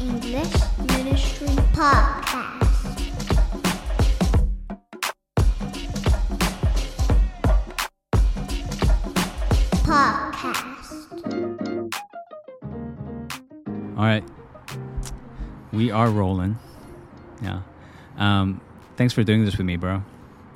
English 0.00 0.52
Ministry 0.92 1.48
Podcast. 1.72 2.64
Podcast. 9.84 11.06
All 13.96 14.04
right. 14.04 14.24
We 15.72 15.90
are 15.90 16.08
rolling. 16.10 16.58
Yeah. 17.42 17.62
Um, 18.16 18.60
thanks 18.96 19.14
for 19.14 19.22
doing 19.24 19.44
this 19.44 19.56
with 19.56 19.66
me, 19.66 19.76
bro. 19.76 20.02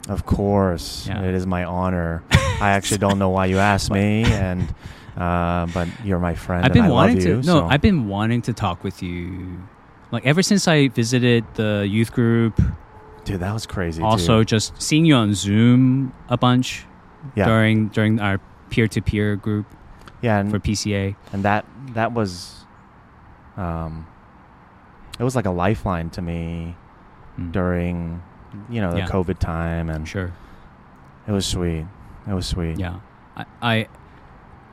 Of 0.08 0.26
course, 0.26 1.06
Yeah. 1.06 1.22
it 1.22 1.34
is 1.34 1.46
my 1.46 1.64
honor. 1.64 2.22
I 2.30 2.70
actually 2.70 2.98
don't 2.98 3.18
know 3.18 3.30
why 3.30 3.46
you 3.46 3.58
asked 3.58 3.90
me, 3.90 4.24
and 4.24 4.74
uh, 5.16 5.66
but 5.74 5.88
you're 6.04 6.18
my 6.18 6.34
friend. 6.34 6.64
I've 6.64 6.72
been 6.72 6.84
and 6.84 6.92
I 6.92 6.94
wanting 6.94 7.16
love 7.16 7.24
to 7.24 7.28
you, 7.30 7.36
No, 7.36 7.42
so- 7.42 7.66
I've 7.66 7.80
been 7.82 8.08
wanting 8.08 8.42
to 8.42 8.52
talk 8.52 8.82
with 8.84 9.02
you. 9.02 9.58
Like 10.12 10.26
ever 10.26 10.42
since 10.42 10.66
I 10.66 10.88
visited 10.88 11.44
the 11.54 11.86
youth 11.88 12.12
group, 12.12 12.60
dude, 13.24 13.40
that 13.40 13.52
was 13.52 13.66
crazy. 13.66 14.02
also 14.02 14.40
too. 14.40 14.44
just 14.44 14.80
seeing 14.82 15.04
you 15.04 15.14
on 15.14 15.34
Zoom 15.34 16.12
a 16.28 16.36
bunch 16.36 16.84
yeah, 17.36 17.44
during 17.46 17.88
during 17.88 18.18
our 18.20 18.38
peer-to-peer 18.70 19.36
group 19.36 19.66
yeah, 20.22 20.38
and, 20.40 20.50
for 20.50 20.58
PCA. 20.58 21.14
and 21.32 21.44
that 21.44 21.64
that 21.94 22.12
was, 22.12 22.64
um, 23.56 24.06
it 25.18 25.22
was 25.24 25.36
like 25.36 25.46
a 25.46 25.50
lifeline 25.50 26.10
to 26.10 26.22
me 26.22 26.76
Mm. 27.38 27.52
during, 27.52 28.22
you 28.68 28.80
know, 28.80 28.90
the 28.92 28.98
Yeah. 28.98 29.06
COVID 29.06 29.38
time, 29.38 29.88
and 29.90 30.06
Sure. 30.08 30.32
it 31.28 31.32
was 31.32 31.46
sweet. 31.46 31.86
It 32.28 32.34
was 32.34 32.46
sweet. 32.46 32.78
Yeah, 32.80 32.96
I, 33.36 33.44
I 33.62 33.88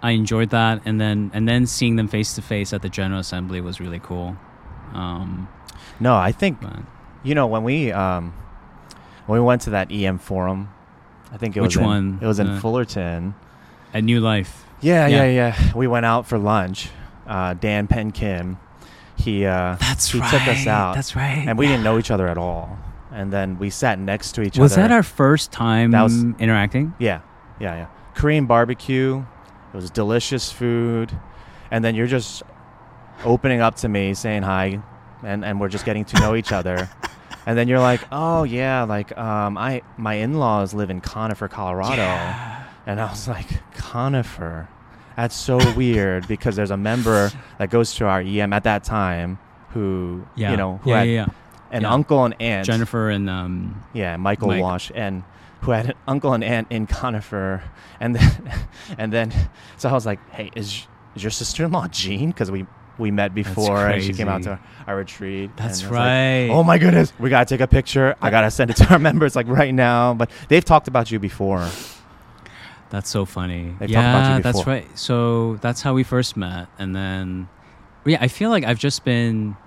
I 0.01 0.11
enjoyed 0.11 0.49
that, 0.51 0.81
and 0.85 0.99
then 1.01 1.31
and 1.33 1.47
then 1.47 1.65
seeing 1.65 1.95
them 1.95 2.07
face 2.07 2.33
to 2.35 2.41
face 2.41 2.71
at 2.73 2.81
the 2.81 2.89
General 2.89 3.19
Assembly 3.19 3.61
was 3.61 3.79
really 3.79 3.99
cool. 3.99 4.37
Um, 4.93 5.47
No, 5.99 6.15
I 6.15 6.31
think 6.31 6.61
but 6.61 6.79
you 7.23 7.33
know 7.35 7.47
when 7.47 7.63
we 7.63 7.91
um, 7.91 8.33
when 9.25 9.39
we 9.39 9.45
went 9.45 9.61
to 9.63 9.71
that 9.71 9.91
EM 9.91 10.19
forum, 10.19 10.69
I 11.33 11.37
think 11.37 11.57
it 11.57 11.61
Which 11.61 11.75
was 11.77 11.81
in, 11.81 11.85
one? 11.85 12.19
It 12.21 12.25
was 12.27 12.39
in 12.39 12.47
Uh, 12.47 12.59
Fullerton. 12.59 13.33
at 13.93 14.03
New 14.03 14.19
Life, 14.19 14.65
Yeah, 14.81 15.07
Yeah. 15.07 15.23
yeah, 15.25 15.31
yeah. 15.57 15.73
We 15.75 15.87
went 15.87 16.05
out 16.05 16.27
for 16.27 16.37
lunch. 16.37 16.89
Uh, 17.25 17.53
Dan 17.55 17.87
Penn 17.87 18.11
Kim, 18.11 18.57
he 19.15 19.45
uh, 19.45 19.75
that's 19.79 20.11
he 20.11 20.19
right. 20.19 20.29
took 20.31 20.47
us 20.47 20.67
out, 20.67 20.93
That's 20.95 21.15
right. 21.15 21.43
and 21.47 21.57
we 21.57 21.65
didn't 21.67 21.83
know 21.83 21.97
each 21.97 22.11
other 22.11 22.27
at 22.27 22.37
all. 22.37 22.77
And 23.11 23.33
then 23.33 23.57
we 23.57 23.69
sat 23.71 23.97
next 23.99 24.33
to 24.33 24.41
each 24.43 24.57
Was 24.59 24.73
other. 24.73 24.81
Was 24.83 24.89
that 24.89 24.91
our 24.95 25.03
first 25.03 25.51
time 25.51 25.91
That 25.91 26.03
was- 26.03 26.23
interacting? 26.39 26.93
Yeah, 26.99 27.19
yeah, 27.59 27.75
yeah. 27.75 27.85
Korean 28.13 28.45
barbecue. 28.45 29.25
It 29.73 29.75
was 29.75 29.89
delicious 29.89 30.51
food, 30.51 31.11
and 31.71 31.83
then 31.83 31.95
you're 31.95 32.07
just 32.07 32.43
opening 33.25 33.61
up 33.61 33.75
to 33.77 33.89
me, 33.89 34.13
saying 34.13 34.43
hi, 34.43 34.81
and 35.23 35.43
and 35.45 35.59
we're 35.59 35.69
just 35.69 35.85
getting 35.85 36.05
to 36.05 36.19
know 36.19 36.35
each 36.35 36.51
other. 36.51 36.89
And 37.45 37.57
then 37.57 37.67
you're 37.69 37.79
like, 37.79 38.01
oh 38.11 38.43
yeah, 38.43 38.83
like 38.83 39.17
um, 39.17 39.57
I 39.57 39.81
my 39.97 40.15
in-laws 40.15 40.73
live 40.73 40.89
in 40.89 40.99
Conifer, 41.01 41.47
Colorado. 41.47 42.01
And 42.85 42.99
I 43.01 43.09
was 43.09 43.27
like, 43.27 43.47
Conifer? 43.73 44.67
That's 45.15 45.35
so 45.35 45.57
weird 45.73 46.27
because 46.27 46.55
there's 46.55 46.71
a 46.71 46.77
member 46.77 47.31
that 47.57 47.69
goes 47.69 47.95
to 47.95 48.05
our 48.05 48.21
EM 48.21 48.53
at 48.53 48.63
that 48.65 48.83
time 48.83 49.39
who, 49.69 50.25
Yeah. 50.35 50.51
you 50.51 50.57
know, 50.57 50.77
who 50.83 50.91
yeah, 50.91 50.97
had 50.99 51.07
yeah, 51.07 51.13
yeah. 51.13 51.25
an 51.71 51.81
yeah. 51.81 51.91
uncle 51.93 52.23
and 52.23 52.35
aunt. 52.39 52.65
Jennifer 52.65 53.09
and 53.09 53.29
um, 53.29 53.83
Yeah, 53.93 54.15
Michael 54.17 54.49
Mike. 54.49 54.61
Wash, 54.61 54.91
and 54.93 55.23
who 55.61 55.71
had 55.71 55.87
an 55.87 55.93
uncle 56.07 56.33
and 56.33 56.43
aunt 56.43 56.67
in 56.69 56.87
Conifer. 56.87 57.63
And 57.99 58.15
then, 58.15 58.53
and 58.97 59.11
then, 59.11 59.33
so 59.77 59.89
I 59.89 59.93
was 59.93 60.05
like, 60.05 60.19
hey, 60.31 60.51
is, 60.55 60.87
is 61.15 61.23
your 61.23 61.31
sister-in-law 61.31 61.87
Jean? 61.89 62.29
Because 62.29 62.51
we, 62.51 62.65
we 62.97 63.11
met 63.11 63.33
before 63.33 63.87
and 63.87 64.03
she 64.03 64.13
came 64.13 64.27
out 64.27 64.43
to 64.43 64.59
our 64.87 64.95
retreat. 64.95 65.51
That's 65.55 65.83
was 65.83 65.91
like, 65.91 65.99
right. 65.99 66.49
oh 66.49 66.63
my 66.63 66.77
goodness, 66.77 67.13
we 67.19 67.29
gotta 67.29 67.45
take 67.45 67.61
a 67.61 67.67
picture. 67.67 68.15
I 68.21 68.29
gotta 68.29 68.49
send 68.51 68.71
it 68.71 68.77
to 68.77 68.91
our 68.91 68.99
members 69.09 69.35
like 69.35 69.47
right 69.47 69.73
now. 69.73 70.13
But 70.13 70.31
they've 70.47 70.65
talked 70.65 70.87
about 70.87 71.11
you 71.11 71.19
before. 71.19 71.67
That's 72.89 73.09
so 73.09 73.25
funny. 73.25 73.75
They've 73.79 73.89
talked 73.89 73.91
yeah, 73.91 74.19
about 74.19 74.37
you 74.37 74.43
that's 74.43 74.65
right. 74.65 74.97
So 74.97 75.57
that's 75.57 75.81
how 75.81 75.93
we 75.93 76.03
first 76.03 76.37
met, 76.37 76.69
and 76.79 76.95
then 76.95 77.49
yeah, 78.05 78.17
I 78.21 78.29
feel 78.29 78.49
like 78.49 78.63
I've 78.63 78.79
just 78.79 79.03
been 79.03 79.57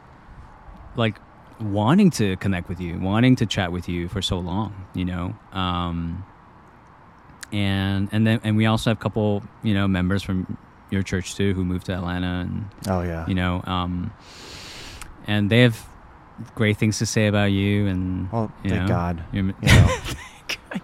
like 0.97 1.17
wanting 1.61 2.11
to 2.11 2.37
connect 2.37 2.69
with 2.69 2.81
you, 2.81 2.99
wanting 2.99 3.37
to 3.37 3.47
chat 3.47 3.71
with 3.73 3.89
you 3.89 4.09
for 4.09 4.23
so 4.23 4.39
long, 4.39 4.87
you 4.95 5.05
know. 5.05 5.35
Um, 5.53 6.25
and 7.53 8.09
and 8.13 8.27
then 8.27 8.41
and 8.45 8.57
we 8.57 8.67
also 8.67 8.91
have 8.91 8.99
a 8.99 9.01
couple, 9.03 9.43
you 9.63 9.75
know, 9.75 9.89
members 9.89 10.23
from 10.23 10.57
your 10.91 11.03
church 11.03 11.35
too 11.35 11.53
who 11.55 11.65
moved 11.65 11.87
to 11.87 11.95
Atlanta, 11.95 12.47
and 12.49 12.69
Oh 12.89 13.03
yeah. 13.03 13.27
you 13.27 13.35
know, 13.35 13.63
um, 13.67 14.13
and 15.27 15.51
they 15.51 15.61
have 15.61 15.85
great 16.55 16.77
things 16.79 16.99
to 16.99 17.07
say 17.07 17.27
about 17.27 17.53
you, 17.53 17.87
and 17.87 18.31
well, 18.33 18.53
you 18.65 18.71
thank 18.71 18.83
know, 18.83 18.89
God. 18.89 19.25
you're- 19.33 19.55
You 19.61 19.69
know, 19.69 19.99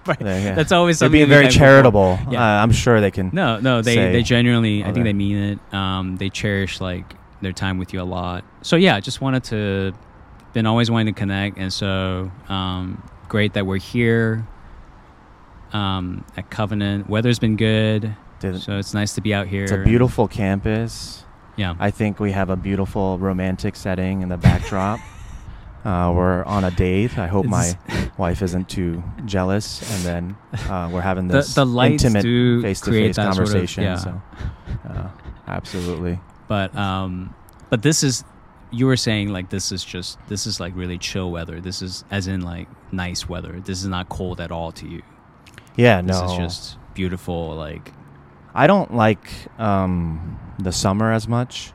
Right. 0.04 0.20
yeah. 0.20 0.54
That's 0.56 0.72
always 0.72 0.98
They're 0.98 1.08
being 1.08 1.28
very 1.28 1.48
charitable. 1.48 2.18
Yeah. 2.30 2.40
Uh, 2.42 2.62
I'm 2.62 2.72
sure 2.72 3.00
they 3.00 3.12
can. 3.12 3.30
No, 3.32 3.60
no, 3.60 3.82
they 3.82 3.94
they 4.12 4.22
genuinely, 4.24 4.82
I 4.82 4.86
think 4.86 4.96
that. 4.96 5.04
they 5.04 5.12
mean 5.12 5.36
it. 5.36 5.74
Um, 5.74 6.16
they 6.16 6.28
cherish 6.28 6.80
like 6.80 7.14
their 7.40 7.52
time 7.52 7.78
with 7.78 7.92
you 7.92 8.00
a 8.00 8.04
lot. 8.04 8.44
So 8.62 8.74
yeah, 8.74 8.98
just 8.98 9.20
wanted 9.20 9.44
to, 9.44 9.92
been 10.56 10.64
always 10.64 10.90
wanting 10.90 11.12
to 11.12 11.18
connect, 11.18 11.58
and 11.58 11.70
so 11.70 12.32
um, 12.48 13.02
great 13.28 13.52
that 13.52 13.66
we're 13.66 13.76
here. 13.76 14.46
Um, 15.74 16.24
at 16.34 16.48
Covenant, 16.48 17.10
weather's 17.10 17.38
been 17.38 17.56
good, 17.56 18.16
Did- 18.40 18.62
so 18.62 18.78
it's 18.78 18.94
nice 18.94 19.14
to 19.16 19.20
be 19.20 19.34
out 19.34 19.48
here. 19.48 19.64
It's 19.64 19.72
a 19.72 19.84
beautiful 19.84 20.26
campus. 20.26 21.24
Yeah, 21.56 21.74
I 21.78 21.90
think 21.90 22.18
we 22.20 22.32
have 22.32 22.48
a 22.48 22.56
beautiful 22.56 23.18
romantic 23.18 23.76
setting 23.76 24.22
in 24.22 24.30
the 24.30 24.38
backdrop. 24.38 24.98
uh, 25.84 26.10
we're 26.16 26.42
on 26.44 26.64
a 26.64 26.70
date. 26.70 27.18
I 27.18 27.26
hope 27.26 27.44
my 27.44 27.78
wife 28.16 28.40
isn't 28.40 28.70
too 28.70 29.02
jealous. 29.26 29.82
And 29.92 30.04
then 30.04 30.36
uh, 30.70 30.88
we're 30.90 31.02
having 31.02 31.28
this 31.28 31.54
the 31.54 31.66
lights 31.66 32.02
intimate 32.04 32.62
face-to-face 32.62 33.16
that 33.16 33.34
sort 33.34 33.48
of- 33.48 33.52
conversation. 33.52 33.84
yeah. 33.84 33.96
So, 33.96 34.22
uh, 34.88 35.08
absolutely. 35.46 36.18
But 36.48 36.74
um, 36.74 37.34
but 37.68 37.82
this 37.82 38.02
is 38.02 38.24
you 38.70 38.86
were 38.86 38.96
saying 38.96 39.28
like 39.32 39.50
this 39.50 39.70
is 39.72 39.84
just 39.84 40.18
this 40.28 40.46
is 40.46 40.58
like 40.60 40.74
really 40.76 40.98
chill 40.98 41.30
weather. 41.30 41.60
This 41.60 41.82
is 41.82 42.04
as 42.10 42.26
in 42.26 42.40
like 42.42 42.68
nice 42.92 43.28
weather. 43.28 43.60
This 43.60 43.80
is 43.80 43.86
not 43.86 44.08
cold 44.08 44.40
at 44.40 44.50
all 44.50 44.72
to 44.72 44.88
you. 44.88 45.02
Yeah, 45.76 46.00
This 46.02 46.18
no. 46.20 46.26
is 46.30 46.36
just 46.36 46.78
beautiful. 46.94 47.54
Like 47.54 47.92
I 48.54 48.66
don't 48.66 48.94
like 48.94 49.30
um, 49.60 50.38
the 50.58 50.72
summer 50.72 51.12
as 51.12 51.28
much. 51.28 51.72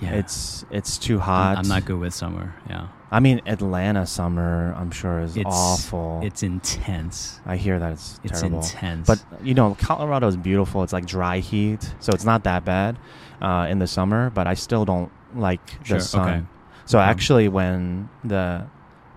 yeah, 0.00 0.14
It's 0.14 0.64
it's 0.70 0.98
too 0.98 1.18
hot. 1.18 1.58
I'm, 1.58 1.68
not 1.68 1.84
good 1.84 1.98
with 2.00 2.12
summer. 2.12 2.54
Yeah, 2.68 2.88
I 3.10 3.20
mean, 3.20 3.40
Atlanta 3.46 4.04
summer, 4.06 4.74
I'm 4.76 4.90
sure 4.90 5.20
is 5.20 5.36
It's- 5.36 5.54
awful. 5.54 6.20
it's 6.24 6.42
intense. 6.42 7.40
I 7.46 7.56
hear 7.56 7.78
that 7.78 7.92
it's 7.92 8.20
It's 8.24 8.40
terrible. 8.40 8.58
intense. 8.60 9.06
But 9.06 9.22
you 9.44 9.54
know, 9.54 9.76
Colorado 9.80 10.26
is 10.26 10.36
beautiful. 10.36 10.82
It's 10.82 10.92
like 10.92 11.06
dry 11.06 11.38
heat, 11.38 11.94
so 12.00 12.12
it's 12.12 12.24
not 12.24 12.42
that 12.44 12.64
bad 12.64 12.98
uh, 13.40 13.66
in 13.70 13.78
the 13.78 13.86
summer. 13.86 14.30
But 14.30 14.46
I 14.48 14.54
still 14.54 14.84
don't 14.84 15.10
like 15.34 15.60
Sure, 15.84 15.98
the 15.98 16.04
sun. 16.04 16.28
okay. 16.28 16.42
So 16.84 16.98
actually, 16.98 17.48
when 17.48 18.08
the 18.24 18.66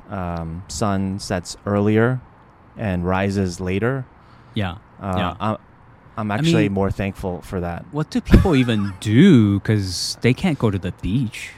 um, 0.09 0.63
sun 0.67 1.19
sets 1.19 1.57
earlier 1.65 2.21
and 2.77 3.05
rises 3.05 3.59
later, 3.59 4.05
yeah. 4.53 4.77
uh, 5.01 5.13
Yeah. 5.17 5.35
I'm, 5.39 5.57
I'm 6.17 6.31
actually 6.31 6.63
mean- 6.69 6.73
more 6.73 6.91
thankful 6.91 7.41
for 7.41 7.59
that. 7.59 7.85
What 7.91 8.09
do 8.09 8.21
people 8.21 8.55
even 8.55 8.93
do? 8.99 9.59
Because 9.59 10.17
they 10.21 10.33
can't 10.33 10.57
go 10.59 10.69
to 10.71 10.77
the 10.79 10.91
beach. 11.01 11.51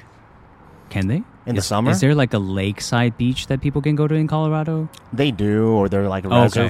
Can 0.90 1.08
they? 1.08 1.24
In 1.46 1.56
the 1.56 1.60
Is- 1.60 1.66
summer? 1.68 1.92
Is 1.92 2.00
there 2.00 2.16
like 2.16 2.34
a 2.34 2.40
lakeside 2.40 3.18
beach 3.18 3.48
that 3.48 3.62
people 3.62 3.82
can 3.82 3.96
go 3.96 4.08
to 4.08 4.16
in 4.16 4.28
Colorado? 4.28 4.90
They 5.14 5.32
do, 5.32 5.70
or 5.70 5.90
they're 5.90 6.08
like 6.08 6.26
Oh, 6.26 6.46
okay. 6.46 6.70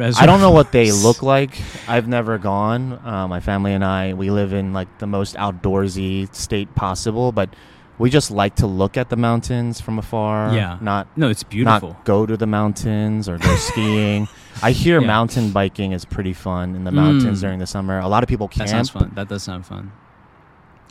I 0.00 0.26
don't 0.26 0.40
know 0.40 0.50
what 0.52 0.70
they 0.72 0.92
look 1.06 1.22
like. 1.22 1.60
I've 1.88 2.06
never 2.08 2.38
gone. 2.38 2.92
Uh, 3.04 3.26
my 3.28 3.40
family 3.40 3.72
and 3.74 3.84
I, 3.84 4.14
we 4.14 4.30
live 4.30 4.52
in 4.52 4.72
like 4.72 4.98
the 4.98 5.06
most 5.06 5.34
outdoorsy 5.36 6.32
state 6.34 6.74
possible, 6.74 7.32
but 7.32 7.50
we 7.98 8.10
just 8.10 8.30
like 8.30 8.54
to 8.56 8.66
look 8.68 8.96
at 8.96 9.08
the 9.10 9.16
mountains 9.16 9.80
from 9.80 9.98
afar. 9.98 10.54
Yeah. 10.54 10.78
Not 10.80 11.08
No, 11.16 11.28
it's 11.28 11.42
beautiful. 11.42 11.90
not 11.90 12.04
go 12.04 12.26
to 12.26 12.36
the 12.36 12.46
mountains 12.46 13.28
or 13.28 13.38
go 13.38 13.56
skiing. 13.70 14.28
I 14.62 14.70
hear 14.70 15.00
Yeah. 15.00 15.06
mountain 15.08 15.50
biking 15.50 15.90
is 15.92 16.04
pretty 16.04 16.32
fun 16.32 16.76
in 16.76 16.84
the 16.84 16.92
mountains 16.92 17.38
Mm. 17.38 17.42
during 17.42 17.58
the 17.58 17.66
summer. 17.66 17.98
A 17.98 18.06
lot 18.08 18.22
of 18.22 18.28
people 18.28 18.46
camp. 18.46 18.68
that 18.68 18.70
sounds 18.70 18.90
fun. 18.90 19.10
That 19.16 19.28
does 19.28 19.42
sound 19.42 19.66
fun. 19.66 19.90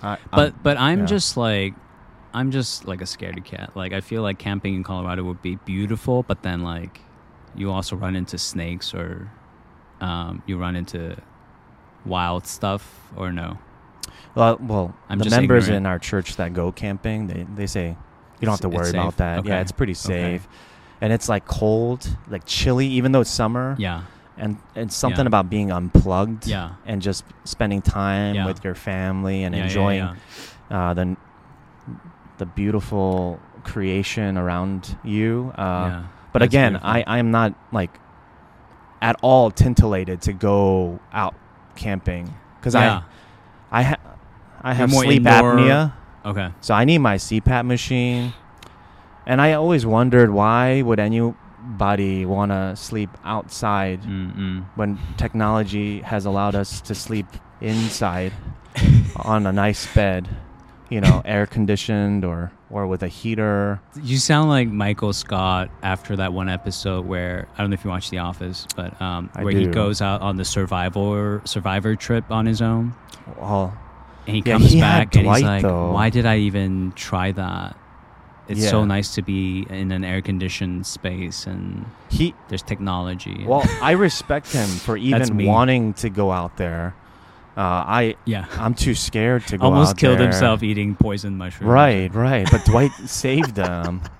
I- 0.03 0.17
But 0.31 0.39
I'm- 0.39 0.53
but 0.63 0.77
I'm 0.77 0.99
yeah. 0.99 1.05
just 1.05 1.37
like 1.37 1.73
I'm 2.33 2.51
just 2.51 2.85
like 2.85 2.99
a 3.01 3.05
scaredy 3.05 3.43
cat. 3.43 3.71
Like 3.73 3.93
I 3.93 4.01
feel 4.01 4.21
like 4.21 4.37
camping 4.37 4.75
in 4.75 4.83
Colorado 4.83 5.23
would 5.23 5.41
be 5.41 5.55
beautiful, 5.65 6.23
but 6.23 6.43
then 6.43 6.61
like 6.61 6.99
you 7.57 7.71
also 7.71 7.95
run 7.95 8.15
into 8.15 8.37
snakes 8.37 8.93
or 8.93 9.29
um, 10.01 10.41
you 10.45 10.57
run 10.57 10.75
into 10.75 11.17
wild 12.05 12.45
stuff 12.47 12.83
or 13.15 13.31
no. 13.31 13.57
well, 14.35 14.57
well 14.61 14.95
I'm 15.09 15.19
the 15.19 15.29
members 15.29 15.65
ignorant. 15.65 15.85
in 15.85 15.85
our 15.87 15.99
church 15.99 16.35
that 16.37 16.53
go 16.53 16.71
camping, 16.71 17.27
they, 17.27 17.45
they 17.55 17.67
say 17.67 17.97
you 18.39 18.45
don't 18.45 18.51
have 18.53 18.61
to 18.61 18.69
worry 18.69 18.89
about 18.91 19.17
that. 19.17 19.45
Yeah, 19.45 19.61
it's 19.61 19.71
pretty 19.71 19.93
Okay. 19.93 20.37
safe. 20.39 20.47
And 21.01 21.11
it's 21.13 21.27
like 21.29 21.45
cold, 21.45 22.07
like 22.29 22.43
chilly, 22.45 22.87
even 22.87 23.11
though 23.11 23.21
it's 23.21 23.29
summer. 23.31 23.75
Yeah. 23.79 24.03
and 24.39 24.57
and 24.75 24.93
something 24.93 25.25
Yeah. 25.25 25.33
about 25.33 25.49
being 25.49 25.71
unplugged 25.71 26.45
Yeah. 26.45 26.73
and 26.85 27.01
just 27.01 27.23
spending 27.43 27.81
time 27.81 28.35
Yeah. 28.35 28.45
with 28.45 28.63
your 28.63 28.75
family 28.75 29.43
and 29.43 29.55
Yeah, 29.55 29.63
enjoying. 29.63 30.09
Uh, 30.69 30.93
the 30.93 31.17
the 32.37 32.45
beautiful 32.45 33.39
creation 33.63 34.37
around 34.37 34.95
you. 35.03 35.51
Uh, 35.57 35.61
yeah. 35.61 36.03
But 36.37 36.43
That's 36.43 36.53
again. 36.53 36.75
I 36.77 37.03
I 37.07 37.17
am 37.17 37.31
not 37.31 37.55
like 37.71 37.89
at 39.01 39.15
all 39.23 39.49
tintillated 39.51 40.21
to 40.21 40.33
go 40.33 40.99
out 41.11 41.33
camping 41.75 42.31
because 42.59 42.75
yeah. 42.75 43.01
I 43.71 43.79
I 43.79 43.83
ha- 43.83 44.03
I 44.61 44.73
have 44.75 44.91
more 44.91 45.03
sleep 45.03 45.25
indoor- 45.25 45.55
apnea, 45.55 45.93
okay. 46.25 46.49
so 46.61 46.75
I 46.75 46.85
need 46.85 46.99
my 46.99 47.15
CPAP 47.15 47.65
machine. 47.65 48.33
And 49.25 49.41
I 49.41 49.53
always 49.53 49.83
wondered 49.83 50.29
why 50.29 50.83
would 50.83 50.99
anybody 50.99 52.23
want 52.25 52.51
to 52.51 52.75
sleep 52.75 53.09
outside 53.25 54.03
Mm-mm. 54.03 54.63
when 54.75 54.99
technology 55.17 56.01
has 56.01 56.25
allowed 56.25 56.53
us 56.53 56.81
to 56.81 56.93
sleep 56.93 57.25
inside 57.61 58.31
on 59.17 59.47
a 59.47 59.51
nice 59.51 59.91
bed, 59.91 60.29
you 60.89 61.01
know, 61.01 61.23
air 61.25 61.47
conditioned 61.47 62.23
or 62.23 62.51
or 62.69 62.85
with 62.87 63.03
a 63.03 63.07
heater. 63.07 63.79
You 64.01 64.17
sound 64.17 64.49
like 64.49 64.67
Michael 64.67 65.13
Scott 65.13 65.69
after 65.83 66.15
that 66.17 66.33
one 66.33 66.49
episode 66.49 67.05
where 67.05 67.47
I 67.57 67.61
don't 67.61 67.69
know 67.69 67.75
if 67.75 67.83
you 67.83 67.89
watch 67.89 68.09
The 68.09 68.17
Office, 68.19 68.67
but 68.75 68.99
um, 69.01 69.29
where 69.35 69.53
he 69.53 69.67
goes 69.67 70.01
out 70.01 70.21
on 70.21 70.37
the 70.37 70.45
survivor 70.45 71.41
survivor 71.45 71.95
trip 71.95 72.29
on 72.31 72.45
his 72.45 72.61
own, 72.61 72.93
Well, 73.39 73.77
and 74.25 74.35
he 74.35 74.43
Yeah, 74.45 74.57
comes 74.57 74.71
he 74.71 74.79
back 74.81 75.15
and 75.15 75.25
he's 75.27 75.43
like, 75.43 75.61
though. 75.61 75.91
"Why 75.91 76.09
did 76.09 76.25
I 76.25 76.37
even 76.39 76.91
try 76.95 77.31
that? 77.31 77.77
It's 78.49 78.61
so 78.69 78.85
nice 78.85 79.13
to 79.15 79.21
be 79.21 79.65
in 79.69 79.91
an 79.91 80.05
air 80.05 80.21
conditioned 80.21 80.85
space 80.87 81.45
and 81.47 81.85
he 82.09 82.33
there's 82.49 82.61
technology." 82.61 83.43
well, 83.45 83.63
I 83.81 83.91
respect 83.91 84.51
him 84.51 84.67
for 84.67 84.95
even 85.09 85.45
wanting 85.45 85.93
to 85.95 86.09
go 86.09 86.31
out 86.31 86.57
there. 86.57 86.95
Uh, 87.57 87.61
I 87.87 88.15
yeah, 88.25 88.45
I'm 88.51 88.75
too 88.75 88.93
scared 88.93 89.47
to 89.47 89.57
go 89.57 89.65
almost 89.67 89.97
killed 89.97 90.19
there. 90.19 90.25
himself 90.29 90.61
eating 90.61 90.95
poison 90.95 91.37
mushrooms. 91.37 91.71
Right, 91.71 92.13
right. 92.13 92.47
But 92.51 92.63
Dwight 92.65 92.91
saved 93.05 93.57
him. 93.57 94.01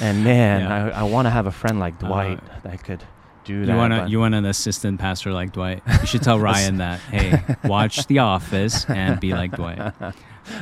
And 0.00 0.24
man, 0.24 0.60
Yeah. 0.62 0.86
I, 0.96 1.00
I 1.00 1.02
want 1.02 1.26
to 1.26 1.30
have 1.30 1.46
a 1.46 1.50
friend 1.52 1.78
like 1.78 2.02
Uh, 2.02 2.06
Dwight 2.06 2.62
that 2.62 2.82
could 2.82 3.04
do 3.44 3.58
You 3.58 3.66
that. 3.66 3.76
want 3.76 4.08
you 4.10 4.20
want 4.20 4.34
an 4.34 4.46
assistant 4.46 4.98
pastor 5.00 5.32
like 5.32 5.52
Dwight? 5.52 5.82
You 6.00 6.06
should 6.06 6.22
tell 6.22 6.38
Ryan 6.50 6.78
that. 6.78 6.98
Hey, 7.00 7.42
watch 7.64 8.06
The 8.06 8.20
Office 8.20 8.86
and 8.88 9.20
be 9.20 9.32
like 9.34 9.50
Dwight. 9.52 9.92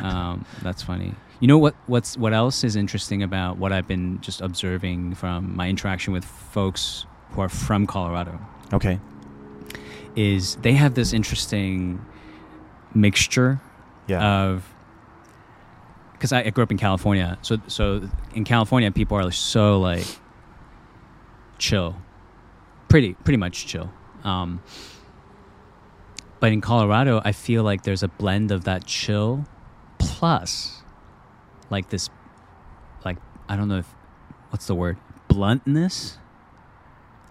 Um, 0.02 0.44
that's 0.62 0.82
funny. 0.82 1.14
You 1.38 1.46
know 1.46 1.58
what? 1.58 1.74
What's 1.86 2.16
what 2.16 2.32
else 2.32 2.64
is 2.64 2.74
interesting 2.74 3.22
about 3.22 3.56
what 3.58 3.72
I've 3.72 3.86
been 3.86 4.20
just 4.20 4.40
observing 4.40 5.14
from 5.14 5.54
my 5.54 5.68
interaction 5.68 6.12
with 6.12 6.24
folks 6.24 7.06
who 7.30 7.40
are 7.42 7.48
from 7.48 7.86
Colorado 7.86 8.36
okay. 8.72 8.98
Is 10.20 10.56
they 10.56 10.72
have 10.72 10.94
this 10.94 11.12
interesting 11.12 12.04
mixture 12.94 13.60
Yeah. 14.06 14.44
of 14.44 14.64
because 16.12 16.32
I, 16.32 16.40
I 16.42 16.50
grew 16.50 16.62
up 16.62 16.70
in 16.70 16.76
California, 16.78 17.38
so 17.42 17.56
so 17.66 18.08
in 18.34 18.44
California 18.44 18.90
people 18.90 19.16
are 19.16 19.30
so 19.30 19.80
like 19.80 20.06
chill, 21.58 21.96
pretty 22.88 23.14
pretty 23.14 23.38
much 23.38 23.66
chill. 23.66 23.90
Um, 24.24 24.60
but 26.40 26.52
in 26.52 26.60
Colorado, 26.60 27.20
I 27.24 27.32
feel 27.32 27.62
like 27.62 27.82
there's 27.84 28.02
a 28.02 28.08
blend 28.08 28.50
of 28.50 28.64
that 28.64 28.84
chill 28.84 29.46
plus 29.98 30.82
like 31.70 31.88
this, 31.88 32.10
like 33.04 33.16
I 33.48 33.56
don't 33.56 33.68
know 33.68 33.78
if 33.78 33.88
what's 34.50 34.66
the 34.66 34.74
word 34.74 34.98
bluntness, 35.28 36.18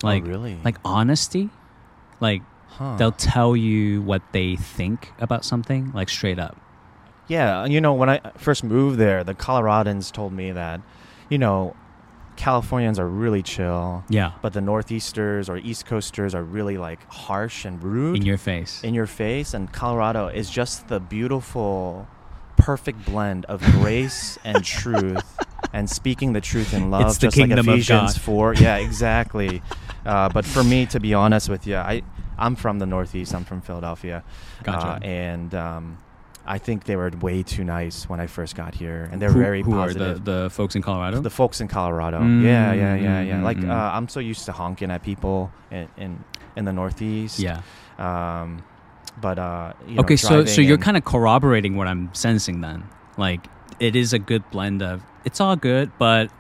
like 0.02 0.24
oh, 0.24 0.30
really? 0.30 0.58
like 0.64 0.78
honesty, 0.84 1.50
like 2.20 2.42
huh. 2.80 2.96
they'll 2.98 3.12
tell 3.12 3.56
you 3.56 4.02
what 4.02 4.24
they 4.32 4.56
think 4.56 5.12
about 5.20 5.46
something 5.46 5.92
like 5.94 6.10
straight 6.10 6.40
up 6.40 6.56
Yeah, 7.28 7.66
you 7.66 7.80
know, 7.80 7.94
when 7.94 8.10
I 8.10 8.20
first 8.38 8.64
moved 8.64 8.98
there, 8.98 9.24
the 9.24 9.36
Coloradans 9.36 10.12
told 10.12 10.34
me 10.34 10.52
that, 10.52 10.82
you 11.30 11.38
know, 11.38 11.76
Californians 12.38 12.98
are 12.98 13.08
really 13.08 13.44
chill, 13.44 14.04
yeah 14.10 14.32
but 14.42 14.54
the 14.54 14.62
Northeasters 14.62 15.50
or 15.50 15.58
East 15.58 15.86
Coasters 15.86 16.34
are 16.34 16.44
really 16.58 16.78
like 16.78 17.02
harsh 17.12 17.66
and 17.66 17.84
rude 17.84 18.16
in 18.18 18.26
your 18.26 18.38
face 18.38 18.82
in 18.84 18.94
your 18.96 19.06
face. 19.08 19.54
And 19.54 19.72
Colorado 19.72 20.30
is 20.30 20.50
just 20.50 20.88
the 20.88 21.00
beautiful, 21.00 22.08
perfect 22.58 23.06
blend 23.06 23.46
of 23.46 23.62
grace 23.78 24.40
and 24.46 24.64
truth 24.64 25.28
and 25.74 25.90
speaking 25.90 26.34
the 26.34 26.42
truth 26.42 26.74
in 26.74 26.90
love, 26.90 27.08
It's 27.08 27.18
the 27.18 27.28
just 27.28 27.38
like 27.38 27.52
Ephesians 27.52 28.14
God. 28.14 28.22
4. 28.22 28.54
Yeah, 28.56 28.78
exactly. 28.78 29.62
uh, 30.06 30.30
but 30.30 30.46
for 30.46 30.64
me, 30.64 30.86
to 30.88 31.00
be 31.00 31.14
honest 31.14 31.50
with 31.50 31.68
you, 31.68 31.76
I, 31.76 32.02
I'm 32.40 32.56
from 32.56 32.80
the 32.80 32.86
Northeast, 32.86 33.34
I'm 33.36 33.46
from 33.46 33.62
Philadelphia. 33.62 34.24
Gotcha. 34.64 34.88
Uh, 34.88 35.00
and 35.04 35.54
um, 35.54 35.98
I 36.46 36.58
think 36.58 36.86
they 36.86 36.96
were 36.96 37.12
way 37.22 37.44
too 37.44 37.64
nice 37.64 38.10
when 38.10 38.20
I 38.20 38.28
first 38.28 38.56
got 38.56 38.74
here, 38.76 39.08
and 39.12 39.22
they're 39.22 39.32
who, 39.32 39.40
very 39.40 39.62
who 39.62 39.72
positive. 39.72 40.02
are 40.02 40.14
the, 40.20 40.44
the 40.44 40.50
folks 40.50 40.76
in 40.76 40.82
colorado 40.82 41.22
The 41.22 41.30
folks 41.30 41.62
in 41.62 41.68
Colorado, 41.68 42.20
Mm, 42.20 42.44
yeah, 42.44 42.74
yeah, 42.74 42.96
yeah, 42.96 43.22
yeah. 43.22 43.36
mm, 43.40 43.44
Like 43.44 43.58
mm, 43.58 43.66
mm. 43.66 43.70
uh, 43.72 43.96
I'm 43.96 44.08
so 44.08 44.20
used 44.20 44.46
to 44.46 44.52
honking 44.52 44.90
at 44.92 45.04
people 45.04 45.52
in 45.70 45.88
in, 45.98 46.24
in 46.56 46.66
the 46.66 46.74
Northeast. 46.74 47.40
yeah 47.40 47.62
Um, 48.00 48.64
but 49.22 49.38
uh, 49.38 49.74
you 49.88 49.96
know, 49.96 50.02
okay 50.02 50.16
so 50.16 50.46
so 50.46 50.62
you're 50.62 50.78
kind 50.78 50.96
of 50.96 51.04
corroborating 51.04 51.76
what 51.76 51.88
i'm 51.88 52.10
sensing 52.14 52.62
then 52.62 52.84
like 53.18 53.48
it 53.80 53.96
is 53.96 54.14
a 54.14 54.20
good 54.20 54.44
blend 54.52 54.82
of 54.82 55.02
it's 55.26 55.42
all 55.42 55.56
good 55.58 55.92
but 55.98 56.32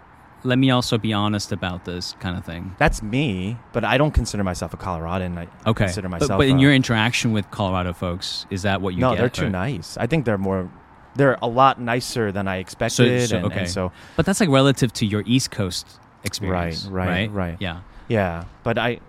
let 0.43 0.57
me 0.57 0.71
also 0.71 0.97
be 0.97 1.11
honest 1.11 1.51
about 1.51 1.85
this 1.85 2.15
kind 2.19 2.37
of 2.37 2.45
thing 2.45 2.75
That's 2.77 3.01
me, 3.03 3.57
but 3.73 3.83
I 3.83 3.97
don't 3.97 4.11
consider 4.13 4.43
myself 4.43 4.73
a 4.73 4.77
Coloradan. 4.77 5.37
I 5.37 5.47
okay 5.69 5.85
consider 5.85 6.07
myself. 6.09 6.37
but, 6.37 6.47
in 6.47 6.57
a- 6.57 6.61
your 6.61 6.73
interaction 6.73 7.33
with 7.33 7.49
colorado 7.51 7.93
folks 7.93 8.45
is 8.49 8.61
that 8.61 8.81
what 8.81 8.93
you 8.93 8.99
get? 8.99 9.05
no, 9.05 9.11
get 9.11 9.19
they're 9.19 9.29
too 9.29 9.45
or- 9.47 9.49
nice. 9.49 9.97
I 9.97 10.07
think 10.07 10.25
they're 10.25 10.37
more. 10.37 10.69
They're 11.15 11.37
a 11.41 11.47
lot 11.47 11.81
nicer 11.81 12.31
than 12.31 12.47
I 12.47 12.57
expected. 12.57 13.27
so- 13.29 13.35
and, 13.37 13.45
and 13.45 13.53
okay. 13.53 13.65
so 13.65 13.91
but 14.15 14.25
that's 14.25 14.39
like 14.39 14.49
relative 14.49 14.93
to 14.93 15.05
your 15.05 15.23
east 15.25 15.51
coast 15.51 15.99
experience 16.23 16.85
right, 16.85 17.07
right 17.07 17.31
right. 17.31 17.57
yeah 17.59 17.81
Yeah, 18.07 18.43
but 18.63 18.77
I, 18.77 18.99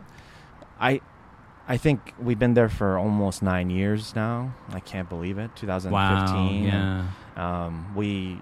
I, 0.81 1.01
I 1.69 1.77
think 1.77 2.15
we've 2.19 2.39
been 2.39 2.55
there 2.55 2.69
for 2.69 2.99
almost 2.99 3.43
nine 3.43 3.71
years 3.71 4.15
now. 4.17 4.53
I 4.73 4.81
can't 4.81 5.09
believe 5.09 5.39
it. 5.39 5.51
2015. 5.57 5.91
wow 5.93 6.51
yeah 7.37 7.67
Um, 7.67 7.95
we 7.95 8.41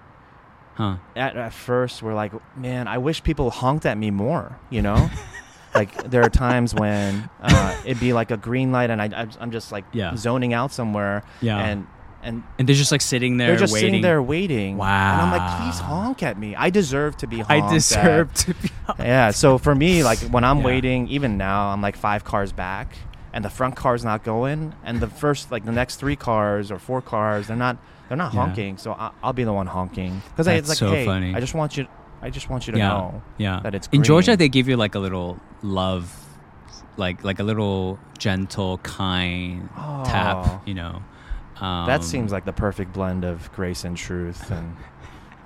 huh 0.79 0.95
at, 1.15 1.35
at 1.35 1.53
first 1.53 2.01
we're 2.01 2.13
like, 2.15 2.31
man, 2.57 2.87
I 2.87 2.97
wish 2.97 3.21
people 3.21 3.49
honked 3.51 3.85
at 3.85 3.97
me 3.97 4.09
more. 4.11 4.55
You 4.71 4.81
know, 4.81 5.09
like 5.75 5.91
there 6.09 6.23
are 6.25 6.29
times 6.29 6.73
when 6.73 7.29
uh, 7.41 7.75
it'd 7.85 7.99
be 7.99 8.13
like 8.13 8.31
a 8.31 8.37
green 8.37 8.71
light, 8.71 8.89
and 8.89 8.99
I, 9.01 9.09
I'm 9.41 9.51
just 9.51 9.71
like 9.71 9.85
Yeah. 9.91 10.15
zoning 10.15 10.53
out 10.53 10.71
somewhere, 10.71 11.23
yeah 11.41 11.57
and 11.59 11.85
and 12.21 12.43
and 12.57 12.67
they're 12.67 12.75
just 12.75 12.91
like 12.91 13.01
sitting 13.01 13.37
there 13.37 13.47
they're 13.49 13.59
just 13.67 13.73
waiting 13.73 13.87
sitting 13.87 14.01
there 14.01 14.21
waiting. 14.21 14.77
Wow. 14.77 15.11
And 15.13 15.21
I'm 15.21 15.31
like, 15.31 15.47
please 15.57 15.79
honk 15.79 16.21
at 16.23 16.37
me. 16.37 16.55
I 16.55 16.69
deserve 16.69 17.15
to 17.17 17.27
be 17.27 17.37
honked 17.39 17.51
i 17.51 17.57
at." 17.65 17.69
deserve 17.69 18.33
to 18.45 18.53
be 18.55 18.69
Yeah. 18.99 19.31
So 19.31 19.57
for 19.57 19.73
me, 19.75 20.03
like 20.03 20.19
when 20.35 20.43
I'm 20.43 20.59
Yeah. 20.59 20.65
waiting, 20.71 21.07
even 21.09 21.37
now, 21.37 21.69
I'm 21.69 21.81
like 21.81 21.95
five 21.95 22.23
cars 22.25 22.51
back, 22.51 22.87
and 23.33 23.43
the 23.45 23.49
front 23.49 23.75
car's 23.75 24.03
not 24.03 24.23
going, 24.23 24.73
and 24.83 24.99
the 24.99 25.07
first, 25.07 25.51
like 25.51 25.63
the 25.65 25.71
next 25.71 25.95
three 25.97 26.15
cars 26.17 26.71
or 26.71 26.79
four 26.79 27.01
cars, 27.01 27.47
they're 27.47 27.55
not, 27.67 27.77
they're 28.09 28.17
not 28.17 28.33
Yeah. 28.33 28.41
honking. 28.41 28.77
So 28.77 28.91
I, 28.91 29.11
I'll 29.23 29.31
be 29.33 29.45
the 29.45 29.53
one 29.53 29.67
honking 29.67 30.21
because 30.29 30.47
it's 30.47 30.67
like, 30.67 30.77
so 30.77 30.89
hey, 30.91 31.05
funny. 31.05 31.33
I 31.33 31.39
just 31.39 31.53
want 31.53 31.77
you, 31.77 31.87
I 32.21 32.29
just 32.29 32.49
want 32.49 32.67
you 32.67 32.73
to 32.73 32.77
yeah 32.79 32.89
know 32.89 33.21
yeah 33.37 33.61
that 33.63 33.73
it's 33.73 33.87
in 33.93 34.03
georgia 34.03 34.35
they 34.35 34.49
give 34.49 34.67
you 34.67 34.75
like 34.75 34.93
a 34.95 34.99
little 34.99 35.39
love 35.63 36.13
like 36.97 37.23
like 37.23 37.39
a 37.39 37.43
little 37.43 37.97
gentle 38.17 38.77
kind 38.79 39.69
Oh. 39.77 40.03
tap 40.05 40.67
you 40.67 40.73
know 40.73 41.01
um, 41.61 41.85
that 41.87 42.03
seems 42.03 42.31
like 42.33 42.43
the 42.45 42.51
perfect 42.53 42.91
blend 42.93 43.23
of 43.25 43.51
grace 43.53 43.83
and 43.83 43.95
truth, 43.97 44.49
and, 44.51 44.75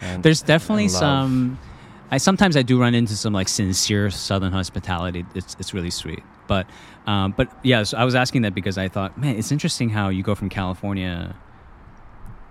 and 0.01 0.23
there's 0.23 0.41
definitely 0.41 0.83
and 0.85 0.91
some 0.91 1.59
i 2.11 2.17
sometimes 2.17 2.55
i 2.57 2.61
do 2.63 2.79
run 2.79 2.95
into 2.95 3.15
some 3.15 3.33
like 3.33 3.47
sincere 3.49 4.09
southern 4.09 4.51
hospitality 4.51 5.25
it's 5.35 5.55
it's 5.59 5.73
really 5.75 5.89
sweet 5.91 6.23
but 6.47 6.65
um 7.07 7.33
but 7.37 7.47
yeah 7.63 7.83
so 7.83 7.97
i 7.97 8.03
was 8.03 8.15
asking 8.15 8.41
that 8.43 8.53
because 8.55 8.77
i 8.79 8.87
thought 8.87 9.15
man 9.17 9.35
it's 9.35 9.51
interesting 9.51 9.89
how 9.89 10.09
you 10.09 10.23
go 10.23 10.33
from 10.35 10.49
california 10.49 11.35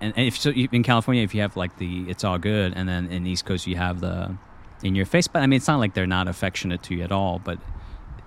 and, 0.03 0.27
if 0.27 0.37
so 0.37 0.51
in 0.51 0.83
california 0.83 1.23
if 1.23 1.33
you 1.33 1.41
have 1.41 1.55
like 1.55 1.77
the 1.77 2.09
it's 2.09 2.23
all 2.23 2.37
good 2.37 2.73
and 2.75 2.87
then 2.87 3.07
in 3.07 3.25
east 3.25 3.45
coast 3.45 3.67
you 3.67 3.75
have 3.75 3.99
the 3.99 4.35
in 4.83 4.95
your 4.95 5.05
face 5.05 5.27
but 5.27 5.41
i 5.41 5.47
mean 5.47 5.57
it's 5.57 5.67
not 5.67 5.79
like 5.79 5.93
they're 5.93 6.07
not 6.07 6.27
affectionate 6.27 6.83
to 6.83 6.95
you 6.95 7.03
at 7.03 7.11
all 7.11 7.39
but 7.39 7.57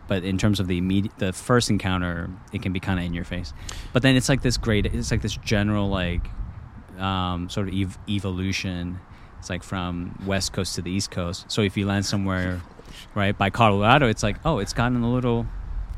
but 0.08 0.24
in 0.24 0.38
terms 0.38 0.60
of 0.60 0.68
the 0.68 0.78
immediate 0.78 1.16
the 1.18 1.32
first 1.32 1.70
encounter 1.70 2.30
it 2.52 2.62
can 2.62 2.72
be 2.72 2.80
kind 2.80 2.98
of 2.98 3.04
in 3.04 3.14
your 3.14 3.24
face. 3.24 3.52
But 3.92 4.02
then 4.02 4.16
it's 4.16 4.28
like 4.28 4.42
this 4.42 4.56
great 4.56 4.86
it's 4.86 5.10
like 5.10 5.22
this 5.22 5.36
general 5.36 5.88
like 5.88 6.22
um, 6.98 7.48
sort 7.48 7.68
of 7.68 7.74
ev- 7.74 7.98
evolution. 8.08 9.00
It's 9.38 9.50
like 9.50 9.62
from 9.62 10.18
west 10.24 10.52
coast 10.52 10.74
to 10.76 10.82
the 10.82 10.90
east 10.90 11.10
coast. 11.10 11.50
So 11.50 11.62
if 11.62 11.76
you 11.76 11.86
land 11.86 12.06
somewhere 12.06 12.62
right 13.14 13.36
by 13.36 13.50
colorado 13.50 14.08
it's 14.08 14.22
like 14.22 14.36
oh 14.44 14.58
it's 14.58 14.72
gotten 14.72 15.02
a 15.02 15.12
little 15.12 15.44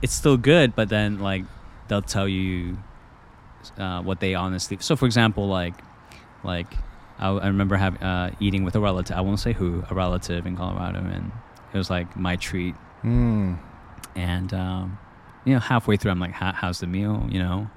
it's 0.00 0.14
still 0.14 0.36
good 0.38 0.74
but 0.74 0.88
then 0.88 1.18
like 1.18 1.44
they'll 1.86 2.02
tell 2.02 2.26
you 2.26 2.78
uh, 3.78 4.00
what 4.02 4.20
they 4.20 4.34
honestly 4.34 4.76
so 4.80 4.96
for 4.96 5.06
example 5.06 5.46
like 5.48 5.74
like 6.44 6.66
i, 7.18 7.28
I 7.28 7.46
remember 7.48 7.76
having 7.76 8.02
uh, 8.02 8.30
eating 8.40 8.64
with 8.64 8.74
a 8.76 8.80
relative 8.80 9.16
i 9.16 9.20
won't 9.20 9.40
say 9.40 9.52
who 9.52 9.84
a 9.90 9.94
relative 9.94 10.46
in 10.46 10.56
colorado 10.56 10.98
and 11.00 11.30
it 11.72 11.76
was 11.78 11.90
like 11.90 12.16
my 12.16 12.36
treat 12.36 12.74
Mm. 13.04 13.58
and 14.16 14.52
um, 14.54 14.98
you 15.44 15.52
know 15.54 15.60
halfway 15.60 15.96
through 15.96 16.10
i'm 16.10 16.18
like 16.20 16.32
how's 16.32 16.80
the 16.80 16.86
meal 16.88 17.26
you 17.30 17.38
know 17.38 17.68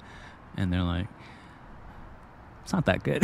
and 0.58 0.74
they're 0.74 0.82
like 0.84 1.08
it's 2.64 2.74
not 2.74 2.86
that 2.86 3.04
good 3.04 3.24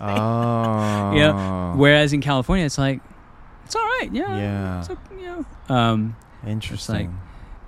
Oh. 0.00 1.12
You 1.14 1.20
know, 1.20 1.74
whereas 1.76 2.12
in 2.12 2.20
California, 2.20 2.64
it's 2.64 2.78
like 2.78 3.00
it's 3.64 3.74
all 3.74 3.82
right. 3.82 4.08
Yeah. 4.12 4.36
Yeah. 4.36 4.78
It's, 4.80 4.90
okay, 4.90 5.14
you 5.18 5.26
know. 5.26 5.44
Um, 5.74 6.16
Interesting. 6.46 7.18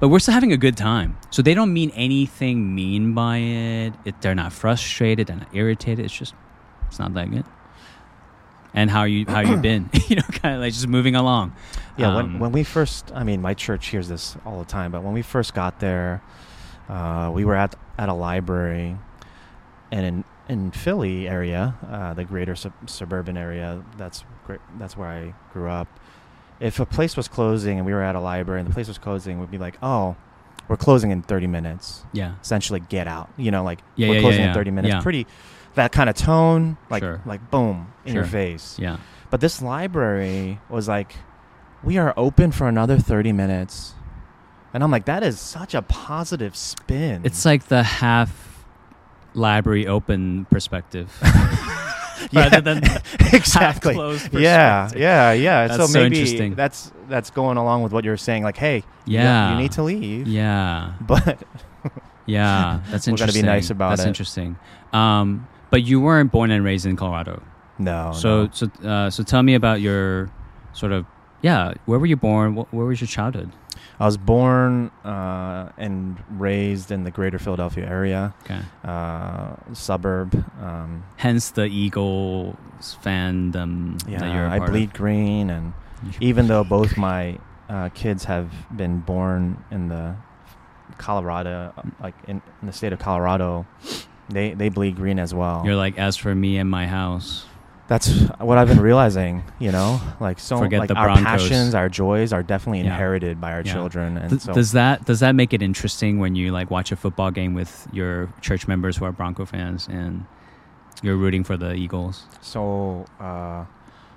But 0.03 0.09
we're 0.09 0.19
still 0.19 0.35
having 0.35 0.53
a 0.53 0.57
good 0.57 0.77
time. 0.77 1.17
So 1.31 1.43
they 1.43 1.55
don't 1.55 1.73
mean 1.73 1.91
anything 1.91 2.75
mean 2.75 3.15
by 3.15 3.37
it. 3.37 3.93
it. 4.05 4.21
They're 4.21 4.35
not 4.35 4.53
frustrated. 4.53 5.29
They're 5.29 5.37
not 5.37 5.55
irritated. 5.55 6.05
It's 6.05 6.13
just 6.19 6.35
it's 6.89 6.99
not 6.99 7.15
that 7.15 7.31
good. 7.31 7.45
And 8.75 8.91
how 8.91 9.05
you 9.05 9.27
how 9.29 9.43
you 9.43 9.57
been? 9.69 9.91
you 10.09 10.17
know, 10.17 10.23
kind 10.23 10.57
of 10.57 10.61
like 10.61 10.73
just 10.73 10.89
moving 10.89 11.15
along. 11.15 11.55
Yeah, 11.97 12.09
Um, 12.09 12.15
when, 12.17 12.39
when 12.41 12.53
we 12.53 12.65
first, 12.65 13.13
I 13.15 13.23
mean, 13.23 13.41
my 13.41 13.55
church 13.55 13.91
hears 13.91 14.09
this 14.09 14.37
all 14.45 14.59
the 14.59 14.65
time, 14.65 14.91
but 14.91 15.05
when 15.05 15.13
we 15.13 15.23
first 15.23 15.55
got 15.55 15.79
there, 15.79 16.21
uh, 16.89 17.31
we 17.33 17.45
were 17.45 17.55
at 17.55 17.77
at 17.97 18.09
a 18.09 18.15
library, 18.15 18.97
and 19.93 20.05
in 20.05 20.25
in 20.49 20.73
Philly 20.73 21.29
area, 21.29 21.77
uh, 21.89 22.13
the 22.13 22.25
greater 22.25 22.57
sub- 22.57 22.91
suburban 22.91 23.37
area, 23.37 23.85
that's 23.97 24.25
great, 24.47 24.59
that's 24.81 24.97
where 24.97 25.07
I 25.07 25.35
grew 25.53 25.71
up. 25.71 25.87
If 26.63 26.79
a 26.81 26.87
place 26.87 27.17
was 27.17 27.27
closing 27.29 27.79
and 27.79 27.85
we 27.87 27.93
were 27.93 28.03
at 28.03 28.15
a 28.15 28.21
library 28.21 28.61
and 28.61 28.69
the 28.69 28.73
place 28.73 28.89
was 28.89 28.99
closing, 28.99 29.41
we'd 29.41 29.51
be 29.51 29.59
like, 29.59 29.77
oh, 29.83 30.17
we're 30.69 30.77
closing 30.77 31.11
in 31.11 31.23
30 31.23 31.49
minutes. 31.49 32.05
yeah. 32.13 32.35
Essentially, 32.41 32.81
get 32.81 33.07
out. 33.09 33.29
You 33.37 33.51
know, 33.51 33.65
like 33.65 33.81
Yeah, 33.97 34.09
we're 34.09 34.15
yeah, 34.15 34.21
closing 34.21 34.41
yeah. 34.43 34.49
in 34.49 34.55
30 34.55 34.71
minutes. 34.71 35.03
Pretty, 35.03 35.27
that 35.75 35.91
kind 35.93 36.09
of 36.09 36.15
tone, 36.17 36.77
like 36.89 37.03
Sure. 37.03 37.21
like 37.27 37.51
boom 37.51 37.93
in 38.05 38.15
your 38.15 38.25
face. 38.25 38.79
Yeah. 38.79 38.99
But 39.31 39.41
this 39.41 39.61
library 39.61 40.61
was 40.69 40.87
like, 40.89 41.17
we 41.83 41.99
are 41.99 42.15
open 42.17 42.53
for 42.53 42.69
another 42.69 42.97
30 42.99 43.33
minutes. 43.33 43.95
And 44.73 44.83
I'm 44.85 44.91
like, 44.91 45.07
that 45.07 45.23
is 45.25 45.41
such 45.41 45.75
a 45.75 45.83
positive 45.83 46.55
spin. 46.57 47.23
It's 47.25 47.45
like 47.45 47.65
the 47.67 47.83
half 47.83 48.65
library 49.35 49.87
open 49.87 50.45
perspective. 50.47 51.13
Yeah, 52.33 52.41
rather 52.43 52.61
than 52.61 52.79
exactly. 53.33 53.95
Yeah, 54.33 54.91
yeah, 54.97 55.33
yeah. 55.33 55.67
That's 55.69 55.77
so 55.81 55.87
so 55.87 55.99
maybe 56.01 56.51
that's 56.55 56.93
that's 57.09 57.31
going 57.31 57.57
along 57.57 57.83
with 57.83 57.93
what 57.93 58.05
you're 58.05 58.17
saying. 58.17 58.43
Like, 58.43 58.57
hey, 58.57 58.77
you- 59.07 59.19
Yeah. 59.19 59.53
you, 59.53 59.63
need 59.63 59.73
to 59.73 59.83
leave. 59.83 60.27
Yeah. 60.29 60.93
But 61.01 61.43
Yeah. 62.27 62.81
That's 62.91 63.09
interesting. 63.09 63.13
We 63.13 63.17
gotta 63.19 63.33
be 63.33 63.43
nice 63.43 63.71
about 63.71 63.91
That's 63.91 64.05
it. 64.05 64.09
interesting. 64.09 64.57
Um, 64.93 65.47
but 65.71 65.83
you 65.83 66.01
weren't 66.01 66.31
born 66.31 66.51
and 66.51 66.65
raised 66.65 66.87
in 66.87 66.97
Colorado. 66.97 67.43
no. 67.79 68.13
so 68.15 68.45
no. 68.45 68.51
so 68.53 68.67
uh, 68.89 69.11
so 69.11 69.23
tell 69.25 69.43
me 69.43 69.55
about 69.55 69.81
your 69.81 70.31
sort 70.73 70.93
of 70.93 71.05
yeah. 71.43 71.75
Where 71.87 71.99
were 71.99 72.07
you 72.07 72.17
born? 72.17 72.55
Wh- 72.57 72.73
where 72.73 72.87
was 72.87 73.01
your 73.01 73.09
childhood? 73.09 73.51
I 74.01 74.07
was 74.07 74.17
born 74.17 74.91
uh, 75.05 75.71
and 75.77 76.17
raised 76.31 76.91
in 76.91 77.05
the 77.05 77.11
greater 77.11 77.39
Philadelphia 77.39 77.87
area, 77.87 78.35
Okay. 78.45 78.61
uh, 78.85 79.55
suburb. 79.73 80.35
Um, 80.61 81.05
Hence 81.17 81.51
the 81.51 81.65
Eagles 81.67 82.57
fandom 83.05 84.03
that 84.03 84.11
you're 84.33 84.47
yeah, 84.47 84.53
I 84.53 84.59
bleed 84.59 84.93
green 84.95 85.51
and 85.51 85.73
even 86.21 86.49
though 86.49 86.65
both 86.65 86.97
my 86.97 87.39
uh, 87.69 87.89
kids 87.91 88.25
have 88.25 88.51
been 88.77 88.99
born 89.01 89.63
in 89.71 89.89
the 89.89 90.17
Colorado, 90.99 91.73
uh, 91.77 91.83
like 92.01 92.15
in, 92.27 92.43
in 92.61 92.67
the 92.67 92.73
state 92.73 92.93
of 92.93 92.99
Colorado, 92.99 93.67
they 94.29 94.55
they 94.55 94.69
bleed 94.69 94.97
green 94.97 95.19
as 95.19 95.33
well. 95.33 95.63
You're 95.65 95.77
like, 95.77 95.99
as 95.99 96.17
for 96.17 96.35
me 96.35 96.59
and 96.59 96.69
my 96.71 96.87
house, 96.87 97.47
That's 97.93 98.09
what 98.41 98.57
I've 98.57 98.69
been 98.69 98.81
realizing. 98.81 99.43
You 99.59 99.71
know, 99.71 100.01
like 100.19 100.39
so, 100.39 100.57
Forget 100.57 100.81
like 100.81 100.89
the 100.89 100.95
our 100.95 101.09
Broncos. 101.09 101.25
passions, 101.27 101.75
our 101.75 101.91
joys 101.91 102.33
are 102.33 102.43
definitely 102.43 102.79
Yeah. 102.81 102.87
inherited 102.87 103.39
by 103.39 103.53
our 103.53 103.61
Yeah. 103.61 103.71
children, 103.75 104.17
and 104.17 104.31
Th- 104.31 104.41
so 104.41 104.55
does 104.55 104.73
that 104.73 105.05
does 105.05 105.21
that 105.21 105.35
make 105.35 105.53
it 105.53 105.61
interesting 105.61 106.19
when 106.19 106.35
you 106.35 106.53
like 106.53 106.71
watch 106.71 106.91
a 106.91 106.97
football 106.97 107.31
game 107.31 107.53
with 107.53 107.87
your 107.93 108.31
church 108.41 108.67
members 108.67 108.97
who 108.97 109.05
are 109.05 109.13
Bronco 109.13 109.45
fans 109.45 109.89
and 109.93 110.25
you're 111.03 111.17
rooting 111.19 111.45
for 111.45 111.59
the 111.59 111.75
Eagles? 111.75 112.25
So 112.41 113.05
uh, 113.21 113.65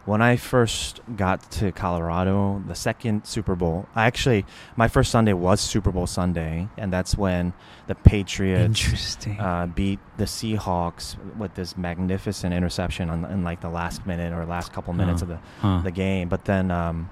when 0.06 0.22
I 0.22 0.36
first 0.36 1.02
got 1.16 1.52
to 1.54 1.72
Colorado, 1.72 2.64
the 2.68 2.76
second 2.76 3.26
Super 3.26 3.56
Bowl, 3.56 3.88
I 3.96 4.06
actually 4.06 4.46
my 4.76 4.88
first 4.88 5.12
Sunday 5.12 5.34
was 5.34 5.60
Super 5.60 5.92
Bowl 5.92 6.08
Sunday, 6.08 6.70
and 6.78 6.94
that's 6.94 7.18
when 7.18 7.54
the 7.88 7.96
Patriots 7.96 9.18
uh, 9.40 9.66
beat 9.66 10.00
the 10.18 10.26
Seahawks 10.26 11.18
with 11.36 11.56
this 11.56 11.76
magnificent 11.76 12.54
interception 12.54 13.10
on, 13.10 13.26
in 13.26 13.44
like 13.44 13.62
the 13.62 13.70
last 13.70 14.06
minute 14.06 14.32
or 14.32 14.46
last 14.46 14.72
couple 14.74 14.94
minutes 14.94 15.22
of 15.22 15.28
the, 15.28 15.40
huh. 15.60 15.82
the 15.84 15.92
game. 15.92 16.30
But 16.30 16.46
then 16.46 16.70
um, 16.70 17.10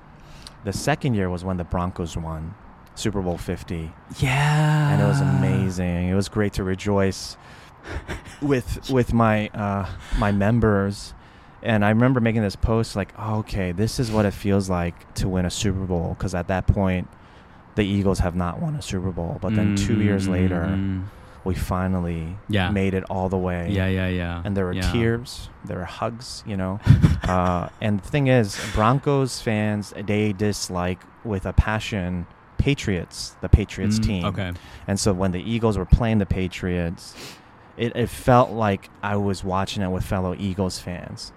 the 0.64 0.74
second 0.74 1.16
year 1.16 1.30
was 1.30 1.44
when 1.44 1.58
the 1.58 1.64
Broncos 1.64 2.16
won 2.16 2.54
Super 2.96 3.22
Bowl 3.22 3.38
50 3.38 3.92
yeah. 4.20 4.94
and 4.94 5.02
it 5.02 5.06
was 5.06 5.20
amazing. 5.20 6.10
It 6.10 6.14
was 6.14 6.30
great 6.30 6.54
to 6.54 6.64
rejoice 6.64 7.38
with 8.42 8.90
with 8.90 9.14
my 9.14 9.48
uh, 9.50 9.90
my 10.20 10.32
members. 10.32 11.14
And 11.64 11.84
I 11.86 11.90
remember 11.90 12.20
making 12.20 12.42
this 12.42 12.56
post 12.58 12.96
like, 12.96 13.14
oh, 13.18 13.38
okay, 13.40 13.72
this 13.72 14.00
is 14.00 14.12
what 14.12 14.26
it 14.26 14.32
feels 14.32 14.70
like 14.70 15.14
to 15.16 15.30
win 15.30 15.46
a 15.46 15.50
Super 15.50 15.86
Bowl 15.86 16.10
because 16.18 16.36
at 16.36 16.48
that 16.50 16.68
point, 16.68 17.08
the 17.76 17.84
Eagles 17.84 18.20
have 18.20 18.36
not 18.36 18.60
won 18.62 18.76
a 18.76 18.82
Super 18.82 19.12
Bowl. 19.12 19.40
But 19.42 19.56
then 19.56 19.76
two 19.76 20.02
years 20.02 20.28
later, 20.28 20.78
Mm, 20.78 21.06
we 21.46 21.56
finally 21.56 22.38
Yeah. 22.50 22.70
made 22.70 22.94
it 22.94 23.04
all 23.10 23.30
the 23.30 23.38
way. 23.38 23.70
Yeah, 23.72 23.88
yeah, 23.88 24.08
yeah. 24.10 24.42
And 24.46 24.56
there 24.56 24.66
were 24.66 24.74
yeah. 24.74 24.92
tears, 24.92 25.50
there 25.66 25.78
were 25.78 25.86
hugs, 25.86 26.44
you 26.46 26.56
know. 26.58 26.80
uh, 27.24 27.70
and 27.82 28.00
the 28.02 28.08
thing 28.10 28.28
is, 28.28 28.60
Broncos 28.76 29.42
fans 29.42 29.94
they 30.06 30.34
dislike 30.34 31.02
with 31.24 31.46
a 31.46 31.54
passion 31.54 32.28
Patriots, 32.58 33.36
the 33.42 33.50
Patriots 33.50 34.00
Mm, 34.00 34.04
team. 34.04 34.26
Okay. 34.26 34.52
And 34.88 35.00
so 35.00 35.12
when 35.14 35.32
the 35.32 35.42
Eagles 35.42 35.78
were 35.78 35.86
playing 35.86 36.20
the 36.20 36.26
Patriots, 36.26 37.14
it, 37.76 37.96
it 37.96 38.08
felt 38.10 38.52
like 38.52 38.90
I 39.02 39.16
was 39.18 39.44
watching 39.44 39.82
it 39.84 39.90
with 39.90 40.04
fellow 40.06 40.36
Eagles 40.38 40.80
fans. 40.80 41.32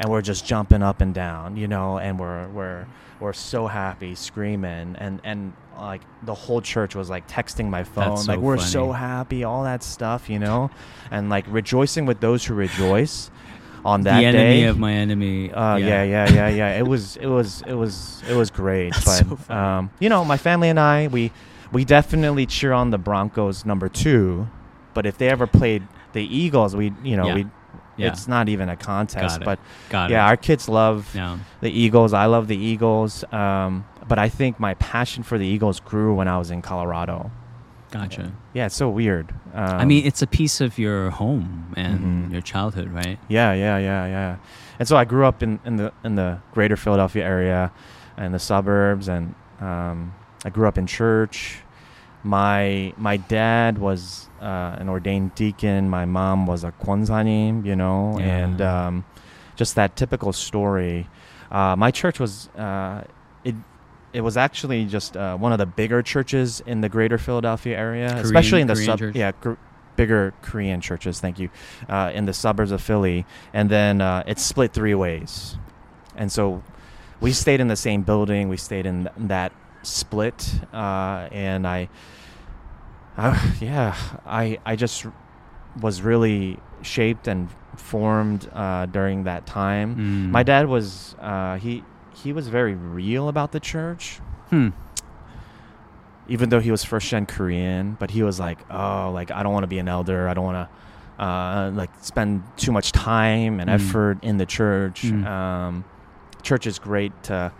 And 0.00 0.10
we're 0.10 0.22
just 0.22 0.46
jumping 0.46 0.82
up 0.82 1.00
and 1.00 1.12
down, 1.12 1.56
you 1.56 1.66
know, 1.66 1.98
and 1.98 2.18
we're 2.20 2.48
we're 2.48 2.86
we're 3.20 3.32
so 3.32 3.66
happy, 3.66 4.14
screaming, 4.14 4.94
and 4.98 5.20
and 5.24 5.52
like 5.76 6.02
the 6.22 6.34
whole 6.34 6.60
church 6.60 6.94
was 6.94 7.10
like 7.10 7.28
texting 7.28 7.68
my 7.68 7.82
phone, 7.84 8.16
so 8.16 8.32
like 8.32 8.40
we're 8.40 8.58
so 8.58 8.92
happy, 8.92 9.42
all 9.44 9.64
that 9.64 9.82
stuff, 9.82 10.30
you 10.30 10.38
know, 10.38 10.70
and 11.10 11.28
like 11.28 11.44
rejoicing 11.48 12.06
with 12.06 12.20
those 12.20 12.44
who 12.44 12.54
rejoice 12.54 13.30
on 13.84 14.02
that 14.02 14.18
the 14.20 14.26
enemy 14.26 14.60
day. 14.60 14.64
of 14.64 14.78
my 14.78 14.92
enemy. 14.92 15.52
Uh, 15.52 15.76
yeah, 15.76 16.02
yeah, 16.02 16.28
yeah, 16.32 16.48
yeah. 16.48 16.78
It 16.78 16.86
was, 16.86 17.16
it 17.16 17.26
was, 17.26 17.62
it 17.66 17.74
was, 17.74 18.22
it 18.28 18.34
was 18.34 18.50
great. 18.50 18.92
That's 18.92 19.22
but 19.22 19.38
so 19.46 19.54
um, 19.54 19.90
you 20.00 20.08
know, 20.08 20.24
my 20.24 20.36
family 20.36 20.68
and 20.68 20.78
I, 20.78 21.08
we 21.08 21.32
we 21.72 21.84
definitely 21.84 22.46
cheer 22.46 22.72
on 22.72 22.90
the 22.90 22.98
Broncos 22.98 23.64
number 23.64 23.88
two. 23.88 24.48
But 24.94 25.06
if 25.06 25.18
they 25.18 25.28
ever 25.28 25.46
played 25.46 25.86
the 26.12 26.22
Eagles, 26.22 26.74
we, 26.74 26.92
you 27.04 27.16
know, 27.16 27.26
Yeah. 27.28 27.34
we, 27.34 27.46
Yeah. 27.98 28.08
it's 28.08 28.26
not 28.28 28.48
even 28.48 28.68
a 28.68 28.76
contest. 28.76 29.40
But 29.44 29.58
Got 29.90 30.10
yeah, 30.10 30.24
it. 30.24 30.28
our 30.30 30.36
kids 30.36 30.68
love 30.68 31.14
yeah. 31.14 31.38
the 31.60 31.70
Eagles. 31.70 32.12
I 32.12 32.26
love 32.26 32.48
the 32.48 32.56
Eagles. 32.56 33.24
Um, 33.32 33.84
but 34.06 34.18
I 34.18 34.28
think 34.28 34.58
my 34.58 34.74
passion 34.74 35.22
for 35.22 35.36
the 35.36 35.46
Eagles 35.46 35.80
grew 35.80 36.14
when 36.14 36.28
I 36.28 36.38
was 36.38 36.50
in 36.50 36.62
Colorado. 36.62 37.30
Gotcha. 37.90 38.32
Yeah, 38.52 38.66
it's 38.66 38.76
so 38.76 38.88
weird. 38.90 39.30
Um, 39.54 39.64
I 39.80 39.84
mean, 39.86 40.04
it's 40.06 40.20
a 40.22 40.26
piece 40.26 40.60
of 40.60 40.78
your 40.78 41.08
home 41.10 41.72
and 41.76 42.28
Mhm. 42.28 42.32
your 42.32 42.42
childhood, 42.42 42.90
right? 42.92 43.18
Yeah, 43.28 43.52
yeah, 43.54 43.78
yeah, 43.78 44.06
yeah. 44.06 44.36
And 44.78 44.86
so 44.86 44.96
I 44.96 45.04
grew 45.04 45.24
up 45.26 45.42
in, 45.42 45.58
in 45.64 45.76
the 45.76 45.92
in 46.04 46.14
the 46.14 46.38
greater 46.52 46.76
Philadelphia 46.76 47.24
area 47.24 47.72
and 48.16 48.32
the 48.34 48.38
suburbs 48.38 49.08
and 49.08 49.34
um, 49.60 50.12
I 50.44 50.50
grew 50.50 50.68
up 50.68 50.76
in 50.78 50.86
church. 50.86 51.60
My 52.22 52.92
my 52.96 53.16
dad 53.16 53.78
was 53.78 54.27
uh, 54.40 54.76
an 54.78 54.88
ordained 54.88 55.34
deacon. 55.34 55.88
My 55.88 56.04
mom 56.04 56.46
was 56.46 56.64
a 56.64 56.72
kwanzanim, 56.72 57.64
you 57.64 57.76
know, 57.76 58.18
and 58.18 58.60
um, 58.60 59.04
just 59.56 59.74
that 59.76 59.96
typical 59.96 60.32
story. 60.32 61.08
Uh, 61.50 61.74
my 61.76 61.90
church 61.90 62.20
was 62.20 62.48
uh, 62.56 63.04
it 63.44 63.54
it 64.12 64.20
was 64.22 64.36
actually 64.36 64.84
just 64.86 65.16
uh, 65.16 65.36
one 65.36 65.52
of 65.52 65.58
the 65.58 65.66
bigger 65.66 66.02
churches 66.02 66.60
in 66.66 66.80
the 66.80 66.88
greater 66.88 67.18
Philadelphia 67.18 67.76
area, 67.76 68.08
Korean- 68.08 68.24
especially 68.24 68.60
in 68.60 68.66
the 68.66 68.74
Korean 68.74 68.86
sub 68.86 68.98
church? 68.98 69.14
yeah 69.16 69.32
gr- 69.40 69.54
bigger 69.96 70.32
Korean 70.42 70.80
churches. 70.80 71.20
Thank 71.20 71.38
you, 71.38 71.50
uh, 71.88 72.10
in 72.14 72.24
the 72.26 72.32
suburbs 72.32 72.70
of 72.70 72.80
Philly, 72.80 73.26
and 73.52 73.68
then 73.70 74.00
uh, 74.00 74.22
it's 74.26 74.42
split 74.44 74.72
three 74.72 74.94
ways, 74.94 75.56
and 76.16 76.30
so 76.30 76.62
we 77.20 77.32
stayed 77.32 77.60
in 77.60 77.68
the 77.68 77.76
same 77.76 78.02
building. 78.02 78.48
We 78.48 78.56
stayed 78.56 78.86
in 78.86 79.04
th- 79.04 79.14
that 79.28 79.52
split, 79.82 80.48
uh, 80.72 81.28
and 81.32 81.66
I, 81.66 81.88
uh, 83.18 83.38
yeah, 83.60 83.94
I 84.24 84.58
I 84.64 84.76
just 84.76 85.04
was 85.80 86.00
really 86.02 86.58
shaped 86.82 87.28
and 87.28 87.48
formed 87.76 88.48
uh, 88.52 88.86
during 88.86 89.24
that 89.24 89.46
time. 89.46 89.96
Mm. 89.96 90.30
My 90.30 90.42
dad 90.42 90.66
was 90.68 91.14
uh, 91.20 91.56
he 91.58 91.84
he 92.14 92.32
was 92.32 92.48
very 92.48 92.74
real 92.74 93.28
about 93.28 93.52
the 93.52 93.60
church, 93.60 94.20
Hmm. 94.50 94.68
even 96.28 96.48
though 96.48 96.60
he 96.60 96.70
was 96.70 96.84
first 96.84 97.08
gen 97.08 97.26
Korean. 97.26 97.96
But 97.98 98.10
he 98.10 98.22
was 98.22 98.38
like, 98.40 98.58
oh, 98.70 99.10
like 99.12 99.30
I 99.30 99.42
don't 99.42 99.52
want 99.52 99.64
to 99.64 99.68
be 99.68 99.78
an 99.78 99.88
elder. 99.88 100.28
I 100.28 100.34
don't 100.34 100.44
want 100.44 100.68
to 101.18 101.24
uh, 101.24 101.70
like 101.74 101.90
spend 102.00 102.42
too 102.56 102.72
much 102.72 102.92
time 102.92 103.60
and 103.60 103.68
Mm. 103.70 103.74
effort 103.74 104.18
in 104.22 104.36
the 104.38 104.46
church. 104.46 105.02
Mm. 105.02 105.26
Um, 105.26 105.84
church 106.42 106.66
is 106.66 106.78
great 106.78 107.12
to 107.24 107.52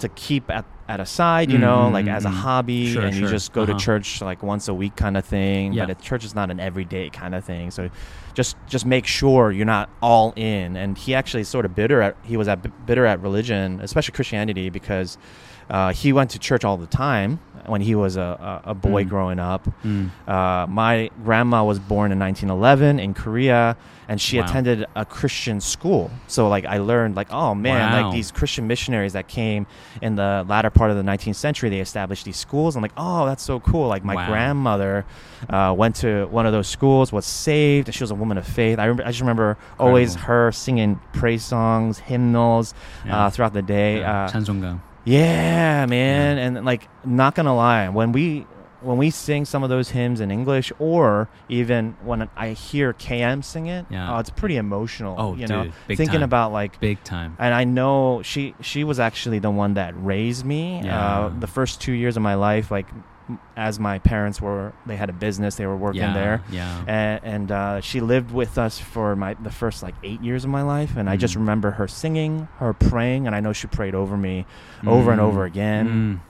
to 0.00 0.08
keep 0.10 0.50
at 0.50 0.64
at 0.88 1.00
a 1.00 1.06
side, 1.06 1.50
you 1.50 1.56
know, 1.58 1.88
like 1.88 2.06
as 2.06 2.24
a 2.24 2.28
Mm, 2.28 2.32
mm, 2.32 2.34
mm. 2.36 2.40
hobby, 2.40 2.92
Sure, 2.92 3.02
and 3.02 3.14
you 3.14 3.20
sure. 3.22 3.30
just 3.30 3.52
go 3.52 3.64
to 3.64 3.72
Uh-huh. 3.72 3.78
church 3.80 4.20
like 4.20 4.42
once 4.42 4.68
a 4.68 4.74
week 4.74 4.96
kind 4.96 5.16
of 5.16 5.24
thing. 5.24 5.72
Yeah. 5.72 5.86
But 5.86 6.00
church 6.02 6.24
is 6.24 6.34
not 6.34 6.50
an 6.50 6.60
everyday 6.60 7.08
kind 7.08 7.34
of 7.34 7.42
thing. 7.44 7.70
So 7.70 7.88
just 8.34 8.56
just 8.68 8.84
make 8.84 9.06
sure 9.06 9.50
you're 9.50 9.64
not 9.64 9.88
all 10.02 10.34
in. 10.36 10.76
And 10.76 10.98
he 10.98 11.14
actually 11.14 11.44
sort 11.44 11.64
of 11.64 11.74
bitter 11.74 12.02
at 12.02 12.16
he 12.22 12.36
was 12.36 12.48
at 12.48 12.86
bitter 12.86 13.06
at 13.06 13.20
religion, 13.22 13.80
especially 13.82 14.12
Christianity, 14.12 14.68
because 14.68 15.16
uh, 15.70 15.92
he 15.92 16.12
went 16.12 16.30
to 16.30 16.38
church 16.38 16.64
all 16.64 16.76
the 16.76 16.86
time 16.86 17.38
when 17.66 17.80
he 17.80 17.94
was 17.94 18.16
a, 18.16 18.60
a, 18.66 18.70
a 18.72 18.74
boy 18.74 19.04
Mm. 19.04 19.08
growing 19.08 19.38
up. 19.38 19.66
Mm. 19.82 20.10
Uh, 20.28 20.66
my 20.68 21.08
grandma 21.24 21.64
was 21.64 21.78
born 21.78 22.12
in 22.12 22.18
1911 22.18 22.98
in 23.00 23.14
Korea, 23.14 23.74
and 24.06 24.20
she 24.20 24.36
Wow. 24.38 24.44
attended 24.44 24.84
a 24.94 25.06
Christian 25.06 25.62
school. 25.62 26.10
So, 26.26 26.46
like, 26.48 26.66
I 26.66 26.76
learned, 26.76 27.16
like, 27.16 27.28
oh 27.32 27.54
man, 27.54 27.90
Wow. 27.92 28.02
like 28.08 28.14
these 28.14 28.30
Christian 28.30 28.66
missionaries 28.66 29.14
that 29.14 29.28
came 29.28 29.66
in 30.02 30.16
the 30.16 30.44
latter 30.46 30.68
part 30.68 30.90
of 30.90 30.98
the 30.98 31.02
19th 31.02 31.36
century, 31.36 31.70
they 31.70 31.80
established 31.80 32.26
these 32.26 32.36
schools. 32.36 32.76
I'm 32.76 32.82
like, 32.82 32.92
oh, 32.98 33.24
that's 33.24 33.42
so 33.42 33.60
cool. 33.60 33.88
Like, 33.88 34.04
my 34.04 34.14
Wow. 34.16 34.26
grandmother 34.26 35.06
uh, 35.48 35.74
went 35.74 35.96
to 35.96 36.26
one 36.26 36.44
of 36.44 36.52
those 36.52 36.68
schools, 36.68 37.12
was 37.12 37.24
saved. 37.24 37.94
She 37.94 38.02
was 38.02 38.10
a 38.10 38.14
woman 38.14 38.36
of 38.36 38.46
faith. 38.46 38.78
I, 38.78 38.84
remember, 38.84 39.04
I 39.04 39.08
just 39.08 39.20
remember 39.20 39.56
always 39.78 40.16
her 40.16 40.52
singing 40.52 41.00
praise 41.14 41.42
songs, 41.42 41.96
hymnals 41.98 42.74
Yeah. 43.06 43.24
uh, 43.24 43.30
throughout 43.30 43.54
the 43.54 43.62
day. 43.62 44.00
Yeah. 44.00 44.26
Yeah, 45.04 45.86
man. 45.86 46.36
Yeah. 46.36 46.44
And 46.44 46.64
like, 46.64 46.88
not 47.04 47.34
gonna 47.34 47.54
lie, 47.54 47.88
when 47.88 48.12
we 48.12 48.46
when 48.84 48.98
we 48.98 49.10
sing 49.10 49.46
some 49.46 49.62
of 49.62 49.70
those 49.70 49.90
hymns 49.90 50.20
in 50.20 50.30
English, 50.30 50.70
or 50.78 51.28
even 51.48 51.96
when 52.04 52.28
I 52.36 52.50
hear 52.50 52.92
KM 52.92 53.42
sing 53.42 53.66
it, 53.66 53.86
yeah. 53.88 54.14
oh, 54.14 54.18
it's 54.18 54.30
pretty 54.30 54.56
emotional. 54.56 55.16
Oh, 55.18 55.32
you 55.34 55.46
dude, 55.46 55.48
know, 55.48 55.72
thinking 55.88 56.08
time. 56.08 56.22
about 56.22 56.52
like 56.52 56.78
big 56.80 57.02
time. 57.02 57.36
And 57.38 57.54
I 57.54 57.64
know 57.64 58.22
she 58.22 58.54
she 58.60 58.84
was 58.84 59.00
actually 59.00 59.38
the 59.38 59.50
one 59.50 59.74
that 59.74 59.94
raised 59.96 60.44
me. 60.44 60.82
Yeah. 60.84 61.00
Uh, 61.00 61.28
the 61.38 61.46
first 61.46 61.80
two 61.80 61.92
years 61.92 62.16
of 62.16 62.22
my 62.22 62.34
life, 62.34 62.70
like 62.70 62.86
as 63.56 63.80
my 63.80 63.98
parents 64.00 64.40
were, 64.40 64.72
they 64.84 64.96
had 64.96 65.08
a 65.08 65.12
business, 65.14 65.54
they 65.56 65.64
were 65.66 65.76
working 65.76 66.02
yeah. 66.02 66.12
there 66.12 66.42
Yeah. 66.50 66.84
and, 66.86 67.20
and 67.24 67.52
uh, 67.52 67.80
she 67.80 68.00
lived 68.00 68.30
with 68.30 68.58
us 68.58 68.78
for 68.78 69.16
my 69.16 69.32
the 69.34 69.50
first 69.50 69.82
like 69.82 69.94
eight 70.02 70.20
years 70.20 70.44
of 70.44 70.50
my 70.50 70.60
life 70.62 70.96
and 70.96 71.08
i 71.08 71.16
just 71.16 71.34
Mm. 71.34 71.38
remember 71.38 71.70
her 71.72 71.88
singing 71.88 72.48
her 72.58 72.72
praying 72.74 73.26
and 73.26 73.34
i 73.34 73.40
know 73.40 73.52
she 73.54 73.66
prayed 73.66 73.94
over 73.94 74.16
me 74.16 74.44
over 74.86 75.10
and 75.10 75.20
over 75.22 75.44
Mm. 75.44 75.46
again 75.46 76.20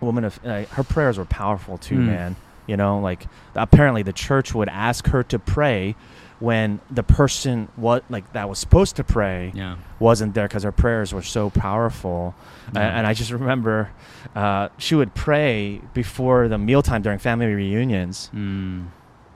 Mm. 0.00 0.02
woman 0.04 0.24
of 0.24 0.40
uh, 0.44 0.64
her 0.64 0.82
prayers 0.82 1.18
were 1.18 1.24
powerful 1.24 1.78
too 1.78 1.96
Mm. 1.98 2.06
man 2.06 2.36
you 2.66 2.76
know 2.76 2.98
like 2.98 3.26
apparently 3.54 4.02
the 4.02 4.12
church 4.12 4.52
would 4.54 4.68
ask 4.68 5.06
her 5.08 5.22
to 5.22 5.38
pray 5.38 5.94
when 6.40 6.80
the 6.90 7.02
person 7.02 7.68
what 7.76 8.02
like 8.10 8.32
that 8.32 8.48
was 8.48 8.58
supposed 8.58 8.96
to 8.96 9.04
pray 9.04 9.52
Yeah. 9.54 9.76
wasn't 9.98 10.34
there 10.34 10.48
because 10.48 10.62
her 10.64 10.72
prayers 10.72 11.12
were 11.14 11.22
so 11.22 11.50
powerful 11.50 12.34
Yeah. 12.74 12.96
and 12.98 13.06
i 13.06 13.12
just 13.14 13.30
remember 13.30 13.90
uh, 14.34 14.68
she 14.78 14.94
would 14.94 15.14
pray 15.14 15.80
before 15.94 16.48
the 16.48 16.58
mealtime 16.58 17.02
during 17.02 17.18
family 17.18 17.46
reunions 17.46 18.30
Mm. 18.34 18.86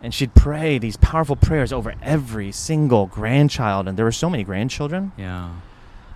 and 0.02 0.12
she'd 0.14 0.34
pray 0.34 0.78
these 0.78 0.96
powerful 0.96 1.36
prayers 1.36 1.72
over 1.72 1.94
every 2.02 2.50
single 2.52 3.06
grandchild 3.06 3.86
and 3.88 3.96
there 3.98 4.04
were 4.06 4.12
so 4.24 4.28
many 4.30 4.42
grandchildren 4.44 5.12
Yeah. 5.16 5.50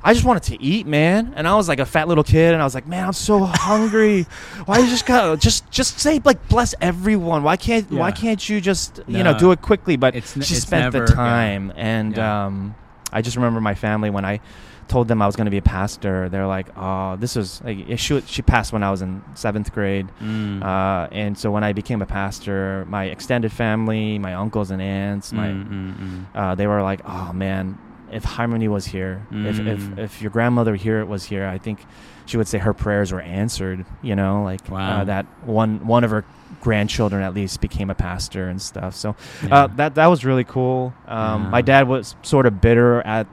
I 0.04 0.12
just 0.14 0.24
wanted 0.24 0.42
to 0.42 0.60
eat 0.62 0.86
man 0.86 1.32
and 1.36 1.46
i 1.48 1.54
was 1.54 1.68
like 1.68 1.80
a 1.80 1.86
fat 1.86 2.06
little 2.08 2.24
kid 2.24 2.52
and 2.52 2.62
i 2.62 2.64
was 2.64 2.74
like 2.74 2.86
man 2.86 3.06
i'm 3.06 3.12
so 3.12 3.40
hungry 3.44 4.22
why 4.66 4.78
you 4.78 4.86
just 4.86 5.06
gotta 5.06 5.36
just 5.36 5.68
just 5.70 5.98
say 5.98 6.20
like 6.24 6.48
bless 6.48 6.74
everyone 6.80 7.42
why 7.42 7.56
can't 7.56 7.90
why 7.90 8.10
can't 8.12 8.48
you 8.48 8.60
just 8.60 9.00
you 9.08 9.22
know 9.22 9.36
do 9.38 9.50
it 9.50 9.60
quickly 9.62 9.96
but 9.96 10.14
It's 10.14 10.32
she 10.34 10.54
it's 10.54 10.62
spent 10.62 10.92
never- 10.94 11.06
the 11.06 11.12
yeah. 11.12 11.16
time 11.16 11.72
and 11.76 12.16
Yeah. 12.16 12.46
um 12.46 12.74
i 13.12 13.22
just 13.22 13.36
remember 13.36 13.60
my 13.60 13.74
family 13.74 14.10
when 14.10 14.24
i 14.24 14.40
told 14.86 15.06
them 15.08 15.20
i 15.20 15.26
was 15.26 15.36
going 15.36 15.44
to 15.44 15.50
be 15.50 15.58
a 15.58 15.62
pastor 15.62 16.30
they're 16.30 16.46
like 16.46 16.68
oh 16.78 17.16
this 17.16 17.36
was 17.36 17.60
like 17.62 17.98
she, 17.98 18.20
she 18.22 18.40
passed 18.40 18.72
when 18.72 18.82
i 18.82 18.90
was 18.90 19.02
in 19.02 19.22
seventh 19.34 19.72
grade 19.72 20.06
Mm. 20.22 20.62
uh, 20.62 21.08
and 21.12 21.36
so 21.36 21.50
when 21.50 21.62
I 21.64 21.72
became 21.72 22.00
a 22.02 22.06
pastor, 22.06 22.84
my 22.88 23.04
extended 23.04 23.52
family, 23.52 24.18
my 24.18 24.34
uncles 24.34 24.70
and 24.70 24.80
aunts, 24.82 25.32
my 25.32 25.48
Mm, 25.48 25.68
mm, 25.68 25.94
mm. 25.96 26.24
uh, 26.34 26.54
they 26.54 26.66
were 26.66 26.82
like, 26.82 27.00
"Oh 27.04 27.32
man, 27.32 27.78
if 28.12 28.24
Halmoni 28.24 28.68
was 28.68 28.86
here, 28.86 29.22
if, 29.30 29.58
if 29.60 29.80
Mm. 29.80 29.98
if 29.98 30.22
your 30.22 30.30
grandmother 30.30 30.74
here 30.74 31.04
was 31.04 31.24
here, 31.24 31.46
I 31.46 31.58
think 31.58 31.84
she 32.26 32.36
would 32.36 32.48
say 32.48 32.58
her 32.58 32.72
prayers 32.74 33.12
were 33.12 33.20
answered." 33.20 33.84
You 34.02 34.16
know, 34.16 34.42
like 34.42 34.68
Wow. 34.70 35.00
uh, 35.00 35.04
that 35.04 35.26
one 35.44 35.86
one 35.86 36.04
of 36.04 36.10
her 36.10 36.24
grandchildren 36.60 37.22
at 37.22 37.34
least 37.34 37.60
became 37.60 37.90
a 37.90 37.94
pastor 37.94 38.48
and 38.48 38.60
stuff. 38.60 38.94
So 38.94 39.14
Yeah. 39.46 39.54
uh, 39.54 39.66
that 39.76 39.94
that 39.96 40.06
was 40.06 40.24
really 40.24 40.44
cool. 40.44 40.92
Um, 41.06 41.50
My 41.50 41.62
dad 41.62 41.88
was 41.88 42.16
sort 42.22 42.46
of 42.46 42.60
bitter 42.60 43.00
at 43.06 43.26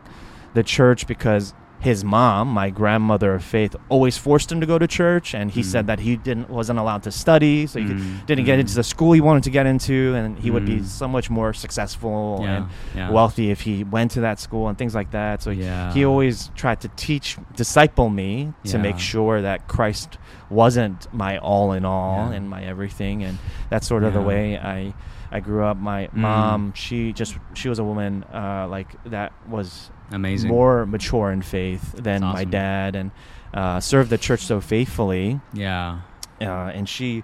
the 0.54 0.64
church 0.64 1.08
because 1.08 1.54
his 1.86 2.04
mom, 2.04 2.48
my 2.50 2.70
grandmother 2.70 3.34
of 3.36 3.44
faith, 3.44 3.76
always 3.90 4.18
forced 4.18 4.52
him 4.52 4.60
to 4.60 4.66
go 4.66 4.78
to 4.80 4.88
church, 4.88 5.34
and 5.36 5.52
he 5.52 5.62
Mm. 5.62 5.72
said 5.74 5.88
that 5.88 6.00
he 6.00 6.18
didn't 6.18 6.50
wasn't 6.50 6.80
allowed 6.80 7.04
to 7.04 7.12
study, 7.12 7.68
so 7.68 7.80
he 7.80 7.86
Mm, 7.86 8.26
didn't 8.26 8.46
get 8.46 8.58
mm. 8.58 8.62
into 8.64 8.76
the 8.82 8.84
school 8.94 9.12
he 9.14 9.22
wanted 9.22 9.44
to 9.44 9.52
get 9.52 9.66
into, 9.66 10.14
and 10.18 10.38
he 10.40 10.50
would 10.52 10.66
be 10.66 10.78
Mm. 10.80 10.86
so 11.02 11.08
much 11.08 11.30
more 11.30 11.54
successful 11.54 12.40
yeah. 12.42 12.48
and 12.56 12.66
yeah. 12.96 13.10
wealthy 13.12 13.52
if 13.52 13.62
he 13.62 13.84
went 13.84 14.10
to 14.12 14.22
that 14.22 14.40
school 14.40 14.68
and 14.70 14.78
things 14.78 14.96
like 14.96 15.12
that. 15.12 15.42
So 15.44 15.52
yeah. 15.52 15.94
he 15.94 16.04
always 16.06 16.50
tried 16.56 16.80
to 16.82 16.90
teach, 17.08 17.38
disciple 17.56 18.10
me 18.10 18.54
to 18.72 18.78
make 18.78 18.98
sure 19.00 19.42
that 19.42 19.68
Christ 19.68 20.18
wasn't 20.50 21.08
my 21.14 21.38
all 21.38 21.72
in 21.78 21.86
all 21.86 22.20
and 22.36 22.50
my 22.50 22.62
everything, 22.64 23.24
and 23.24 23.38
that's 23.70 23.88
sort 23.88 24.04
of 24.04 24.14
the 24.14 24.22
way 24.22 24.58
I. 24.58 24.94
I 25.32 25.40
grew 25.42 25.66
up. 25.66 25.76
My 25.78 26.02
Mm. 26.08 26.14
mom, 26.28 26.74
she 26.76 27.12
just 27.12 27.36
she 27.56 27.68
was 27.68 27.80
a 27.80 27.84
woman 27.84 28.24
uh, 28.34 28.68
like 28.70 28.90
that 29.06 29.34
was 29.50 29.90
amazing. 30.12 30.50
more 30.50 30.86
mature 30.86 31.32
in 31.32 31.42
faith 31.42 31.94
than 31.94 32.22
That's 32.22 32.34
my 32.34 32.44
dad, 32.44 32.96
and 32.96 33.12
uh, 33.54 33.80
served 33.80 34.10
the 34.10 34.18
church 34.18 34.42
so 34.42 34.62
faithfully. 34.62 35.40
Yeah. 35.54 36.02
uh, 36.42 36.72
and 36.74 36.88
she 36.88 37.24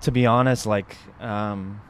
to 0.00 0.10
be 0.10 0.26
honest 0.26 0.66
like 0.66 0.96
um, 1.20 1.80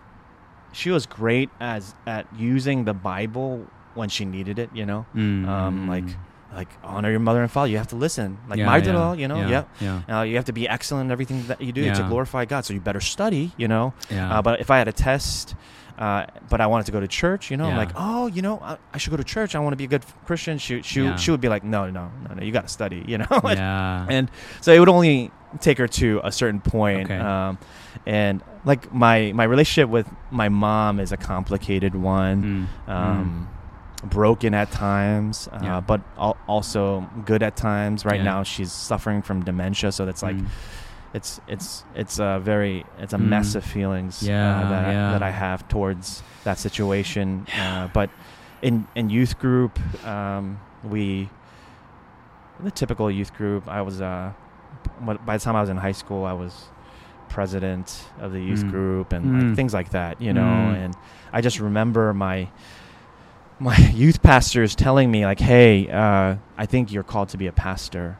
she 0.72 0.90
was 0.90 1.06
great 1.06 1.50
as 1.60 1.94
at 2.06 2.26
using 2.36 2.84
the 2.84 2.94
bible 2.94 3.66
when 3.94 4.08
she 4.08 4.24
needed 4.24 4.58
it 4.58 4.70
you 4.74 4.86
know? 4.86 5.06
Mm, 5.14 5.46
um, 5.48 5.86
mm, 5.86 5.88
like 5.88 6.04
mm. 6.04 6.16
like 6.54 6.68
honor 6.82 7.10
your 7.10 7.20
mother 7.20 7.42
and 7.42 7.50
father. 7.50 7.70
You 7.70 7.78
have 7.78 7.88
to 7.88 7.96
listen. 7.96 8.38
Like 8.48 8.58
Yeah, 8.58 8.66
my 8.66 8.78
yeah, 8.78 8.92
yeah, 8.92 9.12
you 9.14 9.28
know? 9.28 9.36
Yeah, 9.36 9.48
yep. 9.48 9.68
Yeah. 9.80 10.18
uh, 10.18 10.22
you 10.22 10.36
have 10.36 10.44
to 10.46 10.52
be 10.52 10.68
excellent 10.68 11.06
in 11.06 11.12
everything 11.12 11.46
that 11.46 11.60
you 11.60 11.72
do 11.72 11.92
to 11.92 12.02
glorify 12.08 12.44
god. 12.44 12.64
So 12.64 12.74
you 12.74 12.80
better 12.80 13.00
study 13.00 13.52
you 13.56 13.68
know? 13.68 13.94
Yeah. 14.10 14.38
uh, 14.38 14.42
but 14.42 14.60
if 14.60 14.70
i 14.70 14.78
had 14.78 14.88
a 14.88 14.92
test 14.92 15.54
uh, 15.98 16.26
but 16.50 16.60
I 16.60 16.66
wanted 16.66 16.86
to 16.86 16.92
go 16.92 17.00
to 17.00 17.06
church, 17.08 17.50
you 17.50 17.56
know, 17.56 17.66
I'm 17.66 17.76
like, 17.76 17.90
oh, 17.94 18.26
you 18.26 18.42
know, 18.42 18.58
I, 18.60 18.78
I 18.92 18.98
should 18.98 19.10
go 19.10 19.16
to 19.16 19.24
church. 19.24 19.54
I 19.54 19.60
want 19.60 19.72
to 19.72 19.76
be 19.76 19.84
a 19.84 19.88
good 19.88 20.04
Christian. 20.26 20.58
She, 20.58 20.82
she, 20.82 21.02
Yeah. 21.02 21.16
she 21.16 21.30
would 21.30 21.40
be 21.40 21.48
like, 21.48 21.62
no, 21.64 21.88
no, 21.90 22.10
no, 22.28 22.34
no, 22.34 22.42
you 22.42 22.50
got 22.52 22.62
to 22.62 22.68
study, 22.68 23.04
you 23.06 23.18
know. 23.18 23.26
yeah. 23.44 24.06
and 24.10 24.30
so 24.60 24.72
it 24.72 24.78
would 24.80 24.88
only 24.88 25.30
take 25.60 25.78
her 25.78 25.86
to 25.86 26.20
a 26.24 26.32
certain 26.32 26.60
point 26.60 27.04
Okay. 27.10 27.16
um, 27.18 27.58
and 28.06 28.42
like 28.64 28.92
my 28.92 29.30
my 29.36 29.44
relationship 29.44 29.88
with 29.88 30.08
my 30.32 30.48
mom 30.48 30.98
is 30.98 31.12
a 31.12 31.16
complicated 31.16 31.94
one 31.94 32.68
Mm, 32.86 32.92
um, 32.92 33.48
broken 34.04 34.52
at 34.52 34.72
times 34.72 35.48
uh, 35.52 35.60
Yeah. 35.62 35.80
but 35.80 36.00
al- 36.18 36.36
also 36.48 37.08
good 37.24 37.42
at 37.44 37.54
times 37.56 38.04
right 38.04 38.16
Yeah. 38.18 38.24
now 38.24 38.42
she's 38.42 38.72
suffering 38.72 39.22
from 39.22 39.44
dementia 39.44 39.92
so 39.92 40.04
that's 40.04 40.22
like 40.24 40.36
mm. 40.36 40.46
It's 41.14 41.40
it's 41.48 41.84
it's 41.94 42.18
a 42.18 42.40
very 42.42 42.84
it's 42.98 43.12
a 43.12 43.16
Mm. 43.18 43.28
mess 43.28 43.54
of 43.54 43.64
feelings 43.64 44.22
uh, 44.22 44.26
that, 44.70 44.92
yeah. 44.92 45.12
that 45.12 45.22
I 45.22 45.30
have 45.30 45.66
towards 45.68 46.22
that 46.44 46.58
situation 46.58 47.46
uh, 47.56 47.86
but 47.88 48.10
in 48.62 48.86
in 48.94 49.08
youth 49.10 49.38
group 49.38 49.78
um, 50.04 50.58
we 50.82 51.28
the 52.60 52.70
typical 52.70 53.10
youth 53.10 53.32
group 53.34 53.68
I 53.68 53.80
was 53.82 54.00
uh 54.00 54.32
by 55.26 55.36
the 55.38 55.44
time 55.44 55.56
I 55.56 55.60
was 55.60 55.70
in 55.70 55.76
high 55.76 55.92
school 56.02 56.24
I 56.24 56.32
was 56.32 56.52
president 57.28 58.04
of 58.20 58.32
the 58.32 58.40
youth 58.40 58.64
Mm. 58.66 58.70
group 58.70 59.12
and 59.12 59.24
Mm. 59.26 59.46
like, 59.48 59.56
things 59.56 59.74
like 59.74 59.90
that 59.90 60.20
you 60.20 60.32
know 60.32 60.72
Mm. 60.72 60.84
and 60.84 60.94
I 61.32 61.40
just 61.40 61.58
remember 61.60 62.12
my 62.14 62.48
my 63.58 63.76
youth 64.02 64.22
pastors 64.22 64.74
telling 64.74 65.10
me 65.10 65.24
like 65.26 65.40
hey 65.40 65.88
uh, 65.90 66.36
I 66.58 66.66
think 66.66 66.92
you're 66.92 67.02
called 67.12 67.28
to 67.30 67.36
be 67.38 67.46
a 67.46 67.52
pastor 67.52 68.18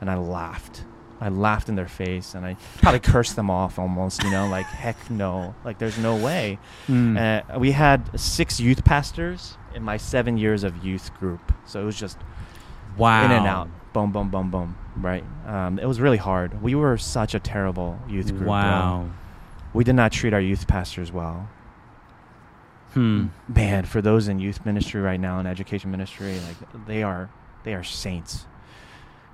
and 0.00 0.10
I 0.10 0.16
laughed 0.16 0.84
I 1.20 1.28
laughed 1.28 1.68
in 1.68 1.74
their 1.74 1.88
face 1.88 2.34
and 2.34 2.46
I 2.46 2.56
probably 2.78 3.00
cursed 3.00 3.36
them 3.36 3.50
off 3.50 3.78
almost, 3.78 4.22
you 4.22 4.30
know, 4.30 4.48
like 4.48 4.66
heck 4.66 5.10
no, 5.10 5.54
like 5.64 5.78
there's 5.78 5.98
no 5.98 6.16
way. 6.16 6.58
Mm. 6.88 7.52
Uh, 7.54 7.58
we 7.58 7.72
had 7.72 8.18
six 8.18 8.58
youth 8.58 8.84
pastors 8.84 9.58
in 9.74 9.82
my 9.82 9.98
seven 9.98 10.38
years 10.38 10.64
of 10.64 10.82
youth 10.84 11.12
group, 11.14 11.52
so 11.66 11.80
it 11.82 11.84
was 11.84 11.98
just 11.98 12.18
wow. 12.96 13.24
in 13.24 13.30
and 13.30 13.46
out, 13.46 13.68
boom, 13.92 14.12
boom, 14.12 14.30
boom, 14.30 14.50
boom, 14.50 14.78
right? 14.96 15.24
Um, 15.46 15.78
it 15.78 15.86
was 15.86 16.00
really 16.00 16.16
hard. 16.16 16.62
We 16.62 16.74
were 16.74 16.96
such 16.96 17.34
a 17.34 17.40
terrible 17.40 17.98
youth 18.08 18.34
group. 18.34 18.48
Wow. 18.48 19.10
we 19.74 19.84
did 19.84 19.94
not 19.94 20.12
treat 20.12 20.32
our 20.32 20.40
youth 20.40 20.66
pastors 20.66 21.12
well. 21.12 21.48
Hmm. 22.94 23.26
Man, 23.46 23.84
for 23.84 24.02
those 24.02 24.26
in 24.26 24.40
youth 24.40 24.64
ministry 24.66 25.00
right 25.00 25.20
now 25.20 25.38
and 25.38 25.46
education 25.46 25.90
ministry, 25.90 26.40
like 26.40 26.86
they 26.86 27.02
are, 27.02 27.30
they 27.62 27.74
are 27.74 27.84
saints. 27.84 28.46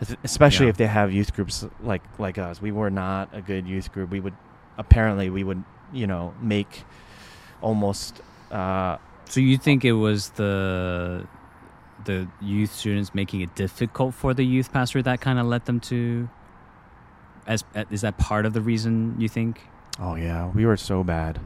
Es- 0.01 0.17
Especially 0.25 0.67
Yeah. 0.67 0.71
if 0.71 0.77
they 0.77 0.87
have 0.87 1.13
youth 1.13 1.33
groups 1.35 1.65
like 1.83 2.03
like 2.19 2.39
us. 2.39 2.61
We 2.61 2.73
were 2.73 2.91
not 2.91 3.29
a 3.33 3.41
good 3.41 3.67
youth 3.67 3.93
group. 3.93 4.11
We 4.11 4.21
would 4.21 4.35
apparently 4.79 5.31
we 5.31 5.43
would 5.45 5.63
you 5.93 6.07
know 6.07 6.35
make 6.43 6.85
almost 7.63 8.21
uh, 8.51 8.99
So 9.29 9.41
you 9.41 9.57
think 9.59 9.85
it 9.85 9.93
was 9.95 10.31
the 10.31 11.27
the 12.05 12.29
youth 12.41 12.73
students 12.73 13.15
making 13.15 13.41
it 13.41 13.55
difficult 13.57 14.15
for 14.15 14.35
the 14.35 14.45
youth 14.45 14.73
pastor 14.73 15.03
that 15.03 15.21
kind 15.21 15.39
of 15.39 15.47
led 15.47 15.65
them 15.65 15.81
to 15.81 16.29
as 17.47 17.65
is 17.91 18.03
that 18.03 18.19
part 18.19 18.45
of 18.47 18.53
the 18.53 18.61
reason 18.61 19.15
you 19.19 19.29
think? 19.29 19.63
Oh 19.99 20.15
yeah, 20.15 20.51
we 20.55 20.67
were 20.67 20.77
so 20.77 21.03
bad. 21.03 21.41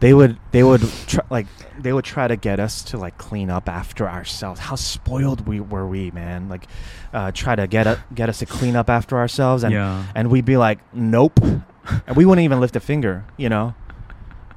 They 0.00 0.12
would 0.14 0.38
they 0.50 0.62
would 0.62 0.80
try, 1.06 1.24
like 1.30 1.46
they 1.78 1.92
would 1.92 2.04
try 2.04 2.26
to 2.28 2.36
get 2.36 2.58
us 2.60 2.82
to 2.84 2.98
like 2.98 3.16
clean 3.18 3.50
up 3.50 3.68
after 3.68 4.08
ourselves. 4.08 4.60
How 4.60 4.74
spoiled 4.76 5.46
we 5.46 5.60
were 5.60 5.86
we, 5.86 6.10
man. 6.10 6.48
Like 6.48 6.66
uh, 7.12 7.32
try 7.32 7.54
to 7.56 7.66
get 7.66 7.86
a, 7.86 8.02
get 8.14 8.28
us 8.28 8.38
to 8.40 8.46
clean 8.46 8.76
up 8.76 8.90
after 8.90 9.16
ourselves 9.18 9.62
and 9.62 9.72
Yeah. 9.72 10.04
and 10.14 10.30
we'd 10.30 10.44
be 10.44 10.56
like, 10.56 10.78
"Nope." 10.94 11.38
and 11.42 12.16
we 12.16 12.24
wouldn't 12.24 12.44
even 12.44 12.60
lift 12.60 12.76
a 12.76 12.80
finger, 12.80 13.24
you 13.36 13.48
know. 13.48 13.74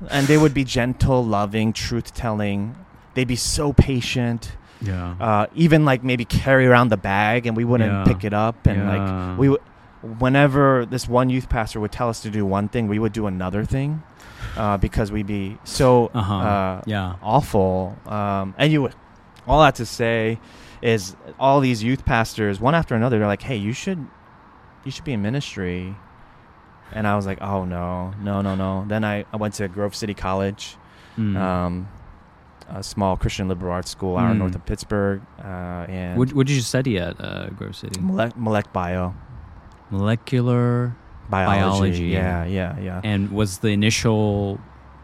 And 0.09 0.27
they 0.27 0.37
would 0.37 0.53
be 0.53 0.63
gentle, 0.65 1.23
loving, 1.25 1.71
truth-telling. 1.73 2.75
They'd 3.13 3.27
be 3.27 3.37
so 3.37 3.71
patient. 3.73 4.51
Yeah. 4.81 5.15
Uh, 5.19 5.45
even 5.55 5.85
like 5.85 6.03
maybe 6.03 6.25
carry 6.25 6.67
around 6.67 6.89
the 6.89 6.97
bag 6.97 7.45
and 7.47 7.55
we 7.55 7.63
wouldn't 7.63 7.89
Yeah. 7.91 8.03
pick 8.03 8.23
it 8.25 8.33
up 8.33 8.65
and 8.67 8.77
Yeah. 8.81 8.97
like 8.97 9.39
we 9.39 9.49
would 9.49 9.61
whenever 10.19 10.85
this 10.85 11.07
one 11.07 11.29
youth 11.29 11.47
pastor 11.47 11.79
would 11.79 11.91
tell 11.91 12.09
us 12.09 12.19
to 12.21 12.29
do 12.29 12.45
one 12.45 12.67
thing 12.67 12.89
we 12.89 12.99
would 12.99 13.13
do 13.13 13.25
another 13.25 13.63
thing 13.63 14.03
uh, 14.57 14.77
because 14.77 15.11
we'd 15.11 15.27
be 15.27 15.57
so 15.63 16.09
Uh-huh. 16.13 16.35
uh, 16.35 16.81
yeah. 16.85 17.15
awful 17.21 17.97
um, 18.05 18.53
and 18.57 18.71
you 18.71 18.89
all 19.47 19.61
that 19.61 19.75
to 19.75 19.85
say 19.85 20.39
is 20.81 21.15
all 21.39 21.59
these 21.59 21.83
youth 21.83 22.05
pastors 22.05 22.59
one 22.59 22.75
after 22.75 22.95
another 22.95 23.17
they're 23.19 23.27
like 23.27 23.41
hey 23.43 23.55
you 23.57 23.73
should 23.73 24.05
you 24.85 24.91
should 24.91 25.03
be 25.05 25.13
in 25.13 25.21
ministry 25.21 25.95
and 26.91 27.07
i 27.07 27.15
was 27.15 27.25
like 27.25 27.41
oh 27.41 27.63
no 27.65 28.13
no 28.21 28.41
no 28.41 28.53
no 28.55 28.85
then 28.87 29.03
i, 29.03 29.25
I 29.33 29.37
went 29.37 29.53
to 29.55 29.67
grove 29.67 29.95
city 29.95 30.13
college 30.13 30.77
Mm. 31.17 31.37
um, 31.37 31.87
a 32.69 32.81
small 32.81 33.15
christian 33.17 33.47
liberal 33.47 33.71
arts 33.71 33.91
school 33.91 34.17
out 34.17 34.33
Mm. 34.33 34.39
north 34.39 34.55
of 34.55 34.65
pittsburgh 34.65 35.21
uh, 35.39 35.85
and 35.87 36.17
what 36.17 36.33
what 36.33 36.47
did 36.47 36.55
you 36.55 36.61
study 36.61 36.97
at 36.97 37.19
uh, 37.21 37.49
Grove 37.51 37.75
City? 37.75 37.99
Molec, 38.01 38.33
molec 38.35 38.73
bio 38.73 39.13
Molecular. 39.91 40.95
Biology. 41.29 41.59
Biology. 41.59 42.03
Yeah, 42.05 42.45
yeah, 42.45 42.79
yeah. 42.79 43.01
And 43.03 43.31
was 43.31 43.59
the 43.59 43.69
initial 43.69 44.59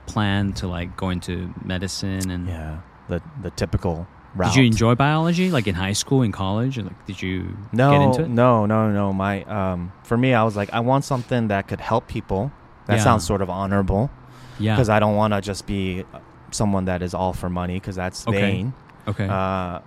plan 0.05 0.53
to 0.53 0.67
like 0.67 0.95
go 0.97 1.09
into 1.09 1.53
medicine 1.63 2.29
and 2.31 2.47
yeah, 2.47 2.79
the 3.07 3.21
the 3.41 3.51
typical 3.51 4.07
route. 4.35 4.51
did 4.53 4.59
you 4.59 4.65
enjoy 4.65 4.95
biology 4.95 5.51
like 5.51 5.67
in 5.67 5.75
high 5.75 5.93
school 5.93 6.21
in 6.23 6.31
college 6.31 6.77
like 6.77 7.05
did 7.05 7.21
you 7.21 7.55
No, 7.71 7.91
get 7.91 8.01
into 8.01 8.23
it? 8.23 8.29
no, 8.29 8.65
no, 8.65 8.91
no. 8.91 9.13
My 9.13 9.43
um, 9.43 9.91
for 10.03 10.17
me, 10.17 10.33
I 10.33 10.43
was 10.43 10.55
like, 10.55 10.69
I 10.73 10.79
want 10.79 11.05
something 11.05 11.47
that 11.49 11.67
could 11.67 11.79
help 11.81 12.07
people. 12.07 12.51
That 12.87 12.97
Yeah. 12.97 13.03
sounds 13.03 13.23
sort 13.25 13.41
of 13.41 13.49
honorable 13.51 14.09
Yeah. 14.57 14.73
because 14.75 14.89
I 14.89 14.99
don't 14.99 15.15
want 15.15 15.33
to 15.33 15.41
just 15.41 15.67
be 15.67 16.03
someone 16.51 16.85
that 16.85 17.01
is 17.03 17.13
all 17.13 17.33
for 17.33 17.49
money 17.49 17.75
because 17.75 17.95
that's 17.95 18.27
Okay. 18.27 18.39
vain. 18.41 18.73
okay. 19.07 19.27
Uh, 19.27 19.79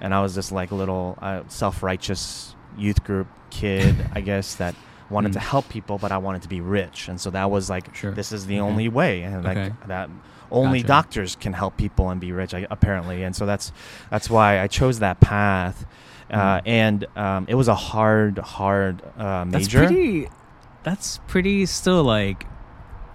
and 0.00 0.14
I 0.14 0.20
was 0.22 0.34
this 0.36 0.52
like 0.52 0.70
a 0.70 0.74
little 0.76 1.18
uh, 1.20 1.42
self-righteous 1.48 2.54
youth 2.78 3.02
group 3.04 3.26
kid, 3.50 3.94
I 4.12 4.20
guess 4.20 4.54
that 4.56 4.74
wanted 5.10 5.30
Mm. 5.30 5.34
to 5.34 5.40
help 5.40 5.68
people, 5.68 5.98
but 5.98 6.10
I 6.12 6.18
wanted 6.18 6.42
to 6.42 6.48
be 6.48 6.60
rich, 6.60 7.08
and 7.08 7.20
so 7.20 7.30
that 7.30 7.50
was 7.50 7.68
like, 7.70 7.94
Sure. 7.94 8.12
this 8.12 8.32
is 8.32 8.46
the 8.46 8.60
Okay. 8.60 8.68
only 8.70 8.88
way, 8.88 9.22
and 9.22 9.44
like 9.44 9.56
Okay. 9.58 9.72
that 9.86 10.08
only 10.50 10.80
Gotcha. 10.80 10.88
doctors 10.88 11.36
can 11.36 11.52
help 11.52 11.76
people 11.76 12.10
and 12.10 12.20
be 12.20 12.32
rich, 12.32 12.54
apparently, 12.70 13.22
and 13.24 13.34
so 13.36 13.44
that's 13.46 13.72
that's 14.10 14.30
why 14.30 14.60
I 14.60 14.66
chose 14.66 14.98
that 15.00 15.20
path, 15.20 15.84
uh, 16.30 16.36
Mm. 16.58 16.62
and 16.66 17.06
um, 17.16 17.44
it 17.48 17.54
was 17.54 17.68
a 17.68 17.74
hard, 17.74 18.38
hard 18.38 19.02
uh, 19.18 19.44
that's 19.48 19.68
pretty 19.68 20.28
that's 20.84 21.18
pretty 21.26 21.64
still 21.66 22.04
like 22.04 22.46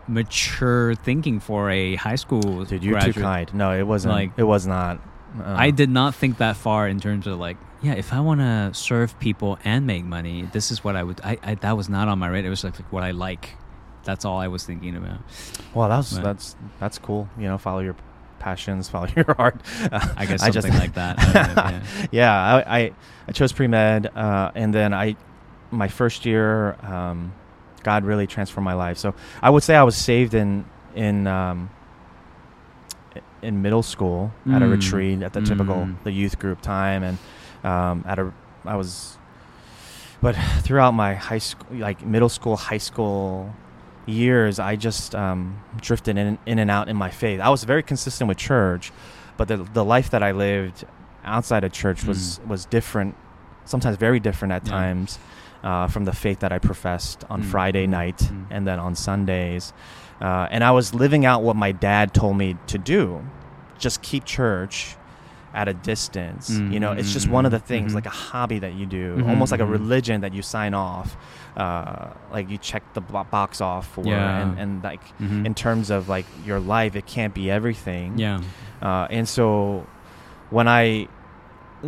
mature 0.07 0.95
thinking 0.95 1.39
for 1.39 1.69
a 1.69 1.95
high 1.95 2.15
school 2.15 2.65
Dude, 2.65 2.83
you're 2.83 2.93
graduate. 2.93 3.15
too 3.15 3.21
kind. 3.21 3.53
No, 3.53 3.71
it 3.77 3.83
wasn't. 3.85 4.13
Like- 4.15 4.31
it 4.37 4.43
was 4.43 4.65
not. 4.65 4.99
Uh, 5.39 5.53
I 5.55 5.69
did 5.71 5.89
not 5.89 6.15
think 6.15 6.37
that 6.39 6.55
far 6.57 6.87
in 6.87 6.99
terms 6.99 7.27
of 7.27 7.37
like, 7.39 7.57
yeah, 7.81 7.93
if 7.93 8.11
I 8.13 8.19
want 8.19 8.41
to 8.41 8.71
serve 8.73 9.17
people 9.19 9.57
and 9.63 9.85
make 9.87 10.03
money, 10.03 10.47
this 10.51 10.71
is 10.71 10.83
what 10.83 10.95
I 10.95 11.03
would. 11.03 11.21
I, 11.23 11.37
I 11.43 11.55
that 11.55 11.77
was 11.77 11.89
not 11.89 12.07
on 12.07 12.19
my 12.19 12.27
radar. 12.27 12.47
It 12.47 12.49
was 12.49 12.63
like, 12.63 12.79
like 12.79 12.91
what 12.91 13.03
I 13.03 13.11
like. 13.11 13.55
That's 14.03 14.25
all 14.25 14.39
I 14.39 14.47
was 14.47 14.63
thinking 14.65 14.95
about. 14.95 15.19
Well, 15.73 15.89
that's 15.89 16.13
Right. 16.13 16.23
that's 16.23 16.55
that's 16.79 16.97
cool. 16.99 17.29
You 17.37 17.45
know, 17.47 17.57
follow 17.57 17.79
your 17.79 17.95
passions, 18.39 18.89
follow 18.89 19.07
your 19.15 19.33
heart. 19.35 19.61
I 20.17 20.25
guess 20.25 20.41
I 20.43 20.51
something 20.51 20.71
just- 20.71 20.79
like 20.79 20.93
that. 20.95 21.19
I 21.19 21.23
know, 21.23 21.77
yeah. 21.77 22.07
yeah, 22.11 22.63
I, 22.65 22.79
I 22.79 22.91
I 23.27 23.31
chose 23.31 23.51
pre 23.53 23.67
med, 23.67 24.07
uh, 24.15 24.51
and 24.55 24.73
then 24.73 24.93
I 24.93 25.15
my 25.71 25.87
first 25.87 26.25
year, 26.25 26.73
um, 26.83 27.33
God 27.83 28.03
really 28.03 28.25
transformed 28.27 28.65
my 28.65 28.73
life. 28.73 28.97
So 28.97 29.13
I 29.41 29.49
would 29.49 29.63
say 29.63 29.75
I 29.75 29.83
was 29.83 29.95
saved 29.95 30.33
in 30.33 30.65
in 30.95 31.27
um, 31.27 31.69
in 33.41 33.61
middle 33.61 33.83
school 33.83 34.31
at 34.51 34.61
a 34.61 34.65
Mm, 34.65 34.71
retreat 34.71 35.21
at 35.23 35.33
the 35.33 35.41
typical 35.41 35.75
mm. 35.75 35.95
the 36.03 36.11
youth 36.11 36.39
group 36.39 36.61
time, 36.61 37.03
and 37.03 37.17
um, 37.63 38.03
at 38.07 38.19
a 38.19 38.31
I 38.65 38.75
was, 38.75 39.17
but 40.21 40.35
throughout 40.61 40.91
my 40.93 41.13
high 41.13 41.37
school, 41.39 41.77
like 41.77 42.05
middle 42.05 42.29
school, 42.29 42.55
high 42.57 42.77
school 42.77 43.53
years, 44.05 44.59
I 44.59 44.75
just 44.75 45.15
um, 45.15 45.61
drifted 45.81 46.17
in 46.17 46.37
in 46.45 46.59
and 46.59 46.69
out 46.71 46.89
in 46.89 46.95
my 46.95 47.09
faith. 47.09 47.39
I 47.39 47.49
was 47.49 47.63
very 47.63 47.83
consistent 47.83 48.27
with 48.27 48.37
church, 48.37 48.91
but 49.37 49.47
the 49.47 49.57
the 49.57 49.83
life 49.85 50.09
that 50.11 50.23
I 50.23 50.31
lived 50.31 50.85
outside 51.23 51.63
of 51.63 51.71
church 51.71 52.03
was 52.05 52.39
was 52.47 52.65
different, 52.65 53.15
sometimes 53.65 53.97
very 53.97 54.19
different 54.19 54.51
at 54.53 54.65
Yeah. 54.65 54.71
times. 54.71 55.19
Uh, 55.61 55.87
from 55.89 56.05
the 56.05 56.13
faith 56.13 56.39
that 56.39 56.53
I 56.53 56.57
professed 56.57 57.25
on 57.29 57.41
Mm, 57.41 57.45
Friday 57.51 57.85
mm, 57.85 57.89
night 57.89 58.17
mm. 58.19 58.45
and 58.49 58.65
then 58.65 58.79
on 58.79 58.95
Sundays. 58.95 59.73
Uh, 60.21 60.47
and 60.49 60.63
I 60.63 60.71
was 60.71 60.93
living 60.93 61.25
out 61.25 61.43
what 61.43 61.57
my 61.57 61.73
dad 61.73 62.13
told 62.13 62.37
me 62.37 62.55
to 62.67 62.77
do 62.77 63.21
just 63.77 64.01
keep 64.01 64.23
church 64.23 64.95
at 65.53 65.67
a 65.67 65.73
distance. 65.73 66.49
You 66.51 66.79
know, 66.79 66.91
it's 66.91 67.11
just 67.11 67.27
one 67.27 67.45
of 67.45 67.51
the 67.51 67.59
things, 67.59 67.91
Mhm. 67.91 67.95
like 67.95 68.05
a 68.05 68.09
hobby 68.11 68.59
that 68.59 68.73
you 68.75 68.85
do, 68.85 69.17
Mhm, 69.17 69.29
almost 69.29 69.51
like 69.51 69.61
a 69.61 69.65
mhm. 69.65 69.71
religion 69.71 70.21
that 70.21 70.33
you 70.33 70.41
sign 70.41 70.73
off. 70.75 71.17
Uh, 71.57 72.09
like 72.31 72.49
you 72.49 72.57
check 72.57 72.83
the 72.93 73.01
box 73.01 73.59
off 73.59 73.87
for, 73.87 74.03
Yeah. 74.05 74.41
and, 74.41 74.59
and 74.59 74.83
like 74.83 75.01
Mhm. 75.19 75.45
in 75.45 75.53
terms 75.55 75.89
of 75.89 76.07
like 76.07 76.25
your 76.45 76.59
life, 76.59 76.95
it 76.95 77.05
can't 77.07 77.33
be 77.33 77.49
everything. 77.49 78.17
yeah. 78.17 78.41
Uh, 78.81 79.07
and 79.09 79.27
so 79.27 79.85
when 80.51 80.67
I 80.67 81.07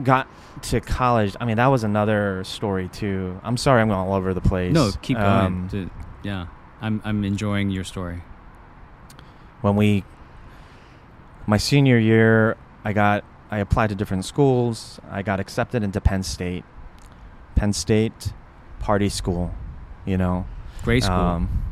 got 0.03 0.27
to 0.63 0.81
college, 0.81 1.35
I 1.39 1.45
mean, 1.45 1.57
that 1.57 1.67
was 1.67 1.83
another 1.83 2.43
story 2.43 2.87
too. 2.89 3.39
I'm 3.43 3.57
sorry, 3.57 3.81
I'm 3.81 3.87
going 3.87 3.99
all 3.99 4.13
over 4.13 4.33
the 4.33 4.41
place. 4.41 4.73
No, 4.73 4.89
keep 5.01 5.17
going. 5.17 5.27
Um, 5.29 5.67
dude. 5.69 5.89
yeah, 6.23 6.47
I'm 6.81 7.01
I'm 7.05 7.23
enjoying 7.23 7.69
your 7.69 7.83
story. 7.83 8.23
when 9.61 9.75
we 9.75 10.03
my 11.45 11.57
senior 11.57 11.97
year 11.99 12.57
i 12.83 12.91
got 12.93 13.23
i 13.51 13.57
applied 13.59 13.89
to 13.89 13.95
different 13.95 14.25
schools 14.25 14.99
i 15.11 15.21
got 15.21 15.39
accepted 15.39 15.83
into 15.83 15.99
penn 16.01 16.23
state 16.23 16.63
penn 17.55 17.73
state 17.73 18.33
party 18.79 19.09
school 19.09 19.53
you 20.05 20.17
know 20.17 20.45
Great 20.83 21.03
school 21.03 21.15
um, 21.15 21.63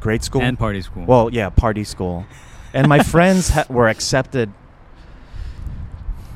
great 0.00 0.24
school 0.24 0.42
and 0.42 0.58
party 0.58 0.80
school. 0.82 1.04
well 1.06 1.30
yeah 1.32 1.48
party 1.50 1.84
school 1.84 2.26
and 2.72 2.88
my 2.88 2.98
friends 2.98 3.50
ha- 3.50 3.66
were 3.68 3.86
accepted 3.88 4.50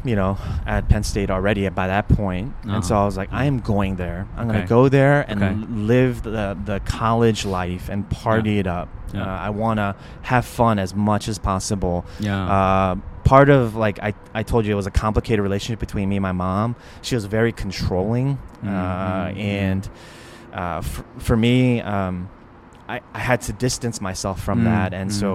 you 0.05 0.15
know 0.15 0.39
at 0.65 0.89
penn 0.89 1.03
state 1.03 1.29
already 1.29 1.69
by 1.71 1.89
that 1.89 2.09
point. 2.09 2.53
point 2.63 2.73
and 2.75 2.85
so 2.85 2.95
Uh-huh. 2.95 3.03
i 3.03 3.07
was 3.07 3.17
like 3.17 3.33
i 3.33 3.45
am 3.47 3.59
going 3.59 3.97
there 3.97 4.29
i'm 4.37 4.47
going 4.49 4.61
to 4.61 4.67
go 4.67 4.89
there 4.89 5.25
and 5.29 5.43
Okay. 5.43 5.55
live 5.73 6.23
the, 6.23 6.57
the 6.65 6.79
college 6.85 7.45
life 7.45 7.89
and 7.89 8.09
party 8.09 8.59
it 8.61 8.67
up 8.69 8.89
Yeah. 9.13 9.23
uh, 9.25 9.39
i 9.47 9.51
want 9.51 9.79
to 9.79 9.97
have 10.23 10.45
fun 10.45 10.79
as 10.79 10.95
much 10.95 11.27
as 11.27 11.39
possible 11.39 12.05
yeah. 12.21 12.47
uh, 12.47 12.95
part 13.29 13.49
of 13.51 13.75
like 13.85 13.97
I, 14.09 14.11
I 14.41 14.43
told 14.43 14.65
you 14.65 14.73
it 14.73 14.81
was 14.83 14.87
a 14.95 14.97
complicated 15.05 15.43
relationship 15.49 15.81
between 15.87 16.09
me 16.09 16.17
and 16.17 16.23
my 16.23 16.33
mom 16.47 16.69
she 17.07 17.15
was 17.19 17.25
very 17.39 17.53
controlling 17.65 18.29
uh, 18.63 18.67
Mhm. 18.67 19.39
and 19.39 19.83
uh, 20.55 20.79
f- 20.79 21.05
for 21.19 21.37
me 21.37 21.81
um, 21.95 22.15
I, 22.89 22.97
I 23.13 23.19
had 23.31 23.41
to 23.49 23.53
distance 23.53 24.01
myself 24.01 24.37
from 24.47 24.59
Mm, 24.61 24.65
that 24.73 24.91
and 25.01 25.11
mm. 25.11 25.21
so 25.23 25.29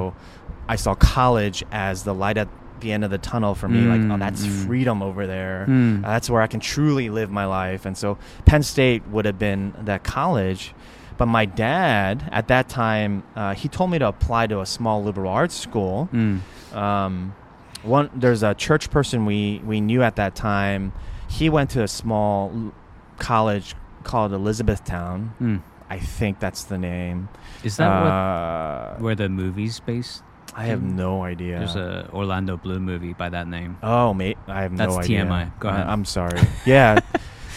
i 0.67 0.75
saw 0.83 0.95
college 0.95 1.59
as 1.71 1.95
the 2.03 2.13
light 2.23 2.37
at 2.43 2.47
the 2.79 2.91
end 2.95 3.03
of 3.07 3.11
the 3.15 3.21
tunnel 3.31 3.53
for 3.61 3.67
me 3.75 3.81
like 3.93 4.01
oh 4.11 4.17
that's 4.25 4.43
mm. 4.45 4.65
freedom 4.65 4.97
over 5.09 5.23
there 5.35 5.65
Mm. 5.69 6.03
uh, 6.03 6.07
that's 6.13 6.29
where 6.31 6.41
I 6.41 6.47
can 6.53 6.59
truly 6.73 7.07
live 7.19 7.29
my 7.41 7.45
life. 7.45 7.81
And 7.87 7.95
so 8.03 8.17
Penn 8.49 8.63
State 8.63 9.01
would 9.13 9.25
have 9.29 9.39
been 9.39 9.61
that 9.89 10.03
college. 10.03 10.73
But 11.19 11.27
my 11.27 11.45
dad, 11.45 12.27
at 12.39 12.45
that 12.53 12.65
time, 12.67 13.23
uh, 13.37 13.53
he 13.61 13.67
told 13.69 13.89
me 13.93 13.97
to 13.99 14.07
apply 14.07 14.47
to 14.47 14.59
a 14.59 14.65
small 14.65 14.97
liberal 15.07 15.31
arts 15.31 15.55
school. 15.67 16.09
Mm. 16.11 16.39
Um, 16.75 17.13
one, 17.83 18.09
there's 18.15 18.43
a 18.43 18.53
church 18.53 18.89
person 18.89 19.25
we, 19.25 19.61
we 19.65 19.81
knew 19.81 20.01
at 20.03 20.15
that 20.15 20.35
time. 20.35 20.93
He 21.29 21.49
went 21.49 21.69
to 21.71 21.83
a 21.83 21.87
small 21.87 22.73
college 23.17 23.75
called 24.03 24.33
Elizabethtown. 24.33 25.33
Mm. 25.41 25.61
I 25.89 25.99
think 25.99 26.39
that's 26.39 26.63
the 26.63 26.77
name. 26.77 27.29
Is 27.63 27.77
that 27.77 27.87
uh, 27.87 28.93
what 28.93 29.01
where 29.01 29.15
the 29.15 29.29
movie's 29.29 29.79
based? 29.79 30.23
I 30.55 30.65
have 30.65 30.83
no 30.83 31.23
idea. 31.23 31.59
There's 31.59 31.75
a 31.75 32.09
Orlando 32.13 32.57
Bloom 32.57 32.83
movie 32.83 33.13
by 33.13 33.29
that 33.29 33.47
name. 33.47 33.77
Oh, 33.81 34.13
mate, 34.13 34.37
I 34.47 34.61
have 34.61 34.71
no 34.71 34.97
idea. 34.97 35.25
That's. 35.25 35.31
TMI. 35.31 35.59
Go 35.59 35.69
ahead. 35.69 35.87
I'm 35.87 36.05
sorry. 36.05 36.39
yeah, 36.65 36.99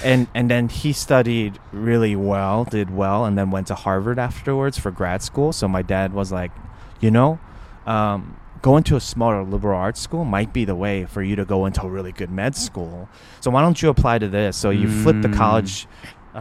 and 0.04 0.26
and 0.34 0.50
then 0.50 0.68
he 0.68 0.92
studied 0.92 1.58
really 1.72 2.16
well, 2.16 2.64
did 2.64 2.94
well, 2.94 3.24
and 3.24 3.36
then 3.36 3.50
went 3.50 3.66
to 3.68 3.74
Harvard 3.74 4.18
afterwards 4.18 4.78
for 4.78 4.90
grad 4.90 5.22
school. 5.22 5.52
So 5.52 5.68
my 5.68 5.82
dad 5.82 6.12
was 6.12 6.32
like, 6.32 6.52
you 7.00 7.10
know, 7.10 7.38
um, 7.86 8.36
going 8.70 8.82
to 8.90 8.96
a 8.96 9.00
smaller 9.14 9.42
liberal 9.54 9.78
arts 9.86 10.00
school 10.00 10.24
might 10.36 10.50
be 10.58 10.64
the 10.72 10.74
way 10.84 10.96
for 11.14 11.22
you 11.28 11.34
to 11.36 11.44
go 11.54 11.58
into 11.66 11.80
a 11.88 11.90
really 11.96 12.10
good 12.20 12.30
med 12.40 12.54
school. 12.56 13.08
So 13.42 13.46
why 13.52 13.60
don't 13.64 13.80
you 13.82 13.88
apply 13.94 14.18
to 14.24 14.28
this? 14.38 14.56
So 14.62 14.68
you 14.80 14.88
flip 15.02 15.18
the 15.22 15.28
Mm. 15.28 15.36
college. 15.44 15.86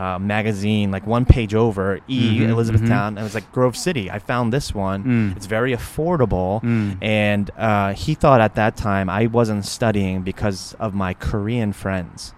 uh, 0.05 0.19
magazine, 0.19 0.91
like 0.91 1.05
one 1.07 1.23
page 1.23 1.53
over, 1.55 1.87
E 2.09 2.39
Mhm, 2.39 2.49
Elizabethtown, 2.49 3.07
and 3.15 3.19
it 3.19 3.23
was 3.23 3.33
like 3.39 3.49
Grove 3.53 3.77
City. 3.77 4.05
I 4.11 4.19
found 4.19 4.51
this 4.51 4.75
one. 4.75 4.99
Mm. 5.05 5.37
It's 5.37 5.45
very 5.57 5.71
affordable. 5.73 6.61
Mm. 6.63 6.97
And 7.01 7.49
uh, 7.57 7.93
he 8.03 8.13
thought 8.13 8.41
at 8.41 8.55
that 8.55 8.75
time 8.75 9.09
I 9.09 9.27
wasn't 9.27 9.63
studying 9.63 10.21
because 10.31 10.75
of 10.85 10.93
my 10.93 11.13
Korean 11.13 11.71
friends. 11.71 12.33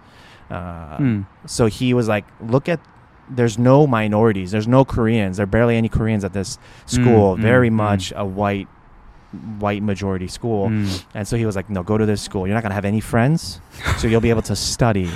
Uh, 0.50 0.98
Mm. 0.98 1.26
So 1.46 1.66
he 1.66 1.92
was 1.98 2.06
like, 2.14 2.24
"Look 2.54 2.68
at, 2.68 2.78
there's 3.38 3.58
no 3.58 3.86
minorities. 3.88 4.48
There's 4.52 4.68
no 4.78 4.84
Koreans. 4.84 5.38
There 5.38 5.44
are 5.48 5.54
barely 5.58 5.76
any 5.82 5.88
Koreans 5.88 6.22
at 6.28 6.32
this 6.32 6.58
school. 6.86 7.36
Mm, 7.36 7.40
very 7.52 7.70
mm, 7.70 7.80
much 7.86 8.12
a 8.14 8.24
white, 8.40 8.68
white 9.58 9.82
majority 9.82 10.28
school." 10.28 10.68
Mm. 10.68 11.04
And 11.14 11.28
so 11.28 11.36
he 11.36 11.44
was 11.46 11.56
like, 11.56 11.68
"No, 11.70 11.82
go 11.82 11.98
to 11.98 12.06
this 12.06 12.22
school. 12.22 12.46
You're 12.46 12.54
not 12.54 12.62
gonna 12.62 12.74
have 12.74 12.84
any 12.84 13.00
friends, 13.00 13.60
so 13.98 14.08
you'll 14.08 14.20
be 14.20 14.30
able 14.30 14.42
to 14.42 14.56
study." 14.56 15.10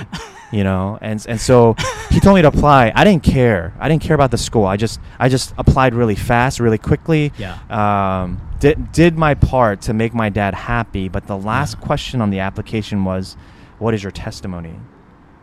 You 0.51 0.63
know, 0.63 0.99
and 1.01 1.25
and 1.27 1.41
so 1.41 1.75
he 2.11 2.19
told 2.19 2.35
me 2.35 2.43
to 2.43 2.47
apply. 2.47 2.91
I 2.93 3.03
didn't 3.03 3.23
care. 3.23 3.73
I 3.79 3.89
didn't 3.89 4.03
care 4.03 4.13
about 4.13 4.29
the 4.29 4.37
school. 4.37 4.65
I 4.67 4.77
just 4.77 4.99
I 5.19 5.27
just 5.27 5.51
applied 5.57 5.95
really 5.95 6.13
fast, 6.13 6.59
really 6.59 6.77
quickly 6.77 7.31
Yeah. 7.39 7.57
um, 7.71 8.39
did 8.59 8.91
did 8.91 9.17
my 9.17 9.33
part 9.33 9.81
to 9.81 9.93
make 9.95 10.13
my 10.13 10.29
dad 10.29 10.53
happy. 10.53 11.09
But 11.09 11.25
the 11.25 11.37
last 11.37 11.77
Yeah. 11.79 11.87
question 11.87 12.21
on 12.21 12.29
the 12.29 12.39
application 12.39 13.03
was, 13.03 13.35
"What 13.79 13.95
is 13.95 14.03
your 14.03 14.11
testimony?" 14.11 14.75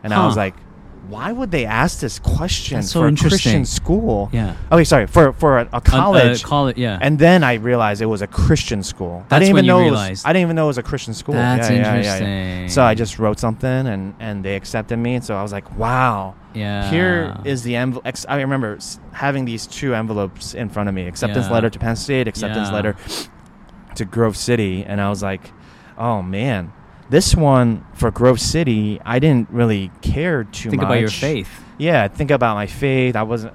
And 0.01 0.13
I 0.13 0.25
was 0.25 0.37
like, 0.37 0.55
"Why 1.09 1.31
would 1.31 1.51
they 1.51 1.65
ask 1.65 1.99
this 1.99 2.19
question 2.19 2.77
That's 2.77 2.91
so 2.91 3.01
for 3.01 3.07
a. 3.07 3.15
Christian 3.15 3.65
school?" 3.65 4.29
Yeah. 4.31 4.55
Okay, 4.71 4.83
sorry 4.83 5.07
for 5.07 5.33
for 5.33 5.59
a, 5.59 5.63
a 5.73 5.75
Uh, 5.77 5.79
college. 5.79 6.43
college. 6.43 6.77
Yeah. 6.77 6.97
and 7.01 7.17
then 7.19 7.43
I 7.43 7.55
realized 7.55 8.01
it 8.01 8.05
was 8.05 8.21
a 8.21 8.27
Christian 8.27 8.83
school. 8.83 9.25
I 9.31 9.39
didn't 9.39 9.49
even 9.49 9.65
know 9.65 9.81
it 9.87 9.91
was- 9.91 10.23
I 10.25 10.33
didn't 10.33 10.43
even 10.47 10.55
know 10.55 10.65
it 10.65 10.67
was 10.67 10.77
a 10.77 10.83
Christian 10.83 11.13
school. 11.13 11.35
That's 11.35 11.69
Yeah, 11.69 11.75
yeah, 11.75 11.81
yeah, 11.81 12.01
yeah. 12.01 12.15
interesting. 12.17 12.69
So 12.69 12.83
I 12.83 12.93
just 12.95 13.19
wrote 13.19 13.39
something, 13.39 13.87
and 13.87 14.13
and 14.19 14.43
they 14.45 14.55
accepted 14.55 14.97
me. 14.97 15.15
And 15.15 15.23
so 15.25 15.35
I 15.35 15.41
was 15.43 15.51
like, 15.51 15.67
"Wow." 15.77 16.35
Yeah. 16.53 16.89
Here 16.89 17.35
is 17.45 17.63
the 17.63 17.75
envelope. 17.77 18.05
I 18.27 18.35
remember 18.41 18.77
having 19.13 19.45
these 19.45 19.65
two 19.67 19.95
envelopes 19.95 20.53
in 20.53 20.69
front 20.69 20.89
of 20.89 20.95
me: 20.95 21.07
acceptance 21.07 21.49
letter 21.49 21.69
to 21.69 21.79
Penn 21.79 21.95
State, 21.95 22.27
acceptance 22.27 22.69
letter 22.71 22.95
to 23.95 24.05
Grove 24.05 24.35
City, 24.37 24.83
and 24.87 24.99
I 25.01 25.09
was 25.09 25.21
like, 25.23 25.51
"Oh 25.97 26.21
man, 26.21 26.71
this 27.11 27.35
one 27.35 27.85
for 27.93 28.09
Grove 28.11 28.39
City, 28.39 28.99
I 29.05 29.19
didn't 29.19 29.49
really 29.51 29.91
care 30.01 30.43
too 30.43 30.69
Think 30.71 30.81
much." 30.81 30.89
Think 30.89 30.89
about 30.89 30.99
your 30.99 31.09
faith. 31.09 31.51
Yeah, 31.77 32.07
think 32.07 32.31
about 32.31 32.55
my 32.55 32.67
faith. 32.67 33.15
I 33.15 33.23
wasn't, 33.23 33.53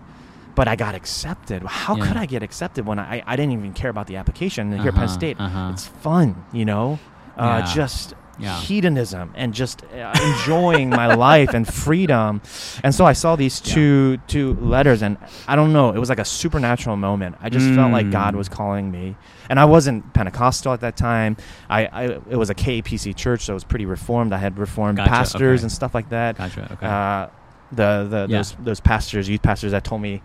but 0.55 0.69
I 0.69 0.77
got 0.77 0.95
accepted. 0.95 1.63
How 1.65 1.97
Yeah. 1.97 2.07
could 2.07 2.17
I 2.17 2.27
get 2.27 2.43
accepted 2.43 2.87
when 2.87 2.99
I 2.99 3.23
I 3.27 3.35
didn't 3.37 3.53
even 3.59 3.73
care 3.73 3.91
about 3.91 4.07
the 4.07 4.17
application? 4.17 4.73
And 4.73 4.81
here 4.83 4.89
at 4.91 4.95
Penn 4.95 5.05
Uh-huh, 5.05 5.21
State, 5.21 5.37
uh-huh. 5.41 5.71
it's 5.73 5.87
fun, 5.87 6.29
you 6.53 6.65
know, 6.65 6.99
uh, 7.39 7.63
Yeah. 7.67 7.75
just 7.75 8.15
Yeah. 8.39 8.61
hedonism 8.61 9.33
and 9.35 9.55
just 9.55 9.83
uh, 9.85 10.13
enjoying 10.23 10.91
my 10.91 11.15
life 11.15 11.55
and 11.55 11.67
freedom. 11.67 12.43
And 12.85 12.95
so 12.95 13.07
I 13.07 13.15
saw 13.15 13.35
these 13.37 13.63
Yeah. 13.65 13.75
two 13.75 14.17
two 14.27 14.55
letters, 14.61 15.03
and 15.03 15.17
I 15.49 15.57
don't 15.57 15.73
know, 15.73 15.91
it 15.91 15.99
was 15.99 16.09
like 16.11 16.19
a 16.19 16.25
supernatural 16.25 16.97
moment. 16.97 17.37
I 17.41 17.49
just 17.49 17.67
felt 17.75 17.93
like 17.93 18.11
God 18.11 18.35
Mm. 18.35 18.39
was 18.39 18.49
calling 18.49 18.91
me, 18.91 19.17
and 19.49 19.59
I 19.59 19.65
wasn't 19.65 20.13
Pentecostal 20.13 20.73
at 20.73 20.81
that 20.81 20.97
time. 20.97 21.37
I, 21.71 21.87
I 21.87 22.03
it 22.29 22.37
was 22.37 22.51
a 22.51 22.55
KPC 22.55 23.15
church, 23.17 23.43
so 23.47 23.53
it 23.53 23.55
was 23.55 23.65
pretty 23.65 23.87
reformed. 23.87 24.33
I 24.33 24.39
had 24.39 24.59
reformed 24.59 24.99
Gotcha, 24.99 25.11
pastors 25.11 25.61
okay. 25.61 25.65
and 25.65 25.73
stuff 25.73 25.95
like 25.95 26.09
that. 26.11 26.37
Gotcha. 26.37 26.69
Okay. 26.73 26.87
Uh, 26.87 27.27
the 27.73 28.07
the 28.09 28.27
Yeah. 28.29 28.39
those 28.39 28.57
those 28.63 28.81
pastors, 28.81 29.29
youth 29.29 29.43
pastors 29.43 29.73
that 29.73 29.83
told 29.85 30.03
me 30.03 30.21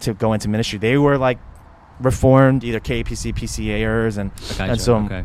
to 0.00 0.14
go 0.14 0.32
into 0.32 0.48
ministry, 0.48 0.78
they 0.78 0.96
were 0.96 1.18
like 1.18 1.38
reformed, 2.00 2.64
either 2.64 2.80
KAPC, 2.80 3.32
PCAers, 3.32 4.16
and 4.18 4.30
gotcha. 4.56 4.64
and 4.72 4.80
so 4.80 4.96
okay. 4.96 5.24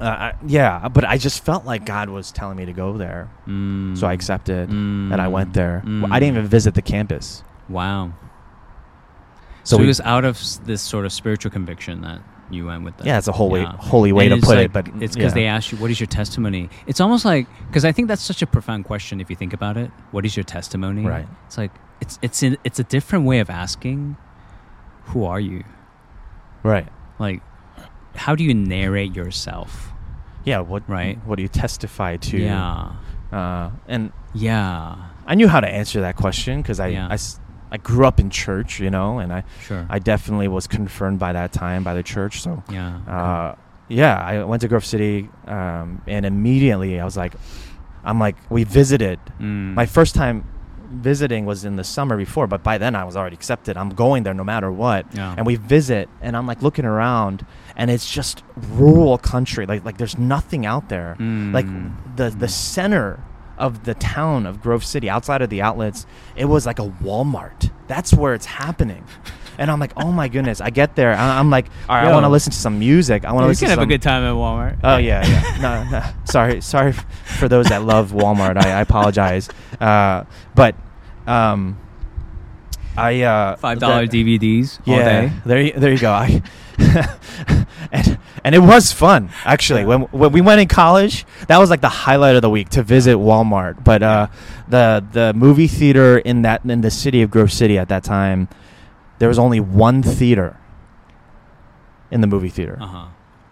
Uh, 0.00 0.04
I, 0.04 0.34
yeah. 0.46 0.88
But 0.88 1.04
I 1.04 1.18
just 1.18 1.44
felt 1.44 1.64
like 1.64 1.84
God 1.86 2.08
was 2.08 2.32
telling 2.32 2.56
me 2.56 2.66
to 2.66 2.72
go 2.72 2.96
there, 2.98 3.28
Mm. 3.46 3.96
so 3.96 4.06
I 4.06 4.12
accepted 4.12 4.68
and 4.68 5.14
I 5.14 5.28
went 5.28 5.50
Mm. 5.50 5.54
there. 5.54 5.82
Mm. 5.84 6.10
I 6.10 6.20
didn't 6.20 6.36
even 6.36 6.46
visit 6.48 6.74
the 6.74 6.82
campus. 6.82 7.42
Wow. 7.68 8.12
So 9.62 9.76
So, 9.76 9.78
we- 9.78 9.84
it 9.84 9.86
was 9.88 10.00
out 10.02 10.24
of 10.24 10.38
this 10.66 10.82
sort 10.82 11.06
of 11.06 11.12
spiritual 11.12 11.50
conviction 11.50 12.02
that 12.02 12.20
you 12.50 12.66
went 12.66 12.84
with 12.84 12.96
that. 12.98 13.06
Yeah, 13.06 13.16
it's 13.18 13.28
a 13.28 13.32
holy 13.32 13.62
Yeah. 13.62 13.72
holy 13.78 14.12
way 14.12 14.30
And 14.30 14.40
to 14.42 14.46
put 14.46 14.56
like- 14.56 14.66
it, 14.66 14.72
but 14.74 14.88
it's 15.00 15.14
because 15.16 15.30
yeah. 15.32 15.34
they 15.34 15.46
asked 15.46 15.72
you, 15.72 15.78
"What 15.78 15.90
is 15.90 15.98
your 15.98 16.06
testimony?" 16.06 16.68
It's 16.86 17.00
almost 17.00 17.24
like 17.24 17.46
because 17.68 17.84
I 17.86 17.92
think 17.92 18.08
that's 18.08 18.20
such 18.22 18.42
a 18.42 18.46
profound 18.46 18.84
question 18.84 19.20
if 19.20 19.30
you 19.30 19.36
think 19.36 19.54
about 19.54 19.76
it. 19.78 19.90
What 20.10 20.26
is 20.26 20.36
your 20.36 20.44
testimony? 20.44 21.06
Right. 21.06 21.26
It's 21.46 21.56
like 21.56 21.70
it's 22.02 22.18
it's 22.20 22.42
in, 22.42 22.58
it's 22.64 22.78
a 22.78 22.84
different 22.84 23.24
way 23.24 23.38
of 23.40 23.48
asking, 23.48 24.16
"Who 25.06 25.24
are 25.24 25.40
you?" 25.40 25.64
right. 26.62 26.88
Like, 27.18 27.40
how 28.14 28.34
do 28.34 28.44
you 28.44 28.54
narrate 28.54 29.14
yourself? 29.14 29.92
Yeah, 30.44 30.60
what 30.60 30.88
Right. 30.88 31.18
What 31.26 31.36
do 31.36 31.42
you 31.42 31.48
testify 31.48 32.16
to? 32.18 32.38
Yeah. 32.38 32.92
uh, 33.32 33.70
and 33.88 34.12
Yeah. 34.34 34.96
I 35.26 35.34
knew 35.34 35.48
how 35.48 35.60
to 35.60 35.68
answer 35.68 36.00
that 36.02 36.16
question 36.16 36.60
because 36.62 36.78
I, 36.80 36.88
Yeah. 36.88 37.08
I 37.10 37.18
I 37.72 37.76
grew 37.78 38.06
up 38.06 38.20
in 38.20 38.30
church, 38.30 38.78
you 38.78 38.88
know, 38.90 39.18
and 39.18 39.32
I 39.32 39.42
Sure. 39.62 39.84
I 39.90 39.98
definitely 39.98 40.46
was 40.48 40.66
confirmed 40.68 41.18
by 41.18 41.32
that 41.32 41.52
time 41.52 41.82
by 41.82 41.94
the 41.94 42.02
church. 42.04 42.40
So 42.42 42.62
yeah. 42.70 42.98
uh, 43.08 43.54
yeah, 43.88 44.16
I 44.16 44.44
went 44.44 44.62
to 44.62 44.68
Grove 44.68 44.84
City, 44.84 45.28
um, 45.46 46.00
and 46.06 46.24
immediately 46.24 47.00
I 47.00 47.04
was 47.04 47.16
like, 47.16 47.34
I'm 48.04 48.18
like, 48.20 48.36
we 48.48 48.64
visited. 48.64 49.18
Mm. 49.40 49.74
My 49.74 49.86
first 49.86 50.14
time 50.14 50.44
visiting 50.92 51.46
was 51.46 51.64
in 51.64 51.76
the 51.76 51.84
summer 51.84 52.16
before, 52.16 52.46
but 52.46 52.62
by 52.62 52.78
then 52.78 52.94
I 52.94 53.04
was 53.04 53.16
already 53.16 53.34
accepted. 53.34 53.76
I'm 53.76 53.88
going 53.90 54.22
there 54.22 54.34
no 54.34 54.44
matter 54.44 54.70
what. 54.70 55.06
Yeah. 55.14 55.34
And 55.36 55.44
we 55.46 55.56
visit, 55.56 56.08
and 56.22 56.36
I'm 56.36 56.46
like 56.46 56.62
looking 56.62 56.84
around, 56.84 57.44
and 57.76 57.90
it's 57.90 58.10
just 58.10 58.42
rural 58.56 59.18
country. 59.18 59.66
Like 59.66 59.84
like 59.84 59.98
there's 59.98 60.18
nothing 60.18 60.64
out 60.66 60.88
there. 60.88 61.16
Like 61.18 61.66
Mm. 61.66 61.92
the 62.16 62.30
the 62.30 62.48
center 62.48 63.20
of 63.56 63.84
the 63.84 63.94
town 63.94 64.46
of 64.46 64.60
Grove 64.60 64.84
City, 64.84 65.08
outside 65.08 65.40
of 65.40 65.48
the 65.48 65.62
outlets, 65.62 66.06
it 66.34 66.46
was 66.46 66.66
like 66.66 66.78
a 66.80 66.88
Walmart. 67.02 67.70
That's 67.86 68.12
where 68.12 68.34
it's 68.34 68.46
happening. 68.46 69.04
And 69.56 69.70
I'm 69.70 69.78
like, 69.78 69.92
oh 69.96 70.10
my 70.10 70.26
goodness! 70.26 70.60
I 70.60 70.70
get 70.70 70.96
there, 70.96 71.14
I- 71.14 71.38
I'm 71.38 71.48
like, 71.48 71.66
all 71.88 71.94
right, 71.94 72.08
I 72.08 72.12
want 72.12 72.24
to 72.24 72.28
listen 72.28 72.50
to 72.50 72.58
some 72.58 72.80
music. 72.80 73.24
I 73.24 73.30
want 73.30 73.42
to 73.42 73.46
you 73.46 73.48
listen 73.50 73.66
can 73.68 73.76
to 73.76 73.80
have 73.80 73.84
some. 73.84 73.88
a 73.88 73.94
good 73.94 74.02
time 74.02 74.24
at 74.24 74.34
Walmart. 74.34 74.78
Oh 74.82 74.96
yeah, 74.96 75.24
yeah. 75.24 75.58
No, 75.62 75.90
no. 75.98 76.02
Sorry, 76.24 76.60
sorry 76.60 76.90
for 76.92 77.46
those 77.46 77.66
that 77.66 77.84
love 77.84 78.10
Walmart. 78.10 78.56
I, 78.56 78.70
I 78.72 78.80
apologize. 78.80 79.48
Uh, 79.80 80.24
but 80.56 80.74
um, 81.28 81.78
I 82.96 83.22
uh, 83.22 83.56
Five 83.56 83.78
dollar 83.78 84.06
DVDs 84.08 84.80
all 84.88 84.96
Yeah, 84.96 85.04
day. 85.04 85.32
there, 85.46 85.60
you- 85.60 85.72
there 85.76 85.92
you 85.92 85.98
go. 85.98 86.10
I 86.12 86.42
and 87.92 88.18
and 88.44 88.54
it 88.54 88.58
was 88.60 88.92
fun 88.92 89.30
actually. 89.44 89.80
Yeah. 89.82 89.86
When 89.86 90.00
when 90.02 90.32
we 90.32 90.40
went 90.40 90.60
in 90.60 90.68
college, 90.68 91.24
that 91.48 91.58
was 91.58 91.70
like 91.70 91.80
the 91.80 91.88
highlight 91.88 92.36
of 92.36 92.42
the 92.42 92.50
week 92.50 92.68
to 92.70 92.82
visit 92.82 93.16
Walmart. 93.16 93.82
But 93.84 94.02
uh, 94.02 94.26
the 94.68 95.04
the 95.12 95.32
movie 95.34 95.66
theater 95.68 96.18
in 96.18 96.42
that 96.42 96.64
in 96.64 96.80
the 96.80 96.90
city 96.90 97.22
of 97.22 97.30
Grove 97.30 97.52
City 97.52 97.78
at 97.78 97.88
that 97.88 98.04
time, 98.04 98.48
there 99.18 99.28
was 99.28 99.38
only 99.38 99.60
one 99.60 100.02
theater. 100.02 100.56
In 102.10 102.20
the 102.20 102.26
movie 102.28 102.48
theater, 102.50 102.78
Uh 102.80 102.86
huh. 102.86 103.06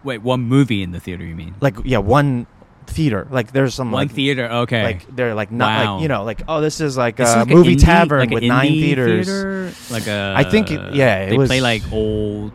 Wait, 0.05 0.21
one 0.21 0.41
movie 0.41 0.83
in 0.83 0.91
the 0.91 0.99
theater? 0.99 1.25
You 1.25 1.35
mean? 1.35 1.55
like 1.59 1.75
yeah, 1.83 1.97
one 1.97 2.47
theater. 2.87 3.27
Like 3.29 3.51
there's 3.51 3.73
some 3.73 3.91
one 3.91 4.07
like 4.07 4.15
theater? 4.15 4.47
Okay. 4.49 4.83
like 4.83 5.15
they're 5.15 5.33
like 5.33 5.51
not 5.51 5.85
Wow. 5.85 5.93
like 5.95 6.01
you 6.03 6.07
know 6.07 6.23
like 6.23 6.43
oh 6.47 6.61
this 6.61 6.79
is 6.79 6.95
like 6.95 7.19
a 7.19 7.23
like 7.23 7.47
movie 7.49 7.75
indie- 7.75 7.83
tavern 7.83 8.19
like 8.21 8.29
with 8.29 8.43
nine 8.43 8.71
theaters. 8.71 9.27
theater? 9.27 9.71
Like 9.91 10.07
a. 10.07 10.33
I 10.37 10.43
think 10.49 10.71
it- 10.71 10.93
yeah, 10.93 11.21
it 11.25 11.31
they 11.31 11.37
was- 11.37 11.49
play 11.49 11.59
like 11.61 11.81
old 11.91 12.53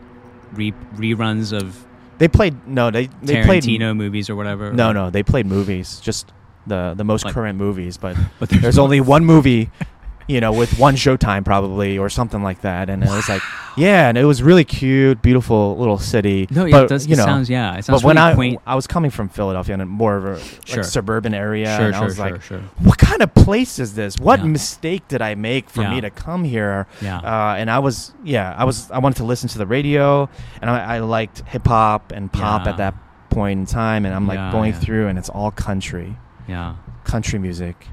re- 0.53 0.73
reruns 0.95 1.51
of 1.53 1.85
They 2.17 2.27
played 2.27 2.55
no 2.67 2.91
they 2.91 3.07
they 3.21 3.43
played 3.43 3.63
Tarantino 3.63 3.95
movies 3.95 4.29
or 4.29 4.35
whatever. 4.35 4.73
No, 4.73 4.91
no, 4.91 5.09
they 5.09 5.23
played 5.23 5.45
movies, 5.45 5.99
just 6.01 6.31
the 6.67 6.93
the 6.95 7.03
most 7.03 7.25
Like- 7.25 7.33
current 7.33 7.57
movies. 7.57 7.97
But 7.97 8.15
But 8.39 8.49
there's 8.49 8.77
only 8.77 8.99
one 9.01 9.23
movie, 9.25 9.69
you 10.29 10.39
know, 10.39 10.53
with 10.53 10.77
one 10.77 10.95
Showtime 10.95 11.43
probably 11.43 11.97
or 11.97 12.07
something 12.07 12.43
like 12.43 12.61
that. 12.61 12.87
And 12.87 13.03
it 13.03 13.09
was 13.09 13.27
like, 13.27 13.41
yeah, 13.75 14.09
and 14.09 14.17
it 14.17 14.25
was 14.25 14.43
really 14.43 14.63
cute, 14.63 15.23
beautiful 15.23 15.75
little 15.75 15.97
city. 15.97 16.47
No, 16.51 16.65
yeah, 16.65 16.71
but, 16.71 16.83
it, 16.83 16.89
does, 16.89 17.07
you 17.07 17.13
it 17.13 17.17
know, 17.17 17.25
sounds 17.25 17.49
yeah. 17.49 17.75
It 17.77 17.85
sounds 17.85 18.03
but 18.03 18.05
when 18.05 18.17
really 18.17 18.31
I 18.31 18.35
quaint. 18.35 18.61
I 18.67 18.75
was 18.75 18.85
coming 18.85 19.09
from 19.09 19.27
Philadelphia 19.29 19.73
and 19.73 19.89
more 19.89 20.17
of 20.17 20.25
a 20.25 20.33
like, 20.33 20.61
Sure. 20.65 20.83
suburban 20.83 21.33
area, 21.33 21.75
sure, 21.75 21.87
and 21.87 21.95
I 21.95 22.03
was 22.03 22.17
sure, 22.17 22.29
like, 22.31 22.41
sure. 22.43 22.61
what 22.83 22.99
kind 22.99 23.23
of 23.23 23.33
place 23.33 23.79
is 23.79 23.95
this? 23.95 24.19
What 24.19 24.39
Yeah. 24.41 24.45
mistake 24.45 25.07
did 25.07 25.23
I 25.23 25.33
make 25.33 25.67
for 25.67 25.81
Yeah. 25.81 25.95
me 25.95 26.01
to 26.01 26.11
come 26.11 26.43
here? 26.43 26.85
Yeah. 27.01 27.17
Uh, 27.17 27.55
and 27.57 27.71
I 27.71 27.79
was, 27.79 28.13
yeah, 28.23 28.53
I 28.55 28.65
was, 28.65 28.91
I 28.91 28.99
wanted 28.99 29.17
to 29.17 29.23
listen 29.23 29.49
to 29.49 29.57
the 29.57 29.65
radio, 29.65 30.29
and 30.61 30.69
I, 30.69 30.97
I 30.97 30.99
liked 30.99 31.41
hip 31.47 31.65
hop 31.65 32.11
and 32.11 32.31
pop 32.31 32.67
at 32.67 32.77
that 32.77 32.93
point 33.31 33.59
in 33.61 33.65
time, 33.65 34.05
and 34.05 34.13
I'm 34.13 34.27
like 34.27 34.51
going 34.51 34.73
through, 34.73 35.07
and 35.07 35.17
it's 35.17 35.29
all 35.29 35.49
country, 35.49 36.17
yeah. 36.47 36.75
country 37.03 37.39
music. 37.39 37.87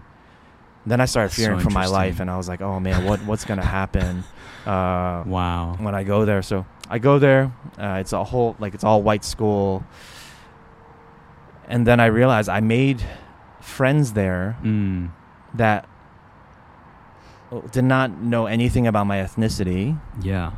Then 0.86 1.00
I 1.00 1.06
started 1.06 1.30
That's 1.30 1.36
fearing 1.36 1.58
so 1.58 1.64
for 1.64 1.70
my 1.70 1.86
life, 1.86 2.20
and 2.20 2.30
I 2.30 2.36
was 2.36 2.48
like, 2.48 2.60
oh 2.62 2.78
man, 2.80 3.04
what 3.04 3.20
what's 3.26 3.44
gonna 3.44 3.64
happen 3.64 4.22
uh, 4.66 5.24
Wow. 5.26 5.76
when 5.80 5.94
I 5.94 6.04
go 6.04 6.24
there? 6.24 6.42
So 6.42 6.64
I 6.88 6.98
go 6.98 7.18
there. 7.18 7.50
Uh, 7.78 7.98
it's 8.00 8.12
a 8.12 8.22
whole 8.22 8.54
like 8.60 8.72
it's 8.74 8.84
all 8.84 9.02
white 9.02 9.24
school, 9.24 9.82
and 11.66 11.86
then 11.86 11.98
I 12.00 12.06
realized 12.06 12.48
I 12.48 12.60
made 12.60 13.02
friends 13.60 14.12
there 14.12 14.56
Mm. 14.62 15.10
that 15.54 15.88
did 17.72 17.84
not 17.84 18.10
know 18.20 18.46
anything 18.46 18.86
about 18.86 19.06
my 19.06 19.18
ethnicity. 19.18 19.98
Yeah. 20.22 20.52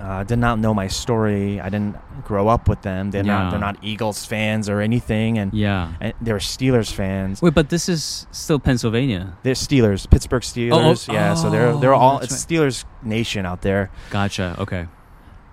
Uh, 0.00 0.24
did 0.24 0.38
not 0.38 0.58
know 0.58 0.72
my 0.72 0.88
story. 0.88 1.60
I 1.60 1.68
didn't 1.68 1.96
grow 2.24 2.48
up 2.48 2.68
with 2.68 2.80
them. 2.82 3.10
They're 3.10 3.24
Yeah. 3.24 3.42
not 3.44 3.50
they're 3.50 3.60
not 3.60 3.76
Eagles 3.82 4.24
fans 4.24 4.68
or 4.68 4.80
anything, 4.80 5.36
and, 5.38 5.52
Yeah. 5.52 5.92
and 6.00 6.14
they're 6.20 6.38
Steelers 6.38 6.90
fans. 6.92 7.42
Wait, 7.42 7.52
but 7.54 7.68
this 7.68 7.88
is 7.88 8.26
still 8.32 8.58
Pennsylvania. 8.58 9.34
They're 9.42 9.54
Steelers, 9.54 10.08
Pittsburgh 10.08 10.42
Steelers. 10.42 11.06
oh, 11.08 11.12
yeah, 11.12 11.34
so 11.34 11.50
they're 11.50 11.76
they're 11.76 11.94
oh, 11.94 11.98
all 11.98 12.18
that's 12.18 12.32
it's 12.32 12.44
Steelers 12.46 12.84
nation 13.02 13.44
out 13.44 13.60
there, 13.62 13.90
Gotcha. 14.10 14.56
Okay. 14.58 14.86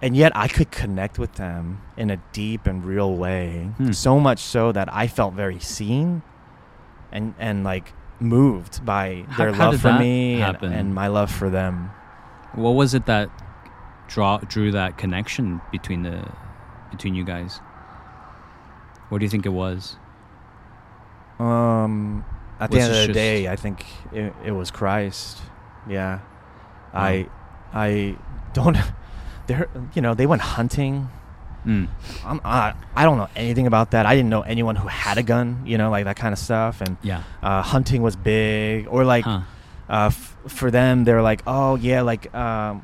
and 0.02 0.16
yet 0.16 0.32
I 0.36 0.48
could 0.48 0.72
connect 0.72 1.20
with 1.20 1.34
them 1.36 1.82
in 1.98 2.10
a 2.10 2.18
deep 2.32 2.66
and 2.68 2.86
real 2.86 3.16
way. 3.16 3.72
Hmm. 3.78 3.92
So 3.92 4.20
much 4.20 4.40
so 4.40 4.72
that 4.72 4.88
I 4.94 5.08
felt 5.08 5.34
very 5.34 5.60
seen, 5.60 6.22
and 7.12 7.34
and 7.38 7.64
like 7.64 7.94
moved 8.20 8.84
by 8.86 9.26
their 9.38 9.52
how 9.54 9.66
love 9.66 9.74
did 9.74 9.82
for 9.82 9.94
me 10.00 10.42
and, 10.42 10.58
and 10.64 10.96
my 10.96 11.08
love 11.08 11.30
for 11.30 11.50
them. 11.50 11.92
What 12.54 12.72
was 12.72 12.94
it 12.94 13.06
that 13.06 13.30
draw 14.08 14.38
drew 14.40 14.72
that 14.72 14.98
connection 14.98 15.62
between 15.72 16.04
the 16.04 16.28
between 16.92 17.16
you 17.16 17.24
guys? 17.24 17.60
What 19.10 19.20
do 19.20 19.26
you 19.26 19.30
think 19.30 19.46
it 19.46 19.50
was? 19.50 19.96
Um, 21.40 22.26
at 22.60 22.72
the 22.72 22.80
end 22.80 22.94
of 22.94 23.08
the 23.08 23.14
day, 23.14 23.48
I 23.48 23.56
think 23.56 23.86
it, 24.12 24.34
it 24.44 24.52
was 24.52 24.72
Christ. 24.72 25.40
Yeah. 25.88 26.20
I 26.94 27.28
I 27.74 28.18
don't. 28.54 28.78
They're 29.48 29.70
you 29.94 30.02
know 30.02 30.14
they 30.14 30.26
went 30.26 30.42
hunting. 30.42 31.10
Mm. 31.66 31.88
I'm, 32.26 32.42
I 32.44 32.74
I 32.96 33.04
don't 33.04 33.18
know 33.18 33.30
anything 33.36 33.68
about 33.68 33.92
that. 33.92 34.06
I 34.06 34.16
didn't 34.16 34.30
know 34.30 34.42
anyone 34.42 34.76
who 34.76 34.88
had 34.88 35.18
a 35.18 35.24
gun. 35.24 35.64
You 35.66 35.78
know 35.78 35.90
like 35.90 36.06
that 36.06 36.16
kind 36.16 36.34
of 36.34 36.40
stuff. 36.40 36.82
And 36.82 36.98
Yeah. 37.02 37.24
uh, 37.44 37.62
hunting 37.62 38.02
was 38.02 38.16
big. 38.16 38.88
Or 38.88 39.06
like 39.06 39.26
Huh. 39.26 39.42
uh, 39.90 40.06
f- 40.08 40.36
for 40.48 40.72
them, 40.72 41.04
they're 41.04 41.22
like, 41.22 41.44
oh 41.46 41.76
yeah, 41.76 42.02
like 42.02 42.34
um, 42.36 42.84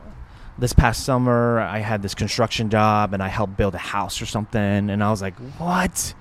this 0.57 0.73
past 0.73 1.03
summer 1.03 1.59
I 1.59 1.79
had 1.79 2.01
this 2.01 2.13
construction 2.13 2.69
job 2.69 3.13
and 3.13 3.21
I 3.23 3.27
helped 3.27 3.57
build 3.57 3.75
a 3.75 3.79
house 3.79 4.21
or 4.21 4.25
something, 4.25 4.89
and 4.89 5.03
I 5.03 5.09
was 5.09 5.21
like, 5.21 5.35
what? 5.57 6.13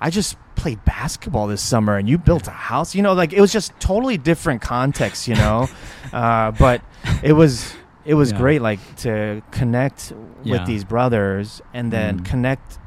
I 0.00 0.10
just 0.10 0.36
played 0.56 0.84
basketball 0.84 1.46
this 1.46 1.62
summer 1.62 1.96
and 1.96 2.08
you 2.08 2.18
built 2.18 2.46
a 2.46 2.50
house. 2.50 2.94
You 2.94 3.02
know, 3.02 3.14
like 3.14 3.32
it 3.32 3.40
was 3.40 3.52
just 3.52 3.72
totally 3.80 4.18
different 4.18 4.60
context. 4.62 5.28
You 5.28 5.34
know, 5.34 5.68
uh, 6.12 6.50
but 6.52 6.82
it 7.22 7.32
was 7.32 7.74
it 8.04 8.14
was 8.14 8.32
Yeah. 8.32 8.38
great, 8.38 8.62
like 8.62 8.80
to 8.96 9.42
connect 9.50 10.12
Yeah. 10.44 10.52
with 10.52 10.66
these 10.66 10.84
brothers 10.84 11.60
and 11.74 11.92
then 11.92 12.20
Mm. 12.20 12.24
connect. 12.24 12.78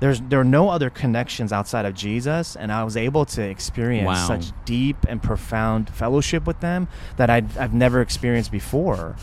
There's 0.00 0.20
there 0.20 0.38
are 0.40 0.44
no 0.44 0.68
other 0.68 0.90
connections 0.90 1.52
outside 1.52 1.84
of 1.84 1.94
Jesus, 1.94 2.54
and 2.54 2.70
I 2.70 2.84
was 2.84 2.96
able 2.96 3.24
to 3.26 3.42
experience 3.42 4.06
Wow. 4.06 4.26
such 4.28 4.52
deep 4.64 4.96
and 5.08 5.22
profound 5.22 5.90
fellowship 5.90 6.46
with 6.46 6.60
them 6.60 6.86
that 7.16 7.28
I'd, 7.30 7.56
I've 7.58 7.74
never 7.74 8.00
experienced 8.00 8.52
before, 8.52 9.16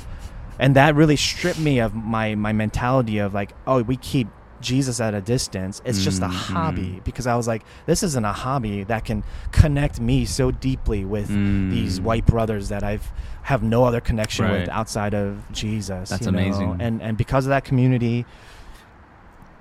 and 0.59 0.75
that 0.75 0.95
really 0.95 1.15
stripped 1.15 1.59
me 1.59 1.79
of 1.79 1.93
my 1.95 2.35
my 2.35 2.53
mentality 2.53 3.17
of 3.19 3.33
like, 3.33 3.51
oh, 3.67 3.83
we 3.83 3.97
keep 3.97 4.27
Jesus 4.61 4.99
at 4.99 5.13
a 5.13 5.21
distance. 5.21 5.81
It's 5.85 6.03
just 6.03 6.21
a 6.21 6.25
Mm, 6.27 6.31
hobby 6.31 6.81
mm. 6.99 7.03
because 7.03 7.27
I 7.27 7.35
was 7.35 7.47
like, 7.47 7.63
this 7.85 8.01
isn't 8.03 8.25
a 8.25 8.31
hobby 8.33 8.83
that 8.85 9.05
can 9.05 9.23
connect 9.51 9.99
me 9.99 10.25
so 10.25 10.49
deeply 10.49 11.05
with 11.05 11.27
these 11.27 11.99
Mm. 11.99 12.03
white 12.03 12.25
brothers 12.25 12.69
that 12.69 12.83
I've 12.83 13.11
have 13.43 13.61
no 13.61 13.83
other 13.83 14.01
connection 14.01 14.49
with 14.49 14.67
outside 14.69 15.13
of 15.13 15.43
Jesus. 15.51 16.09
That's 16.09 16.25
you 16.25 16.31
know? 16.31 16.39
amazing. 16.39 16.77
And 16.79 17.01
and 17.01 17.15
because 17.17 17.45
of 17.45 17.49
that 17.49 17.63
community, 17.63 18.25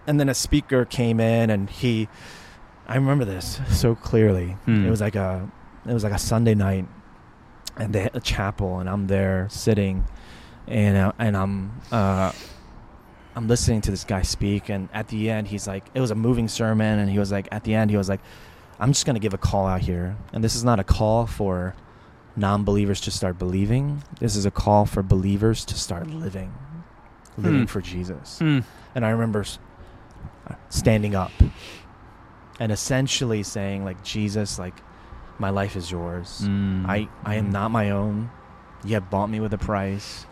and 0.06 0.18
then 0.20 0.28
a 0.28 0.34
speaker 0.34 0.84
came 0.84 1.20
in 1.20 1.50
and 1.50 1.68
he, 1.68 2.08
I 2.86 2.94
remember 2.96 3.24
this 3.24 3.60
so 3.70 3.94
clearly. 3.94 4.52
Hmm. 4.64 4.86
It 4.86 4.90
was 4.90 5.00
like 5.00 5.16
a 5.16 5.50
it 5.86 5.92
was 5.92 6.04
like 6.04 6.14
a 6.14 6.18
Sunday 6.18 6.54
night, 6.54 6.86
and 7.76 7.92
they 7.94 8.00
had 8.02 8.16
a 8.16 8.20
chapel, 8.20 8.78
and 8.78 8.88
I'm 8.88 9.06
there 9.08 9.48
sitting, 9.50 10.04
and 10.66 10.96
uh, 10.96 11.12
and 11.18 11.36
I'm 11.36 11.80
uh, 11.92 12.32
I'm 13.36 13.48
listening 13.48 13.80
to 13.82 13.90
this 13.90 14.04
guy 14.04 14.22
speak, 14.22 14.68
and 14.68 14.88
at 14.92 15.08
the 15.08 15.30
end 15.30 15.48
he's 15.48 15.66
like, 15.66 15.84
it 15.94 16.00
was 16.00 16.10
a 16.10 16.14
moving 16.14 16.48
sermon, 16.48 16.98
and 16.98 17.10
he 17.10 17.18
was 17.18 17.32
like, 17.32 17.48
at 17.52 17.64
the 17.64 17.74
end 17.74 17.90
he 17.90 17.96
was 17.96 18.08
like, 18.08 18.20
I'm 18.78 18.92
just 18.92 19.06
gonna 19.06 19.18
give 19.18 19.34
a 19.34 19.38
call 19.38 19.66
out 19.66 19.80
here, 19.82 20.16
and 20.32 20.42
this 20.42 20.54
is 20.54 20.64
not 20.64 20.78
a 20.80 20.84
call 20.84 21.26
for 21.26 21.74
non-believers 22.36 23.00
to 23.02 23.10
start 23.10 23.38
believing. 23.38 24.02
This 24.20 24.34
is 24.36 24.44
a 24.46 24.50
call 24.50 24.86
for 24.86 25.02
believers 25.02 25.64
to 25.66 25.74
start 25.76 26.08
living, 26.08 26.52
living 27.36 27.60
Hmm. 27.60 27.66
for 27.66 27.80
Jesus. 27.80 28.38
Hmm. 28.40 28.60
And 28.94 29.04
I 29.06 29.10
remember 29.10 29.44
uh, 30.48 30.54
standing 30.68 31.14
up 31.14 31.30
and 32.58 32.72
essentially 32.72 33.42
saying, 33.44 33.84
like, 33.84 34.02
Jesus, 34.02 34.58
like, 34.58 34.74
my 35.38 35.50
life 35.50 35.74
is 35.76 35.90
yours. 35.90 36.42
Mm. 36.44 36.86
I, 36.88 37.08
I 37.24 37.34
am 37.36 37.50
not 37.50 37.70
my 37.72 37.90
own. 37.90 38.30
You 38.84 38.94
have 38.94 39.10
bought 39.10 39.28
me 39.28 39.40
with 39.40 39.52
a 39.52 39.58
price, 39.58 40.26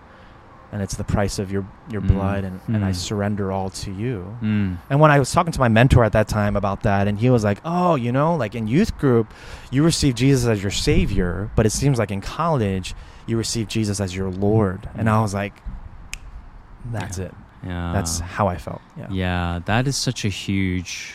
and 0.73 0.81
it's 0.83 0.97
the 0.97 1.05
price 1.05 1.39
of 1.39 1.53
your, 1.53 1.65
your 1.91 2.01
Mm. 2.03 2.09
blood, 2.09 2.45
and, 2.45 2.61
and 2.69 2.83
I 2.85 2.91
Mm. 2.91 2.95
surrender 2.95 3.53
all 3.53 3.69
to 3.85 3.91
you. 3.93 4.37
Mm. 4.43 4.79
And 4.91 5.01
when 5.01 5.11
I 5.11 5.19
was 5.19 5.31
talking 5.31 5.53
to 5.53 5.61
my 5.61 5.69
mentor 5.69 6.03
at 6.03 6.13
that 6.13 6.29
time 6.29 6.57
about 6.57 6.83
that, 6.83 7.07
and 7.09 7.19
he 7.19 7.29
was 7.31 7.45
like, 7.45 7.61
"Oh, 7.65 7.95
you 7.95 8.11
know, 8.11 8.35
like 8.37 8.55
in 8.55 8.67
youth 8.67 8.97
group, 8.99 9.33
you 9.71 9.85
receive 9.85 10.15
Jesus 10.15 10.49
as 10.49 10.63
your 10.63 10.71
savior, 10.73 11.51
but 11.57 11.67
it 11.67 11.71
seems 11.73 11.99
like 11.99 12.11
in 12.11 12.21
college, 12.23 12.95
you 13.27 13.37
receive 13.37 13.69
Jesus 13.69 14.01
as 14.01 14.17
your 14.17 14.31
Lord." 14.31 14.89
And 14.97 15.09
I 15.11 15.21
was 15.21 15.35
like, 15.35 15.55
"That's 16.91 17.19
Yeah. 17.19 17.27
it. 17.27 17.35
Yeah. 17.65 17.93
That's 17.93 18.19
how 18.21 18.49
I 18.49 18.57
felt." 18.57 18.81
Yeah. 18.97 19.07
Yeah, 19.11 19.61
that 19.67 19.87
is 19.87 19.97
such 19.97 20.25
a 20.25 20.29
huge. 20.29 21.15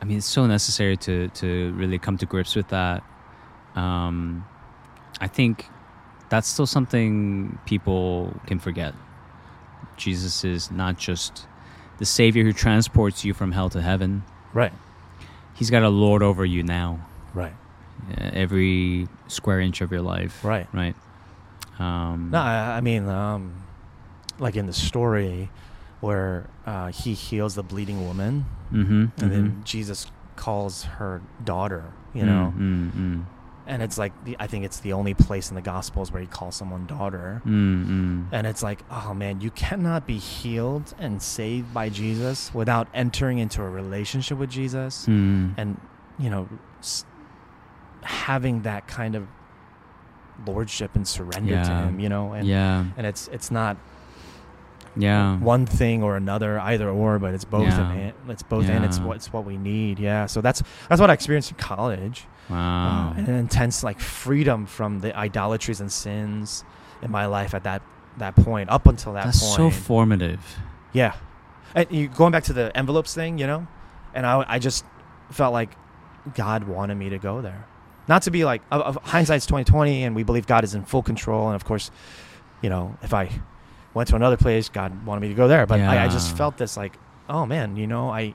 I 0.00 0.06
mean, 0.06 0.18
it's 0.18 0.26
so 0.26 0.46
necessary 0.46 0.96
to 0.98 1.28
to 1.28 1.72
really 1.76 1.98
come 1.98 2.16
to 2.18 2.26
grips 2.26 2.56
with 2.56 2.68
that. 2.68 3.02
Um, 3.76 4.44
I 5.20 5.26
think 5.28 5.68
that's 6.34 6.48
still 6.48 6.66
something 6.66 7.58
people 7.64 8.32
can 8.46 8.58
forget. 8.58 8.92
Jesus 9.96 10.44
is 10.44 10.70
not 10.70 10.98
just 10.98 11.46
the 11.98 12.04
savior 12.04 12.42
who 12.42 12.52
transports 12.52 13.24
you 13.24 13.32
from 13.34 13.52
hell 13.52 13.70
to 13.70 13.80
heaven. 13.80 14.24
Right. 14.52 14.72
He's 15.54 15.70
got 15.70 15.84
a 15.84 15.88
lord 15.88 16.22
over 16.22 16.44
you 16.44 16.64
now, 16.64 17.06
Right. 17.32 17.52
uh, 18.10 18.30
every 18.32 19.06
square 19.28 19.60
inch 19.60 19.80
of 19.80 19.92
your 19.92 20.02
life. 20.02 20.44
Right. 20.44 20.66
Right. 20.72 20.96
Um, 21.78 22.30
No, 22.32 22.38
I, 22.40 22.78
I 22.78 22.80
mean, 22.80 23.08
um, 23.08 23.54
like 24.40 24.56
in 24.56 24.66
the 24.66 24.72
story 24.72 25.50
where 26.00 26.48
uh, 26.66 26.88
he 26.88 27.14
heals 27.14 27.54
the 27.54 27.62
bleeding 27.62 28.04
woman, 28.06 28.46
Mm-hmm, 28.72 29.22
and 29.22 29.30
then 29.32 29.62
Jesus 29.64 30.10
calls 30.34 30.82
her 30.98 31.22
daughter. 31.44 31.84
You 32.12 32.24
know, 32.26 32.52
Mm, 32.56 32.90
mm, 32.92 33.24
and 33.66 33.82
it's 33.82 33.96
like 33.96 34.12
the, 34.24 34.36
I 34.38 34.46
think 34.46 34.64
it's 34.64 34.80
the 34.80 34.92
only 34.92 35.14
place 35.14 35.48
in 35.48 35.54
the 35.54 35.62
Gospels 35.62 36.12
where 36.12 36.20
he 36.20 36.26
calls 36.28 36.54
someone 36.56 36.86
daughter. 36.86 37.40
mm, 37.46 37.50
mm, 37.50 37.86
mm. 37.86 38.26
And 38.32 38.46
it's 38.46 38.62
like, 38.62 38.80
oh 38.90 39.14
man, 39.14 39.40
you 39.40 39.50
cannot 39.50 40.06
be 40.06 40.18
healed 40.18 40.94
and 40.98 41.22
saved 41.22 41.72
by 41.72 41.88
Jesus 41.88 42.52
without 42.54 42.88
entering 42.92 43.38
into 43.38 43.62
a 43.62 43.68
relationship 43.68 44.36
with 44.38 44.50
Jesus 44.50 45.06
Mm. 45.06 45.54
and, 45.56 45.80
you 46.18 46.28
know, 46.30 46.48
s- 46.80 47.04
having 48.02 48.62
that 48.62 48.86
kind 48.86 49.14
of 49.14 49.26
lordship 50.46 50.94
and 50.94 51.06
surrender 51.06 51.54
to 51.62 51.70
him, 51.70 52.00
you 52.00 52.08
know? 52.08 52.32
And, 52.32 52.46
yeah, 52.46 52.84
and 52.96 53.06
it's 53.06 53.28
it's 53.28 53.50
not 53.50 53.76
yeah. 54.96 55.38
one 55.38 55.64
thing 55.66 56.02
or 56.02 56.16
another, 56.16 56.58
either 56.60 56.88
or, 56.88 57.18
but 57.18 57.34
it's 57.34 57.44
both 57.44 57.62
Yeah. 57.68 57.90
and 57.92 58.12
it's 58.28 58.42
both 58.42 58.68
and 58.68 58.84
it's 58.84 58.98
Yeah. 58.98 59.04
what 59.06 59.16
it's 59.16 59.32
what 59.32 59.44
we 59.44 59.56
need. 59.56 59.98
Yeah. 59.98 60.26
So 60.26 60.40
that's 60.40 60.62
that's 60.88 61.00
what 61.00 61.10
I 61.10 61.14
experienced 61.14 61.50
in 61.50 61.56
college. 61.56 62.26
Wow. 62.50 63.12
uh, 63.14 63.18
and 63.18 63.26
an 63.28 63.36
intense 63.36 63.82
like 63.82 63.98
freedom 64.00 64.66
from 64.66 65.00
the 65.00 65.16
idolatries 65.16 65.80
and 65.80 65.90
sins 65.90 66.64
in 67.02 67.10
my 67.10 67.26
life 67.26 67.54
at 67.54 67.64
that 67.64 67.82
that 68.18 68.36
point 68.36 68.70
up 68.70 68.86
until 68.86 69.14
that 69.14 69.24
That's 69.24 69.40
so 69.56 69.70
formative. 69.70 70.40
yeah, 70.92 71.14
and 71.74 71.90
you 71.90 72.08
going 72.08 72.32
back 72.32 72.44
to 72.44 72.52
the 72.52 72.76
envelopes 72.76 73.14
thing, 73.14 73.38
you 73.38 73.46
know, 73.46 73.66
and 74.14 74.24
I 74.26 74.44
I 74.46 74.58
just 74.58 74.84
felt 75.30 75.52
like 75.52 75.70
God 76.34 76.64
wanted 76.64 76.94
me 76.96 77.08
to 77.10 77.18
go 77.18 77.40
there, 77.42 77.66
not 78.08 78.22
to 78.22 78.30
be 78.30 78.44
like 78.44 78.62
of, 78.70 78.80
of 78.82 78.96
hindsight's 79.04 79.46
twenty 79.46 79.64
twenty, 79.64 80.04
and 80.04 80.14
we 80.14 80.22
believe 80.22 80.46
God 80.46 80.64
is 80.64 80.74
in 80.74 80.84
full 80.84 81.02
control, 81.02 81.46
and 81.48 81.56
of 81.56 81.64
course, 81.64 81.90
you 82.62 82.70
know, 82.70 82.96
if 83.02 83.12
I 83.14 83.30
went 83.94 84.08
to 84.10 84.16
another 84.16 84.36
place, 84.36 84.68
God 84.68 85.04
wanted 85.06 85.20
me 85.22 85.28
to 85.28 85.34
go 85.34 85.48
there, 85.48 85.66
but 85.66 85.80
I, 85.80 86.04
I 86.04 86.08
just 86.08 86.36
felt 86.36 86.56
this 86.56 86.76
like, 86.76 86.98
oh 87.28 87.46
man, 87.46 87.76
you 87.76 87.86
know, 87.86 88.10
I 88.10 88.34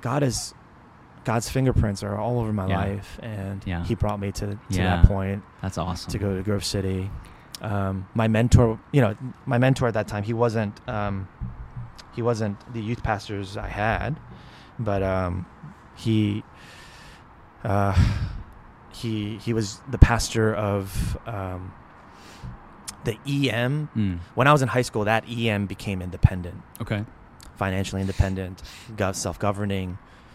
God 0.00 0.22
is. 0.22 0.54
God's 1.24 1.48
fingerprints 1.48 2.02
are 2.02 2.16
all 2.18 2.40
over 2.40 2.52
my 2.52 2.66
Yeah. 2.66 2.76
life, 2.76 3.18
and 3.22 3.62
Yeah. 3.66 3.84
He 3.84 3.94
brought 3.94 4.18
me 4.20 4.32
to, 4.32 4.46
to 4.48 4.58
Yeah. 4.70 4.96
that 4.96 5.06
point 5.06 5.42
That's 5.60 5.78
awesome. 5.78 6.10
to 6.12 6.18
go 6.18 6.36
to 6.36 6.42
Grove 6.42 6.64
City. 6.64 7.10
Um, 7.60 8.06
my 8.14 8.26
mentor, 8.28 8.80
you 8.90 9.00
know, 9.00 9.14
my 9.46 9.58
mentor 9.58 9.86
at 9.88 9.94
that 9.94 10.08
time, 10.08 10.24
he 10.24 10.32
wasn't, 10.32 10.80
um, 10.88 11.28
he 12.12 12.22
wasn't 12.22 12.56
the 12.74 12.80
youth 12.82 13.02
pastors 13.04 13.56
I 13.56 13.68
had, 13.68 14.18
but 14.80 15.02
um, 15.02 15.46
he, 15.94 16.42
uh, 17.62 17.94
he 18.92 19.38
he 19.38 19.52
was 19.52 19.80
the 19.90 19.98
pastor 19.98 20.52
of 20.54 21.16
um, 21.26 21.72
the 23.04 23.16
EM. 23.26 23.88
Mm. 23.96 24.18
When 24.34 24.46
I 24.48 24.52
was 24.52 24.62
in 24.62 24.68
high 24.68 24.82
school, 24.82 25.04
that 25.04 25.24
EM 25.28 25.66
became 25.66 26.02
independent, 26.02 26.62
Okay. 26.80 27.04
financially 27.56 28.00
independent, 28.00 28.62
got 28.96 29.14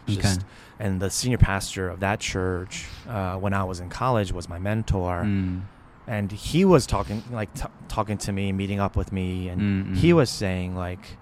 self-governing. 0.08 0.38
Okay. 0.38 0.46
And 0.80 1.00
the 1.02 1.10
senior 1.10 1.38
pastor 1.38 1.90
of 1.90 2.00
that 2.02 2.20
church, 2.20 2.86
uh, 3.10 3.36
when 3.38 3.54
I 3.54 3.64
was 3.64 3.80
in 3.80 3.90
college, 3.90 4.32
was 4.32 4.48
my 4.48 4.60
mentor 4.60 5.24
Mm. 5.26 5.62
and 6.08 6.32
he 6.32 6.66
was 6.66 6.86
talking 6.86 7.24
like 7.32 7.54
t- 7.54 7.64
talking 7.88 8.18
to 8.20 8.32
me, 8.32 8.52
meeting 8.52 8.80
up 8.80 8.96
with 8.96 9.12
me, 9.12 9.50
and 9.50 9.62
Mm, 9.62 9.96
he 9.98 10.12
mm. 10.12 10.16
was 10.16 10.30
saying 10.30 10.76
like, 10.76 11.18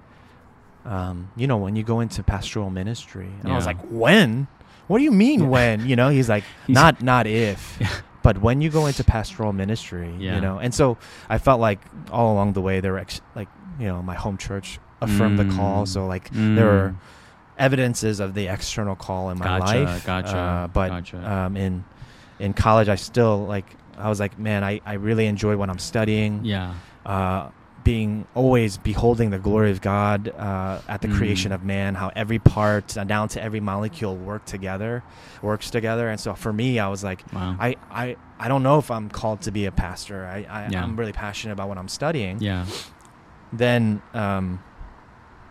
um, 0.86 1.29
you 1.36 1.47
know, 1.47 1.57
when 1.57 1.75
you 1.75 1.83
go 1.83 1.99
into 1.99 2.21
pastoral 2.23 2.69
ministry, 2.69 3.29
and 3.41 3.51
I 3.51 3.55
was 3.55 3.65
like, 3.65 3.79
when? 3.89 4.47
What 4.88 4.99
do 4.99 5.03
you 5.03 5.11
mean 5.11 5.41
Yeah. 5.41 5.47
when? 5.47 5.88
You 5.88 5.95
know, 5.95 6.09
he's 6.09 6.29
like, 6.29 6.43
He's- 6.67 6.75
not 6.75 7.01
not 7.01 7.25
if. 7.27 7.77
Yeah. 7.81 7.89
But 8.21 8.41
when 8.41 8.59
you 8.59 8.71
go 8.71 8.88
into 8.88 9.03
pastoral 9.03 9.53
ministry, 9.53 10.11
Yeah. 10.19 10.36
you 10.36 10.41
know, 10.41 10.57
and 10.57 10.73
so 10.73 10.97
I 11.29 11.38
felt 11.38 11.59
like 11.61 11.79
all 12.11 12.33
along 12.33 12.53
the 12.53 12.61
way, 12.61 12.79
there 12.79 12.93
were 12.93 12.99
ex- 12.99 13.21
like, 13.36 13.47
you 13.79 13.86
know, 13.88 14.01
my 14.01 14.15
home 14.15 14.38
church 14.38 14.79
affirmed 15.01 15.38
the 15.38 15.45
call. 15.55 15.83
Mm. 15.83 15.88
So 15.88 16.07
like, 16.07 16.29
there 16.31 16.65
were 16.65 16.89
Mm. 16.89 16.95
Evidences 17.58 18.20
of 18.20 18.34
the 18.34 18.47
external 18.47 18.95
call 18.95 19.30
in 19.30 19.38
my 19.38 19.45
Gotcha, 19.45 19.84
life. 19.84 20.06
gotcha, 20.06 20.38
Uh, 20.38 20.68
but 20.68 20.89
gotcha. 20.89 21.32
um, 21.34 21.58
in 21.58 21.84
in 22.39 22.53
college, 22.53 22.89
I 22.89 22.95
still 22.95 23.45
like 23.45 23.66
I 23.97 24.10
was 24.10 24.20
like, 24.20 24.38
man, 24.38 24.64
I, 24.64 24.82
I 24.86 24.93
really 24.93 25.26
enjoy 25.26 25.56
what 25.58 25.70
I'm 25.70 25.80
studying. 25.80 26.41
yeah. 26.43 26.74
Uh, 27.06 27.49
being 27.84 28.26
always 28.34 28.80
beholding 28.80 29.30
the 29.30 29.38
glory 29.38 29.70
of 29.70 29.80
God 29.80 30.30
uh, 30.30 30.82
at 30.88 31.01
the 31.03 31.08
Mm. 31.08 31.18
creation 31.18 31.51
of 31.51 31.64
man, 31.64 31.93
how 31.93 32.12
every 32.16 32.39
part 32.39 32.97
uh, 32.97 33.03
down 33.03 33.28
to 33.30 33.43
every 33.43 33.60
molecule 33.60 34.16
work 34.18 34.43
together, 34.45 35.03
works 35.43 35.70
together. 35.70 36.10
And 36.10 36.20
so 36.20 36.34
for 36.34 36.51
me, 36.51 36.80
I 36.80 36.88
was 36.88 37.03
like, 37.03 37.22
Wow. 37.32 37.56
I, 37.60 37.76
I, 37.91 38.16
I 38.39 38.47
don't 38.47 38.64
know 38.64 38.80
if 38.80 38.89
I'm 38.89 39.08
called 39.08 39.41
to 39.41 39.51
be 39.51 39.66
a 39.68 39.72
pastor. 39.72 40.26
I, 40.26 40.47
I 40.49 40.70
Yeah. 40.72 40.84
I'm 40.84 40.95
really 40.95 41.14
passionate 41.14 41.53
about 41.53 41.68
what 41.70 41.78
I'm 41.78 41.88
studying 41.88 42.39
yeah. 42.41 42.66
then 43.53 44.01
um, 44.16 44.64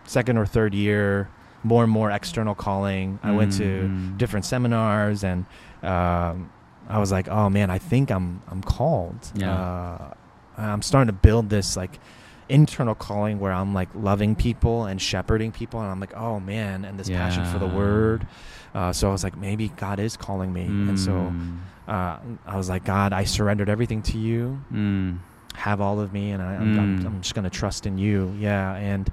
second 0.03 0.37
or 0.37 0.45
third 0.45 0.73
year, 0.73 1.29
more 1.65 1.83
and 1.83 1.91
more 1.91 2.09
external 2.11 2.55
calling. 2.55 3.19
I 3.23 3.31
went 3.39 3.51
to 3.53 3.89
Mm. 3.89 4.17
different 4.17 4.45
seminars, 4.45 5.23
and 5.23 5.45
um, 5.83 6.49
I 6.87 6.99
was 6.99 7.11
like, 7.11 7.27
"Oh 7.27 7.49
man, 7.49 7.69
I 7.77 7.79
think 7.79 8.11
I'm 8.11 8.41
I'm 8.51 8.61
called." 8.61 9.21
Yeah. 9.35 9.51
Uh, 9.53 10.13
I'm 10.57 10.81
starting 10.81 11.07
to 11.07 11.19
build 11.27 11.49
this 11.49 11.75
like 11.75 11.99
internal 12.47 12.93
calling 12.95 13.39
where 13.39 13.51
I'm 13.51 13.73
like 13.73 13.89
loving 13.95 14.35
people 14.35 14.85
and 14.85 15.01
shepherding 15.01 15.51
people, 15.51 15.81
and 15.81 15.89
I'm 15.91 15.99
like, 15.99 16.15
"Oh 16.15 16.39
man," 16.39 16.85
and 16.85 16.99
this 16.99 17.09
passion 17.09 17.43
for 17.51 17.59
the 17.59 17.67
word. 17.67 18.27
Uh, 18.75 18.91
so 18.93 19.09
I 19.09 19.11
was 19.11 19.23
like, 19.23 19.37
maybe 19.37 19.69
God 19.69 19.99
is 19.99 20.15
calling 20.17 20.51
me, 20.53 20.65
and 20.87 20.99
so 20.99 21.13
Mm. 21.33 21.57
uh, 21.87 22.17
I 22.45 22.57
was 22.57 22.67
like, 22.69 22.83
God, 22.83 23.13
I 23.13 23.23
surrendered 23.25 23.69
everything 23.69 24.01
to 24.11 24.17
you 24.17 24.59
Mm. 24.73 25.17
have 25.55 25.79
all 25.81 25.99
of 26.01 26.11
me 26.11 26.31
and 26.31 26.41
I, 26.43 26.55
I'm, 26.55 26.77
I'm, 26.79 26.99
Mm. 26.99 27.05
I'm 27.05 27.21
just 27.21 27.33
gonna 27.33 27.49
trust 27.61 27.85
in 27.85 27.97
you 27.97 28.35
yeah 28.37 28.75
and 28.75 29.09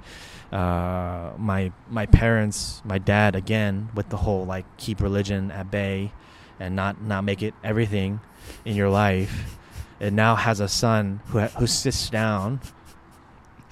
uh, 0.52 1.32
my 1.36 1.72
my 1.90 2.06
parents 2.06 2.80
my 2.84 2.98
dad 2.98 3.34
again 3.34 3.88
with 3.94 4.08
the 4.08 4.16
whole 4.16 4.44
like 4.44 4.64
keep 4.76 5.00
religion 5.00 5.50
at 5.50 5.70
bay 5.70 6.12
and 6.58 6.74
not 6.74 7.02
not 7.02 7.24
make 7.24 7.42
it 7.42 7.54
everything 7.62 8.20
in 8.64 8.74
your 8.74 8.88
life 8.88 9.56
and 10.00 10.16
now 10.16 10.34
has 10.36 10.60
a 10.60 10.68
son 10.68 11.20
who 11.28 11.38
ha- 11.40 11.52
who 11.58 11.66
sits 11.66 12.08
down 12.10 12.60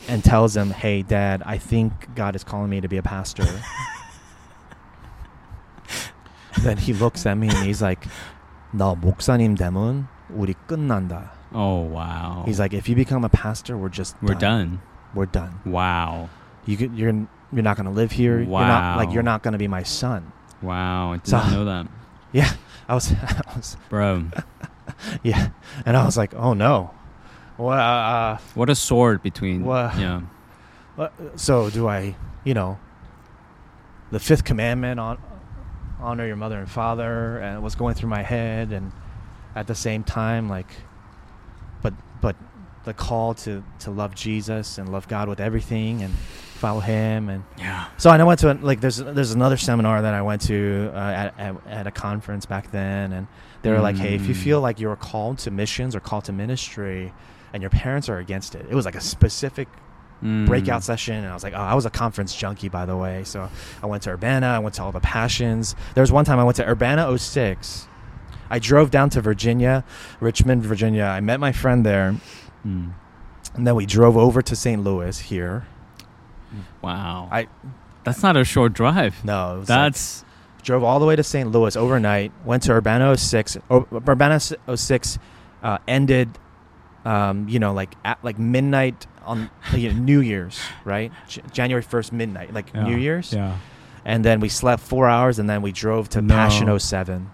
and 0.09 0.23
tells 0.23 0.57
him 0.57 0.71
hey 0.71 1.03
dad 1.03 1.43
I 1.47 1.59
think 1.59 2.15
God 2.15 2.37
is 2.37 2.45
calling 2.45 2.71
me 2.71 2.81
to 2.81 2.89
be 2.89 2.99
a 2.99 3.03
pastor 3.03 3.47
then 6.63 6.77
he 6.77 6.93
looks 6.93 7.25
at 7.27 7.37
me 7.39 7.49
and 7.49 7.65
he's 7.65 7.81
like 7.81 8.07
너 8.73 8.95
목사님 8.95 9.57
되면 9.57 10.09
우리 10.31 10.55
끝난다 10.67 11.37
Oh 11.55 11.81
wow. 11.81 12.43
He's 12.45 12.59
like, 12.59 12.75
if 12.75 12.89
you 12.89 12.95
become 12.97 13.25
a 13.25 13.29
pastor, 13.29 13.79
we're 13.79 13.89
just 13.89 14.17
we're 14.21 14.35
done. 14.35 14.81
We're 15.15 15.27
done. 15.27 15.61
Wow. 15.65 16.29
You 16.66 16.78
could, 16.78 16.96
you're 16.96 17.28
you're 17.54 17.64
not 17.64 17.78
gonna 17.78 17.92
live 17.92 18.12
here. 18.12 18.40
You're 18.40 18.48
not 18.50 18.98
like 18.98 19.12
you're 19.14 19.24
not 19.24 19.44
gonna 19.44 19.58
be 19.58 19.68
my 19.68 19.84
son. 19.84 20.32
Wow. 20.62 21.14
I 21.14 21.18
did 21.18 21.28
So- 21.28 21.50
know 21.50 21.66
that, 21.66 21.88
Yeah, 22.34 22.52
I 22.88 22.94
was, 22.96 23.12
I 23.22 23.42
was 23.56 23.76
bro. 23.90 24.26
yeah, 25.24 25.50
and 25.86 25.98
I 25.98 26.06
was 26.06 26.16
like, 26.18 26.34
oh 26.36 26.54
no. 26.54 26.92
Well, 27.58 27.78
uh, 27.78 28.38
What 28.56 28.70
a 28.70 28.76
sword 28.76 29.22
between. 29.22 29.66
Yeah. 29.66 30.22
uh, 30.98 31.10
so 31.36 31.70
do 31.70 31.88
I? 31.88 32.16
You 32.44 32.54
know, 32.54 32.80
the 34.12 34.20
fifth 34.20 34.44
commandment 34.44 35.00
on 35.00 35.18
honor 36.00 36.26
your 36.26 36.36
mother 36.36 36.58
and 36.58 36.70
father, 36.70 37.38
and 37.38 37.58
it 37.58 37.62
was 37.62 37.76
going 37.76 37.94
through 37.96 38.10
my 38.10 38.24
head, 38.24 38.72
and 38.72 38.92
at 39.56 39.68
the 39.68 39.76
same 39.76 40.04
time, 40.04 40.50
like, 40.50 40.72
but 41.82 41.94
but 42.22 42.36
the 42.86 42.94
call 42.94 43.34
to 43.36 43.64
to 43.80 43.92
love 43.92 44.16
Jesus 44.16 44.78
and 44.78 44.90
love 44.92 45.08
God 45.08 45.28
with 45.30 45.40
everything 45.40 46.02
and 46.02 46.14
follow 46.62 46.80
Him 46.80 47.28
and 47.30 47.44
Yeah. 47.58 47.88
So 47.98 48.10
and 48.12 48.22
I 48.22 48.26
went 48.26 48.40
to 48.42 48.52
a, 48.52 48.56
like 48.56 48.80
there's 48.80 48.98
there's 48.98 49.32
another 49.34 49.58
seminar 49.58 50.02
that 50.04 50.14
I 50.14 50.22
went 50.22 50.42
to 50.44 50.92
uh, 50.94 50.98
at, 50.98 51.40
at 51.40 51.56
at 51.68 51.88
a 51.88 51.92
conference 51.92 52.46
back 52.46 52.72
then, 52.72 53.12
and 53.14 53.28
they 53.64 53.70
were 53.72 53.80
like, 53.80 53.98
hey, 53.98 54.16
if 54.16 54.28
you 54.28 54.34
Mm. 54.36 54.44
feel 54.48 54.62
like 54.62 54.80
you're 54.80 54.96
called 54.96 55.40
to 55.40 55.52
missions 55.52 55.96
or 55.96 56.00
called 56.00 56.26
to 56.26 56.32
ministry, 56.34 57.14
and 57.54 57.62
your 57.62 57.70
parents 57.70 58.08
are 58.10 58.18
against 58.20 58.56
it, 58.56 58.66
it 58.70 58.76
was 58.76 58.86
like 58.86 58.96
a 58.96 59.02
specific 59.02 59.68
Mm. 60.24 60.46
breakout 60.46 60.84
session, 60.84 61.16
and 61.16 61.28
I 61.28 61.34
was 61.34 61.44
like, 61.44 61.54
oh, 61.56 61.68
I 61.74 61.74
was 61.74 61.88
a 61.88 61.90
conference 61.90 62.36
junkie 62.36 62.70
by 62.70 62.86
the 62.86 62.96
way, 62.96 63.24
so 63.24 63.50
I 63.82 63.88
went 63.88 64.04
to 64.04 64.12
Urbana, 64.12 64.46
I 64.48 64.60
went 64.60 64.76
to 64.76 64.84
all 64.84 64.92
the 64.92 65.00
passions. 65.00 65.76
There 65.96 66.04
was 66.04 66.12
one 66.12 66.26
time 66.26 66.38
I 66.38 66.44
went 66.44 66.58
to 66.58 66.66
Urbana 66.70 67.08
06. 67.18 67.88
I 68.52 68.60
drove 68.60 68.92
down 68.92 69.10
to 69.12 69.22
Virginia, 69.22 69.84
Richmond, 70.20 70.64
Virginia. 70.64 71.06
I 71.06 71.22
met 71.22 71.40
my 71.40 71.52
friend 71.52 71.84
there, 71.84 72.18
Mm. 72.64 72.92
and 73.56 73.66
then 73.66 73.74
we 73.74 73.88
drove 73.88 74.16
over 74.16 74.44
to 74.44 74.56
St. 74.56 74.84
Louis 74.84 75.18
here. 75.18 75.66
Wow. 76.82 77.30
I- 77.32 77.48
That's 78.04 78.24
not 78.24 78.36
a 78.38 78.44
short 78.44 78.74
drive. 78.74 79.24
No, 79.24 79.60
was 79.60 79.70
like- 79.70 79.78
That's. 79.78 80.26
drove 80.64 80.84
all 80.84 81.00
the 81.00 81.06
way 81.06 81.16
to 81.16 81.24
St. 81.24 81.52
Louis 81.52 81.76
overnight, 81.76 82.32
went 82.46 82.64
to 82.64 82.72
Urbana 82.74 83.16
06. 83.18 83.58
O- 83.70 83.88
Urbana 84.08 84.40
06 84.40 85.18
uh, 85.64 85.78
ended, 85.88 86.30
um, 87.06 87.48
you 87.50 87.58
know, 87.60 87.74
like 87.74 87.96
at 88.06 88.18
like 88.24 88.38
midnight 88.38 89.08
on 89.26 89.50
you 89.74 89.92
know, 89.92 90.00
New 90.00 90.20
Year's, 90.22 90.60
right? 90.86 91.12
J- 91.28 91.42
January 91.52 91.84
1st, 91.84 92.12
midnight, 92.12 92.54
like 92.54 92.74
New 92.76 92.96
Year's. 92.98 93.34
Yeah. 93.34 93.58
And 94.06 94.26
then 94.26 94.40
we 94.40 94.50
slept 94.50 94.82
four 94.84 95.08
hours 95.08 95.38
and 95.40 95.48
then 95.50 95.62
we 95.62 95.72
drove 95.72 96.10
to 96.10 96.22
No. 96.22 96.34
Passion 96.34 96.80
07. 96.80 97.30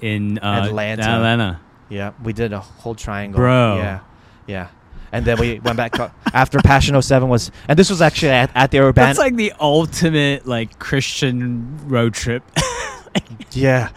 In 0.00 0.38
uh, 0.38 0.64
Atlanta. 0.66 1.02
Atlanta. 1.02 1.60
Yeah, 1.88 2.12
we 2.22 2.32
did 2.32 2.52
a 2.52 2.60
whole 2.60 2.94
triangle. 2.94 3.38
Bro. 3.38 3.76
Yeah, 3.78 4.00
yeah. 4.46 4.68
And 5.14 5.24
then 5.24 5.38
we 5.38 5.60
went 5.60 5.76
back 5.76 5.94
after 6.32 6.58
Passion 6.58 7.00
07 7.00 7.28
was, 7.28 7.52
and 7.68 7.78
this 7.78 7.88
was 7.88 8.02
actually 8.02 8.32
at, 8.32 8.50
at 8.56 8.72
the 8.72 8.80
Urbana. 8.80 9.06
That's 9.06 9.18
like 9.20 9.36
the 9.36 9.52
ultimate 9.60 10.44
like 10.44 10.80
Christian 10.80 11.78
road 11.88 12.14
trip. 12.14 12.42
Yeah, 13.52 13.90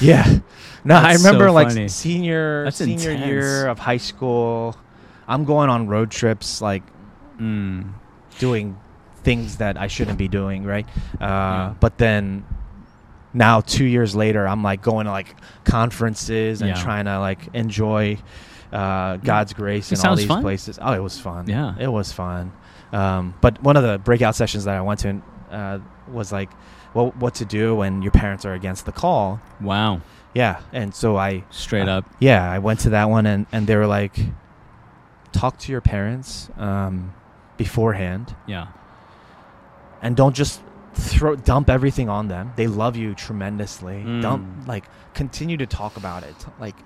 yeah. 0.00 0.38
No, 0.82 0.94
I 0.96 1.12
That's 1.12 1.22
so 1.22 1.28
remember 1.28 1.50
like 1.50 1.90
senior 1.90 2.64
That's 2.64 2.78
senior 2.78 3.10
intense. 3.10 3.26
year 3.26 3.66
of 3.66 3.78
high 3.78 3.98
school. 3.98 4.74
I'm 5.28 5.44
going 5.44 5.68
on 5.68 5.88
road 5.88 6.10
trips, 6.10 6.62
like 6.62 6.82
mm. 7.38 7.92
doing 8.38 8.78
things 9.24 9.58
that 9.58 9.76
I 9.76 9.88
shouldn't 9.88 10.16
be 10.16 10.28
doing, 10.28 10.64
right? 10.64 10.86
Uh, 11.20 11.26
Yeah. 11.26 11.74
But 11.80 11.98
then 11.98 12.46
now, 13.34 13.60
two 13.60 13.84
years 13.84 14.16
later, 14.16 14.48
I'm 14.48 14.62
like 14.62 14.80
going 14.80 15.04
to 15.04 15.12
like 15.12 15.36
conferences 15.64 16.62
and 16.62 16.70
Yeah. 16.70 16.82
trying 16.82 17.04
to 17.04 17.20
like 17.20 17.48
enjoy 17.52 18.16
uh, 18.72 19.16
God's 19.18 19.52
grace 19.52 19.92
It 19.92 20.00
in 20.02 20.06
all 20.06 20.16
these 20.16 20.26
fun. 20.26 20.42
places. 20.42 20.78
Oh, 20.80 20.92
it 20.92 21.02
was 21.02 21.18
fun. 21.18 21.46
Yeah. 21.48 21.74
it 21.78 21.88
was 21.88 22.12
fun. 22.12 22.52
Um, 22.92 23.34
but 23.40 23.62
one 23.62 23.76
of 23.76 23.82
the 23.82 23.98
breakout 23.98 24.34
sessions 24.34 24.64
that 24.64 24.76
I 24.76 24.80
went 24.80 25.00
to 25.00 25.22
uh, 25.50 25.78
was 26.10 26.32
like, 26.32 26.50
well, 26.94 27.10
what 27.18 27.34
to 27.36 27.44
do 27.44 27.74
when 27.76 28.00
your 28.02 28.12
parents 28.12 28.44
are 28.44 28.54
against 28.54 28.86
the 28.86 28.92
call. 28.92 29.40
Wow. 29.60 30.00
Yeah, 30.34 30.60
and 30.72 30.94
so 30.94 31.16
I 31.16 31.44
Straight 31.50 31.88
uh, 31.88 31.98
up. 31.98 32.10
Yeah, 32.20 32.48
I 32.50 32.58
went 32.58 32.80
to 32.80 32.90
that 32.90 33.08
one, 33.08 33.24
and 33.26 33.46
and 33.52 33.66
they 33.66 33.74
were 33.76 33.86
like, 33.86 34.18
talk 35.32 35.58
to 35.60 35.72
your 35.72 35.80
parents 35.80 36.50
um, 36.58 37.14
beforehand, 37.56 38.34
Yeah. 38.46 38.66
and 40.02 40.14
don't 40.16 40.34
just 40.34 40.60
throw 40.94 41.36
dump 41.36 41.68
everything 41.70 42.08
on 42.08 42.28
them. 42.28 42.52
They 42.56 42.66
love 42.66 42.96
you 42.96 43.14
tremendously. 43.14 44.02
Mm. 44.04 44.22
Dump 44.22 44.68
like 44.68 44.84
continue 45.14 45.56
to 45.58 45.66
talk 45.66 45.96
about 45.96 46.22
it. 46.22 46.36
Like 46.60 46.76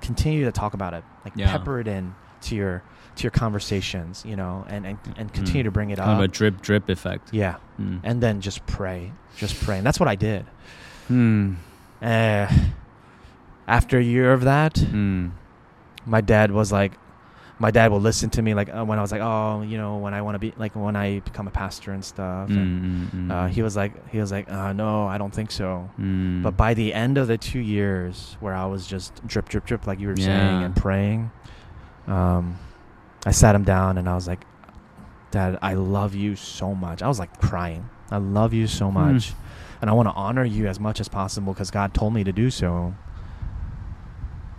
continue 0.00 0.44
to 0.44 0.52
talk 0.52 0.74
about 0.74 0.94
it. 0.94 1.04
Like 1.24 1.34
Yeah. 1.36 1.50
pepper 1.50 1.80
it 1.80 1.88
in 1.88 2.14
to 2.42 2.54
your 2.56 2.82
to 3.16 3.22
your 3.24 3.30
conversations. 3.30 4.24
You 4.26 4.36
know, 4.36 4.64
and 4.68 4.86
and, 4.86 4.98
and 5.16 5.32
continue 5.32 5.62
Mm. 5.62 5.66
to 5.66 5.70
bring 5.70 5.90
it 5.90 5.98
Kind 5.98 6.10
of 6.12 6.20
a 6.20 6.28
drip 6.28 6.60
drip 6.62 6.88
effect. 6.88 7.32
Yeah, 7.32 7.56
Mm. 7.80 8.00
and 8.02 8.22
then 8.22 8.40
just 8.40 8.64
pray, 8.66 9.12
just 9.36 9.62
pray, 9.64 9.78
and 9.78 9.86
that's 9.86 10.00
what 10.00 10.08
I 10.08 10.14
did. 10.16 10.46
Mm. 11.10 11.56
Uh, 12.02 12.46
after 13.68 13.98
a 13.98 14.02
year 14.02 14.32
of 14.32 14.42
that, 14.42 14.74
Mm. 14.74 15.32
my 16.06 16.20
dad 16.20 16.50
was 16.50 16.72
like 16.72 16.92
my 17.60 17.70
dad 17.70 17.90
will 17.92 18.00
listen 18.00 18.30
to 18.30 18.40
me 18.42 18.54
like 18.54 18.68
uh, 18.74 18.82
when 18.84 18.98
I 18.98 19.02
was 19.02 19.12
like 19.12 19.20
oh 19.20 19.60
you 19.62 19.76
know 19.76 19.98
when 19.98 20.14
I 20.14 20.22
want 20.22 20.34
to 20.34 20.38
be 20.38 20.52
like 20.56 20.74
when 20.74 20.96
I 20.96 21.20
become 21.20 21.46
a 21.46 21.50
pastor 21.50 21.92
and 21.92 22.02
stuff 22.04 22.48
and, 22.48 22.58
Mm, 22.82 23.10
mm, 23.10 23.28
mm. 23.28 23.30
uh, 23.30 23.46
he 23.48 23.62
was 23.62 23.76
like 23.76 23.92
he 24.08 24.18
was 24.18 24.32
like 24.32 24.50
uh, 24.50 24.72
no 24.72 25.06
I 25.06 25.18
don't 25.18 25.32
think 25.34 25.50
so 25.52 25.90
Mm. 26.00 26.42
but 26.42 26.56
by 26.56 26.72
the 26.74 26.94
end 26.94 27.18
of 27.18 27.28
the 27.28 27.36
two 27.38 27.60
years 27.60 28.36
where 28.40 28.54
I 28.54 28.64
was 28.66 28.86
just 28.86 29.24
drip 29.26 29.48
drip 29.48 29.66
drip 29.66 29.86
like 29.86 30.00
you 30.00 30.08
were 30.08 30.16
saying 30.24 30.62
and 30.64 30.74
praying 30.74 31.30
um, 32.06 32.58
I 33.26 33.30
sat 33.32 33.54
him 33.54 33.62
down 33.64 33.98
and 33.98 34.08
I 34.08 34.14
was 34.14 34.26
like 34.26 34.40
dad 35.30 35.58
I 35.62 35.74
love 35.74 36.14
you 36.14 36.36
so 36.36 36.74
much 36.74 37.02
I 37.02 37.08
was 37.08 37.18
like 37.18 37.38
crying 37.40 37.88
I 38.10 38.16
love 38.16 38.52
you 38.54 38.66
so 38.66 38.88
Hmm. 38.88 38.94
much 38.94 39.34
and 39.82 39.88
I 39.90 39.92
want 39.92 40.08
to 40.08 40.14
honor 40.14 40.44
you 40.44 40.66
as 40.66 40.80
much 40.80 40.98
as 40.98 41.08
possible 41.08 41.52
because 41.52 41.70
God 41.70 41.92
told 41.94 42.12
me 42.14 42.24
to 42.24 42.32
do 42.32 42.48
so 42.50 42.94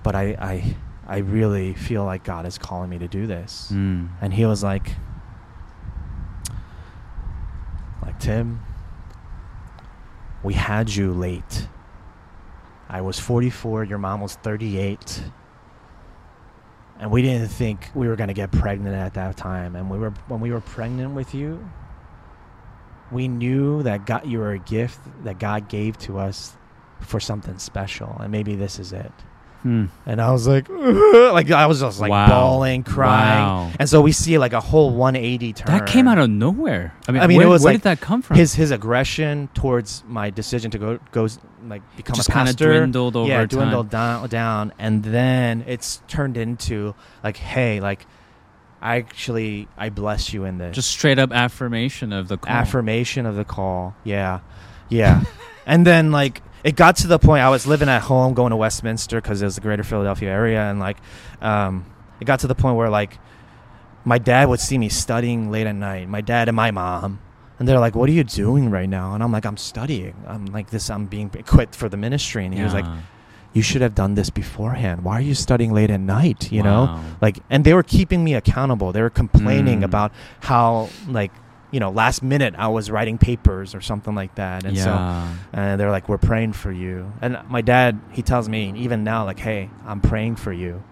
but 0.03 0.15
I 0.15 0.35
I 0.39 0.75
I 1.07 1.17
really 1.17 1.73
feel 1.73 2.05
like 2.05 2.23
God 2.23 2.45
is 2.45 2.57
calling 2.57 2.89
me 2.89 2.99
to 2.99 3.07
do 3.07 3.27
this. 3.27 3.69
Mm. 3.73 4.09
And 4.21 4.33
he 4.33 4.45
was 4.45 4.63
like, 4.63 4.95
like 8.01 8.19
Tim, 8.19 8.61
we 10.43 10.53
had 10.53 10.93
you 10.93 11.11
late. 11.13 11.67
I 12.89 13.01
was 13.01 13.19
44, 13.19 13.85
your 13.85 13.97
mom 13.97 14.21
was 14.21 14.35
38. 14.35 15.23
And 16.99 17.09
we 17.09 17.21
didn't 17.21 17.47
think 17.47 17.89
we 17.95 18.07
were 18.07 18.15
going 18.15 18.27
to 18.27 18.33
get 18.33 18.51
pregnant 18.51 18.95
at 18.95 19.15
that 19.15 19.35
time. 19.37 19.75
And 19.75 19.89
we 19.89 19.97
were 19.97 20.11
when 20.27 20.39
we 20.39 20.51
were 20.51 20.61
pregnant 20.61 21.15
with 21.15 21.33
you, 21.33 21.67
we 23.11 23.27
knew 23.27 23.81
that 23.83 24.05
God, 24.05 24.27
you 24.27 24.39
were 24.39 24.51
a 24.51 24.59
gift 24.59 24.99
that 25.23 25.39
God 25.39 25.67
gave 25.67 25.97
to 25.99 26.19
us 26.19 26.55
for 26.99 27.19
something 27.19 27.57
special. 27.57 28.15
And 28.19 28.31
maybe 28.31 28.55
this 28.55 28.77
is 28.77 28.93
it. 28.93 29.11
Hmm. 29.63 29.85
And 30.05 30.19
I 30.21 30.31
was 30.31 30.47
like, 30.47 30.67
like 30.69 31.51
I 31.51 31.67
was 31.67 31.79
just 31.81 31.99
like 31.99 32.09
Wow. 32.09 32.27
bawling, 32.27 32.83
crying. 32.83 33.43
Wow. 33.45 33.71
And 33.79 33.87
so 33.87 34.01
we 34.01 34.11
see 34.11 34.37
like 34.37 34.53
a 34.53 34.59
whole 34.59 34.89
180 34.95 35.53
turn. 35.53 35.67
That 35.67 35.85
came 35.87 36.07
out 36.07 36.17
of 36.17 36.29
nowhere. 36.29 36.93
I 37.07 37.11
mean, 37.11 37.21
I 37.21 37.27
mean, 37.27 37.37
where, 37.37 37.45
it 37.45 37.49
was 37.49 37.63
where 37.63 37.73
like 37.73 37.81
did 37.81 37.83
that 37.83 38.01
come 38.01 38.21
from? 38.21 38.37
his 38.37 38.55
his 38.55 38.71
aggression 38.71 39.49
towards 39.53 40.03
my 40.07 40.29
decision 40.31 40.71
to 40.71 40.77
go 40.79 40.99
goes 41.11 41.37
like 41.67 41.81
become 41.95 42.15
Just 42.15 42.29
a 42.29 42.31
pastor 42.31 42.73
dwindled 42.79 43.15
over 43.15 43.29
yeah 43.29 43.37
time. 43.39 43.47
dwindled 43.49 43.89
down 43.91 44.27
down 44.29 44.73
and 44.79 45.03
then 45.03 45.63
it's 45.67 46.01
turned 46.07 46.37
into 46.37 46.95
like 47.23 47.37
hey 47.37 47.79
like 47.79 48.07
I 48.81 48.95
actually 48.97 49.67
I 49.77 49.89
bless 49.89 50.33
you 50.33 50.45
in 50.45 50.57
this 50.57 50.75
Just 50.75 50.89
straight 50.89 51.19
up 51.19 51.31
affirmation 51.31 52.11
of 52.13 52.29
the 52.29 52.37
call. 52.37 52.51
affirmation 52.51 53.27
of 53.27 53.35
the 53.35 53.45
call 53.45 53.93
yeah 54.03 54.39
yeah 54.89 55.23
and 55.65 55.85
then 55.85 56.11
like 56.11 56.41
it 56.63 56.75
got 56.75 56.95
to 56.97 57.07
the 57.07 57.17
point 57.19 57.41
I 57.43 57.49
was 57.49 57.65
living 57.65 57.89
at 57.89 58.03
home 58.03 58.33
going 58.33 58.51
to 58.51 58.55
Westminster 58.55 59.19
because 59.21 59.41
it 59.41 59.45
was 59.45 59.55
the 59.55 59.61
greater 59.61 59.83
Philadelphia 59.83 60.29
area 60.29 60.61
and 60.69 60.79
like 60.79 60.97
um 61.41 61.85
it 62.19 62.25
got 62.25 62.39
to 62.41 62.47
the 62.47 62.55
point 62.55 62.75
where 62.77 62.89
like 62.89 63.17
my 64.05 64.17
dad 64.17 64.47
would 64.49 64.59
see 64.59 64.77
me 64.77 64.89
studying 64.89 65.51
late 65.51 65.67
at 65.67 65.75
night 65.75 66.07
my 66.09 66.21
dad 66.21 66.47
and 66.49 66.55
my 66.55 66.71
mom 66.71 67.19
and 67.59 67.67
they're 67.67 67.79
like 67.79 67.95
what 67.95 68.09
are 68.09 68.13
you 68.13 68.23
doing 68.23 68.69
right 68.71 68.89
now? 68.89 69.13
And 69.13 69.23
i'm 69.23 69.31
like 69.31 69.45
i'm 69.45 69.57
studying. 69.57 70.15
I'm 70.27 70.45
like 70.47 70.69
this 70.69 70.89
i'm 70.89 71.05
being 71.05 71.29
equipped 71.33 71.75
for 71.75 71.89
the 71.89 71.97
ministry. 71.97 72.45
And 72.45 72.53
he 72.53 72.63
was 72.63 72.73
like 72.73 72.85
you 73.53 73.61
should 73.61 73.81
have 73.81 73.93
done 73.93 74.15
this 74.15 74.29
beforehand. 74.29 75.03
Why 75.03 75.15
are 75.17 75.21
you 75.21 75.35
studying 75.35 75.73
late 75.73 75.89
at 75.91 75.99
night? 75.99 76.51
You 76.53 76.63
know? 76.63 77.03
Like 77.21 77.39
and 77.49 77.65
they 77.65 77.73
were 77.73 77.83
keeping 77.83 78.23
me 78.23 78.33
accountable. 78.33 78.91
They 78.93 79.01
were 79.01 79.09
complaining 79.09 79.81
Mm. 79.81 79.85
about 79.85 80.11
how 80.39 80.89
like 81.07 81.31
you 81.71 81.79
know 81.79 81.89
last 81.89 82.21
minute 82.21 82.53
i 82.57 82.67
was 82.67 82.91
writing 82.91 83.17
papers 83.17 83.73
or 83.73 83.81
something 83.81 84.13
like 84.13 84.35
that 84.35 84.65
and 84.65 84.77
so 84.77 84.89
yeah. 84.89 85.33
and 85.53 85.79
they're 85.79 85.91
like 85.91 86.09
we're 86.09 86.17
praying 86.17 86.51
for 86.53 86.71
you 86.71 87.11
and 87.21 87.37
my 87.49 87.61
dad 87.61 87.99
he 88.11 88.21
tells 88.21 88.49
me 88.49 88.73
even 88.75 89.03
now 89.03 89.23
like 89.25 89.39
hey 89.39 89.69
i'm 89.85 90.01
praying 90.01 90.35
for 90.35 90.51
you 90.53 90.83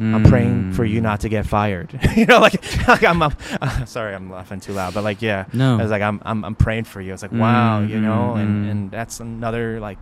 I'm 0.00 0.24
praying 0.24 0.72
for 0.72 0.84
you 0.84 0.98
Mm. 0.98 1.04
not 1.04 1.20
to 1.20 1.28
get 1.28 1.46
fired. 1.46 1.96
you 2.16 2.26
know, 2.26 2.40
like, 2.40 2.54
like 2.88 3.04
I'm, 3.04 3.22
I'm 3.22 3.36
uh, 3.60 3.84
sorry, 3.96 4.16
I'm 4.16 4.30
laughing 4.32 4.58
too 4.58 4.72
loud, 4.72 4.94
but 4.94 5.04
like, 5.04 5.22
yeah, 5.22 5.44
No. 5.52 5.78
I 5.78 5.82
was 5.82 5.92
like, 5.92 6.02
I'm, 6.02 6.20
I'm, 6.24 6.44
I'm 6.44 6.54
praying 6.56 6.84
for 6.84 7.00
you. 7.00 7.12
It's 7.12 7.22
like, 7.22 7.30
wow, 7.30 7.80
you 7.82 8.00
know, 8.00 8.34
Mm, 8.34 8.40
and, 8.40 8.64
mm. 8.66 8.70
and 8.70 8.90
that's 8.90 9.20
another 9.20 9.78
like 9.78 9.98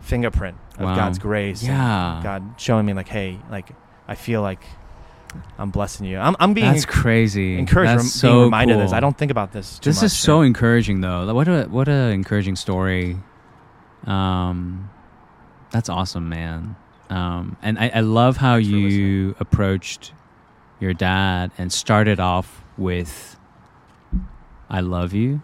fingerprint 0.00 0.58
of 0.78 0.84
Wow. 0.84 0.96
God's 0.96 1.18
grace. 1.18 1.62
Yeah. 1.62 2.20
God 2.22 2.54
showing 2.60 2.84
me 2.84 2.92
like, 2.92 3.08
hey, 3.08 3.38
like, 3.50 3.70
I 4.06 4.16
feel 4.16 4.42
like 4.42 4.62
I'm 5.58 5.70
blessing 5.70 6.06
you. 6.06 6.18
I'm, 6.18 6.36
I'm 6.40 6.54
being 6.54 6.72
That's 6.72 6.84
crazy. 6.84 7.58
encouraged, 7.58 7.90
That's 7.90 8.02
rem- 8.02 8.08
so 8.08 8.28
being 8.32 8.44
reminded 8.44 8.76
of 8.76 8.82
this. 8.82 8.92
I 8.92 9.00
don't 9.00 9.16
think 9.16 9.30
about 9.30 9.52
this. 9.52 9.78
Too 9.78 9.90
This 9.90 9.98
much, 9.98 10.06
is 10.06 10.18
so 10.18 10.40
and- 10.40 10.48
encouraging, 10.48 11.00
though. 11.00 11.32
What 11.34 11.48
a 11.48 11.64
what 11.64 11.88
a 11.88 12.10
encouraging 12.10 12.56
story. 12.56 13.16
Um, 14.06 14.90
that's 15.70 15.88
awesome, 15.88 16.28
man. 16.28 16.76
Um, 17.10 17.56
and 17.62 17.78
I, 17.78 17.90
I 17.94 18.00
love 18.00 18.36
how 18.36 18.54
Thanks 18.56 18.68
you 18.68 19.34
approached 19.40 20.12
your 20.80 20.92
dad 20.94 21.50
and 21.58 21.72
started 21.72 22.18
off 22.20 22.62
with 22.76 23.38
"I 24.68 24.80
love 24.80 25.12
you," 25.12 25.42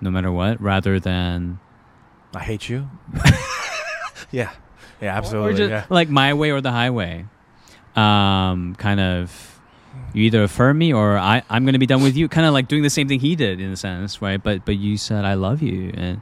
no 0.00 0.10
matter 0.10 0.30
what, 0.30 0.60
rather 0.60 1.00
than 1.00 1.58
I 2.34 2.40
hate 2.40 2.68
you. 2.68 2.88
yeah, 4.30 4.50
yeah, 5.00 5.16
absolutely. 5.16 5.54
just 5.54 5.70
yeah. 5.70 5.84
like 5.88 6.08
my 6.08 6.34
way 6.34 6.50
or 6.50 6.60
the 6.60 6.72
highway. 6.72 7.26
Um, 7.96 8.74
kind 8.76 9.00
of, 9.00 9.60
you 10.14 10.24
either 10.24 10.42
affirm 10.42 10.78
me 10.78 10.92
or 10.92 11.18
I, 11.18 11.42
I'm 11.50 11.64
going 11.64 11.74
to 11.74 11.78
be 11.78 11.86
done 11.86 12.02
with 12.02 12.16
you. 12.16 12.28
Kind 12.28 12.46
of 12.46 12.52
like 12.54 12.68
doing 12.68 12.82
the 12.82 12.90
same 12.90 13.08
thing 13.08 13.20
he 13.20 13.36
did 13.36 13.60
in 13.60 13.70
a 13.70 13.76
sense, 13.76 14.22
right? 14.22 14.42
But 14.42 14.64
but 14.64 14.76
you 14.76 14.96
said 14.96 15.24
I 15.24 15.34
love 15.34 15.60
you, 15.62 15.92
and 15.94 16.20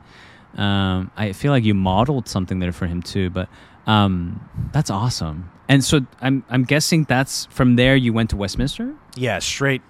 um, 0.56 1.10
I 1.16 1.32
feel 1.32 1.52
like 1.52 1.64
you 1.64 1.74
modeled 1.74 2.28
something 2.28 2.58
there 2.58 2.72
for 2.72 2.86
him 2.86 3.02
too. 3.02 3.30
But 3.30 3.48
um, 3.86 4.40
that's 4.72 4.90
awesome. 4.90 5.50
And 5.68 5.84
so 5.84 6.00
I'm 6.20 6.42
I'm 6.50 6.64
guessing 6.64 7.04
that's 7.04 7.46
from 7.46 7.76
there 7.76 7.94
you 7.94 8.12
went 8.12 8.30
to 8.30 8.36
Westminster. 8.36 8.94
Yeah, 9.16 9.38
straight. 9.38 9.82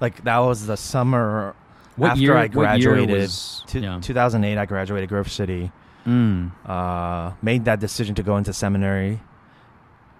Like 0.00 0.24
that 0.24 0.38
was 0.38 0.66
the 0.66 0.76
summer 0.76 1.54
What 1.96 2.10
after 2.12 2.20
year? 2.22 2.36
I 2.36 2.48
graduated. 2.48 3.08
was- 3.10 3.64
Two- 3.66 3.80
yeah. 3.80 3.98
2008, 4.02 4.58
I 4.58 4.66
graduated 4.66 5.08
Grove 5.08 5.30
City. 5.30 5.70
Mm. 6.06 6.50
Uh, 6.66 7.32
made 7.40 7.64
that 7.66 7.78
decision 7.80 8.14
to 8.16 8.22
go 8.24 8.36
into 8.36 8.52
seminary, 8.52 9.20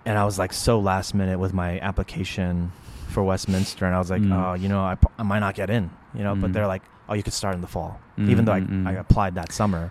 and 0.05 0.19
I 0.19 0.25
was 0.25 0.39
like 0.39 0.53
so 0.53 0.79
last 0.81 1.15
minute 1.15 1.39
with 1.39 1.53
my 1.53 1.79
application 1.81 2.73
for 3.09 3.23
Westminster, 3.23 3.85
and 3.87 3.95
I 3.95 3.99
was 3.99 4.11
like, 4.11 4.23
Mm. 4.23 4.33
oh, 4.33 4.55
you 4.55 4.69
know, 4.69 4.81
I 4.81 5.23
might 5.23 5.41
not 5.41 5.55
get 5.55 5.69
in, 5.71 5.91
you 6.15 6.23
know. 6.25 6.35
But 6.35 6.51
Mm. 6.51 6.53
they're 6.55 6.67
like, 6.67 6.83
oh, 7.09 7.15
you 7.15 7.23
could 7.23 7.33
start 7.35 7.55
in 7.55 7.61
the 7.61 7.67
fall, 7.67 8.01
Mm, 8.19 8.29
even 8.31 8.45
though 8.47 8.53
I, 8.53 8.61
mm, 8.61 8.69
mm. 8.85 8.89
I 8.89 8.93
applied 8.93 9.35
that 9.35 9.53
summer. 9.53 9.91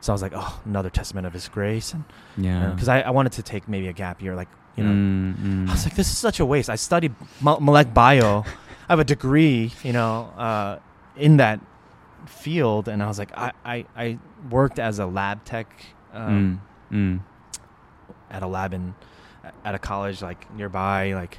So 0.00 0.12
I 0.12 0.14
was 0.14 0.22
like, 0.22 0.32
oh, 0.34 0.60
another 0.64 0.90
testament 0.90 1.26
of 1.26 1.32
His 1.32 1.48
grace, 1.48 1.92
and 1.94 2.04
Yeah. 2.36 2.70
because 2.70 2.88
I, 2.88 3.00
I 3.02 3.10
wanted 3.10 3.32
to 3.32 3.42
take 3.42 3.68
maybe 3.68 3.88
a 3.88 3.92
gap 3.92 4.20
year, 4.22 4.34
like 4.34 4.48
you 4.76 4.84
know, 4.84 4.90
Mm. 4.92 5.68
I 5.68 5.72
was 5.72 5.84
like, 5.86 5.94
this 5.94 6.10
is 6.10 6.18
such 6.18 6.38
a 6.38 6.44
waste. 6.44 6.68
I 6.68 6.76
studied 6.76 7.14
mo- 7.40 7.58
molecular 7.60 7.94
bio. 7.94 8.40
I 8.88 8.92
have 8.92 8.98
a 8.98 9.04
degree, 9.04 9.72
you 9.82 9.92
know, 9.94 10.28
uh, 10.36 10.78
in 11.16 11.38
that 11.38 11.60
field, 12.26 12.86
and 12.88 13.02
I 13.02 13.06
was 13.06 13.18
like, 13.18 13.32
I, 13.38 13.52
I, 13.64 13.86
I 13.96 14.18
worked 14.50 14.78
as 14.78 14.98
a 14.98 15.06
lab 15.06 15.44
tech 15.44 15.66
um, 16.12 16.60
at 18.30 18.42
a 18.42 18.46
lab 18.46 18.74
in 18.74 18.94
at 19.66 19.74
a 19.74 19.78
college 19.78 20.22
like 20.22 20.40
nearby, 20.54 21.12
like 21.14 21.38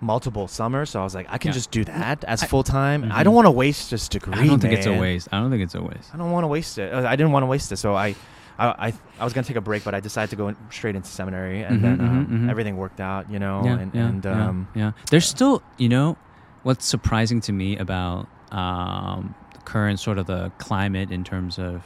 multiple 0.00 0.48
summers. 0.48 0.90
So 0.90 1.00
I 1.00 1.04
was 1.04 1.14
like, 1.14 1.26
I 1.28 1.38
can 1.38 1.50
Yeah. 1.50 1.54
just 1.60 1.70
do 1.70 1.84
that 1.84 2.24
as 2.24 2.42
full 2.42 2.62
time. 2.64 3.04
I 3.04 3.20
Mhm. 3.20 3.24
don't 3.24 3.34
want 3.34 3.46
to 3.46 3.50
waste 3.50 3.90
this 3.90 4.08
degree. 4.08 4.34
I 4.34 4.46
don't 4.46 4.58
think 4.60 4.72
it's 4.72 4.86
a 4.86 4.94
waste. 4.94 5.28
I 5.30 5.38
don't 5.40 5.50
think 5.50 5.62
it's 5.62 5.74
a 5.74 5.82
waste. 5.82 6.10
I 6.12 6.16
don't 6.16 6.30
want 6.32 6.44
to 6.44 6.48
waste 6.48 6.78
it. 6.78 6.92
Uh, 6.92 7.06
I 7.06 7.14
didn't 7.16 7.32
want 7.32 7.42
to 7.42 7.46
waste 7.46 7.70
it, 7.72 7.76
so 7.76 7.94
I, 7.94 8.14
I, 8.58 8.66
I, 8.88 8.92
I 9.20 9.24
was 9.24 9.34
gonna 9.34 9.46
take 9.46 9.56
a 9.58 9.60
break, 9.60 9.84
but 9.84 9.94
I 9.94 10.00
decided 10.00 10.30
to 10.30 10.36
go 10.36 10.48
in, 10.48 10.56
straight 10.70 10.96
into 10.96 11.08
seminary, 11.08 11.62
and 11.62 11.78
Mhm, 11.78 11.82
then 11.82 11.98
mhm, 11.98 12.08
um, 12.08 12.26
mhm. 12.26 12.50
everything 12.50 12.76
worked 12.78 13.00
out, 13.00 13.30
you 13.30 13.38
know, 13.38 13.62
yeah, 13.66 13.78
and, 13.78 13.94
yeah, 13.94 14.06
and 14.08 14.24
yeah, 14.24 14.48
um, 14.48 14.68
yeah. 14.74 14.92
There's 15.10 15.26
still, 15.26 15.62
you 15.76 15.90
know, 15.90 16.16
what's 16.62 16.86
surprising 16.86 17.40
to 17.42 17.52
me 17.52 17.76
about 17.76 18.26
um, 18.52 19.34
the 19.52 19.60
current 19.64 20.00
sort 20.00 20.16
of 20.18 20.26
the 20.26 20.50
climate 20.58 21.10
in 21.10 21.22
terms 21.24 21.58
of 21.58 21.82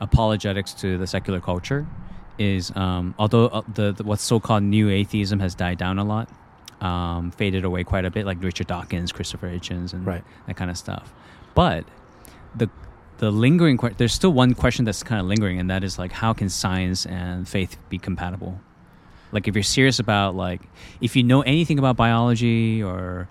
apologetics 0.00 0.74
to 0.74 0.98
the 0.98 1.06
secular 1.06 1.40
culture 1.40 1.86
is 2.38 2.70
um, 2.76 3.14
although 3.18 3.46
uh, 3.46 3.62
the, 3.72 3.92
the 3.92 4.02
what's 4.04 4.22
so-called 4.22 4.62
new 4.62 4.88
atheism 4.88 5.40
has 5.40 5.54
died 5.54 5.78
down 5.78 5.98
a 5.98 6.04
lot, 6.04 6.28
um, 6.80 7.30
faded 7.30 7.64
away 7.64 7.84
quite 7.84 8.04
a 8.04 8.10
bit, 8.10 8.26
like 8.26 8.42
Richard 8.42 8.66
Dawkins, 8.66 9.12
Christopher 9.12 9.48
Hitchens, 9.48 9.92
and 9.92 10.06
Right. 10.06 10.24
that 10.46 10.56
kind 10.56 10.70
of 10.70 10.76
stuff. 10.76 11.12
But 11.54 11.84
the 12.54 12.68
the 13.18 13.30
lingering 13.30 13.78
que- 13.78 13.94
there's 13.96 14.12
still 14.12 14.32
one 14.32 14.54
question 14.54 14.84
that's 14.84 15.02
kind 15.04 15.20
of 15.20 15.26
lingering, 15.26 15.60
and 15.60 15.70
that 15.70 15.84
is 15.84 15.98
like, 15.98 16.10
how 16.12 16.32
can 16.32 16.48
science 16.48 17.06
and 17.06 17.48
faith 17.48 17.76
be 17.88 17.96
compatible? 17.98 18.60
Like, 19.30 19.46
if 19.48 19.54
you're 19.54 19.62
serious 19.62 19.98
about 20.00 20.34
like, 20.34 20.60
if 21.00 21.14
you 21.16 21.22
know 21.22 21.42
anything 21.42 21.78
about 21.78 21.96
biology 21.96 22.82
or 22.82 23.28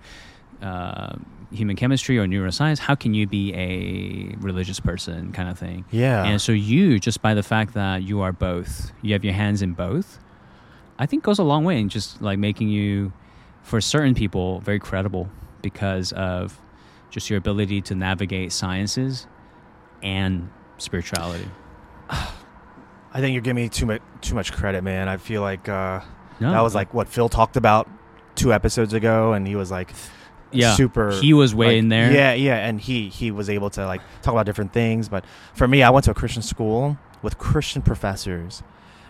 uh, 0.62 1.16
human 1.52 1.76
chemistry 1.76 2.18
or 2.18 2.26
neuroscience, 2.26 2.78
how 2.78 2.94
can 2.94 3.14
you 3.14 3.26
be 3.26 3.52
a 3.54 4.36
religious 4.38 4.80
person, 4.80 5.32
kind 5.32 5.48
of 5.48 5.58
thing? 5.58 5.84
yeah, 5.90 6.24
And 6.24 6.40
so 6.40 6.52
you, 6.52 6.98
just 6.98 7.22
by 7.22 7.34
the 7.34 7.42
fact 7.42 7.74
that 7.74 8.02
you 8.02 8.20
are 8.22 8.32
both, 8.32 8.92
you 9.02 9.12
have 9.12 9.24
your 9.24 9.34
hands 9.34 9.62
in 9.62 9.72
both, 9.72 10.18
I 10.98 11.06
think 11.06 11.24
goes 11.24 11.38
a 11.38 11.44
long 11.44 11.64
way 11.64 11.78
in 11.78 11.88
just 11.88 12.22
like 12.22 12.38
making 12.38 12.68
you, 12.68 13.12
for 13.62 13.80
certain 13.80 14.14
people, 14.14 14.60
very 14.60 14.78
credible 14.78 15.28
because 15.62 16.12
of 16.12 16.60
just 17.10 17.30
your 17.30 17.38
ability 17.38 17.80
to 17.82 17.94
navigate 17.94 18.52
sciences 18.52 19.26
and 20.02 20.50
spirituality. 20.78 21.48
I 22.10 23.20
think 23.20 23.32
you're 23.32 23.42
giving 23.42 23.62
me 23.62 23.68
too 23.68 23.86
much 23.86 24.02
too 24.20 24.34
much 24.34 24.52
credit, 24.52 24.82
man. 24.82 25.08
I 25.08 25.16
feel 25.18 25.40
like 25.40 25.68
uh, 25.68 26.00
No, 26.40 26.50
that 26.50 26.60
was 26.62 26.74
like 26.74 26.92
what 26.92 27.08
Phil 27.08 27.28
talked 27.28 27.56
about 27.56 27.88
two 28.34 28.52
episodes 28.52 28.92
ago, 28.92 29.32
and 29.32 29.46
he 29.46 29.54
was 29.54 29.70
like, 29.70 29.92
yeah, 30.54 30.74
super. 30.74 31.10
He 31.12 31.32
was 31.34 31.54
way 31.54 31.66
like- 31.68 31.76
in 31.78 31.88
there. 31.88 32.12
Yeah, 32.12 32.32
yeah, 32.34 32.56
and 32.66 32.80
he 32.80 33.08
he 33.08 33.30
was 33.30 33.48
able 33.50 33.70
to 33.70 33.86
like 33.86 34.00
talk 34.22 34.32
about 34.32 34.46
different 34.46 34.72
things. 34.72 35.08
But 35.08 35.24
for 35.54 35.66
me, 35.68 35.82
I 35.82 35.90
went 35.90 36.04
to 36.04 36.10
a 36.10 36.14
Christian 36.14 36.42
school 36.42 36.96
with 37.22 37.38
Christian 37.38 37.82
professors, 37.82 38.62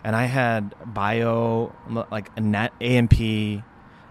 and 0.02 0.14
I 0.16 0.24
had 0.26 0.74
bio 0.86 1.72
like 2.10 2.30
a 2.36 2.40
nat 2.40 2.72
AMP 2.80 3.62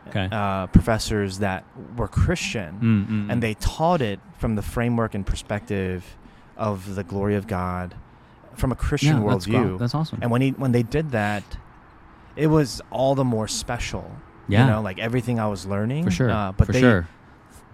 Okay. 0.10 0.28
uh, 0.32 0.68
professors 0.68 1.40
that 1.40 1.64
were 1.96 2.10
Christian, 2.10 2.76
Mm, 2.76 3.08
mm, 3.08 3.32
and 3.32 3.38
mm. 3.38 3.42
they 3.42 3.54
taught 3.54 4.02
it 4.02 4.20
from 4.38 4.56
the 4.56 4.62
framework 4.62 5.16
and 5.16 5.26
perspective 5.26 6.18
of 6.58 6.96
the 6.96 7.04
glory 7.06 7.36
of 7.36 7.48
God, 7.48 7.96
from 8.54 8.74
a 8.74 8.76
Christian 8.76 9.22
yeah, 9.24 9.30
that's, 9.30 9.46
worldview. 9.48 9.68
gro- 9.70 9.78
that's 9.78 9.96
awesome. 9.96 10.20
And 10.22 10.30
when 10.30 10.42
he 10.42 10.50
when 10.52 10.74
they 10.74 10.84
did 10.84 11.12
that, 11.12 11.44
it 12.36 12.48
was 12.48 12.82
all 12.92 13.16
the 13.16 13.24
more 13.24 13.48
special. 13.48 14.12
Yeah. 14.50 14.66
You 14.66 14.72
know, 14.74 14.82
like 14.82 15.00
everything 15.00 15.40
I 15.40 15.48
was 15.48 15.66
learning. 15.66 16.04
For 16.04 16.12
sure. 16.12 16.30
Uh, 16.30 16.52
but 16.52 16.66
for 16.68 16.74
they 16.74 16.82
sure. 16.82 17.08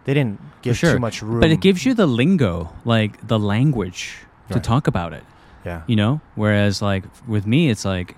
They 0.05 0.13
didn't 0.13 0.39
give 0.61 0.77
sure. 0.77 0.93
too 0.93 0.99
much 0.99 1.21
room. 1.21 1.39
But 1.41 1.51
it 1.51 1.61
gives 1.61 1.85
you 1.85 1.93
the 1.93 2.07
lingo, 2.07 2.73
like 2.85 3.25
the 3.27 3.37
language 3.39 4.15
to 4.49 4.55
Right. 4.55 4.63
talk 4.63 4.87
about 4.87 5.13
it. 5.13 5.23
yeah. 5.65 5.81
You 5.87 5.95
know? 5.95 6.21
Whereas 6.35 6.81
like 6.81 7.03
with 7.27 7.45
me 7.45 7.69
it's 7.69 7.85
like 7.85 8.15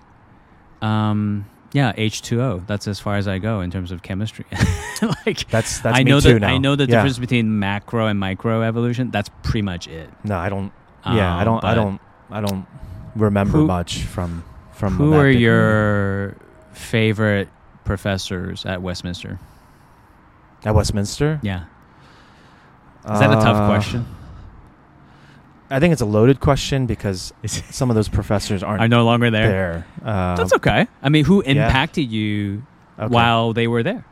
um 0.82 1.46
yeah, 1.74 1.94
H2O. 1.94 2.68
That's 2.68 2.86
as 2.88 3.00
far 3.00 3.16
as 3.16 3.30
I 3.30 3.38
go 3.40 3.62
in 3.62 3.72
terms 3.72 3.92
of 3.94 4.02
chemistry. 4.02 4.44
like 5.26 5.48
That's 5.50 5.80
that's 5.80 5.98
I 5.98 6.04
me 6.04 6.12
know 6.12 6.20
too 6.20 6.34
the 6.34 6.40
now. 6.42 6.50
I 6.50 6.58
know 6.58 6.76
the 6.76 6.84
Yeah. 6.84 6.96
difference 6.98 7.18
between 7.20 7.60
macro 7.60 8.08
and 8.08 8.20
micro 8.20 8.62
evolution. 8.62 9.10
That's 9.12 9.30
pretty 9.44 9.62
much 9.62 9.88
it. 9.88 10.10
No, 10.26 10.38
I 10.38 10.50
don't. 10.50 10.72
Yeah, 11.06 11.34
I 11.34 11.40
Um, 11.40 11.46
don't. 11.46 11.64
I 11.64 11.74
don't. 11.76 12.02
I 12.30 12.42
don't 12.42 12.66
remember 13.16 13.60
Who- 13.60 13.68
much 13.68 14.04
from 14.04 14.44
from. 14.74 14.96
Who 14.98 15.14
are 15.14 15.30
your 15.30 16.36
favorite 16.74 17.48
professors 17.86 18.66
at 18.66 18.82
Westminster? 18.82 19.40
At 20.64 20.76
Westminster? 20.76 21.40
Yeah. 21.42 21.66
Is 23.04 23.20
that 23.20 23.32
a 23.32 23.36
tough 23.36 23.58
Uh, 23.58 23.68
question? 23.68 24.06
I 25.70 25.80
think 25.80 25.94
it's 25.94 26.02
a 26.02 26.06
loaded 26.06 26.40
question 26.42 26.86
because 26.86 27.34
some 27.46 27.90
of 27.90 27.96
those 27.96 28.10
professors 28.10 28.62
aren't 28.62 28.82
Are 28.82 28.88
no 28.88 29.06
longer 29.06 29.32
there. 29.32 29.86
there. 30.04 30.10
Uh, 30.14 30.36
That's 30.36 30.54
okay. 30.54 30.88
I 31.02 31.10
mean, 31.10 31.24
who 31.26 31.42
yeah. 31.44 31.66
impacted 31.68 32.12
you 32.12 32.64
okay. 33.00 33.08
while 33.08 33.54
they 33.54 33.68
were 33.68 33.82
there, 33.82 34.04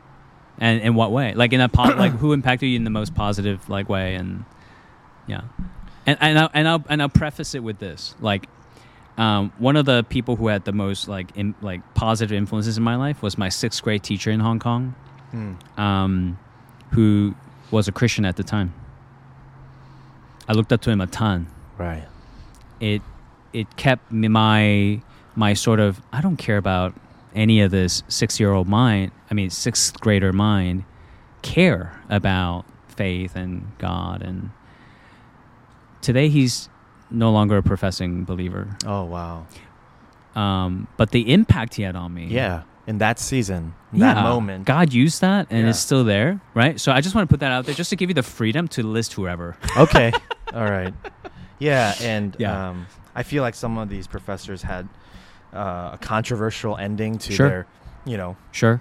and 0.58 0.80
in 0.80 0.94
what 0.94 1.12
way? 1.12 1.34
Like 1.34 1.52
in 1.52 1.60
a 1.60 1.68
po- 1.68 1.94
like 1.96 2.12
who 2.12 2.32
impacted 2.32 2.68
you 2.70 2.76
in 2.76 2.84
the 2.84 2.90
most 2.90 3.14
positive 3.14 3.68
like 3.68 3.88
way? 3.90 4.14
And 4.14 4.44
yeah, 5.26 5.42
and 6.06 6.16
and 6.20 6.38
I'll, 6.38 6.50
and 6.54 6.66
I'll 6.68 6.84
and 6.88 7.02
I'll 7.02 7.08
preface 7.10 7.54
it 7.54 7.62
with 7.62 7.78
this: 7.78 8.14
like, 8.20 8.48
um, 9.18 9.52
one 9.58 9.76
of 9.76 9.84
the 9.84 10.02
people 10.08 10.36
who 10.36 10.48
had 10.48 10.64
the 10.64 10.72
most 10.72 11.08
like 11.08 11.36
in, 11.36 11.54
like 11.60 11.82
positive 11.94 12.34
influences 12.36 12.78
in 12.78 12.82
my 12.82 12.96
life 12.96 13.22
was 13.22 13.36
my 13.36 13.50
sixth 13.50 13.82
grade 13.82 14.02
teacher 14.02 14.30
in 14.30 14.40
Hong 14.40 14.58
Kong, 14.60 14.94
Hmm. 15.30 15.52
um, 15.80 16.38
who 16.92 17.34
was 17.70 17.86
a 17.88 17.92
Christian 17.92 18.24
at 18.24 18.36
the 18.36 18.42
time. 18.42 18.74
I 20.48 20.52
looked 20.54 20.72
up 20.72 20.80
to 20.82 20.90
him 20.90 21.00
a 21.00 21.06
ton 21.06 21.46
Right. 21.78 22.04
it 22.80 23.02
it 23.52 23.76
kept 23.76 24.10
me- 24.10 24.28
my 24.28 25.00
my 25.36 25.54
sort 25.54 25.78
of 25.80 26.00
I 26.12 26.20
don't 26.20 26.36
care 26.36 26.56
about 26.56 26.94
any 27.34 27.60
of 27.60 27.70
this 27.70 28.02
six 28.08 28.40
year 28.40 28.52
old 28.52 28.66
mind 28.66 29.12
I 29.30 29.34
mean 29.34 29.50
sixth 29.50 30.00
grader 30.00 30.32
mind 30.32 30.84
care 31.42 32.00
about 32.08 32.64
faith 32.88 33.36
and 33.36 33.70
God 33.78 34.22
and 34.22 34.50
today 36.02 36.28
he's 36.28 36.68
no 37.10 37.30
longer 37.30 37.56
a 37.58 37.62
professing 37.62 38.24
believer 38.24 38.76
Oh 38.84 39.04
wow. 39.04 39.46
um, 40.34 40.88
but 40.96 41.12
the 41.12 41.32
impact 41.32 41.74
he 41.76 41.84
had 41.84 41.94
on 41.94 42.12
me 42.12 42.26
Yeah. 42.26 42.62
In 42.90 42.98
that 42.98 43.18
season, 43.18 43.74
in 43.92 44.00
yeah, 44.00 44.14
that 44.14 44.22
moment. 44.22 44.64
God 44.66 44.92
used 44.92 45.20
that 45.20 45.46
and 45.50 45.68
it's 45.68 45.78
still 45.78 46.04
there 46.04 46.40
right 46.54 46.78
so 46.80 46.90
I 46.92 47.00
just 47.00 47.14
want 47.14 47.28
to 47.28 47.32
put 47.32 47.40
that 47.40 47.52
out 47.52 47.64
there 47.66 47.74
just 47.74 47.90
to 47.90 47.96
give 47.96 48.10
you 48.10 48.14
the 48.14 48.22
freedom 48.38 48.66
to 48.68 48.82
list 48.82 49.12
whoever 49.14 49.56
okay. 49.76 50.12
All 50.52 50.68
right. 50.78 50.92
Yeah, 51.58 51.94
and 52.00 52.34
Yeah. 52.38 52.70
Um, 52.70 52.86
I 53.14 53.22
feel 53.22 53.42
like 53.42 53.54
some 53.54 53.78
of 53.78 53.88
these 53.88 54.06
professors 54.08 54.62
had 54.62 54.88
uh, 55.54 55.90
a 55.96 55.98
controversial 56.00 56.76
ending 56.76 57.18
to 57.18 57.32
Sure. 57.32 57.48
their, 57.48 57.66
you 58.04 58.16
know, 58.16 58.36
sure 58.52 58.80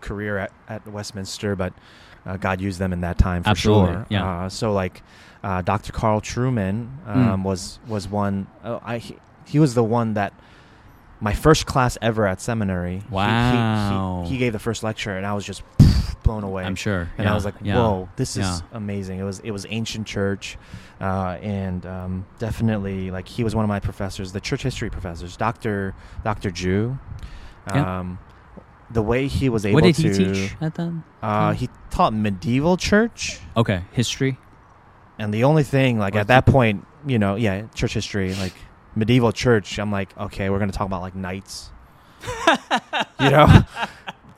career 0.00 0.38
at, 0.38 0.52
at 0.68 0.86
Westminster, 0.86 1.56
but 1.56 1.72
uh, 2.26 2.36
God 2.36 2.60
used 2.60 2.78
them 2.78 2.92
in 2.92 3.00
that 3.02 3.18
time 3.18 3.42
for 3.42 3.50
Absolutely, 3.50 3.94
sure. 3.94 4.06
yeah. 4.10 4.44
Uh, 4.44 4.48
so 4.48 4.72
like 4.72 5.02
uh, 5.42 5.62
Dr. 5.62 5.92
Carl 5.92 6.20
Trueman 6.20 6.88
um, 7.06 7.42
Mm. 7.42 7.44
was 7.44 7.78
was 7.88 8.08
one. 8.08 8.46
Uh, 8.62 8.78
I 8.84 8.98
he, 8.98 9.16
he 9.46 9.58
was 9.58 9.74
the 9.74 9.84
one 9.84 10.14
that 10.14 10.32
my 11.20 11.34
first 11.34 11.66
class 11.66 11.98
ever 12.00 12.26
at 12.26 12.40
seminary. 12.40 12.90
he- 12.92 12.96
he- 12.98 13.00
he- 13.00 13.10
Wow. 13.14 14.24
He, 14.26 14.36
gave 14.38 14.52
the 14.52 14.58
first 14.58 14.82
lecture, 14.82 15.16
and 15.16 15.26
I 15.26 15.34
was 15.34 15.44
just 15.44 15.62
blown 16.22 16.44
away. 16.44 16.64
I'm 16.64 16.74
sure 16.76 17.08
And 17.18 17.24
yeah, 17.24 17.32
I 17.32 17.34
was 17.34 17.44
like, 17.44 17.54
yeah. 17.62 17.76
"Whoa, 17.76 18.08
this 18.16 18.36
is 18.36 18.44
yeah. 18.46 18.58
amazing!" 18.72 19.18
It 19.18 19.24
was 19.24 19.40
it 19.40 19.50
was 19.50 19.66
ancient 19.68 20.06
church, 20.06 20.56
uh, 21.00 21.38
and 21.42 21.84
um, 21.86 22.26
definitely 22.38 23.10
like 23.10 23.26
he 23.28 23.42
was 23.44 23.54
one 23.54 23.64
of 23.64 23.68
my 23.68 23.80
professors, 23.80 24.32
the 24.32 24.40
church 24.40 24.62
history 24.62 24.90
professors, 24.90 25.36
Doctor 25.36 25.94
Doctor 26.24 26.50
Jue. 26.50 26.98
Yeah. 27.74 27.98
Um, 28.00 28.18
the 28.90 29.02
way 29.02 29.26
he 29.28 29.50
was 29.50 29.66
able 29.66 29.74
what 29.74 29.84
did 29.84 29.96
to 29.96 30.08
he 30.08 30.32
teach 30.32 30.56
at 30.62 30.74
them 30.74 31.04
uh, 31.22 31.52
he 31.52 31.68
taught 31.90 32.14
medieval 32.14 32.78
church, 32.78 33.38
Okay, 33.56 33.82
history. 33.92 34.38
and 35.18 35.34
the 35.34 35.44
only 35.44 35.62
thing 35.62 35.98
like 35.98 36.14
Or 36.14 36.20
at 36.20 36.28
that 36.28 36.46
point, 36.46 36.86
you 37.06 37.18
know, 37.18 37.34
yeah, 37.36 37.66
church 37.74 37.92
history, 37.92 38.34
like 38.36 38.54
medieval 38.98 39.32
church. 39.32 39.78
I'm 39.78 39.90
like, 39.92 40.16
okay, 40.18 40.50
we're 40.50 40.58
gonna 40.58 40.72
talk 40.72 40.86
about 40.86 41.00
like 41.02 41.14
knights, 41.14 41.70
you 43.20 43.30
know, 43.30 43.46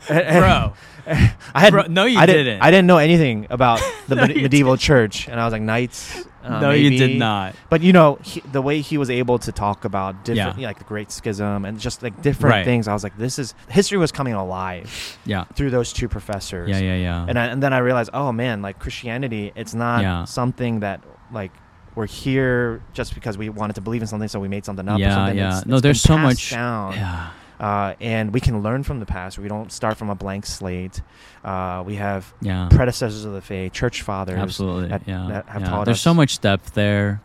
Bro, 0.09 0.73
I 1.07 1.61
had 1.61 1.73
Bro, 1.73 1.85
no, 1.89 2.05
you 2.05 2.19
I 2.19 2.27
didn't, 2.27 2.45
didn't. 2.47 2.63
I 2.63 2.71
didn't 2.71 2.87
know 2.87 2.99
anything 2.99 3.47
about 3.51 3.81
the 4.09 4.15
No, 4.17 4.27
med- 4.27 4.37
medieval 4.37 4.77
church, 4.77 5.29
and 5.29 5.39
I 5.41 5.45
was 5.45 5.53
like 5.53 5.63
knights. 5.63 6.27
Uh, 6.43 6.59
no, 6.59 6.71
you 6.71 6.89
did 6.97 7.19
not. 7.19 7.55
But 7.69 7.83
you 7.83 7.93
know, 7.93 8.19
he, 8.23 8.41
the 8.41 8.63
way 8.63 8.81
he 8.81 8.97
was 8.97 9.11
able 9.11 9.39
to 9.41 9.53
talk 9.53 9.85
about 9.85 10.25
different, 10.25 10.59
Yeah. 10.59 10.69
like 10.69 10.79
the 10.79 10.85
Great 10.85 11.13
Schism 11.13 11.67
and 11.67 11.79
just 11.79 12.03
like 12.03 12.23
different 12.23 12.55
Right. 12.55 12.65
things, 12.65 12.89
I 12.89 12.95
was 12.95 13.05
like, 13.05 13.17
this 13.19 13.39
is 13.39 13.55
history 13.69 13.99
was 13.99 14.11
coming 14.11 14.33
alive 14.33 15.19
Yeah, 15.27 15.45
through 15.55 15.69
those 15.71 15.93
two 15.93 16.09
professors. 16.09 16.71
yeah, 16.71 16.79
yeah, 16.79 16.97
yeah. 16.97 17.27
And 17.29 17.39
I, 17.39 17.45
and 17.47 17.63
then 17.63 17.75
I 17.75 17.79
realized, 17.79 18.11
oh 18.15 18.33
man, 18.33 18.63
like 18.63 18.79
Christianity, 18.79 19.53
it's 19.55 19.75
not 19.75 20.01
Yeah. 20.03 20.25
something 20.25 20.81
that 20.81 21.03
like 21.31 21.53
we're 21.95 22.07
here 22.07 22.83
just 22.93 23.15
because 23.15 23.37
we 23.37 23.49
wanted 23.49 23.75
to 23.75 23.81
believe 23.81 24.01
in 24.03 24.07
something, 24.09 24.29
so 24.29 24.39
we 24.41 24.49
made 24.49 24.65
something 24.65 24.89
up. 24.89 24.97
or 24.99 25.01
Yeah, 25.01 25.15
something. 25.15 25.37
yeah. 25.39 25.49
It's- 25.49 25.67
No, 25.67 25.75
it's 25.77 25.83
there's 25.83 26.01
so 26.01 26.17
much- 26.17 26.51
down, 26.51 26.93
yeah, 26.95 27.31
uh, 27.59 27.95
and 28.01 28.33
we 28.33 28.41
can 28.41 28.63
learn 28.63 28.83
from 28.83 29.01
the 29.01 29.07
past. 29.07 29.39
We 29.39 29.49
don't 29.49 29.71
start 29.73 29.97
from 29.97 30.09
a 30.11 30.15
blank 30.15 30.47
slate. 30.47 31.03
Uh, 31.45 31.83
we 31.85 31.97
have 31.97 32.33
yeah. 32.41 32.69
predecessors 32.71 33.25
of 33.25 33.33
the 33.33 33.41
faith, 33.41 33.73
church 33.73 34.03
fathers. 34.03 34.39
Absolutely, 34.39 34.89
that- 34.89 35.03
yeah. 35.07 35.27
that 35.29 35.49
have 35.49 35.63
yeah. 35.63 35.69
taught 35.69 35.85
There's 35.85 36.01
so 36.01 36.15
much 36.15 36.41
depth 36.41 36.75
there, 36.75 37.21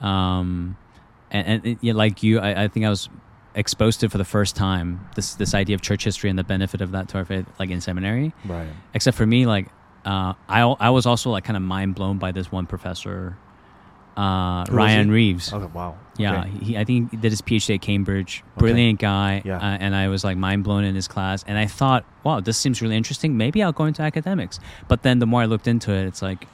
um, 0.00 0.76
and, 1.30 1.46
and 1.46 1.66
it- 1.66 1.78
yeah, 1.80 1.92
like 1.94 2.22
you, 2.22 2.40
I, 2.40 2.64
I 2.64 2.68
think 2.68 2.84
I 2.86 2.90
was 2.90 3.08
exposed 3.54 3.98
to 4.00 4.08
for 4.08 4.16
the 4.18 4.24
first 4.24 4.54
time 4.54 5.00
this 5.16 5.34
this 5.34 5.54
idea 5.54 5.74
of 5.74 5.80
church 5.80 6.04
history 6.04 6.30
and 6.30 6.38
the 6.38 6.44
benefit 6.44 6.80
of 6.80 6.92
that 6.92 7.08
to 7.08 7.18
our 7.18 7.24
faith, 7.24 7.46
like 7.58 7.70
in 7.70 7.80
seminary. 7.80 8.32
Right. 8.44 8.68
Except 8.94 9.16
for 9.16 9.26
me, 9.26 9.46
like 9.46 9.68
uh, 10.04 10.34
I 10.48 10.60
I 10.62 10.90
was 10.90 11.06
also 11.06 11.30
like 11.30 11.44
kind 11.44 11.56
of 11.56 11.62
mind 11.62 11.94
blown 11.94 12.18
by 12.18 12.32
this 12.32 12.52
one 12.52 12.66
professor, 12.66 13.36
uh, 14.16 14.64
Ryan? 14.70 15.10
Reeves. 15.10 15.52
Okay. 15.52 15.66
Wow. 15.72 15.96
Yeah, 16.16 16.40
Okay. 16.40 16.50
he, 16.62 16.76
I 16.78 16.84
think 16.84 17.10
he 17.12 17.16
did 17.16 17.32
his 17.32 17.40
PhD 17.40 17.76
at 17.76 17.80
Cambridge. 17.80 18.44
Brilliant 18.58 18.98
guy. 18.98 19.40
Yeah. 19.44 19.56
Uh, 19.56 19.78
and 19.80 19.94
I 19.96 20.08
was 20.08 20.22
like 20.24 20.36
mind 20.36 20.64
blown 20.64 20.84
in 20.84 20.94
his 20.94 21.08
class. 21.08 21.42
And 21.46 21.56
I 21.56 21.64
thought, 21.66 22.04
wow, 22.24 22.40
this 22.40 22.58
seems 22.58 22.82
really 22.82 22.96
interesting. 22.96 23.36
Maybe 23.38 23.62
I'll 23.62 23.72
go 23.72 23.84
into 23.86 24.02
academics. 24.02 24.60
But 24.88 25.02
then 25.02 25.18
the 25.18 25.26
more 25.26 25.40
I 25.40 25.46
looked 25.46 25.66
into 25.66 25.92
it, 25.92 26.04
it's 26.06 26.20
like, 26.20 26.46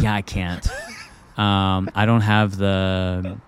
yeah, 0.00 0.14
I 0.14 0.22
can't. 0.22 0.66
um, 1.38 1.90
I 1.94 2.06
don't 2.06 2.22
have 2.22 2.56
the. 2.56 3.38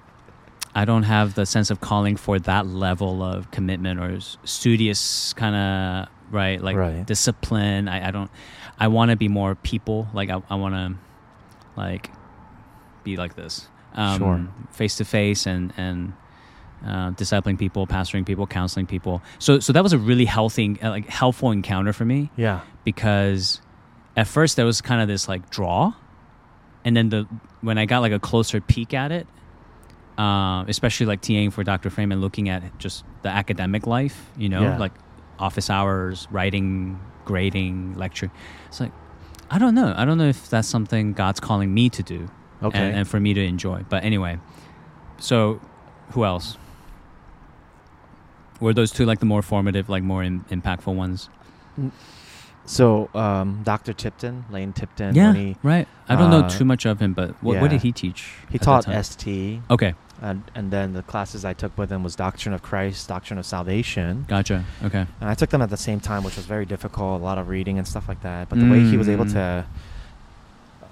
I 0.74 0.84
don't 0.84 1.04
have 1.04 1.34
the 1.34 1.46
sense 1.46 1.70
of 1.70 1.80
calling 1.80 2.16
for 2.16 2.38
that 2.40 2.66
level 2.66 3.22
of 3.22 3.50
commitment 3.50 3.98
or 3.98 4.20
studious 4.44 5.32
kind 5.32 5.56
of 5.56 6.08
right, 6.30 6.60
like 6.60 6.76
Right. 6.76 7.06
discipline. 7.06 7.88
I, 7.88 8.08
I 8.08 8.10
don't. 8.10 8.30
I 8.78 8.88
want 8.88 9.10
to 9.10 9.16
be 9.16 9.28
more 9.28 9.54
people. 9.54 10.06
Like 10.12 10.28
I, 10.28 10.42
I 10.50 10.54
want 10.56 10.74
to, 10.74 10.94
like, 11.80 12.10
be 13.06 13.16
like 13.16 13.34
this. 13.36 13.68
Um, 13.94 14.18
Sure. 14.18 14.48
Face 14.72 14.96
to 14.96 15.04
face 15.06 15.46
and 15.46 15.72
and 15.78 16.12
uh, 16.84 17.10
discipling 17.12 17.58
people, 17.58 17.86
pastoring 17.86 18.26
people, 18.26 18.46
counseling 18.46 18.86
people. 18.86 19.22
So 19.38 19.60
so 19.60 19.72
that 19.72 19.82
was 19.82 19.94
a 19.94 19.98
really 19.98 20.26
healthy, 20.26 20.76
uh, 20.82 20.90
like 20.90 21.08
helpful 21.08 21.50
encounter 21.50 21.92
for 21.94 22.04
me 22.04 22.30
Yeah. 22.36 22.60
because 22.84 23.62
at 24.16 24.26
first 24.26 24.56
there 24.56 24.66
was 24.66 24.82
kind 24.82 25.00
of 25.00 25.08
this 25.08 25.26
like 25.28 25.48
draw, 25.50 25.94
and 26.84 26.94
then 26.96 27.08
the 27.08 27.26
when 27.62 27.78
I 27.78 27.86
got 27.86 28.00
like 28.00 28.12
a 28.12 28.18
closer 28.20 28.60
peek 28.60 28.92
at 28.92 29.10
it, 29.12 29.26
uh, 30.18 30.64
especially 30.68 31.06
like 31.06 31.22
TAing 31.22 31.52
for 31.52 31.64
Dr. 31.64 31.88
Freeman, 31.90 32.20
looking 32.20 32.48
at 32.50 32.62
just 32.78 33.04
the 33.22 33.28
academic 33.30 33.86
life, 33.86 34.30
you 34.36 34.48
know, 34.50 34.62
Yeah. 34.62 34.78
like 34.78 34.92
office 35.38 35.68
hours, 35.70 36.28
writing, 36.30 36.98
grading, 37.24 37.94
lecturing. 37.96 38.32
It's 38.68 38.80
like 38.80 38.92
I 39.50 39.58
don't 39.58 39.74
know. 39.74 39.94
I 39.96 40.04
don't 40.04 40.18
know 40.18 40.28
if 40.28 40.50
that's 40.50 40.68
something 40.68 41.12
God's 41.14 41.40
calling 41.40 41.72
me 41.72 41.88
to 41.90 42.02
do, 42.02 42.28
Okay. 42.62 42.78
and, 42.78 42.96
and 42.96 43.08
for 43.08 43.20
me 43.20 43.34
to 43.34 43.44
enjoy. 43.44 43.84
But 43.88 44.04
anyway, 44.04 44.38
so 45.18 45.60
who 46.12 46.24
else? 46.24 46.56
Were 48.60 48.72
those 48.72 48.90
two 48.90 49.04
like 49.04 49.18
the 49.20 49.26
more 49.26 49.42
formative, 49.42 49.88
like 49.88 50.02
more 50.02 50.22
impactful 50.22 50.94
ones? 50.94 51.28
so, 52.64 53.10
um, 53.14 53.60
Dr. 53.64 53.92
Tipton, 53.92 54.46
Lane 54.50 54.72
Tipton, 54.72 55.14
yeah, 55.14 55.34
he 55.34 55.56
right. 55.62 55.86
I 56.08 56.16
don't 56.16 56.30
know 56.30 56.40
uh, 56.40 56.48
too 56.48 56.64
much 56.64 56.86
of 56.86 56.98
him, 57.00 57.12
but 57.12 57.30
what, 57.42 57.54
yeah. 57.54 57.60
what 57.60 57.70
did 57.70 57.82
he 57.82 57.92
teach? 57.92 58.32
he 58.50 58.58
taught? 58.58 58.84
ST, 59.04 59.60
Okay, 59.70 59.94
and 60.22 60.42
and 60.54 60.70
then 60.70 60.94
the 60.94 61.02
classes 61.02 61.44
I 61.44 61.52
took 61.52 61.76
with 61.76 61.92
him 61.92 62.02
was 62.02 62.16
Doctrine 62.16 62.54
of 62.54 62.62
Christ, 62.62 63.06
Doctrine 63.08 63.38
of 63.38 63.44
Salvation, 63.44 64.24
gotcha. 64.26 64.64
Okay, 64.82 65.06
and 65.20 65.28
I 65.28 65.34
took 65.34 65.50
them 65.50 65.60
at 65.60 65.68
the 65.68 65.76
same 65.76 66.00
time, 66.00 66.24
which 66.24 66.36
was 66.36 66.46
very 66.46 66.64
difficult, 66.64 67.20
a 67.20 67.24
lot 67.24 67.36
of 67.36 67.48
reading 67.48 67.76
and 67.76 67.86
stuff 67.86 68.08
like 68.08 68.22
that. 68.22 68.48
But 68.48 68.58
the 68.58 68.70
way 68.70 68.80
he 68.80 68.96
was 68.96 69.08
able 69.10 69.26
Mm. 69.26 69.32
to 69.34 69.66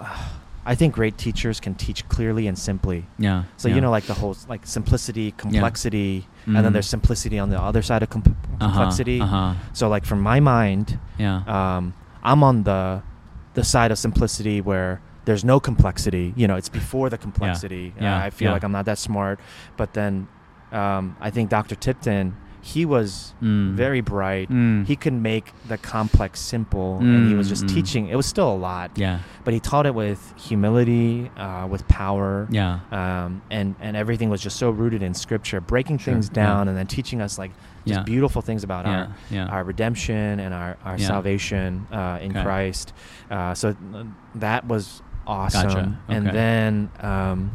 uh, 0.00 0.28
I 0.66 0.74
think 0.74 0.94
great 0.94 1.18
teachers 1.18 1.60
can 1.60 1.74
teach 1.74 2.08
clearly 2.08 2.46
and 2.46 2.58
simply. 2.58 3.04
Yeah. 3.18 3.44
So 3.56 3.68
yeah. 3.68 3.74
you 3.74 3.80
know, 3.82 3.90
like 3.90 4.04
the 4.04 4.14
whole 4.14 4.36
like 4.48 4.66
simplicity, 4.66 5.32
complexity, 5.32 6.26
and 6.46 6.56
Mhm. 6.56 6.62
then 6.62 6.72
there's 6.72 6.88
simplicity 6.88 7.38
on 7.38 7.50
the 7.50 7.60
other 7.60 7.82
side 7.82 8.02
of 8.02 8.10
comp- 8.10 8.28
Uh-huh, 8.28 8.58
complexity. 8.66 9.20
Uh-huh. 9.20 9.54
So 9.72 9.88
like 9.88 10.04
from 10.06 10.20
my 10.22 10.40
mind, 10.40 10.98
Yeah. 11.18 11.42
um, 11.46 11.92
I'm 12.22 12.42
on 12.42 12.62
the 12.64 13.02
the 13.54 13.62
side 13.64 13.90
of 13.92 13.98
simplicity 13.98 14.60
where 14.60 15.00
there's 15.26 15.44
no 15.44 15.60
complexity. 15.60 16.32
You 16.36 16.46
know, 16.48 16.56
it's 16.56 16.68
before 16.68 17.08
the 17.08 17.18
complexity. 17.18 17.92
Yeah, 18.00 18.16
Uh, 18.20 18.26
I 18.26 18.30
feel 18.30 18.48
yeah. 18.48 18.52
like 18.54 18.64
I'm 18.64 18.72
not 18.72 18.84
that 18.86 18.98
smart, 18.98 19.38
but 19.76 19.92
then 19.92 20.26
um, 20.72 21.16
I 21.20 21.30
think 21.30 21.50
Dr. 21.50 21.76
Tipton, 21.76 22.34
he 22.66 22.86
was 22.86 23.34
Mm. 23.42 23.72
very 23.74 24.00
bright. 24.00 24.48
Mm. 24.50 24.86
He 24.86 24.96
could 24.96 25.12
make 25.12 25.52
the 25.68 25.76
complex 25.76 26.40
simple, 26.40 26.96
and 26.98 27.28
he 27.28 27.34
was 27.34 27.46
just 27.46 27.64
Mm, 27.66 27.68
mm. 27.68 27.74
teaching. 27.74 28.08
It 28.08 28.16
was 28.16 28.24
still 28.24 28.50
a 28.50 28.56
lot, 28.56 28.92
yeah. 28.96 29.18
but 29.44 29.52
he 29.52 29.60
taught 29.60 29.84
it 29.84 29.94
with 29.94 30.32
humility, 30.38 31.30
uh, 31.36 31.66
with 31.68 31.86
power, 31.88 32.48
Yeah. 32.50 32.78
um, 32.90 33.42
and 33.50 33.74
and 33.80 33.96
everything 33.98 34.30
was 34.30 34.40
just 34.40 34.56
so 34.56 34.70
rooted 34.70 35.02
in 35.02 35.12
scripture, 35.12 35.60
breaking 35.60 35.98
Sure, 35.98 36.14
things 36.14 36.30
yeah. 36.32 36.42
down, 36.46 36.68
and 36.68 36.76
then 36.78 36.86
teaching 36.86 37.20
us 37.20 37.38
like 37.38 37.50
just 37.86 37.98
Yeah. 38.00 38.02
beautiful 38.04 38.40
things 38.40 38.64
about 38.64 38.86
Yeah. 38.86 38.92
our 38.98 39.08
Yeah. 39.30 39.46
our 39.54 39.62
redemption 39.62 40.40
and 40.40 40.54
our, 40.54 40.78
our 40.86 40.96
Yeah. 40.96 41.06
salvation 41.06 41.86
uh, 41.92 42.18
in 42.22 42.30
Okay. 42.30 42.42
Christ. 42.42 42.94
Uh, 43.30 43.52
so 43.52 43.76
that 44.36 44.66
was 44.66 45.02
awesome. 45.26 45.68
Gotcha. 45.68 45.98
And 46.08 46.26
then 46.28 46.90
um, 47.00 47.50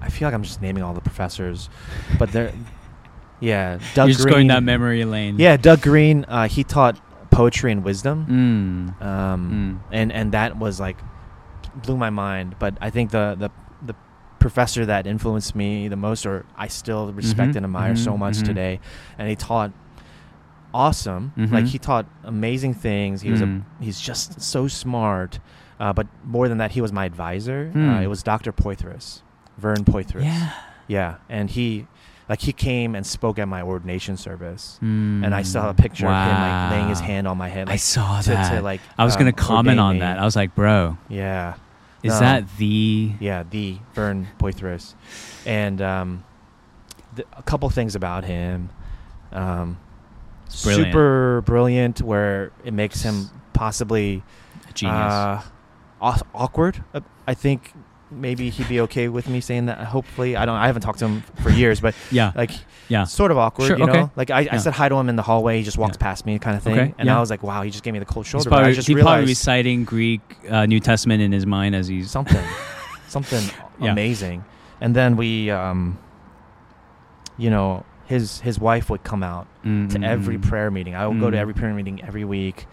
I 0.00 0.08
feel 0.08 0.26
like 0.26 0.34
I'm 0.34 0.42
just 0.42 0.62
naming 0.62 0.82
all 0.82 0.94
the 0.94 1.00
professors, 1.00 1.68
but 2.18 2.32
there, 2.32 2.52
yeah, 3.42 3.78
Doug 3.94 4.08
You're 4.08 4.14
just 4.14 4.22
Green. 4.24 4.34
going 4.34 4.46
down 4.48 4.64
memory 4.64 5.04
lane. 5.04 5.36
Yeah, 5.38 5.56
Doug 5.58 5.82
Green. 5.82 6.24
Uh, 6.28 6.48
he 6.48 6.64
taught 6.64 6.98
poetry 7.30 7.72
and 7.72 7.82
wisdom, 7.84 8.26
Mm. 9.00 9.04
um, 9.06 9.80
Mm. 9.82 9.94
and 9.98 10.12
and 10.12 10.32
that 10.32 10.58
was 10.58 10.78
like 10.80 10.96
blew 11.84 11.96
my 11.96 12.10
mind. 12.10 12.54
But 12.58 12.76
I 12.80 12.90
think 12.90 13.10
the 13.10 13.36
the 13.38 13.50
the 13.84 13.94
professor 14.38 14.84
that 14.86 15.06
influenced 15.06 15.54
me 15.54 15.88
the 15.88 15.96
most, 15.96 16.26
or 16.26 16.44
I 16.56 16.68
still 16.68 17.12
respect 17.12 17.52
Mhm, 17.52 17.56
and 17.56 17.64
admire 17.66 17.96
so 17.96 18.12
mhm, 18.12 18.18
much 18.18 18.36
mhm. 18.38 18.44
today, 18.46 18.80
and 19.18 19.28
he 19.28 19.36
taught 19.36 19.72
awesome. 20.74 21.32
Like 21.36 21.64
Mhm. 21.64 21.68
he 21.68 21.78
taught 21.78 22.06
amazing 22.24 22.74
things. 22.74 23.20
He 23.22 23.30
was 23.30 23.40
a 23.42 23.46
Mm. 23.46 23.62
he's 23.80 24.00
just 24.00 24.40
so 24.40 24.68
smart. 24.68 25.38
Uh, 25.80 25.92
but 25.92 26.06
more 26.24 26.48
than 26.48 26.58
that, 26.58 26.72
he 26.72 26.80
was 26.80 26.92
my 26.92 27.04
advisor. 27.04 27.70
Uh, 27.74 27.78
Hmm. 27.78 27.90
it 28.02 28.06
was 28.08 28.22
Dr. 28.22 28.52
Poythress, 28.52 29.22
Vern 29.58 29.84
Poythress. 29.84 30.24
Yeah. 30.24 30.50
Yeah, 30.88 31.14
and 31.28 31.48
he, 31.50 31.86
like, 32.28 32.40
he 32.40 32.52
came 32.52 32.94
and 32.94 33.06
spoke 33.06 33.38
at 33.38 33.46
my 33.48 33.62
ordination 33.62 34.16
service, 34.16 34.78
Mm. 34.82 35.24
and 35.24 35.34
I 35.34 35.42
saw 35.42 35.68
a 35.70 35.74
picture 35.74 36.06
of 36.06 36.12
him 36.30 36.40
like 36.40 36.70
laying 36.72 36.88
his 36.88 37.00
hand 37.00 37.26
on 37.28 37.36
my 37.38 37.48
head. 37.48 37.66
Like, 37.68 37.74
I 37.74 37.76
saw 37.76 38.20
to, 38.20 38.30
that. 38.30 38.54
To, 38.56 38.62
like, 38.62 38.80
I 38.98 39.04
was 39.04 39.14
um, 39.14 39.20
gonna 39.20 39.32
comment 39.32 39.80
on 39.80 39.94
me. 39.94 40.00
that. 40.00 40.18
I 40.18 40.24
was 40.24 40.36
like, 40.36 40.54
bro, 40.54 40.96
yeah, 41.08 41.54
is 42.02 42.14
No. 42.14 42.20
that 42.20 42.56
the? 42.58 43.12
yeah, 43.20 43.44
the 43.48 43.78
Vern 43.94 44.28
Poythress, 44.38 44.94
and 45.46 45.80
um, 45.82 46.24
th- 47.16 47.28
a 47.36 47.42
couple 47.42 47.68
things 47.70 47.94
about 47.94 48.24
him. 48.24 48.70
Um, 49.32 49.78
brilliant. 50.62 50.86
super 50.92 51.42
brilliant, 51.46 52.02
where 52.02 52.52
it 52.64 52.72
makes 52.74 53.02
him 53.02 53.30
possibly 53.52 54.22
a 54.68 54.72
Genius. 54.72 54.96
Uh, 55.12 55.42
aw- 56.00 56.20
awkward. 56.34 56.82
Uh, 56.92 57.00
I 57.26 57.34
think 57.34 57.72
maybe 58.12 58.50
he'd 58.50 58.68
be 58.68 58.80
okay 58.82 59.08
with 59.08 59.28
me 59.28 59.40
saying 59.40 59.66
that. 59.66 59.78
Hopefully, 59.78 60.36
I 60.36 60.44
don't. 60.46 60.56
I 60.56 60.66
haven't 60.66 60.82
talked 60.82 60.98
to 61.00 61.06
him 61.06 61.22
for 61.42 61.50
years, 61.50 61.80
but 61.80 61.94
yeah. 62.10 62.32
like 62.34 62.50
yeah. 62.88 63.04
sort 63.04 63.30
of 63.30 63.38
awkward. 63.38 63.68
Sure, 63.68 63.78
you 63.78 63.86
know, 63.86 63.92
okay. 63.92 64.10
like 64.16 64.30
I, 64.30 64.48
I 64.52 64.56
said 64.58 64.72
hi 64.74 64.88
to 64.88 64.94
him 64.96 65.08
in 65.08 65.16
the 65.16 65.22
hallway. 65.22 65.58
He 65.58 65.64
just 65.64 65.78
walks 65.78 65.96
Yeah. 65.96 66.02
past 66.02 66.26
me, 66.26 66.38
kind 66.38 66.56
of 66.56 66.62
thing. 66.62 66.78
Okay, 66.78 66.94
And 66.98 67.06
yeah. 67.06 67.16
I 67.16 67.20
was 67.20 67.30
like, 67.30 67.42
wow, 67.42 67.62
he 67.62 67.70
just 67.70 67.82
gave 67.84 67.92
me 67.92 67.98
the 67.98 68.04
cold 68.04 68.26
He's 68.26 68.30
shoulder. 68.30 68.50
but 68.50 68.56
probably, 68.56 68.70
I 68.70 68.74
just 68.74 68.88
he's 68.88 69.00
probably 69.00 69.26
reciting 69.26 69.84
Greek 69.84 70.20
uh, 70.50 70.66
New 70.66 70.80
Testament 70.80 71.22
in 71.22 71.32
his 71.32 71.46
mind 71.46 71.74
as 71.74 71.88
he's 71.88 72.10
something, 72.10 72.44
something 73.08 73.42
Yeah. 73.80 73.92
amazing. 73.92 74.44
And 74.80 74.94
then 74.96 75.16
we, 75.16 75.50
um, 75.50 75.98
you 77.38 77.50
know, 77.50 77.84
his 78.06 78.40
his 78.40 78.58
wife 78.58 78.90
would 78.90 79.04
come 79.04 79.22
out 79.22 79.46
Mm, 79.64 79.90
to 79.92 80.02
every 80.04 80.38
prayer 80.38 80.70
meeting. 80.72 80.94
I 80.96 81.06
would 81.06 81.20
go 81.20 81.30
to 81.30 81.36
Mm. 81.36 81.40
every 81.40 81.54
prayer 81.54 81.72
meeting 81.72 82.02
every 82.04 82.24
week. 82.24 82.66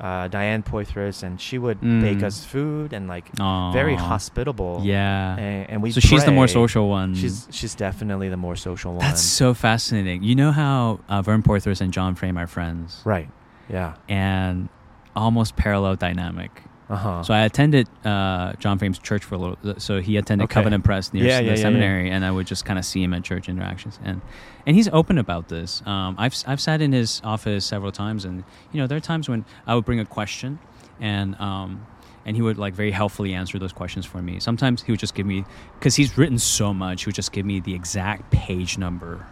Uh, 0.00 0.26
Diane 0.26 0.64
Poythress, 0.64 1.22
and 1.22 1.40
she 1.40 1.58
would 1.58 1.80
bake 1.80 2.18
Mm. 2.18 2.22
us 2.24 2.44
food 2.44 2.92
and 2.92 3.06
like 3.06 3.30
very 3.72 3.94
hospitable. 3.94 4.80
Yeah. 4.82 5.36
and, 5.36 5.70
and 5.70 5.82
we. 5.82 5.92
so 5.92 6.00
she's 6.00 6.24
the 6.24 6.32
more 6.32 6.48
social 6.48 6.88
one. 6.88 7.14
She's 7.14 7.46
she's 7.52 7.74
definitely 7.76 8.28
the 8.28 8.36
more 8.36 8.56
social 8.56 8.92
one. 8.94 9.00
That's 9.00 9.22
so 9.22 9.54
fascinating. 9.54 10.24
You 10.24 10.34
know 10.34 10.50
how 10.50 10.98
uh, 11.08 11.22
Vern 11.22 11.42
Poythress 11.44 11.80
and 11.80 11.92
John 11.92 12.14
Frame 12.16 12.36
are 12.36 12.48
friends, 12.48 13.00
right. 13.04 13.28
Yeah. 13.68 13.94
and 14.08 14.68
almost 15.14 15.54
parallel 15.56 15.94
dynamic. 15.96 16.62
Uh 16.90 16.96
huh. 16.96 17.22
So 17.22 17.32
I 17.32 17.40
attended 17.42 17.88
uh, 18.04 18.52
John 18.54 18.78
Frame's 18.78 18.98
church 18.98 19.24
for 19.24 19.36
a 19.36 19.38
little. 19.38 19.80
So 19.80 20.00
he 20.00 20.16
attended 20.16 20.44
Okay. 20.44 20.54
Covenant 20.54 20.84
Press 20.84 21.12
near 21.12 21.24
Yeah, 21.24 21.38
the 21.38 21.44
yeah, 21.44 21.50
yeah, 21.52 21.56
yeah. 21.56 21.62
seminary, 21.62 22.10
and 22.10 22.24
I 22.24 22.30
would 22.30 22.46
just 22.46 22.64
kind 22.64 22.78
of 22.78 22.84
see 22.84 23.02
him 23.02 23.14
at 23.14 23.22
church 23.24 23.48
interactions, 23.48 23.98
and 24.04 24.20
and 24.66 24.76
he's 24.76 24.88
open 24.88 25.16
about 25.18 25.48
this. 25.48 25.82
Um, 25.86 26.16
I've 26.18 26.34
I've 26.46 26.60
sat 26.60 26.82
in 26.82 26.92
his 26.92 27.20
office 27.24 27.64
several 27.64 27.92
times, 27.92 28.24
and 28.24 28.44
you 28.72 28.80
know 28.80 28.86
there 28.86 28.96
are 28.98 29.00
times 29.00 29.28
when 29.28 29.44
I 29.66 29.74
would 29.74 29.84
bring 29.84 30.00
a 30.00 30.04
question, 30.04 30.58
and 31.00 31.34
um, 31.40 31.86
and 32.26 32.36
he 32.36 32.42
would 32.42 32.58
like 32.58 32.74
very 32.74 32.90
helpfully 32.90 33.32
answer 33.32 33.58
those 33.58 33.72
questions 33.72 34.04
for 34.04 34.20
me. 34.20 34.38
Sometimes 34.40 34.82
he 34.82 34.92
would 34.92 35.00
just 35.00 35.14
give 35.14 35.24
me 35.26 35.44
because 35.78 35.94
he's 35.96 36.18
written 36.18 36.38
so 36.38 36.74
much, 36.74 37.04
he 37.04 37.08
would 37.08 37.14
just 37.14 37.32
give 37.32 37.46
me 37.46 37.60
the 37.60 37.74
exact 37.74 38.30
page 38.32 38.76
number 38.76 39.24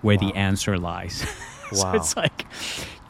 where 0.00 0.16
the 0.16 0.34
answer 0.34 0.78
lies. 0.78 1.24
so 1.72 1.84
Wow. 1.84 1.94
it's 1.94 2.16
like 2.16 2.44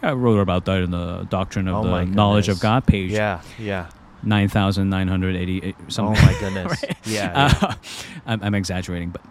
I 0.02 0.12
wrote 0.12 0.38
about 0.40 0.64
that 0.64 0.82
in 0.82 0.90
the 0.90 1.24
Doctrine 1.30 1.68
of 1.68 1.76
Oh 1.76 1.82
the 1.88 2.04
Knowledge 2.06 2.48
of. 2.48 2.60
God 2.60 2.86
page 2.86 3.10
Yeah. 3.10 3.40
Yeah. 3.58 3.88
9,988 4.24 5.74
something. 5.88 6.16
Oh 6.16 6.26
my 6.26 6.36
goodness. 6.40 6.82
Right? 6.82 6.96
Yeah. 7.06 7.32
yeah. 7.32 7.58
Uh, 7.68 7.74
I'm, 8.26 8.42
I'm 8.42 8.54
exaggerating, 8.54 9.10
but 9.10 9.22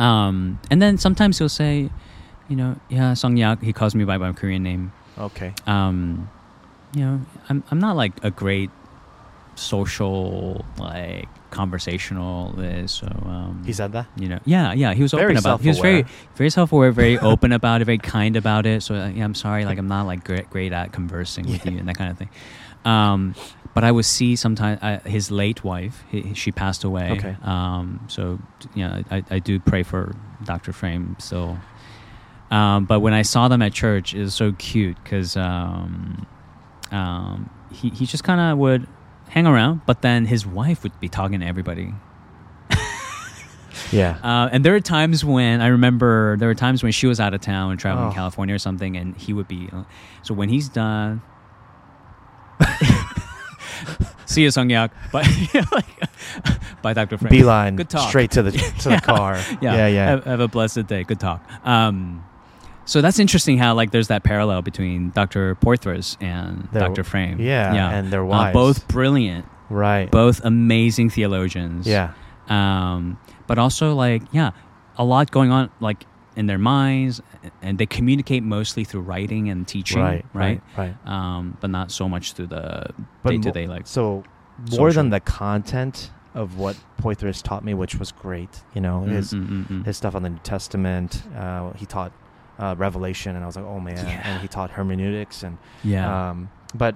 um, 0.00 0.58
and 0.70 0.80
then 0.80 0.98
sometimes 0.98 1.38
he'll 1.38 1.48
say, 1.48 1.90
you 2.48 2.56
know, 2.56 2.76
yeah, 2.88 3.14
Song 3.14 3.36
Yak. 3.36 3.62
He 3.62 3.72
calls 3.72 3.94
me 3.94 4.04
by 4.04 4.18
my 4.18 4.32
Korean 4.32 4.62
name. 4.62 4.92
okay. 5.18 5.52
Um, 5.66 6.30
you 6.94 7.04
know, 7.04 7.20
I'm 7.48 7.62
I'm 7.70 7.78
not 7.78 7.96
like 7.96 8.12
a 8.24 8.30
great 8.30 8.70
social 9.54 10.64
like 10.78 11.28
conversationalist. 11.50 12.96
So 12.98 13.06
um, 13.06 13.62
He 13.64 13.72
said 13.72 13.92
that. 13.92 14.06
you 14.16 14.28
know, 14.28 14.38
yeah, 14.44 14.72
yeah. 14.72 14.94
He 14.94 15.02
was 15.02 15.12
Very 15.12 15.24
open 15.24 15.36
about. 15.38 15.60
He 15.60 15.68
was 15.68 15.78
very, 15.78 16.04
very 16.36 16.50
self-aware, 16.50 16.92
very 16.92 17.18
open 17.32 17.52
about 17.52 17.80
it, 17.82 17.84
very 17.84 17.98
kind 17.98 18.36
about 18.36 18.66
it. 18.66 18.82
So 18.82 18.94
yeah, 18.94 19.24
I'm 19.24 19.34
sorry, 19.34 19.64
like 19.64 19.78
I'm 19.78 19.88
not 19.88 20.06
like 20.06 20.24
great, 20.24 20.48
great 20.50 20.72
at 20.72 20.92
conversing 20.92 21.46
with 21.50 21.64
Yeah. 21.66 21.72
you 21.72 21.78
and 21.78 21.88
that 21.88 21.96
kind 21.96 22.10
of 22.10 22.18
thing. 22.18 22.30
Um, 22.84 23.34
but 23.74 23.84
I 23.84 23.92
would 23.92 24.04
see 24.06 24.34
sometimes 24.36 24.80
uh, 24.82 24.98
his 25.04 25.30
late 25.30 25.62
wife. 25.62 26.02
He, 26.10 26.34
she 26.34 26.50
passed 26.50 26.82
away. 26.84 27.10
Okay. 27.12 27.36
Um, 27.42 28.00
so 28.08 28.38
yeah, 28.74 29.02
I, 29.10 29.22
I 29.30 29.38
do 29.38 29.60
pray 29.60 29.82
for 29.82 30.14
Dr. 30.44 30.72
Frame 30.72 31.14
still. 31.18 31.58
Um, 32.50 32.84
but 32.86 32.98
when 33.00 33.12
I 33.12 33.22
saw 33.22 33.46
them 33.46 33.62
at 33.62 33.72
church, 33.72 34.12
it 34.12 34.20
was 34.22 34.34
so 34.34 34.52
cute 34.52 34.96
because 35.04 35.36
um, 35.36 36.26
um, 36.90 37.48
he 37.72 37.90
he 37.90 38.06
just 38.06 38.24
kind 38.24 38.40
of 38.40 38.58
would 38.58 38.88
hang 39.30 39.46
around, 39.46 39.80
but 39.86 40.02
then 40.02 40.26
his 40.26 40.46
wife 40.46 40.82
would 40.82 40.98
be 41.00 41.08
talking 41.08 41.40
to 41.40 41.46
everybody. 41.46 41.94
Yeah. 43.92 44.18
Uh, 44.22 44.48
and 44.52 44.64
there 44.64 44.72
were 44.72 44.80
times 44.80 45.24
when 45.24 45.60
I 45.60 45.68
remember 45.68 46.36
there 46.36 46.46
were 46.48 46.54
times 46.54 46.82
when 46.82 46.92
she 46.92 47.06
was 47.08 47.18
out 47.18 47.34
of 47.34 47.40
town 47.40 47.70
and 47.72 47.80
traveling 47.80 48.06
Oh. 48.06 48.10
to 48.10 48.14
California 48.14 48.54
or 48.54 48.58
something, 48.58 48.96
and 48.96 49.16
he 49.16 49.32
would 49.32 49.48
be. 49.48 49.68
Uh, 49.72 49.82
so 50.22 50.32
when 50.34 50.48
he's 50.48 50.68
done, 50.68 51.22
see 54.26 54.42
you, 54.42 54.50
Sung 54.50 54.70
Yak. 54.70 54.92
But 55.12 55.26
like, 55.72 55.86
by 56.82 56.92
Dr. 56.92 57.18
Frank. 57.18 57.30
Beeline. 57.32 57.76
Good 57.76 57.90
talk. 57.90 58.08
Straight 58.08 58.30
to 58.32 58.42
the 58.42 58.52
to 58.52 58.90
Yeah. 58.90 58.96
the 58.96 59.02
car. 59.02 59.34
Yeah, 59.60 59.74
Yeah. 59.74 59.86
Yeah. 59.88 60.06
Have, 60.10 60.24
have 60.24 60.40
a 60.40 60.48
blessed 60.48 60.86
day. 60.86 61.02
Good 61.04 61.18
talk. 61.20 61.42
Um, 61.64 62.24
so 62.90 63.00
that's 63.00 63.18
interesting 63.20 63.56
how 63.56 63.74
like 63.74 63.92
there's 63.92 64.08
that 64.08 64.24
parallel 64.24 64.62
between 64.62 65.10
Dr. 65.10 65.54
Poythress 65.54 66.16
and 66.20 66.68
Dr. 66.72 67.04
Frame. 67.04 67.40
yeah, 67.40 67.72
yeah, 67.72 67.90
and 67.96 68.12
their 68.12 68.24
Uh, 68.24 68.52
both 68.52 68.88
brilliant, 68.88 69.44
right. 69.68 70.10
both 70.10 70.44
amazing 70.44 71.08
theologians. 71.10 71.86
Yeah. 71.86 72.12
um, 72.48 73.16
but 73.46 73.58
also 73.58 73.94
like 73.94 74.22
yeah 74.32 74.50
a 74.96 75.04
lot 75.04 75.30
going 75.30 75.50
on 75.52 75.70
like 75.80 76.04
in 76.36 76.46
their 76.46 76.58
minds 76.58 77.22
and 77.62 77.78
they 77.78 77.86
communicate 77.86 78.42
mostly 78.42 78.82
through 78.84 79.02
writing 79.02 79.48
and 79.50 79.66
teaching 79.68 80.00
Right. 80.02 80.24
right, 80.34 80.60
Right. 80.76 80.94
Um, 81.06 81.56
but 81.60 81.70
not 81.70 81.90
so 81.92 82.08
much 82.08 82.32
through 82.34 82.48
the 82.48 82.90
But 83.22 83.30
day-to-day 83.30 83.66
like 83.66 83.86
So 83.86 84.24
more 84.78 84.92
than 84.92 85.10
the 85.10 85.20
content 85.20 86.10
of 86.34 86.58
what 86.58 86.76
Poythress 87.02 87.42
taught 87.42 87.64
me, 87.64 87.72
which 87.74 87.94
was 87.96 88.10
great. 88.12 88.62
You 88.74 88.80
know, 88.80 89.02
his 89.02 89.32
mm, 89.32 89.46
mm, 89.48 89.66
mm. 89.68 89.84
his 89.86 89.96
stuff 89.96 90.14
on 90.14 90.22
the 90.22 90.30
New 90.30 90.38
Testament. 90.54 91.22
Uh, 91.36 91.72
he 91.72 91.86
taught 91.86 92.12
uh, 92.60 92.74
Revelation, 92.78 93.34
and 93.34 93.42
I 93.42 93.46
was 93.46 93.56
like, 93.56 93.64
oh 93.64 93.80
man. 93.80 93.96
Yeah. 93.96 94.20
And 94.24 94.40
he 94.42 94.48
taught 94.48 94.70
hermeneutics, 94.70 95.42
and 95.42 95.56
yeah 95.82 96.30
um, 96.30 96.50
but 96.74 96.94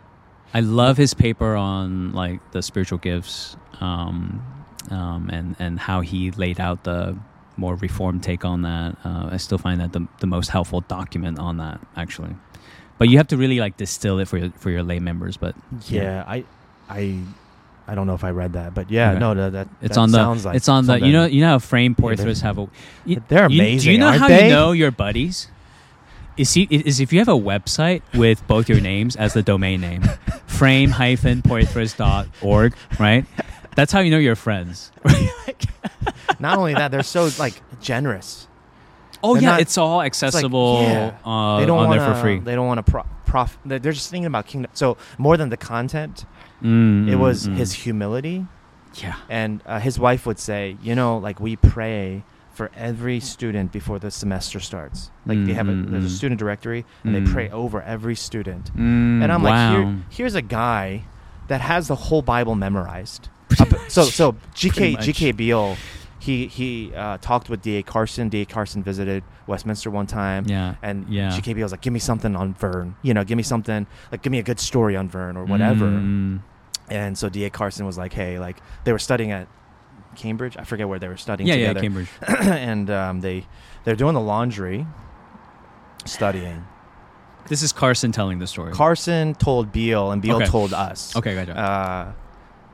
i 0.53 0.61
love 0.61 0.97
his 0.97 1.15
paper 1.15 1.57
on 1.57 2.13
like 2.13 2.39
the 2.53 2.63
spiritual 2.63 2.99
gifts 2.99 3.57
um, 3.81 4.41
um, 4.91 5.29
and 5.33 5.57
and 5.59 5.81
how 5.81 6.01
he 6.01 6.31
laid 6.33 6.61
out 6.61 6.85
the 6.85 7.17
more 7.57 7.75
reformed 7.77 8.23
take 8.23 8.45
on 8.45 8.63
that 8.63 8.95
uh, 9.05 9.29
i 9.33 9.37
still 9.37 9.59
find 9.59 9.81
that 9.81 9.93
the, 9.93 10.07
the 10.21 10.27
most 10.29 10.51
helpful 10.51 10.81
document 10.83 11.39
on 11.41 11.57
that 11.57 11.81
actually 11.97 12.35
but 12.99 13.09
you 13.09 13.17
have 13.17 13.27
to 13.27 13.37
really 13.37 13.59
like 13.59 13.77
distill 13.77 14.19
it 14.21 14.29
for 14.29 14.39
your 14.39 14.51
for 14.53 14.71
your 14.71 14.83
lay 14.85 15.01
members 15.01 15.37
but 15.37 15.57
yeah, 15.89 16.23
I 16.29 16.45
I 16.89 17.19
I 17.89 17.95
don't 17.97 18.07
know 18.07 18.15
if 18.15 18.23
I 18.25 18.31
read 18.31 18.53
that, 18.55 18.73
but 18.75 18.91
yeah, 18.91 19.11
Okay. 19.11 19.19
no, 19.21 19.35
that, 19.35 19.53
that 19.53 19.69
It's 19.83 19.97
that 19.97 20.01
on 20.01 20.11
the. 20.11 20.17
sounds 20.19 20.45
like 20.47 20.57
it's 20.57 20.69
on 20.71 20.87
the. 20.87 20.99
You 21.01 21.13
know. 21.13 21.27
You 21.27 21.43
know 21.43 21.49
how 21.49 21.59
frame 21.59 21.95
Yeah, 21.99 22.05
Poythress 22.05 22.41
have 22.41 22.57
a. 22.59 22.69
You, 23.05 23.23
They're 23.29 23.51
you- 23.51 23.61
amazing. 23.61 23.89
do 23.89 23.93
you 23.93 23.99
know 23.99 24.11
how 24.13 24.27
they? 24.29 24.45
you 24.49 24.55
know 24.55 24.73
your 24.73 24.91
buddies? 24.91 25.49
Is, 26.37 26.53
he, 26.55 26.65
is 26.71 26.99
if 27.01 27.13
you 27.13 27.21
have 27.21 27.29
a 27.29 27.33
website 27.33 28.03
with 28.13 28.45
both 28.49 28.69
your 28.69 28.81
names 28.81 29.15
as 29.17 29.35
the 29.35 29.43
domain 29.43 29.81
name, 29.81 30.03
frame 30.47 30.91
hyphen 30.91 31.43
org, 32.43 32.75
right? 32.99 33.25
That's 33.77 33.93
how 33.93 34.01
you 34.01 34.11
know 34.11 34.19
you're 34.19 34.37
friends. 34.37 34.91
Not 36.39 36.59
only 36.59 36.75
that, 36.75 36.91
they're 36.91 37.03
so 37.03 37.31
like 37.39 37.55
generous. 37.81 38.49
oh 39.23 39.35
They're 39.35 39.43
yeah, 39.43 39.51
not- 39.51 39.61
it's 39.61 39.79
all 39.79 40.01
It's 40.01 40.23
like, 40.23 40.29
accessible 40.35 40.83
yeah, 40.83 41.17
uh, 41.25 41.61
they 41.61 41.67
don't 41.67 41.79
on 41.79 41.89
want 41.89 42.01
there 42.01 42.15
for 42.15 42.21
free. 42.21 42.39
They 42.41 42.55
don't 42.55 42.67
want 42.67 42.85
to 42.85 42.91
pro- 42.91 43.07
prof. 43.27 43.57
They're 43.65 43.79
they're 43.79 43.93
just 43.93 44.11
thinking 44.11 44.27
about 44.27 44.47
kingdom. 44.47 44.71
So 44.75 44.97
more 45.19 45.37
than 45.37 45.49
the 45.51 45.57
content, 45.57 46.25
Mm, 46.63 47.09
it 47.09 47.15
mm, 47.17 47.19
was 47.19 47.47
mm. 47.47 47.57
his 47.57 47.73
humility. 47.75 48.47
yeah. 48.95 49.17
And 49.29 49.61
uh, 49.67 49.81
his 49.81 49.99
wife 49.99 50.25
would 50.25 50.39
say, 50.39 50.77
you 50.83 50.95
know, 50.95 51.19
like 51.19 51.39
we 51.41 51.57
pray 51.57 52.23
for 52.55 52.71
every 52.77 53.19
student 53.21 53.73
before 53.73 53.99
the 53.99 54.11
semester 54.11 54.61
starts. 54.61 55.11
Like 55.27 55.45
they 55.45 55.53
have 55.55 55.69
a, 55.69 55.73
Mm, 55.73 55.87
mm, 55.87 55.91
there's 55.91 56.05
a 56.05 56.09
mm. 56.09 56.17
student 56.17 56.39
directory, 56.39 56.85
and 57.03 57.15
Mm. 57.15 57.27
they 57.27 57.33
pray 57.33 57.51
over 57.51 57.83
every 57.83 58.15
student. 58.15 58.73
Mm, 58.77 59.23
and 59.23 59.33
I'm 59.33 59.43
wow. 59.43 59.51
like, 59.51 59.85
Here, 59.87 60.03
here's 60.11 60.35
a 60.35 60.43
guy 60.43 61.05
that 61.49 61.61
has 61.61 61.89
the 61.89 61.97
whole 61.97 62.23
Bible 62.23 62.55
memorized. 62.55 63.29
So 63.89 64.03
so 64.05 64.33
GK 64.55 64.97
GK 64.97 65.37
Beale, 65.37 65.77
he 66.19 66.47
he 66.47 66.93
uh, 66.95 67.19
talked 67.19 67.51
with 67.51 67.61
D.A. 67.63 67.83
Carson. 67.83 68.29
D.A. 68.29 68.47
Carson 68.47 68.83
visited 68.83 69.23
Westminster 69.47 69.91
one 69.91 70.07
time. 70.07 70.45
yeah, 70.49 70.75
And 70.83 71.07
yeah. 71.09 71.29
GK 71.31 71.55
Beale 71.55 71.65
was 71.65 71.73
like, 71.73 71.83
give 71.83 71.93
me 71.93 71.99
something 72.01 72.35
on 72.35 72.55
Vern. 72.55 72.97
You 73.03 73.13
know, 73.15 73.23
give 73.25 73.37
me 73.37 73.43
something 73.43 73.87
like 74.11 74.23
give 74.23 74.31
me 74.31 74.39
a 74.39 74.43
good 74.43 74.59
story 74.61 74.97
on 74.97 75.09
Vern 75.09 75.37
or 75.37 75.45
whatever. 75.45 75.87
Mm, 75.87 76.41
And 76.89 77.17
so 77.19 77.29
D.A. 77.29 77.51
Carson 77.51 77.85
was 77.87 77.99
like, 77.99 78.13
hey, 78.13 78.39
like 78.39 78.57
they 78.85 78.93
were 78.93 78.99
studying 78.99 79.31
at 79.33 79.49
Cambridge. 80.17 80.57
I 80.57 80.65
forget 80.65 80.89
where 80.89 80.99
they 80.99 81.09
were 81.09 81.17
studying 81.17 81.49
yeah, 81.49 81.55
yeah, 81.55 81.69
together. 81.73 81.81
Cambridge. 81.81 82.09
and 82.49 82.91
um, 82.91 83.21
they 83.21 83.47
they're 83.85 83.97
doing 83.97 84.15
the 84.15 84.21
laundry, 84.21 84.87
studying. 86.05 86.65
This 87.49 87.63
is 87.63 87.73
Carson 87.73 88.13
telling 88.13 88.39
the 88.39 88.47
story. 88.47 88.73
Carson 88.73 89.35
told 89.35 89.71
Beale, 89.73 90.11
and 90.13 90.23
Beale 90.23 90.37
Okay. 90.37 90.47
told 90.47 90.73
us. 90.73 91.15
okay, 91.15 91.35
gotcha. 91.35 91.57
Uh, 91.59 92.13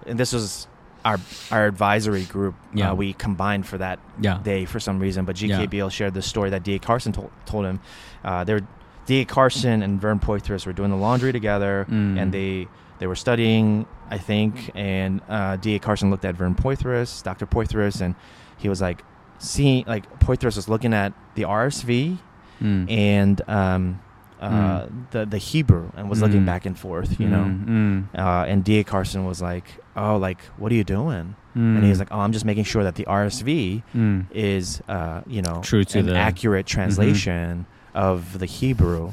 and 0.07 0.18
this 0.18 0.32
was 0.32 0.68
our 1.05 1.18
our 1.51 1.66
advisory 1.66 2.24
group. 2.24 2.55
Yeah. 2.72 2.93
Uh, 2.93 2.95
we 2.95 3.12
combined 3.14 3.66
for 3.66 3.78
that 3.78 3.99
yeah. 4.20 4.38
day 4.43 4.64
for 4.66 4.78
some 4.78 5.01
reason. 5.01 5.24
But 5.24 5.36
G.K. 5.36 5.61
Yeah. 5.61 5.66
Beale 5.66 5.91
shared 5.91 6.14
the 6.14 6.22
story 6.22 6.51
that 6.51 6.62
D.A. 6.62 6.78
Carson 6.78 7.12
told, 7.12 7.30
told 7.47 7.64
him. 7.64 7.80
Uh, 8.22 8.45
they 8.45 8.55
were 8.55 8.66
D.A. 9.07 9.24
Carson 9.24 9.82
and 9.82 10.01
Vern 10.01 10.20
Poythress 10.20 10.66
were 10.66 10.72
doing 10.72 10.91
the 10.91 10.97
laundry 10.97 11.32
together, 11.32 11.86
Mm. 11.91 12.20
and 12.20 12.32
they 12.32 12.68
they 13.01 13.07
were 13.09 13.16
studying, 13.16 13.86
I 14.11 14.19
think. 14.19 14.71
And 14.75 15.21
uh, 15.29 15.57
D.A. 15.57 15.79
Carson 15.79 16.11
looked 16.11 16.25
at 16.25 16.35
Vern 16.35 16.55
Poythress, 16.55 17.23
Dr. 17.23 17.47
Poythress, 17.47 18.01
and 18.01 18.15
he 18.59 18.69
was 18.69 18.81
like, 18.81 19.03
seeing 19.39 19.85
like 19.87 20.19
Poythress 20.21 20.57
was 20.57 20.69
looking 20.69 20.93
at 20.95 21.13
the 21.35 21.43
RSV 21.43 22.19
Mm. 22.63 22.91
and 22.91 23.41
um, 23.49 24.01
uh, 24.39 24.85
the 25.13 25.25
the 25.25 25.39
Hebrew 25.39 25.91
and 25.97 26.11
was 26.11 26.21
looking 26.21 26.43
Mm. 26.43 26.47
back 26.47 26.67
and 26.67 26.79
forth, 26.79 27.19
you 27.19 27.27
know. 27.27 27.45
Mm, 27.45 27.65
mm, 27.67 28.19
Uh, 28.19 28.45
and 28.47 28.63
D.A. 28.63 28.85
Carson 28.85 29.25
was 29.25 29.41
like, 29.41 29.65
"Oh, 29.97 30.17
like, 30.17 30.43
what 30.59 30.71
are 30.71 30.75
you 30.75 30.85
doing?" 30.85 31.37
And 31.55 31.83
he 31.83 31.89
was 31.89 31.99
like, 31.99 32.09
"Oh, 32.13 32.21
I'm 32.21 32.33
just 32.33 32.45
making 32.45 32.65
sure 32.65 32.85
that 32.85 32.95
the 32.97 33.05
RSV 33.07 33.83
mm. 33.97 34.27
is, 34.31 34.83
uh, 34.89 35.23
you 35.27 35.41
know, 35.43 35.61
True 35.63 35.85
to 35.85 35.99
an 36.01 36.05
the- 36.07 36.13
Mm-hmm. 36.13 36.21
accurate 36.21 36.67
translation 36.67 37.65
of 37.95 38.39
the 38.39 38.47
Hebrew." 38.47 39.13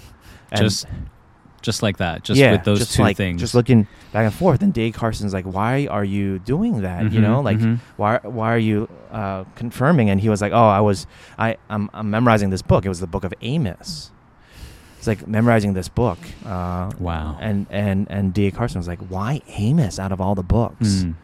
And 0.51 0.59
just 0.61 0.85
just 1.61 1.81
like 1.83 1.97
that, 1.97 2.23
just 2.23 2.39
yeah, 2.39 2.51
with 2.53 2.63
those 2.63 2.79
just 2.79 2.93
two 2.93 3.01
like, 3.01 3.17
things. 3.17 3.41
just 3.41 3.53
looking 3.55 3.87
back 4.13 4.25
and 4.25 4.33
forth. 4.33 4.61
And 4.61 4.73
D.A. 4.73 4.91
Carson's 4.91 5.33
like, 5.33 5.45
"Why 5.45 5.87
are 5.87 6.03
you 6.03 6.39
doing 6.39 6.81
that? 6.81 7.11
You 7.11 7.19
Mhm, 7.19 7.23
know, 7.23 7.41
like, 7.41 7.57
mhm. 7.57 7.79
why 7.97 8.19
why 8.23 8.53
are 8.53 8.57
you 8.59 8.87
uh, 9.11 9.43
confirming?" 9.55 10.09
And 10.09 10.21
he 10.21 10.29
was 10.29 10.41
like, 10.41 10.51
"Oh, 10.53 10.67
I 10.67 10.79
was, 10.81 11.07
I, 11.37 11.57
I'm, 11.69 11.89
I'm 11.93 12.09
memorizing 12.09 12.49
this 12.51 12.61
book. 12.61 12.85
It 12.85 12.89
was 12.89 12.99
the 12.99 13.07
book 13.07 13.23
of 13.23 13.33
Amos." 13.41 14.11
It's 14.97 15.07
like 15.07 15.27
memorizing 15.27 15.73
this 15.73 15.89
book. 15.89 16.17
Uh, 16.45 16.91
Wow. 16.99 17.37
And 17.41 17.65
and 17.69 18.07
and 18.09 18.33
D.A. 18.33 18.51
Carson 18.51 18.79
was 18.79 18.87
like, 18.87 18.99
"Why 19.09 19.41
Amos 19.49 19.99
out 19.99 20.11
of 20.11 20.21
all 20.21 20.35
the 20.35 20.43
books?" 20.43 21.03
Mm. 21.03 21.15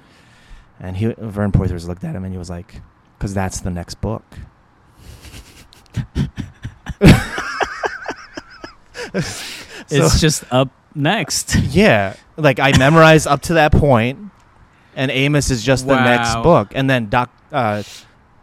And 0.79 0.97
he 0.97 1.13
Vern 1.17 1.51
Poythress 1.51 1.87
looked 1.87 2.03
at 2.03 2.15
him 2.15 2.23
and 2.25 2.33
he 2.33 2.37
was 2.37 2.49
like, 2.49 2.81
"Cause 3.19 3.33
that's 3.33 3.61
the 3.61 3.69
next 3.71 4.01
book." 4.01 4.23
It's 9.91 10.19
just 10.19 10.43
up 10.51 10.69
next. 10.95 11.55
yeah, 11.73 12.15
like 12.37 12.59
I 12.59 12.77
memorized 12.77 13.27
up 13.27 13.41
to 13.43 13.55
that 13.55 13.71
point, 13.71 14.19
and 14.95 15.11
Amos 15.11 15.49
is 15.51 15.63
just 15.63 15.87
the 15.87 15.95
next 16.03 16.35
book. 16.43 16.71
And 16.75 16.89
then 16.89 17.09
Doc, 17.09 17.29
uh, 17.51 17.83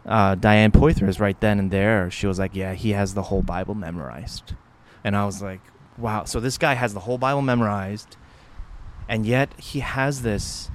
uh, 0.05 0.35
Diane 0.35 0.71
Poythress 0.71 1.19
right 1.19 1.39
then 1.39 1.59
and 1.59 1.71
there, 1.71 2.09
she 2.11 2.27
was 2.27 2.39
like, 2.39 2.55
"Yeah, 2.55 2.73
he 2.73 2.91
has 2.91 3.13
the 3.13 3.23
whole 3.23 3.41
Bible 3.41 3.75
memorized," 3.75 4.53
and 5.03 5.15
I 5.15 5.25
was 5.25 5.41
like, 5.41 5.61
"Wow!" 5.97 6.25
So 6.25 6.39
this 6.39 6.57
guy 6.57 6.73
has 6.73 6.93
the 6.93 7.01
whole 7.01 7.17
Bible 7.17 7.41
memorized, 7.41 8.17
and 9.07 9.25
yet 9.25 9.49
he 9.59 9.79
has 9.81 10.21
this 10.23 10.69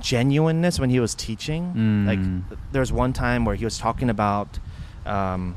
genuineness 0.00 0.78
when 0.78 0.90
he 0.90 1.00
was 1.00 1.14
teaching. 1.14 1.74
Mm. 1.76 2.06
Like 2.06 2.60
there's 2.72 2.92
one 2.92 3.12
time 3.12 3.44
where 3.44 3.56
he 3.56 3.64
was 3.64 3.78
talking 3.78 4.08
about 4.10 4.58
um, 5.06 5.56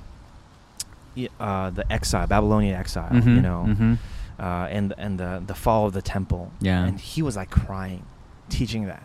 uh, 1.40 1.70
the 1.70 1.92
exile, 1.92 2.26
Babylonian 2.28 2.76
exile, 2.76 3.10
you 3.14 3.22
Mhm, 3.22 3.42
know, 3.42 3.66
mhm. 3.68 3.98
Uh, 4.42 4.68
and 4.76 4.94
and 4.98 5.20
the 5.20 5.42
the 5.46 5.56
fall 5.56 5.86
of 5.88 5.94
the 5.94 6.02
temple. 6.02 6.52
Yeah. 6.60 6.84
and 6.88 7.00
he 7.00 7.22
was 7.22 7.36
like 7.36 7.52
crying, 7.52 8.04
teaching 8.50 8.88
that 8.88 9.04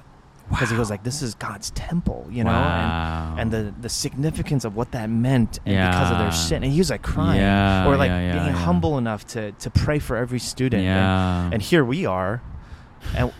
because 0.48 0.70
he 0.70 0.76
was 0.76 0.90
like, 0.90 1.02
"This 1.02 1.22
is 1.22 1.34
God's 1.34 1.70
temple," 1.70 2.26
you 2.30 2.44
know, 2.44 2.50
Wow. 2.52 3.34
and 3.38 3.40
and 3.40 3.46
the 3.52 3.74
the 3.82 3.88
significance 3.88 4.64
of 4.64 4.76
what 4.76 4.92
that 4.92 5.10
meant, 5.10 5.58
and 5.66 5.90
because 5.92 6.10
of 6.12 6.18
their 6.18 6.32
sin, 6.32 6.62
and 6.64 6.72
he 6.72 6.78
was 6.78 6.88
like 6.90 7.02
crying, 7.02 7.40
Yeah, 7.40 7.86
or 7.88 7.96
like 7.96 8.08
yeah, 8.10 8.20
yeah, 8.26 8.32
being 8.34 8.46
yeah. 8.54 8.64
humble 8.64 8.96
enough 8.98 9.26
to 9.34 9.52
to 9.52 9.68
pray 9.70 9.98
for 9.98 10.16
every 10.16 10.38
student. 10.38 10.80
And- 10.84 10.86
yeah. 10.86 11.50
and 11.52 11.60
here 11.62 11.84
we 11.84 12.06
are 12.06 12.40
and 13.14 13.30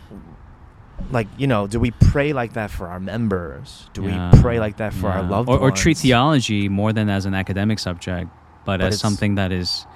like 1.11 1.29
you 1.39 1.47
know 1.47 1.67
do 1.67 1.79
we 1.79 1.91
pray 1.91 2.33
like 2.33 2.55
that 2.55 2.71
for 2.71 2.89
our 2.89 2.99
members 3.01 3.89
do 3.93 4.03
Yeah, 4.03 4.31
we 4.35 4.41
pray 4.41 4.59
like 4.61 4.77
that 4.79 4.93
for 4.95 5.09
our 5.09 5.23
loved 5.23 5.49
or, 5.49 5.59
or 5.59 5.69
ones 5.71 5.81
treat 5.81 5.99
theology 5.99 6.69
more 6.69 6.93
than 6.93 7.09
as 7.09 7.27
an 7.27 7.35
academic 7.35 7.79
subject, 7.79 8.29
but, 8.65 8.79
But 8.79 8.89
as 8.89 8.99
something 9.01 9.37
that 9.37 9.53
is 9.53 9.87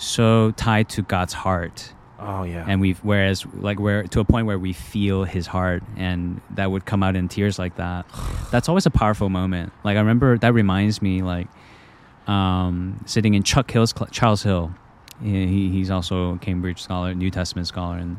so 0.00 0.50
tied 0.52 0.88
to 0.90 1.02
God's 1.02 1.32
heart. 1.34 1.92
oh 2.18 2.42
yeah 2.44 2.64
And 2.66 2.80
we've 2.80 2.98
whereas, 3.00 3.44
like, 3.54 3.78
where 3.78 4.02
to 4.04 4.20
a 4.20 4.24
point 4.24 4.46
where 4.46 4.58
we 4.58 4.72
feel 4.72 5.24
His 5.24 5.46
heart, 5.46 5.82
and 5.96 6.40
that 6.56 6.70
would 6.70 6.84
come 6.86 7.02
out 7.02 7.16
in 7.16 7.28
tears 7.28 7.58
like 7.58 7.76
that. 7.76 8.06
That's 8.50 8.68
always 8.68 8.86
a 8.86 8.90
powerful 8.90 9.28
moment. 9.28 9.72
Like 9.84 9.96
I 9.96 10.00
remember 10.00 10.38
that 10.38 10.52
reminds 10.54 11.00
me, 11.02 11.22
like, 11.22 11.48
um, 12.26 13.00
sitting 13.06 13.34
in 13.34 13.42
Chuck 13.42 13.70
Hill's 13.70 13.90
cl- 13.96 14.08
Charles 14.10 14.42
Hill. 14.42 14.72
He, 15.22 15.46
he- 15.46 15.70
he's 15.70 15.90
also 15.90 16.34
a 16.34 16.38
Cambridge 16.38 16.80
scholar, 16.82 17.14
New 17.14 17.30
Testament 17.30 17.66
scholar, 17.68 17.98
and 17.98 18.18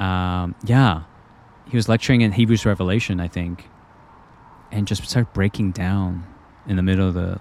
um, 0.00 0.54
yeah, 0.64 1.02
he 1.68 1.76
was 1.76 1.88
lecturing 1.88 2.20
in 2.22 2.32
Hebrews 2.32 2.64
Revelation, 2.66 3.18
I 3.20 3.28
think, 3.28 3.68
and 4.70 4.86
just 4.86 5.02
started 5.08 5.32
breaking 5.32 5.72
down 5.72 6.24
in 6.66 6.76
the 6.76 6.82
middle 6.82 7.08
of 7.08 7.14
the. 7.14 7.40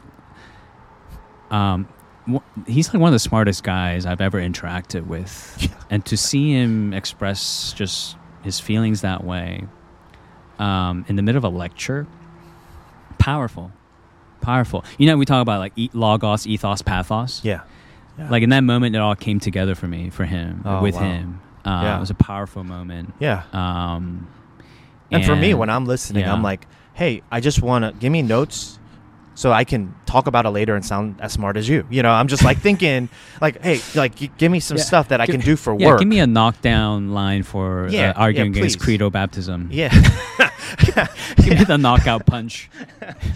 Um, 1.55 1.87
he's 2.67 2.93
like 2.93 3.01
one 3.01 3.09
of 3.09 3.13
the 3.13 3.19
smartest 3.19 3.63
guys 3.63 4.05
I've 4.05 4.21
ever 4.21 4.39
interacted 4.39 5.07
with, 5.07 5.57
Yeah. 5.61 5.69
and 5.89 6.05
to 6.05 6.17
see 6.17 6.51
him 6.53 6.93
express 6.93 7.73
just 7.73 8.15
his 8.43 8.59
feelings 8.59 9.01
that 9.01 9.23
way, 9.23 9.65
um, 10.59 11.05
in 11.07 11.15
the 11.15 11.21
middle 11.21 11.37
of 11.37 11.43
a 11.43 11.49
lecture, 11.55 12.07
powerful, 13.17 13.71
powerful. 14.41 14.83
You 14.97 15.07
know, 15.07 15.17
we 15.17 15.25
talk 15.25 15.41
about 15.41 15.59
like 15.59 15.73
e- 15.75 15.89
logos, 15.93 16.47
ethos, 16.47 16.81
pathos. 16.81 17.41
yeah 17.43 17.61
Yeah. 18.17 18.29
Like 18.29 18.43
in 18.43 18.49
that 18.49 18.61
moment, 18.63 18.95
it 18.95 18.99
all 18.99 19.15
came 19.15 19.39
together 19.39 19.75
for 19.75 19.87
me, 19.87 20.09
for 20.09 20.25
him, 20.25 20.61
Oh, 20.65 20.81
with 20.81 20.95
wow. 20.95 21.01
him. 21.01 21.41
Uh, 21.65 21.69
Yeah. 21.83 21.97
It 21.97 21.99
was 21.99 22.09
a 22.09 22.15
powerful 22.15 22.63
moment. 22.63 23.13
yeah 23.19 23.43
Um, 23.53 24.27
and 25.11 25.25
for 25.25 25.35
me 25.35 25.53
when 25.53 25.69
i'm 25.69 25.85
listening 25.85 26.23
yeah. 26.23 26.31
i'm 26.33 26.41
like 26.41 26.65
hey 26.93 27.21
i 27.29 27.41
just 27.41 27.61
want 27.61 27.83
to 27.83 27.91
give 27.99 28.09
me 28.13 28.21
notes 28.21 28.79
so 29.41 29.51
i 29.61 29.63
can 29.71 29.81
talk 30.05 30.25
about 30.31 30.45
it 30.45 30.51
later 30.59 30.73
and 30.77 30.83
sound 30.85 31.07
as 31.25 31.31
smart 31.33 31.55
as 31.61 31.65
you 31.71 31.79
you 31.89 32.01
know 32.05 32.11
i'm 32.19 32.27
just 32.27 32.43
like 32.49 32.57
thinking 32.67 33.09
like 33.45 33.55
hey 33.67 33.79
like 33.95 34.13
g- 34.15 34.31
give 34.37 34.51
me 34.51 34.59
some 34.59 34.77
Yeah. 34.77 34.83
stuff 34.91 35.05
that 35.11 35.19
i 35.19 35.25
can 35.25 35.39
do 35.51 35.55
for 35.55 35.71
yeah, 35.79 35.87
work 35.87 35.99
give 35.99 36.07
me 36.15 36.19
a 36.19 36.27
knockdown 36.27 37.09
line 37.19 37.43
for 37.43 37.87
Yeah, 37.89 37.99
uh, 37.99 38.03
yeah, 38.03 38.13
arguing 38.25 38.51
against 38.55 38.79
credo 38.79 39.09
baptism. 39.09 39.69
yeah 39.71 39.89
give 41.43 41.59
me 41.59 41.65
the 41.65 41.77
knockout 41.77 42.25
punch. 42.25 42.69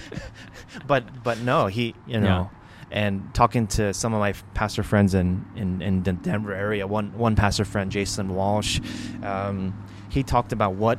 but 0.87 1.03
but 1.23 1.37
no, 1.39 1.67
he 1.67 1.95
you 2.07 2.19
know, 2.19 2.49
and 2.91 3.33
talking 3.33 3.67
to 3.67 3.93
some 3.93 4.13
of 4.13 4.19
my 4.19 4.33
pastor 4.53 4.83
friends 4.83 5.13
in 5.13 5.43
in 5.55 5.81
in 5.81 6.03
the 6.03 6.13
Denver 6.13 6.53
area, 6.53 6.87
one 6.87 7.11
one 7.17 7.35
pastor 7.35 7.65
friend, 7.65 7.91
Jason 7.91 8.35
Walsh, 8.35 8.79
um, 9.23 9.73
he 10.09 10.23
talked 10.23 10.51
about 10.53 10.73
what 10.75 10.97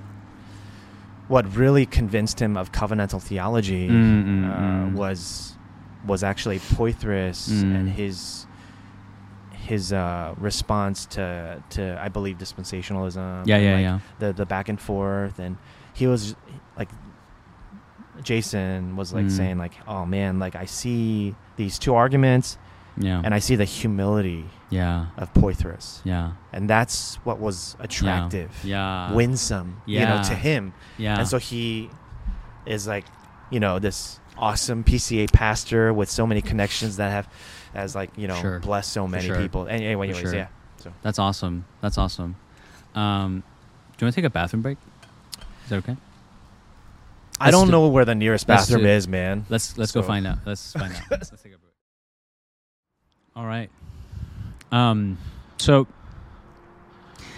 what 1.28 1.56
really 1.56 1.86
convinced 1.86 2.40
him 2.40 2.56
of 2.56 2.70
covenantal 2.72 3.20
theology 3.20 3.88
Mm, 3.88 4.24
mm, 4.24 4.44
uh, 4.48 4.60
mm. 4.90 4.92
was 4.94 5.54
was 6.06 6.22
actually 6.22 6.58
Poythress 6.60 7.48
Mm. 7.50 7.74
and 7.76 7.88
his 7.90 8.46
his 9.50 9.92
uh, 9.92 10.32
response 10.38 11.06
to 11.06 11.60
to 11.70 11.98
I 12.00 12.08
believe 12.08 12.38
dispensationalism. 12.38 13.46
Yeah, 13.46 13.58
yeah, 13.58 13.72
like, 13.74 13.82
yeah. 13.82 13.98
The 14.20 14.32
the 14.32 14.46
back 14.46 14.68
and 14.68 14.80
forth, 14.80 15.38
and 15.40 15.56
he 15.92 16.06
was 16.06 16.36
like, 16.78 16.88
Jason 18.22 18.96
was 18.96 19.12
like 19.12 19.26
Mm. 19.26 19.30
saying 19.36 19.58
like, 19.58 19.72
oh 19.86 20.06
man, 20.06 20.38
like 20.38 20.54
I 20.54 20.64
see 20.66 21.34
these 21.56 21.78
two 21.78 21.94
arguments, 21.94 22.58
Yeah. 22.98 23.20
and 23.24 23.34
I 23.34 23.38
see 23.40 23.56
the 23.56 23.64
humility 23.64 24.46
yeah. 24.70 25.06
of 25.18 25.32
Poythress, 25.34 26.00
Yeah. 26.04 26.32
and 26.52 26.68
that's 26.70 27.16
what 27.24 27.38
was 27.38 27.76
attractive, 27.78 28.50
Yeah. 28.64 29.12
winsome, 29.12 29.82
you 29.86 30.00
know, 30.00 30.16
Yeah. 30.16 30.22
to 30.22 30.34
him. 30.34 30.72
Yeah. 30.98 31.18
And 31.18 31.28
so 31.28 31.38
he 31.38 31.90
is 32.64 32.86
like, 32.86 33.04
you 33.50 33.60
know, 33.60 33.78
this 33.78 34.18
awesome 34.38 34.82
PCA 34.84 35.26
pastor 35.32 35.92
with 35.92 36.10
so 36.10 36.26
many 36.26 36.40
connections 36.42 36.96
that 36.96 37.10
have, 37.10 37.28
has 37.74 37.94
like, 37.94 38.10
you 38.16 38.26
know, 38.28 38.40
Sure. 38.40 38.60
blessed 38.60 38.92
so 38.92 39.06
many 39.06 39.26
sure. 39.26 39.36
people. 39.36 39.62
And 39.66 39.82
anyway, 39.82 40.08
anyways, 40.08 40.22
sure. 40.22 40.34
yeah. 40.34 40.48
So 40.78 40.92
That's 41.02 41.18
awesome. 41.18 41.64
That's 41.80 41.98
awesome. 41.98 42.36
Um, 42.94 43.42
do 43.98 44.04
you 44.04 44.06
want 44.06 44.14
to 44.14 44.20
take 44.22 44.24
a 44.26 44.30
bathroom 44.30 44.62
break? 44.62 44.78
Is 45.64 45.70
that 45.70 45.76
okay? 45.78 45.96
I 47.38 47.46
Let's 47.46 47.56
don't 47.56 47.66
do- 47.66 47.72
know 47.72 47.88
where 47.88 48.04
the 48.06 48.14
nearest 48.14 48.46
bathroom 48.46 48.82
do- 48.82 48.88
is, 48.88 49.06
man. 49.06 49.44
Let's 49.50 49.76
let's 49.76 49.92
go 49.92 50.00
find 50.02 50.26
out. 50.26 50.38
Let's 50.46 50.72
find 50.72 50.92
out. 50.94 51.00
Let's, 51.10 51.30
let's 51.32 51.42
take 51.42 51.54
a 51.54 51.58
break. 51.58 51.65
All 53.36 53.44
right. 53.46 53.70
Um. 54.72 55.18
So 55.58 55.86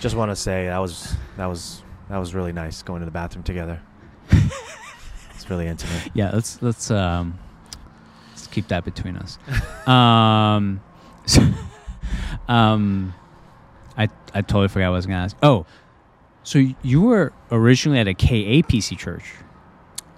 Just 0.01 0.15
want 0.17 0.31
to 0.31 0.37
say 0.37 0.67
that 0.67 0.79
was 0.79 1.15
that 1.37 1.47
was 1.47 1.83
that 2.09 2.19
was 2.19 2.35
really 2.35 2.53
nice 2.53 2.83
going 2.83 3.01
to 3.01 3.05
the 3.05 3.11
bathroom 3.11 3.43
together. 3.43 3.81
it's 4.31 5.51
really 5.51 5.67
intimate. 5.67 6.11
yeah, 6.15 6.31
let's 6.33 6.63
let's 6.63 6.91
um 6.91 7.39
let's 8.31 8.47
keep 8.47 8.69
that 8.69 8.85
between 8.85 9.17
us. 9.17 9.39
um. 9.89 10.81
So, 11.27 11.43
um. 12.49 13.13
I 13.99 14.09
I 14.33 14.41
totally 14.43 14.69
forgot 14.69 14.87
what 14.87 14.95
I 14.95 14.97
was 14.99 15.07
gonna 15.07 15.19
ask. 15.19 15.37
Oh, 15.43 15.67
so 16.45 16.65
you 16.83 17.03
were 17.03 17.33
originally 17.51 17.99
at 17.99 18.07
a 18.09 18.15
KAPC 18.15 18.97
church. 18.97 19.35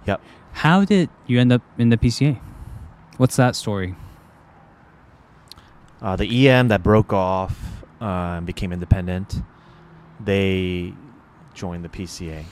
Yep. 0.06 0.20
How 0.52 0.84
did 0.84 1.08
you 1.26 1.40
end 1.40 1.50
up 1.52 1.62
in 1.78 1.88
the 1.88 1.96
PCA? 1.96 2.38
What's 3.16 3.34
that 3.36 3.56
story? 3.56 3.96
Uh, 6.02 6.16
the 6.16 6.48
EM 6.48 6.68
that 6.68 6.82
broke 6.82 7.12
off 7.12 7.56
uh, 8.00 8.04
and 8.38 8.46
became 8.46 8.72
independent, 8.72 9.42
they 10.18 10.92
joined 11.54 11.84
the 11.84 11.88
PCA. 11.88 12.44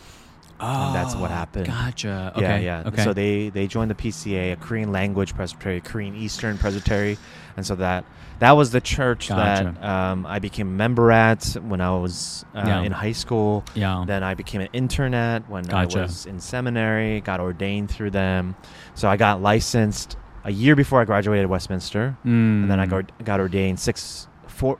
And 0.61 0.93
that's 0.95 1.15
what 1.15 1.31
Oh, 1.31 1.35
happened. 1.35 1.67
Gotcha. 1.69 2.33
Okay. 2.35 2.65
Yeah, 2.65 2.81
yeah. 2.83 2.89
Okay. 2.89 3.05
So 3.05 3.13
they 3.13 3.49
they 3.49 3.69
joined 3.69 3.93
the 3.93 3.95
PCA, 3.95 4.53
a 4.55 4.57
Korean 4.57 4.91
language 4.91 5.37
presbytery, 5.37 5.81
Korean 5.81 6.17
Eastern 6.17 6.59
Presbytery, 6.59 7.17
and 7.57 7.65
so 7.65 7.77
that 7.77 8.05
that 8.41 8.53
was 8.53 8.73
the 8.73 8.81
church 8.81 9.29
Gotcha. 9.29 9.77
that 9.81 9.85
um, 9.89 10.27
I 10.27 10.41
became 10.41 10.67
a 10.67 10.73
member 10.73 11.13
at 11.13 11.45
when 11.63 11.81
I 11.81 11.91
was 11.97 12.45
uh, 12.57 12.65
Yeah. 12.67 12.83
in 12.83 12.91
high 12.91 13.13
school. 13.13 13.65
yeah. 13.75 14.03
Then 14.05 14.25
I 14.25 14.35
became 14.35 14.61
an 14.61 14.69
intern 14.73 15.15
at 15.15 15.49
when 15.49 15.63
Gotcha. 15.63 16.01
I 16.01 16.03
was 16.03 16.27
in 16.27 16.41
seminary. 16.41 17.21
Got 17.21 17.39
ordained 17.39 17.89
through 17.93 18.11
them, 18.11 18.57
so 18.97 19.09
I 19.09 19.17
got 19.17 19.41
licensed 19.41 20.17
a 20.45 20.51
year 20.53 20.75
before 20.77 21.01
I 21.01 21.05
graduated 21.05 21.49
Westminster, 21.49 22.17
and 22.25 22.71
then 22.71 22.79
I 22.81 22.87
Mm. 22.87 22.91
got 22.91 23.25
got 23.25 23.41
ordained 23.41 23.79
six 23.81 24.29
four 24.47 24.79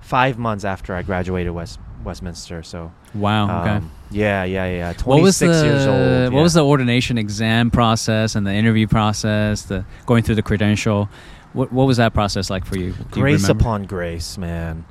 five 0.00 0.38
months 0.38 0.64
after 0.64 0.94
I 0.94 1.02
graduated 1.02 1.52
West 1.52 1.78
Westminster. 2.04 2.62
So 2.62 2.90
Wow. 3.14 3.48
Oh, 3.50 3.60
Okay. 3.62 3.70
um, 3.76 3.90
yeah, 4.10 4.42
yeah, 4.44 4.66
yeah. 4.66 4.88
what 4.88 4.98
Twenty 4.98 5.30
six 5.32 5.62
years 5.62 5.86
old. 5.86 6.32
what 6.32 6.38
yeah. 6.38 6.42
was 6.42 6.54
the 6.54 6.64
ordination 6.64 7.18
exam 7.18 7.70
process 7.70 8.34
and 8.34 8.46
the 8.46 8.52
interview 8.52 8.86
process, 8.86 9.62
the 9.62 9.84
going 10.06 10.22
through 10.22 10.36
the 10.36 10.42
credential? 10.42 11.08
What 11.52 11.72
what 11.72 11.86
was 11.86 11.98
that 11.98 12.14
process 12.14 12.48
like 12.50 12.64
for 12.64 12.76
you? 12.78 12.92
Do 13.12 13.20
grace 13.20 13.42
remember? 13.42 13.62
upon 13.62 13.84
grace, 13.84 14.38
man. 14.38 14.84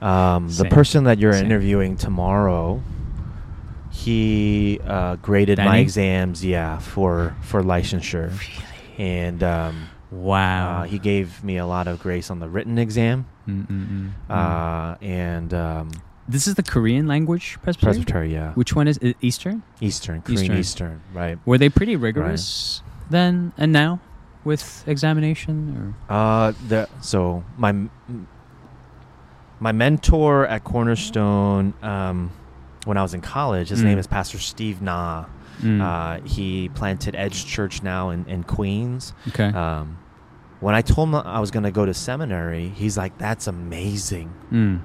Um, 0.00 0.48
the 0.48 0.64
person 0.66 1.04
that 1.04 1.18
you're 1.18 1.32
Same. 1.34 1.46
interviewing 1.46 1.96
tomorrow, 1.96 2.80
he 3.90 4.80
uh, 4.86 5.16
graded 5.16 5.58
my 5.58 5.78
exams, 5.78 6.44
yeah, 6.44 6.78
for 6.78 7.34
for 7.42 7.62
licensure, 7.62 8.30
and 8.98 9.42
um, 9.42 9.88
Wow. 10.10 10.80
uh, 10.80 10.82
he 10.84 10.98
gave 10.98 11.42
me 11.44 11.56
a 11.56 11.66
lot 11.66 11.86
of 11.88 12.00
grace 12.00 12.30
on 12.30 12.38
the 12.40 12.48
written 12.48 12.78
exam, 12.78 13.26
uh, 14.28 14.96
and 15.00 15.54
um, 15.54 15.90
this 16.28 16.46
is 16.46 16.54
the 16.56 16.62
Korean 16.62 17.06
language 17.06 17.58
presbytery. 17.62 17.94
presbytery, 18.04 18.32
yeah, 18.32 18.52
Which 18.54 18.74
one 18.74 18.88
is 18.88 18.98
it? 18.98 19.16
Eastern? 19.20 19.62
Eastern, 19.80 20.22
Korean 20.22 20.40
Eastern. 20.42 20.56
Eastern, 20.58 21.00
right? 21.14 21.38
Were 21.46 21.58
they 21.58 21.68
pretty 21.68 21.96
rigorous 21.96 22.82
then 23.10 23.52
and 23.56 23.72
now 23.72 24.00
with 24.44 24.84
examination 24.86 25.94
Uh, 26.08 26.52
the 26.68 26.88
so 27.00 27.42
my 27.56 27.72
my 29.60 29.72
mentor 29.72 30.46
at 30.46 30.62
Cornerstone, 30.64 31.74
um, 31.82 32.30
when 32.84 32.96
I 32.96 33.02
was 33.02 33.12
in 33.14 33.20
college, 33.20 33.70
his 33.70 33.80
Mm. 33.80 33.84
name 33.84 33.98
is 33.98 34.06
Pastor 34.06 34.38
Steve 34.38 34.80
Na. 34.80 35.24
Mm. 35.60 35.80
Uh, 35.80 36.20
he 36.26 36.68
planted 36.70 37.14
Edge 37.16 37.46
Church 37.46 37.82
now 37.82 38.10
in, 38.10 38.24
in 38.26 38.42
Queens. 38.44 39.12
okay. 39.28 39.46
Um, 39.46 39.98
when 40.60 40.74
I 40.74 40.82
told 40.82 41.08
him 41.08 41.14
I 41.14 41.38
was 41.40 41.50
going 41.50 41.62
to 41.64 41.70
go 41.70 41.86
to 41.86 41.94
seminary, 41.94 42.68
he's 42.70 42.96
like, 42.98 43.16
"That's 43.18 43.46
amazing. 43.46 44.32
Mm. 44.52 44.80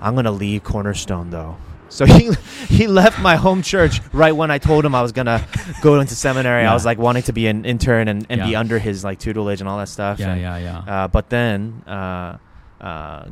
I'm 0.00 0.14
going 0.14 0.24
to 0.24 0.30
leave 0.30 0.64
Cornerstone 0.64 1.30
though." 1.30 1.56
So 1.90 2.06
he 2.16 2.30
he 2.68 2.86
left 2.86 3.20
my 3.20 3.36
home 3.36 3.60
church 3.60 4.00
right 4.14 4.32
when 4.32 4.50
I 4.50 4.56
told 4.56 4.82
him 4.86 4.94
I 4.94 5.02
was 5.02 5.12
gonna 5.12 5.46
go 5.82 6.00
into 6.00 6.14
seminary. 6.14 6.62
Yeah. 6.62 6.70
I 6.70 6.74
was 6.74 6.86
like 6.86 6.96
wanting 6.96 7.24
to 7.24 7.34
be 7.34 7.46
an 7.48 7.66
intern 7.66 8.08
and, 8.08 8.24
and 8.30 8.40
be 8.42 8.56
under 8.56 8.78
his 8.78 9.04
like 9.04 9.18
tutelage 9.18 9.60
and 9.60 9.68
all 9.68 9.76
that 9.76 9.90
stuff. 9.90 10.18
Yeah, 10.18 10.32
And, 10.32 10.40
yeah, 10.40 10.56
yeah. 10.56 10.78
Uh, 11.04 11.08
but 11.08 11.28
then 11.28 11.82
uh, 11.86 12.38
uh, 12.80 13.26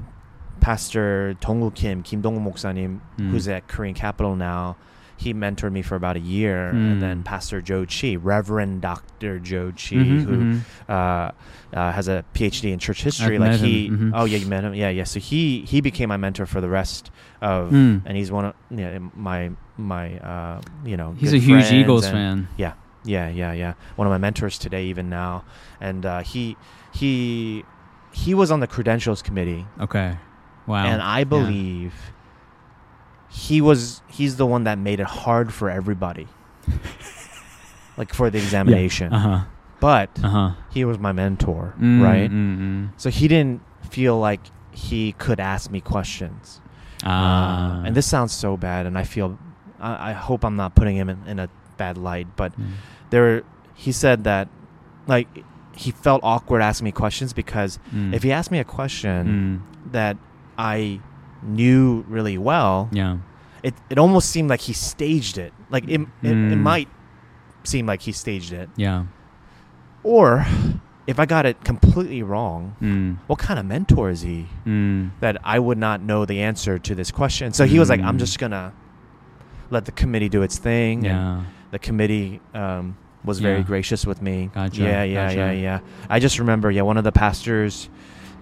Pastor 0.61 1.37
Donggu 1.41 1.75
Kim, 1.75 2.03
Kim 2.03 2.23
Donggu 2.23 2.41
Moksanim, 2.41 3.01
Mm. 3.19 3.31
who's 3.31 3.49
at 3.49 3.67
Korean 3.67 3.95
Capital 3.95 4.37
now, 4.37 4.77
he 5.21 5.35
mentored 5.35 5.71
me 5.73 5.83
for 5.83 5.97
about 5.97 6.17
a 6.17 6.21
year. 6.37 6.71
Mm. 6.73 6.93
And 6.93 7.03
then 7.03 7.23
Pastor 7.23 7.61
Joe 7.61 7.85
Chi, 7.87 8.17
Reverend 8.17 8.81
Dr. 8.81 9.39
Joe 9.39 9.69
Chi, 9.77 9.97
Mhm, 9.97 10.25
who 10.25 10.37
mhm. 10.37 10.61
uh, 10.89 11.31
uh, 11.77 11.93
has 11.93 12.09
a 12.09 12.25
PhD 12.35 12.73
in 12.73 12.79
church 12.79 13.03
history. 13.03 13.35
I've 13.37 13.41
like 13.43 13.61
he, 13.61 13.87
him, 13.87 13.99
mhm. 13.99 14.13
oh 14.15 14.25
yeah, 14.25 14.39
you 14.39 14.47
met 14.47 14.65
him. 14.65 14.73
Yeah, 14.75 14.89
yeah. 14.89 15.05
So 15.05 15.21
he 15.21 15.61
he 15.73 15.81
became 15.81 16.09
my 16.09 16.17
mentor 16.17 16.47
for 16.47 16.61
the 16.61 16.69
rest 16.71 17.11
of, 17.43 17.71
Mm. 17.71 18.03
and 18.07 18.17
he's 18.17 18.33
one 18.33 18.45
of 18.47 18.55
yeah 18.71 18.99
my 19.15 19.51
my 19.77 20.19
uh, 20.19 20.61
you 20.85 20.97
know. 20.97 21.15
He's 21.19 21.35
a 21.35 21.39
huge 21.39 21.71
Eagles 21.71 22.05
and- 22.07 22.15
fan. 22.15 22.49
Yeah, 22.57 22.73
yeah, 23.05 23.29
yeah, 23.29 23.53
yeah. 23.53 23.75
One 23.97 24.07
of 24.09 24.11
my 24.11 24.19
mentors 24.19 24.59
today, 24.59 24.85
even 24.87 25.09
now, 25.11 25.45
and 25.81 26.05
uh, 26.07 26.21
he 26.21 26.57
he 26.93 27.65
he 28.13 28.35
was 28.35 28.51
on 28.51 28.61
the 28.61 28.67
credentials 28.67 29.23
committee, 29.23 29.67
Okay. 29.81 30.17
Wow. 30.67 30.85
and 30.87 31.01
I 31.03 31.21
Yeah. 31.21 31.91
He 33.31 33.61
was 33.61 34.03
he's 34.09 34.37
the 34.37 34.47
one 34.47 34.65
that 34.65 34.79
made 34.79 35.01
it 35.01 35.07
hard 35.07 35.53
for 35.55 35.71
everybody, 35.71 36.27
like 37.97 38.13
for 38.15 38.31
the 38.31 38.39
examination. 38.39 39.13
Uh 39.13 39.19
huh. 39.19 39.41
But 39.81 40.11
Uh 40.23 40.29
huh. 40.29 40.51
he 40.71 40.85
was 40.85 40.99
my 40.99 41.13
mentor, 41.13 41.75
Mm, 41.81 42.03
right? 42.03 42.31
Mm, 42.31 42.59
mm. 42.59 42.89
So 42.97 43.09
he 43.11 43.29
didn't 43.29 43.63
feel 43.89 44.19
like 44.19 44.41
he 44.73 45.13
could 45.13 45.41
ask 45.41 45.71
me 45.71 45.81
questions. 45.81 46.61
Ah. 47.05 47.81
Uh, 47.81 47.85
and 47.87 47.97
this 47.97 48.07
sounds 48.07 48.33
so 48.33 48.57
bad, 48.57 48.87
and 48.87 48.99
I 48.99 49.05
feel 49.05 49.39
I, 49.81 50.11
I 50.11 50.13
hope 50.13 50.45
I'm 50.45 50.57
not 50.57 50.75
putting 50.75 50.97
him 50.97 51.09
in, 51.09 51.19
in 51.27 51.39
a 51.39 51.49
bad 51.79 51.97
light, 51.97 52.27
but 52.37 52.53
Mm. 52.59 52.73
there 53.11 53.43
he 53.75 53.93
said 53.93 54.25
that 54.25 54.49
like 55.07 55.27
he 55.75 55.91
felt 55.93 56.21
awkward 56.23 56.61
asking 56.61 56.85
me 56.85 56.93
questions 56.93 57.33
because 57.33 57.79
Mm. 57.95 58.13
if 58.13 58.23
he 58.23 58.33
asked 58.33 58.51
me 58.51 58.59
a 58.59 58.65
question 58.65 59.63
Mm. 59.65 59.93
that 59.93 60.17
I 60.59 61.01
knew 61.43 62.05
really 62.09 62.39
well, 62.39 62.89
Yeah. 62.93 63.19
it 63.63 63.75
it 63.91 63.99
almost 63.99 64.31
seemed 64.31 64.49
like 64.51 64.61
he 64.61 64.73
staged 64.73 65.39
it. 65.39 65.53
Like 65.71 65.85
it 65.89 66.01
it, 66.23 66.31
it 66.31 66.35
Mm. 66.35 66.61
might 66.61 66.89
seem 67.65 67.87
like 67.87 68.03
he 68.03 68.13
staged 68.13 68.53
it, 68.53 68.69
Yeah. 68.77 69.05
or 70.03 70.47
if 71.07 71.19
I 71.19 71.27
got 71.27 71.45
it 71.47 71.63
completely 71.65 72.23
wrong, 72.23 72.75
Mm. 72.81 73.17
what 73.27 73.39
kind 73.39 73.59
of 73.59 73.67
mentor 73.67 74.11
is 74.11 74.21
he 74.23 74.47
Mm. 74.67 75.11
that 75.21 75.37
I 75.45 75.59
would 75.59 75.79
not 75.79 76.01
know 76.03 76.25
the 76.25 76.41
answer 76.43 76.79
to 76.79 76.95
this 76.95 77.11
question? 77.11 77.53
So 77.53 77.67
he 77.67 77.79
was 77.79 77.89
like, 77.91 78.01
I'm 78.01 78.17
Mm. 78.17 78.21
just 78.21 78.39
gonna 78.39 78.73
let 79.71 79.85
the 79.87 79.93
committee 79.93 80.29
do 80.29 80.43
its 80.43 80.59
thing. 80.59 80.99
and 80.99 81.05
Yeah. 81.07 81.41
the 81.71 81.79
committee 81.79 82.41
um, 82.55 82.97
was 83.25 83.39
very 83.41 83.59
Yeah. 83.59 83.63
gracious 83.65 84.07
with 84.07 84.23
me. 84.23 84.51
Gotcha, 84.55 84.83
Yeah, 84.83 85.03
yeah, 85.03 85.27
gotcha. 85.29 85.37
yeah, 85.37 85.51
yeah. 85.53 85.79
I 86.09 86.19
just 86.21 86.39
remember, 86.39 86.71
yeah, 86.71 86.83
one 86.83 86.97
of 86.97 87.05
the 87.05 87.13
pastors, 87.13 87.89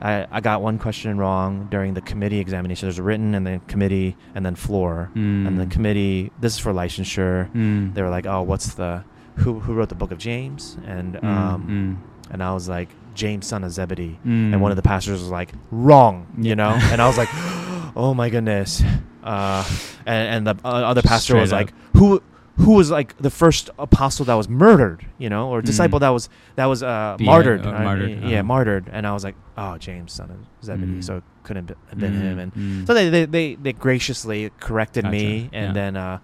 I, 0.00 0.26
I 0.30 0.40
got 0.40 0.62
one 0.62 0.78
question 0.78 1.18
wrong 1.18 1.68
during 1.70 1.94
the 1.94 2.00
committee 2.00 2.38
examination. 2.38 2.86
There's 2.86 2.98
a 2.98 3.02
written 3.02 3.34
and 3.34 3.46
then 3.46 3.60
committee 3.60 4.16
and 4.34 4.44
then 4.46 4.54
floor. 4.54 5.10
And 5.14 5.58
the 5.58 5.64
Mm. 5.66 5.70
committee, 5.70 6.30
this 6.40 6.54
is 6.54 6.58
for 6.58 6.72
licensure. 6.72 7.50
Mm. 7.52 7.94
They 7.94 8.02
were 8.02 8.10
like, 8.10 8.26
oh, 8.26 8.42
what's 8.42 8.74
the, 8.74 9.04
who, 9.36 9.58
who 9.60 9.74
wrote 9.74 9.88
the 9.88 9.94
book 9.94 10.12
of 10.12 10.18
James? 10.18 10.76
And, 10.86 11.14
Mm, 11.14 11.24
um, 11.24 12.02
and 12.30 12.42
I 12.42 12.52
was 12.54 12.68
like, 12.68 12.88
James, 13.14 13.46
son 13.46 13.64
of 13.64 13.72
Zebedee. 13.72 14.18
mm. 14.24 14.52
And 14.52 14.62
one 14.62 14.70
of 14.70 14.76
the 14.76 14.82
pastors 14.82 15.20
was 15.20 15.30
like, 15.30 15.50
wrong, 15.72 16.26
Yeah. 16.38 16.48
you 16.50 16.56
know? 16.56 16.70
and 16.92 17.02
I 17.02 17.06
was 17.08 17.18
like, 17.18 17.28
oh 17.96 18.14
my 18.14 18.30
goodness. 18.30 18.82
Uh, 19.24 19.64
and, 20.06 20.46
and 20.46 20.58
the 20.58 20.64
uh, 20.64 20.68
other 20.68 21.02
pastor 21.02 21.34
was 21.36 21.50
Straight 21.50 21.58
like, 21.66 21.74
who, 21.96 22.22
who 22.58 22.72
was 22.74 22.90
like 22.90 23.16
the 23.18 23.30
first 23.30 23.70
apostle 23.78 24.24
that 24.26 24.34
was 24.34 24.48
murdered, 24.48 25.06
you 25.16 25.28
know, 25.30 25.48
or 25.48 25.62
disciple 25.62 25.98
Mm. 25.98 26.00
that 26.02 26.08
was 26.10 26.28
that 26.56 26.66
was 26.66 26.82
uh, 26.82 27.14
Be- 27.18 27.24
martyred, 27.24 27.64
uh, 27.64 27.70
uh, 27.70 27.80
martyred, 27.82 28.10
yeah, 28.24 28.26
uh-huh. 28.38 28.42
martyred, 28.42 28.88
and 28.92 29.06
I 29.06 29.12
was 29.12 29.22
like, 29.24 29.36
oh, 29.56 29.78
James, 29.78 30.12
son 30.12 30.30
of 30.30 30.36
Zebedee, 30.64 30.98
Mm. 30.98 31.04
so 31.04 31.16
it 31.18 31.24
couldn't 31.44 31.68
have 31.90 31.98
been 31.98 32.14
him, 32.14 32.38
and 32.38 32.52
Mm. 32.54 32.86
so 32.86 32.94
they, 32.94 33.08
they, 33.10 33.24
they, 33.26 33.54
they 33.54 33.72
graciously 33.72 34.50
corrected 34.60 35.04
me, 35.04 35.48
and 35.52 35.68
yeah. 35.68 35.72
then, 35.72 35.96
uh, 35.96 36.18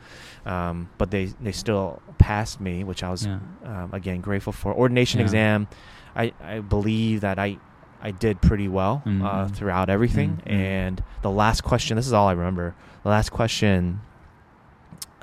um, 0.45 0.89
but 0.99 1.11
they, 1.11 1.27
they 1.41 1.53
still 1.53 2.03
passed 2.19 2.61
me, 2.61 2.85
which 2.85 3.03
I 3.03 3.11
was 3.11 3.27
Yeah. 3.27 3.39
um, 3.65 3.91
again 3.93 4.21
grateful 4.21 4.53
for. 4.53 4.75
Ordination 4.75 5.21
Yeah. 5.21 5.25
exam, 5.27 5.69
I, 6.17 6.33
I 6.43 6.61
believe 6.61 7.21
that 7.23 7.39
I 7.39 7.59
I 8.03 8.11
did 8.11 8.43
pretty 8.43 8.69
well 8.69 9.03
uh, 9.07 9.09
Mhm. 9.09 9.55
throughout 9.57 9.89
everything. 9.89 10.43
Mhm. 10.45 10.53
And 10.53 11.03
the 11.23 11.31
last 11.31 11.63
question, 11.65 11.97
this 11.97 12.07
is 12.07 12.13
all 12.13 12.29
I 12.29 12.33
remember. 12.33 12.75
The 13.03 13.09
last 13.09 13.31
question 13.33 14.01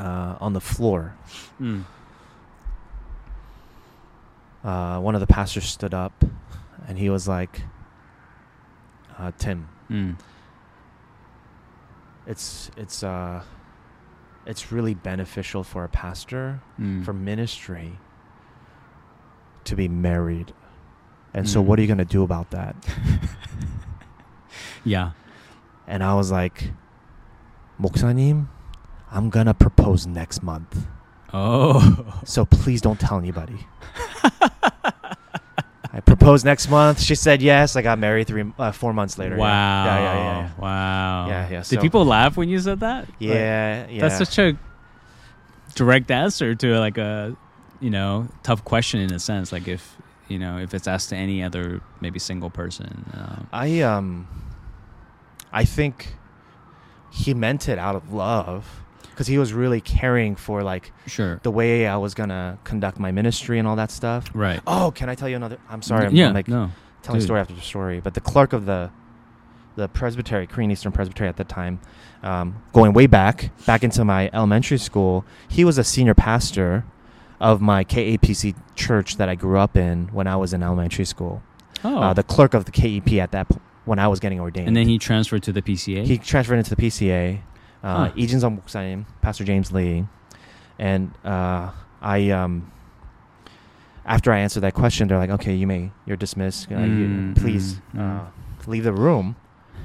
uh, 0.01 0.37
on 0.41 0.53
the 0.53 0.61
floor, 0.61 1.15
Mm. 1.61 1.85
uh, 4.65 4.99
one 5.01 5.15
of 5.15 5.21
the 5.21 5.27
pastors 5.27 5.65
stood 5.67 5.95
up, 5.95 6.25
and 6.87 6.99
he 6.99 7.09
was 7.11 7.29
like, 7.29 7.63
uh, 9.19 9.33
"Tim, 9.39 9.69
Mm. 9.91 10.17
it's 12.27 12.71
it's 12.77 13.03
uh, 13.03 13.43
it's 14.45 14.71
really 14.73 14.95
beneficial 14.95 15.63
for 15.65 15.85
a 15.85 15.89
pastor 15.89 16.61
Mm. 16.81 17.05
for 17.05 17.13
ministry 17.13 17.99
to 19.65 19.75
be 19.77 19.89
married." 19.89 20.53
And 21.35 21.49
so, 21.49 21.61
Mm. 21.63 21.67
what 21.67 21.79
are 21.79 21.83
you 21.83 21.89
going 21.89 21.99
to 21.99 22.05
do 22.05 22.23
about 22.23 22.51
that? 22.51 22.75
yeah. 24.85 25.11
And 25.87 26.03
I 26.03 26.15
was 26.15 26.33
like, 26.33 26.73
목사님, 27.81 28.47
I'm 29.12 29.30
gonna 29.30 29.54
propose 29.54 30.08
next 30.08 30.42
month. 30.42 30.88
Oh. 31.34 32.22
So 32.26 32.46
please 32.46 32.82
don't 32.82 33.00
tell 33.00 33.18
anybody. 33.18 33.68
I 35.94 36.00
proposed 36.00 36.46
next 36.46 36.70
month. 36.70 37.02
She 37.02 37.16
said 37.16 37.42
yes. 37.42 37.76
I 37.76 37.82
got 37.82 38.00
married 38.00 38.28
three, 38.28 38.46
uh, 38.58 38.72
four 38.72 38.94
months 38.94 39.18
later. 39.18 39.36
Wow. 39.36 39.86
Yeah, 39.86 40.00
yeah, 40.00 40.14
yeah, 40.16 40.50
Wow. 40.58 41.28
Yeah, 41.28 41.50
yeah, 41.50 41.58
Did 41.60 41.66
so- 41.66 41.82
people 41.82 42.06
laugh 42.06 42.38
when 42.38 42.48
you 42.48 42.60
said 42.60 42.80
that? 42.80 43.08
yeah. 43.20 43.30
Like, 43.30 43.38
Yeah, 43.40 43.88
yeah. 43.90 44.02
That's 44.02 44.18
such 44.18 44.40
a 44.40 44.58
direct 45.76 46.10
answer 46.10 46.56
to 46.56 46.80
like 46.80 46.98
a, 46.98 47.36
you 47.82 47.90
know, 47.90 48.30
tough 48.44 48.64
question 48.64 49.02
in 49.02 49.12
a 49.12 49.20
sense. 49.20 49.52
Like 49.52 49.68
if, 49.68 49.98
you 50.30 50.40
know, 50.40 50.58
if 50.60 50.74
it's 50.74 50.88
asked 50.88 51.10
to 51.10 51.18
any 51.18 51.44
other 51.44 51.82
maybe 52.00 52.20
single 52.20 52.50
person. 52.50 53.06
Um, 53.14 53.48
I 53.52 53.82
um, 53.82 54.28
I 55.52 55.66
think 55.66 56.16
he 57.12 57.34
meant 57.34 57.68
it 57.68 57.78
out 57.78 57.96
of 57.98 58.14
love 58.14 58.81
because 59.12 59.28
he 59.28 59.38
was 59.38 59.54
really 59.54 59.82
caring 59.82 60.36
for 60.36 60.64
like 60.64 60.92
sure. 61.06 61.40
the 61.44 61.52
way 61.52 61.88
I 61.88 61.98
was 61.98 62.14
gonna 62.14 62.58
conduct 62.64 63.00
my 63.00 63.12
ministry 63.12 63.60
and 63.60 63.68
all 63.68 63.76
that 63.76 63.92
stuff. 63.92 64.30
Right. 64.34 64.60
Oh, 64.66 64.92
can 64.96 65.10
I 65.10 65.16
tell 65.16 65.30
you 65.30 65.36
another? 65.36 65.58
I'm 65.70 65.82
sorry. 65.82 66.08
I'm, 66.08 66.16
yeah. 66.16 66.30
I'm 66.30 66.34
like 66.34 66.48
no. 66.48 66.72
telling 67.04 67.20
Dude. 67.20 67.28
story 67.28 67.40
after 67.40 67.56
story, 67.62 68.00
but 68.02 68.14
the 68.14 68.22
clerk 68.22 68.54
of 68.54 68.66
the 68.66 68.92
the 69.76 69.88
presbytery, 69.88 70.48
Korean 70.48 70.70
Eastern 70.72 70.92
Presbytery 70.92 71.30
at 71.30 71.38
the 71.38 71.46
time, 71.46 71.80
um, 72.24 72.62
going 72.74 72.94
way 72.94 73.08
back, 73.08 73.52
back 73.66 73.84
into 73.84 74.04
my 74.04 74.30
elementary 74.34 74.78
school, 74.78 75.26
he 75.48 75.64
was 75.64 75.78
a 75.78 75.84
senior 75.84 76.14
pastor 76.14 76.84
of 77.40 77.62
my 77.62 77.84
KAPC 77.84 78.54
church 78.76 79.18
that 79.18 79.30
I 79.30 79.36
grew 79.36 79.58
up 79.58 79.76
in 79.78 80.08
when 80.10 80.28
I 80.28 80.36
was 80.36 80.54
in 80.54 80.62
elementary 80.62 81.06
school. 81.06 81.42
Oh. 81.84 82.00
Uh, 82.00 82.14
the 82.14 82.24
clerk 82.24 82.54
of 82.54 82.66
the 82.66 82.72
KEP 82.72 83.14
at 83.14 83.32
that 83.32 83.50
p- 83.50 83.56
when 83.86 83.98
I 83.98 84.08
was 84.08 84.20
getting 84.20 84.40
ordained. 84.40 84.68
and 84.68 84.78
then 84.78 84.88
he 84.88 85.00
transferred 85.00 85.42
to 85.44 85.52
the 85.52 85.62
PCA. 85.62 86.06
he 86.06 86.18
transferred 86.18 86.58
into 86.58 86.76
the 86.76 86.82
PCA 86.82 87.40
Uh, 87.85 88.09
Huh. 88.09 88.13
이진성 88.17 88.57
목사님, 88.57 89.05
Pastor 89.23 89.45
James 89.45 89.71
Lee, 89.71 90.07
and 90.79 91.11
uh, 91.25 91.71
I 92.03 92.31
um, 92.31 92.73
after 94.05 94.33
I 94.33 94.39
answered 94.39 94.61
that 94.63 94.75
question, 94.75 95.09
they're 95.09 95.19
like, 95.19 95.31
"Okay, 95.31 95.55
you 95.55 95.67
may, 95.67 95.91
you're 96.07 96.17
dismissed. 96.17 96.71
Uh, 96.71 96.79
you, 96.81 97.07
Mm, 97.07 97.37
please 97.37 97.81
mm, 97.95 98.01
uh, 98.01 98.25
leave 98.67 98.85
the 98.85 98.93
room, 98.93 99.37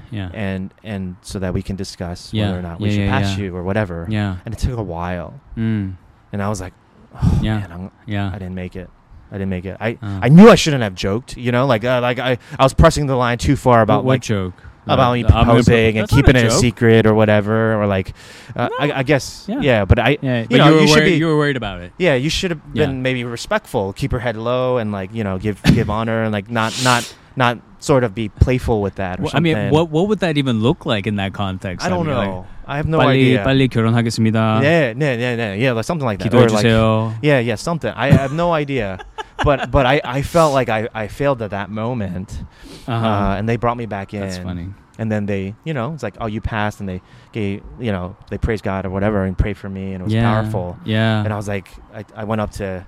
yeah. 0.10 0.30
and 0.34 0.74
and 0.84 1.16
so 1.22 1.38
that 1.40 1.54
we 1.54 1.62
can 1.62 1.76
discuss 1.76 2.34
Yeah, 2.34 2.48
whether 2.48 2.60
or 2.60 2.62
not 2.62 2.80
we 2.80 2.90
yeah, 2.90 2.94
should 2.96 3.02
yeah, 3.06 3.20
pass 3.20 3.38
yeah. 3.38 3.44
you 3.46 3.56
or 3.56 3.64
whatever." 3.64 4.08
yeah. 4.10 4.38
And 4.46 4.54
it 4.54 4.60
took 4.60 4.78
a 4.80 4.84
while, 4.84 5.40
Mm, 5.58 5.96
and 6.34 6.42
I 6.42 6.50
was 6.50 6.62
like, 6.62 6.74
oh, 7.14 7.40
Yeah. 7.42 7.60
man, 7.60 7.72
I'm, 7.72 7.92
yeah. 8.08 8.30
I 8.34 8.38
didn't 8.40 8.56
make 8.56 8.76
it. 8.76 8.90
I 9.32 9.36
didn't 9.38 9.50
make 9.50 9.66
it. 9.66 9.78
I 9.80 9.98
Uh. 10.02 10.20
I 10.24 10.30
knew 10.30 10.50
I 10.50 10.56
shouldn't 10.56 10.84
have 10.84 10.94
joked. 10.96 11.38
You 11.38 11.52
know, 11.52 11.66
like 11.66 11.84
uh, 11.86 12.02
like 12.02 12.20
I 12.20 12.38
I 12.60 12.64
was 12.64 12.74
pressing 12.74 13.06
the 13.08 13.16
line 13.16 13.38
too 13.38 13.56
far 13.56 13.82
about 13.82 14.04
what, 14.04 14.06
what 14.06 14.14
like 14.20 14.22
joke? 14.24 14.54
about 14.88 15.12
Uh, 15.12 15.14
me 15.14 15.20
I'm 15.22 15.30
gonna 15.30 15.32
pro- 15.32 15.44
proposing 15.62 15.98
and 15.98 16.04
That's 16.08 16.12
not 16.12 16.18
keeping 16.18 16.36
it 16.36 16.46
a 16.46 16.50
joke. 16.50 16.60
secret 16.60 17.06
or 17.06 17.14
whatever, 17.14 17.76
or 17.80 17.86
like, 17.86 18.14
uh, 18.56 18.68
I, 18.80 18.92
I 19.00 19.04
guess, 19.04 19.46
Yeah. 19.48 19.60
yeah. 19.62 19.86
But 19.86 20.00
I, 20.00 20.18
Yeah, 20.22 20.42
you 20.42 20.48
but 20.50 20.58
know, 20.58 20.68
you, 20.70 20.74
were 20.74 20.82
you 20.82 20.88
should 20.88 20.96
worried, 21.06 21.10
be- 21.12 21.18
you 21.22 21.28
were 21.28 21.38
worried 21.38 21.58
about 21.58 21.82
it. 21.82 21.94
yeah, 22.00 22.16
you 22.16 22.30
should 22.30 22.50
have 22.52 22.62
Yeah. 22.74 22.86
been 22.88 23.02
maybe 23.04 23.24
respectful, 23.24 23.94
keep 23.94 24.12
your 24.12 24.22
head 24.22 24.36
low, 24.36 24.78
and 24.78 24.92
like 24.92 25.14
you 25.14 25.24
know, 25.24 25.38
give 25.38 25.62
give 25.78 25.90
honor, 25.90 26.24
and 26.24 26.34
like 26.34 26.50
not 26.50 26.74
not 26.84 27.06
not 27.38 27.60
sort 27.78 28.04
of 28.04 28.14
be 28.14 28.30
playful 28.30 28.82
with 28.82 28.96
that 28.96 29.20
or 29.20 29.24
Well, 29.30 29.34
I 29.34 29.38
something. 29.38 29.54
mean, 29.54 29.70
what 29.70 29.90
what 29.94 30.08
would 30.10 30.20
that 30.26 30.38
even 30.38 30.62
look 30.66 30.86
like 30.86 31.06
in 31.06 31.16
that 31.22 31.34
context? 31.34 31.86
I 31.86 31.90
don't 31.90 32.06
mean, 32.06 32.18
like, 32.18 32.30
know. 32.30 32.46
I 32.66 32.78
have 32.78 32.88
no 32.88 32.98
빨리 33.00 33.38
idea. 33.38 33.44
빨리 33.46 33.68
결혼하겠습니다. 33.70 34.62
yeah, 34.64 34.94
yeah, 34.98 35.14
yeah, 35.14 35.34
yeah, 35.36 35.54
yeah, 35.54 35.72
like 35.74 35.84
something 35.86 36.06
like 36.06 36.20
that. 36.20 36.30
기도해 36.32 36.46
Or 36.46 36.50
like, 36.50 36.66
주세요. 36.66 37.14
yeah, 37.22 37.40
yeah, 37.40 37.56
something. 37.56 37.92
I 37.96 38.12
have 38.12 38.34
no 38.34 38.54
idea. 38.54 38.98
But 39.45 39.71
but 39.71 39.87
I, 39.87 40.01
I 40.05 40.23
felt 40.23 40.55
like 40.55 40.69
I, 40.69 40.89
I 40.95 41.09
failed 41.09 41.43
at 41.43 41.51
that 41.51 41.71
moment, 41.71 42.43
uh-huh. 42.87 42.93
uh, 42.93 43.37
and 43.37 43.49
they 43.49 43.57
brought 43.57 43.77
me 43.77 43.87
back 43.87 44.15
in. 44.15 44.21
That's 44.21 44.39
funny. 44.39 44.69
And 44.99 45.13
then 45.13 45.27
they, 45.27 45.55
you 45.65 45.75
know, 45.75 45.93
it's 45.93 46.03
like, 46.03 46.17
oh, 46.21 46.27
you 46.27 46.41
passed, 46.41 46.81
and 46.81 46.89
they 46.89 47.03
gave, 47.33 47.63
you 47.79 47.93
know, 47.93 48.17
they 48.31 48.39
praised 48.39 48.65
God 48.65 48.87
or 48.87 48.91
whatever, 48.91 49.25
and 49.25 49.37
prayed 49.37 49.59
for 49.59 49.69
me, 49.69 49.93
and 49.93 50.01
it 50.01 50.05
was 50.05 50.15
yeah. 50.15 50.23
powerful. 50.23 50.79
Yeah. 50.87 51.23
And 51.23 51.33
I 51.33 51.37
was 51.37 51.49
like, 51.49 51.69
I, 51.93 52.05
I 52.15 52.25
went 52.25 52.41
up 52.41 52.51
to 52.53 52.87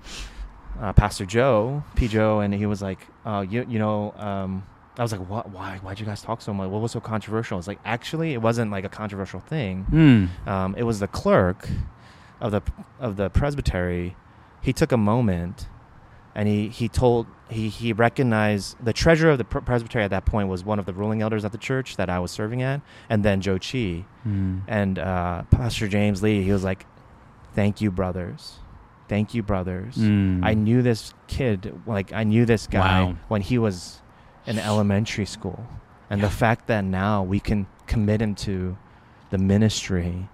uh, 0.81 0.93
Pastor 0.95 1.27
Joe, 1.27 1.85
P. 1.97 2.09
Joe, 2.09 2.41
and 2.41 2.55
he 2.55 2.65
was 2.65 2.81
like, 2.81 2.99
uh, 3.27 3.45
you, 3.49 3.67
you 3.69 3.79
know, 3.79 4.15
um, 4.17 4.67
I 4.97 5.03
was 5.03 5.13
like, 5.13 5.29
what? 5.29 5.51
Why? 5.51 5.79
Why'd 5.83 6.01
you 6.01 6.07
guys 6.07 6.23
talk 6.23 6.41
so 6.41 6.55
much? 6.55 6.71
What 6.71 6.81
was 6.81 6.93
so 6.93 7.01
controversial? 7.01 7.59
It's 7.59 7.69
like 7.69 7.79
actually, 7.85 8.33
it 8.33 8.43
wasn't 8.43 8.71
like 8.71 8.85
a 8.85 8.89
controversial 8.89 9.41
thing. 9.41 9.85
Hmm. 9.85 10.49
Um, 10.49 10.75
it 10.77 10.85
was 10.85 10.99
the 10.99 11.09
clerk 11.09 11.69
of 12.41 12.53
the 12.53 12.63
of 12.99 13.17
the 13.17 13.31
presbytery. 13.31 14.17
He 14.61 14.73
took 14.73 14.91
a 14.91 14.97
moment, 14.97 15.69
and 16.39 16.47
he 16.49 16.69
he 16.69 16.87
told 16.89 17.27
he 17.51 17.69
he 17.69 17.93
recognized 17.93 18.77
the 18.85 18.93
treasurer 18.93 19.31
of 19.33 19.39
the 19.39 19.45
pre- 19.53 19.61
presbytery 19.71 20.05
at 20.05 20.11
that 20.11 20.25
point 20.25 20.47
was 20.49 20.63
one 20.65 20.79
of 20.79 20.87
the 20.87 20.93
ruling 20.93 21.21
elders 21.21 21.45
at 21.45 21.51
the 21.53 21.59
church 21.59 21.97
that 21.97 22.09
I 22.09 22.19
was 22.21 22.31
serving 22.31 22.63
at, 22.63 22.81
and 23.11 23.25
then 23.27 23.41
Joe 23.41 23.59
Chi 23.59 24.05
Hmm. 24.23 24.59
and 24.69 24.99
uh, 24.99 25.43
Pastor 25.51 25.89
James 25.89 26.23
Lee. 26.23 26.43
He 26.49 26.53
was 26.53 26.63
like, 26.65 26.87
"Thank 27.55 27.81
you, 27.83 27.91
brothers. 27.91 28.61
Thank 29.09 29.35
you, 29.35 29.43
brothers. 29.43 29.95
Hmm. 29.97 30.45
I 30.45 30.53
knew 30.55 30.81
this 30.83 31.13
kid, 31.27 31.59
like 31.87 32.13
I 32.13 32.25
knew 32.25 32.45
this 32.45 32.67
guy 32.67 33.03
Wow. 33.05 33.17
when 33.29 33.41
he 33.43 33.57
was 33.59 34.01
in 34.47 34.59
elementary 34.59 35.27
school, 35.27 35.67
and 36.11 36.23
the 36.23 36.31
fact 36.31 36.67
that 36.69 36.85
now 36.85 37.23
we 37.23 37.41
can 37.41 37.67
commit 37.87 38.21
him 38.23 38.35
to 38.47 38.77
the 39.31 39.39
ministry. 39.39 40.29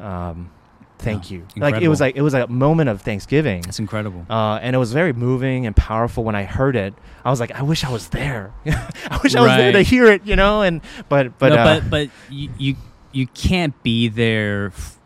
Um, 0.00 0.50
thank 0.98 1.30
Yeah. 1.30 1.38
you. 1.38 1.46
Like 1.56 1.80
it 1.82 1.88
was 1.88 2.00
like 2.00 2.16
it 2.16 2.22
was 2.22 2.34
a 2.34 2.46
moment 2.48 2.88
of 2.90 3.00
Thanksgiving. 3.02 3.62
That's 3.62 3.78
incredible. 3.78 4.26
Uh, 4.28 4.58
and 4.62 4.74
it 4.76 4.78
was 4.78 4.92
very 4.92 5.12
moving 5.12 5.66
and 5.66 5.74
powerful 5.76 6.24
when 6.24 6.34
I 6.34 6.44
heard 6.44 6.76
it. 6.76 6.94
I 7.24 7.30
was 7.30 7.40
like, 7.40 7.52
I 7.52 7.62
wish 7.62 7.84
I 7.84 7.90
was 7.90 8.08
there. 8.08 8.52
I 8.66 9.18
wish 9.22 9.34
I 9.34 9.40
was 9.40 9.50
there 9.56 9.72
to 9.72 9.82
hear 9.82 10.06
it, 10.06 10.26
you 10.26 10.36
know. 10.36 10.62
And 10.62 10.80
but 11.08 11.38
but 11.38 11.50
no, 11.50 11.56
uh, 11.56 11.80
but 11.80 11.90
but 11.90 12.10
you, 12.30 12.50
you 12.58 12.76
you 13.12 13.26
can't 13.28 13.80
be 13.82 14.08
there 14.08 14.66
f- 14.68 14.98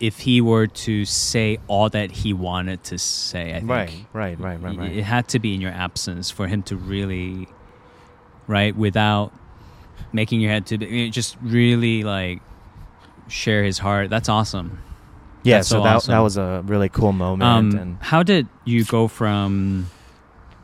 if 0.00 0.18
he 0.20 0.40
were 0.40 0.66
to 0.66 1.04
say 1.04 1.58
all 1.68 1.88
that 1.90 2.10
he 2.10 2.32
wanted 2.32 2.82
to 2.84 2.98
say. 2.98 3.50
I 3.54 3.58
think. 3.60 3.70
right, 3.70 3.90
right, 4.12 4.40
right, 4.40 4.60
right, 4.62 4.76
right. 4.78 4.92
It 4.96 5.04
had 5.04 5.28
to 5.28 5.38
be 5.38 5.54
in 5.54 5.60
your 5.60 5.70
absence 5.72 6.30
for 6.30 6.46
him 6.46 6.62
to 6.64 6.76
really, 6.76 7.48
right, 8.46 8.74
without 8.76 9.32
making 10.12 10.40
your 10.40 10.50
head 10.50 10.66
to 10.66 10.78
be, 10.78 11.10
just 11.10 11.36
really 11.42 12.02
like 12.02 12.40
share 13.28 13.62
his 13.64 13.78
heart. 13.78 14.10
That's 14.10 14.28
awesome. 14.28 14.78
Yeah, 15.44 15.58
That's 15.58 15.68
so, 15.68 15.76
so 15.78 15.84
that 15.84 15.96
awesome. 15.96 16.12
that 16.12 16.18
was 16.20 16.36
a 16.36 16.62
really 16.66 16.88
cool 16.88 17.12
moment. 17.12 17.42
Um, 17.42 17.78
and 17.78 18.02
how 18.02 18.22
did 18.22 18.48
you 18.64 18.84
go 18.84 19.08
from 19.08 19.90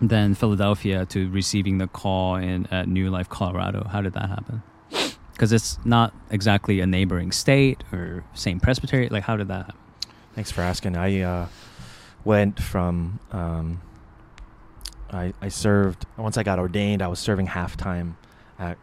then 0.01 0.35
Philadelphia 0.35 1.05
to 1.07 1.31
receiving 1.31 1.79
the 1.79 1.87
call 1.87 2.37
in 2.37 2.67
at 2.67 2.89
New 2.89 3.11
Life, 3.11 3.29
Colorado? 3.29 3.87
How 3.91 4.01
did 4.01 4.15
that 4.15 4.29
happen? 4.29 4.63
Because 5.33 5.53
it's 5.53 5.79
not 5.85 6.15
exactly 6.31 6.81
a 6.81 6.87
neighboring 6.87 7.31
state 7.31 7.85
or 7.93 8.25
same 8.35 8.59
presbytery. 8.59 9.09
Like, 9.09 9.25
how 9.25 9.37
did 9.37 9.49
that 9.49 9.67
happen? 9.67 9.81
Thanks 10.35 10.51
for 10.51 10.63
asking. 10.63 10.97
I 10.97 11.21
uh, 11.21 11.47
went 12.25 12.61
from 12.61 13.21
um, 13.33 13.81
I 15.13 15.35
I 15.43 15.49
served 15.49 16.07
once 16.17 16.39
I 16.39 16.43
got 16.43 16.59
ordained. 16.59 17.03
I 17.03 17.09
was 17.09 17.19
serving 17.19 17.47
half 17.47 17.77
time 17.77 18.17
at 18.59 18.79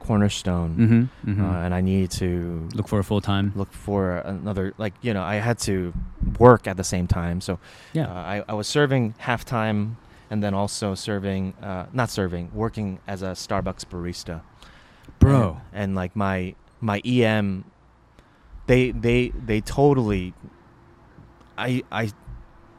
Cornerstone, 0.00 0.76
Mm-hmm. 0.76 1.30
mm-hmm. 1.30 1.44
uh, 1.44 1.60
and 1.64 1.72
I 1.74 1.80
needed 1.80 2.10
to 2.18 2.68
Look 2.74 2.88
for 2.88 2.98
a 2.98 3.04
full 3.04 3.20
time. 3.20 3.52
look 3.54 3.72
for 3.72 4.16
another 4.24 4.72
like 4.78 4.94
you 5.02 5.14
know 5.14 5.22
I 5.22 5.36
had 5.36 5.58
to 5.60 5.92
work 6.38 6.66
at 6.66 6.76
the 6.76 6.84
same 6.84 7.06
time. 7.06 7.40
So 7.40 7.58
Yeah. 7.92 8.06
uh, 8.08 8.14
I 8.14 8.44
I 8.48 8.54
was 8.54 8.66
serving 8.66 9.14
half 9.18 9.44
time 9.44 9.96
and 10.30 10.42
then 10.42 10.54
also 10.54 10.94
serving 10.94 11.54
uh, 11.62 11.86
not 11.92 12.10
serving 12.10 12.50
working 12.54 12.98
as 13.06 13.22
a 13.22 13.32
Starbucks 13.36 13.84
barista. 13.86 14.40
Bro. 15.18 15.60
and, 15.72 15.82
and 15.82 15.94
like 15.94 16.16
my 16.16 16.54
my 16.80 17.00
EM 17.04 17.64
they 18.66 18.90
they 18.92 19.32
they 19.46 19.60
totally 19.60 20.32
I 21.58 21.82
I 21.92 22.10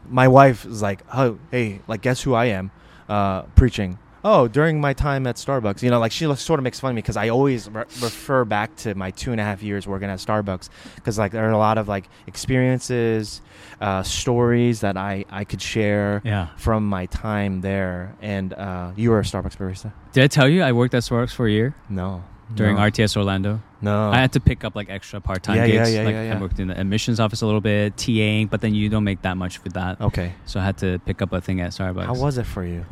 my 0.10 0.28
wife 0.28 0.66
is 0.66 0.82
like, 0.82 1.04
oh 1.14 1.38
hey, 1.52 1.82
like 1.88 2.02
guess 2.02 2.22
who 2.24 2.34
I 2.34 2.46
am, 2.46 2.72
uh, 3.08 3.44
preaching. 3.56 4.00
Oh, 4.24 4.48
during 4.48 4.80
my 4.80 4.94
time 4.94 5.26
at 5.26 5.38
Starbucks, 5.38 5.82
you 5.82 5.90
know, 5.90 6.00
like 6.00 6.12
she 6.12 6.26
sort 6.36 6.60
of 6.60 6.64
makes 6.64 6.80
fun 6.80 6.92
of 6.92 6.96
me 6.96 7.02
because 7.02 7.18
I 7.18 7.30
always 7.30 7.68
re- 7.70 7.86
refer 8.02 8.46
back 8.46 8.76
to 8.78 8.94
my 8.94 9.10
two 9.12 9.32
and 9.32 9.42
a 9.42 9.44
half 9.44 9.64
years 9.64 9.88
working 9.88 10.10
at 10.10 10.20
Starbucks 10.20 10.70
because 10.96 11.18
like 11.18 11.32
there 11.32 11.48
are 11.48 11.52
a 11.52 11.58
lot 11.58 11.78
of 11.80 11.88
like 11.88 12.08
experiences, 12.28 13.42
uh, 13.80 14.04
stories 14.04 14.82
that 14.82 14.96
I 14.98 15.26
I 15.30 15.44
could 15.44 15.62
share 15.62 16.22
Yeah. 16.24 16.48
from 16.58 16.88
my 16.88 17.08
time 17.08 17.62
there. 17.62 18.16
And 18.22 18.54
uh, 18.54 18.92
you 18.96 19.10
were 19.10 19.20
a 19.20 19.24
Starbucks 19.24 19.58
barista? 19.58 19.92
Did 20.14 20.24
I 20.24 20.28
tell 20.28 20.48
you 20.48 20.62
I 20.64 20.72
worked 20.72 20.94
at 20.94 21.04
Starbucks 21.04 21.34
for 21.34 21.48
a 21.48 21.52
year 21.52 21.74
No. 21.90 22.24
during 22.54 22.76
no. 22.76 22.82
RTS 22.84 23.18
Orlando? 23.18 23.60
No. 23.82 24.12
I 24.12 24.18
had 24.18 24.34
to 24.34 24.40
pick 24.40 24.64
up 24.64 24.76
like 24.76 24.90
extra 24.92 25.20
part-time 25.20 25.56
Yeah, 25.58 25.66
yeah, 25.66 25.72
gigs. 25.84 25.94
yeah, 25.96 26.04
like 26.04 26.14
yeah, 26.14 26.36
I 26.38 26.40
worked 26.40 26.60
in 26.60 26.68
the 26.68 26.80
admissions 26.80 27.20
office 27.20 27.42
a 27.42 27.46
little 27.48 27.62
bit, 27.62 27.96
TAing, 27.96 28.50
but 28.52 28.62
then 28.62 28.76
you 28.76 28.88
don't 28.90 29.04
make 29.04 29.24
that 29.24 29.36
much 29.38 29.64
with 29.64 29.74
that. 29.74 30.00
okay. 30.00 30.34
So 30.46 30.60
I 30.60 30.64
had 30.66 30.78
to 30.80 31.00
pick 31.08 31.22
up 31.24 31.34
a 31.34 31.42
thing 31.42 31.60
at 31.62 31.72
Starbucks. 31.72 32.06
How 32.06 32.14
was 32.14 32.38
it 32.38 32.46
for 32.46 32.64
you? 32.64 32.86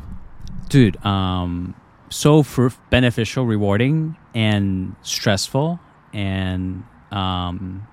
Dude 0.70 0.96
um 1.04 1.74
so 2.08 2.42
for 2.42 2.72
beneficial 2.90 3.44
rewarding 3.46 4.16
and 4.34 4.94
stressful 5.02 5.78
and 6.12 6.82
um 7.12 7.86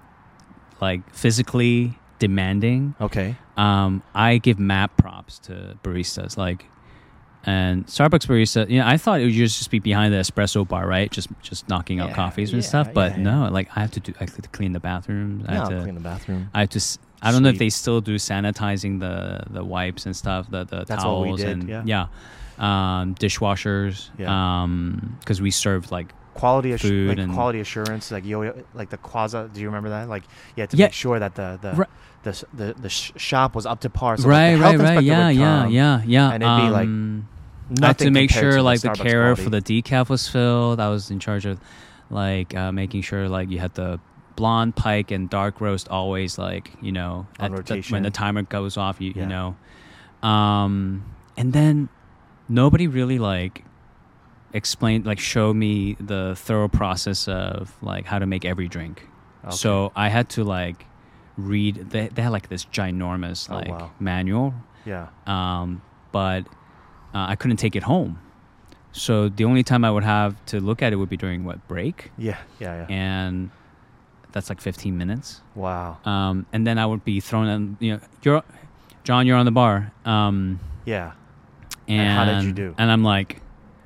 like 0.82 1.02
physically 1.14 1.98
demanding 2.20 2.96
Okay. 3.02 3.36
um 3.58 4.02
i 4.16 4.38
give 4.38 4.58
mad 4.60 4.90
props 4.98 5.38
to 5.40 5.78
baristas 5.84 6.38
like 6.38 6.66
and 7.44 7.86
starbucks 7.88 8.26
barista 8.28 8.68
you 8.70 8.80
know 8.80 8.88
i 8.88 8.98
thought 8.98 9.22
it 9.22 9.26
would 9.26 9.34
just 9.34 9.70
be 9.70 9.80
behind 9.80 10.14
the 10.14 10.18
espresso 10.18 10.68
bar 10.68 10.88
right 10.88 11.12
just 11.12 11.30
just 11.42 11.68
knocking 11.70 12.00
out 12.00 12.10
Yeah, 12.10 12.16
coffees 12.16 12.54
and 12.54 12.62
yeah, 12.64 12.68
stuff 12.70 12.88
but 12.94 13.18
yeah, 13.18 13.24
no 13.24 13.50
like 13.52 13.70
i 13.76 13.80
have 13.82 13.92
to 13.92 14.00
do 14.00 14.14
i 14.20 14.24
have 14.24 14.34
to 14.42 14.50
clean 14.50 14.74
the 14.74 14.80
bathrooms 14.80 15.46
i 15.48 15.54
have 15.54 15.70
to 15.70 15.82
clean 15.84 15.96
the 15.96 16.02
bathroom. 16.02 16.50
I 16.54 16.62
have 16.62 16.70
to. 16.70 16.80
I 17.20 17.32
don't 17.32 17.42
know 17.42 17.50
if 17.50 17.58
they 17.58 17.70
still 17.72 18.00
do 18.00 18.16
sanitizing 18.16 19.00
the 19.00 19.42
the 19.50 19.64
wipes 19.64 20.06
and 20.06 20.16
stuff, 20.16 20.50
the 20.52 20.66
the 20.66 20.86
That's 20.86 21.04
towels 21.04 21.40
did, 21.40 21.48
and 21.50 21.88
yeah. 21.88 22.08
Um, 22.58 23.16
dishwashers. 23.16 24.10
Yeah. 24.18 24.62
Um, 24.64 25.18
because 25.20 25.42
we 25.42 25.52
served 25.52 25.92
like 25.92 26.14
quality 26.34 26.70
assu- 26.72 26.82
food 26.82 27.08
like 27.10 27.18
and- 27.18 27.34
quality 27.34 27.60
assurance 27.60 28.12
like 28.12 28.24
yo 28.24 28.54
like 28.76 28.92
the 28.92 28.98
quaza 29.00 29.52
do 29.52 29.60
you 29.60 29.66
remember 29.66 29.90
that 29.90 30.08
like 30.08 30.24
you 30.56 30.62
had 30.62 30.70
to 30.70 30.78
Yeah. 30.78 30.86
make 30.86 30.94
sure 30.94 31.18
that 31.18 31.34
the 31.34 31.58
the 31.62 31.72
Ri- 31.74 31.86
the, 32.24 32.46
the, 32.54 32.74
the 32.80 32.90
sh- 32.90 33.12
shop 33.16 33.56
was 33.56 33.66
up 33.66 33.80
to 33.82 33.90
par 33.90 34.18
so 34.18 34.28
right, 34.30 34.56
the 34.56 34.62
right, 34.62 34.78
right. 34.80 35.04
Yeah, 35.04 35.30
yeah, 35.30 35.66
yeah, 35.68 36.02
yeah. 36.06 36.32
and 36.32 36.44
it'd 36.44 36.58
be, 36.58 36.70
like, 36.70 36.86
Um, 36.86 37.28
I 37.82 37.88
had 37.88 37.98
to 38.00 38.12
make 38.12 38.30
sure 38.32 38.52
to 38.52 38.62
like 38.62 38.82
the, 38.82 38.90
Starbucks 38.90 39.02
care 39.02 39.22
quality. 39.36 39.44
for 39.44 39.50
the 39.50 39.62
decaf 39.62 40.10
was 40.10 40.28
filled. 40.28 40.80
I 40.80 40.90
was 40.90 41.10
in 41.10 41.20
charge 41.20 41.46
of 41.48 41.60
like 42.12 42.54
uh, 42.56 42.72
making 42.72 43.02
sure 43.02 43.28
like 43.30 43.50
you 43.50 43.58
had 43.60 43.74
the 43.74 44.00
blonde 44.36 44.76
pike 44.76 45.10
and 45.10 45.30
dark 45.32 45.60
roast 45.60 45.90
always 45.90 46.38
like 46.38 46.72
you 46.82 46.92
know 46.92 47.26
the- 47.40 47.50
rotation. 47.50 47.94
when 47.96 48.04
the 48.04 48.12
timer 48.12 48.44
goes 48.44 48.78
off 48.78 49.02
you 49.02 49.12
Yeah. 49.16 49.24
you 49.24 49.28
know 49.30 49.56
um 50.28 51.04
and 51.36 51.54
then 51.54 51.90
nobody 52.50 52.88
really 52.88 53.20
like 53.20 53.64
explained 54.54 55.06
like 55.06 55.20
showed 55.20 55.56
me 55.56 55.96
the 56.00 56.34
thorough 56.38 56.68
process 56.70 57.28
of 57.28 57.76
like 57.82 58.06
how 58.06 58.18
to 58.20 58.26
make 58.26 58.46
every 58.46 58.68
drink 58.68 59.08
Okay. 59.46 59.56
so 59.56 59.92
i 59.96 60.10
had 60.10 60.30
to 60.30 60.44
like 60.44 60.86
read 61.38 61.90
they, 61.92 62.08
they 62.08 62.22
had 62.22 62.32
like 62.32 62.50
this 62.50 62.66
ginormous 62.66 63.50
Oh, 63.50 63.56
like 63.56 63.68
wow. 63.70 63.92
manual 64.00 64.54
yeah 64.86 65.08
um, 65.28 65.82
but 66.12 66.46
uh, 67.14 67.26
I 67.30 67.36
couldn't 67.36 67.58
take 67.58 67.76
it 67.76 67.84
home. 67.84 68.20
So 68.92 69.30
the 69.30 69.46
only 69.46 69.64
time 69.64 69.84
I 69.86 69.92
would 69.92 70.04
have 70.04 70.34
to 70.48 70.60
look 70.60 70.82
at 70.82 70.92
it 70.94 70.96
would 70.98 71.10
be 71.10 71.18
during 71.18 71.44
what 71.46 71.66
break, 71.68 72.12
yeah 72.18 72.38
yeah 72.60 72.76
yeah 72.82 72.86
and 72.90 73.50
that's 74.32 74.50
like 74.50 74.60
15 74.62 74.98
minutes. 74.98 75.42
wow 75.56 75.98
Um, 76.06 76.46
and 76.54 76.66
then 76.68 76.78
I 76.78 76.86
would 76.86 77.04
be 77.06 77.20
thrown 77.20 77.48
in. 77.48 77.78
You 77.80 77.94
know, 77.94 78.00
you're 78.24 78.44
John, 79.04 79.26
you're 79.28 79.38
on 79.38 79.46
the 79.46 79.52
bar. 79.52 79.92
Um, 80.06 80.60
yeah 80.86 81.12
and, 81.88 82.02
And 82.02 82.18
how 82.18 82.26
did 82.26 82.44
you 82.46 82.54
do? 82.54 82.76
And 82.78 82.92
I'm 82.92 83.04
like, 83.04 83.42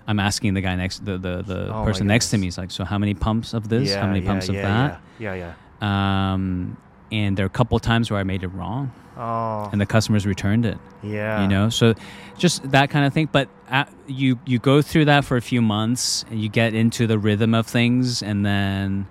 I'm 0.07 0.19
asking 0.19 0.53
the 0.55 0.61
guy 0.61 0.75
next, 0.75 1.05
the 1.05 1.17
the, 1.17 1.41
the 1.43 1.73
Oh 1.73 1.83
person 1.83 2.07
next 2.07 2.29
to 2.31 2.37
me. 2.37 2.47
He's 2.47 2.57
like, 2.57 2.71
so 2.71 2.83
how 2.83 2.97
many 2.97 3.13
pumps 3.13 3.53
of 3.53 3.69
this? 3.69 3.89
yeah, 3.89 4.01
how 4.01 4.07
many 4.07 4.21
yeah, 4.21 4.27
pumps 4.27 4.49
yeah, 4.49 4.55
of 4.55 4.61
that? 4.63 5.01
yeah 5.19 5.33
yeah, 5.35 5.53
yeah. 5.81 6.33
Um, 6.33 6.77
and 7.11 7.35
there 7.37 7.45
are 7.45 7.47
a 7.47 7.49
couple 7.49 7.77
times 7.79 8.09
where 8.11 8.19
I 8.19 8.23
made 8.23 8.43
it 8.43 8.47
wrong, 8.49 8.91
oh 9.17 9.69
and 9.71 9.81
the 9.81 9.85
customers 9.85 10.25
returned 10.25 10.65
it. 10.65 10.77
yeah 11.03 11.41
you 11.41 11.47
know 11.47 11.69
so 11.69 11.93
just 12.37 12.71
that 12.71 12.89
kind 12.89 13.05
of 13.05 13.13
thing 13.13 13.27
but 13.31 13.49
uh, 13.69 13.83
you 14.07 14.39
you 14.45 14.59
go 14.59 14.81
through 14.81 15.05
that 15.05 15.25
for 15.25 15.35
a 15.37 15.41
few 15.41 15.61
months 15.61 16.23
and 16.29 16.41
you 16.41 16.47
get 16.49 16.73
into 16.73 17.07
the 17.07 17.17
rhythm 17.19 17.53
of 17.53 17.67
things 17.67 18.21
and 18.23 18.45
then 18.45 19.07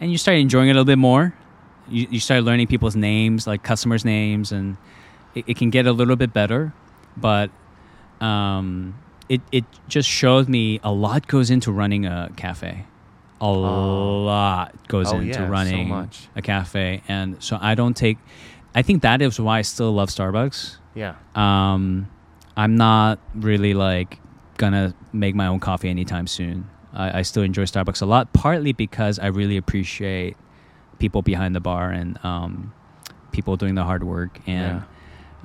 and 0.00 0.10
you 0.12 0.18
start 0.18 0.36
enjoying 0.38 0.68
it 0.68 0.72
a 0.72 0.74
little 0.74 0.84
bit 0.84 0.98
more 0.98 1.32
you, 1.88 2.06
you 2.10 2.20
start 2.20 2.42
learning 2.44 2.66
people's 2.66 2.96
names 2.96 3.46
like 3.46 3.62
customers 3.62 4.04
names 4.04 4.52
and 4.52 4.76
it, 5.34 5.44
it 5.46 5.56
can 5.56 5.70
get 5.70 5.86
a 5.86 5.92
little 5.92 6.16
bit 6.16 6.32
better 6.32 6.72
but 7.16 7.50
um 8.20 8.94
it, 9.28 9.40
it 9.52 9.64
just 9.88 10.08
showed 10.08 10.48
me 10.48 10.80
a 10.82 10.90
lot 10.92 11.26
goes 11.26 11.50
into 11.50 11.70
running 11.70 12.06
a 12.06 12.30
cafe 12.36 12.84
a 13.40 13.46
lot 13.48 14.88
goes 14.88 15.12
Oh, 15.12 15.16
into 15.16 15.26
yeah, 15.28 15.34
so 15.36 15.44
running 15.46 15.88
much. 15.88 16.28
a 16.34 16.42
cafe 16.42 17.02
and 17.08 17.42
so 17.42 17.58
i 17.60 17.74
don't 17.74 17.96
take 17.96 18.18
i 18.74 18.82
think 18.82 19.02
that 19.02 19.22
is 19.22 19.38
why 19.38 19.58
i 19.58 19.62
still 19.62 19.92
love 19.92 20.08
starbucks 20.08 20.76
yeah 20.94 21.14
um, 21.34 22.08
I'm 22.56 22.76
not 22.76 23.20
really 23.36 23.72
like 23.74 24.18
gonna 24.56 24.94
make 25.12 25.36
my 25.36 25.46
own 25.46 25.60
coffee 25.60 25.88
anytime 25.88 26.26
soon. 26.26 26.68
I, 26.92 27.20
I 27.20 27.22
still 27.22 27.44
enjoy 27.44 27.62
Starbucks 27.66 28.02
a 28.02 28.06
lot, 28.06 28.32
partly 28.32 28.72
because 28.72 29.20
I 29.20 29.26
really 29.28 29.56
appreciate 29.56 30.36
people 30.98 31.22
behind 31.22 31.54
the 31.54 31.60
bar 31.60 31.90
and 31.92 32.18
um, 32.24 32.72
people 33.30 33.56
doing 33.56 33.76
the 33.76 33.84
hard 33.84 34.02
work, 34.02 34.40
and 34.48 34.82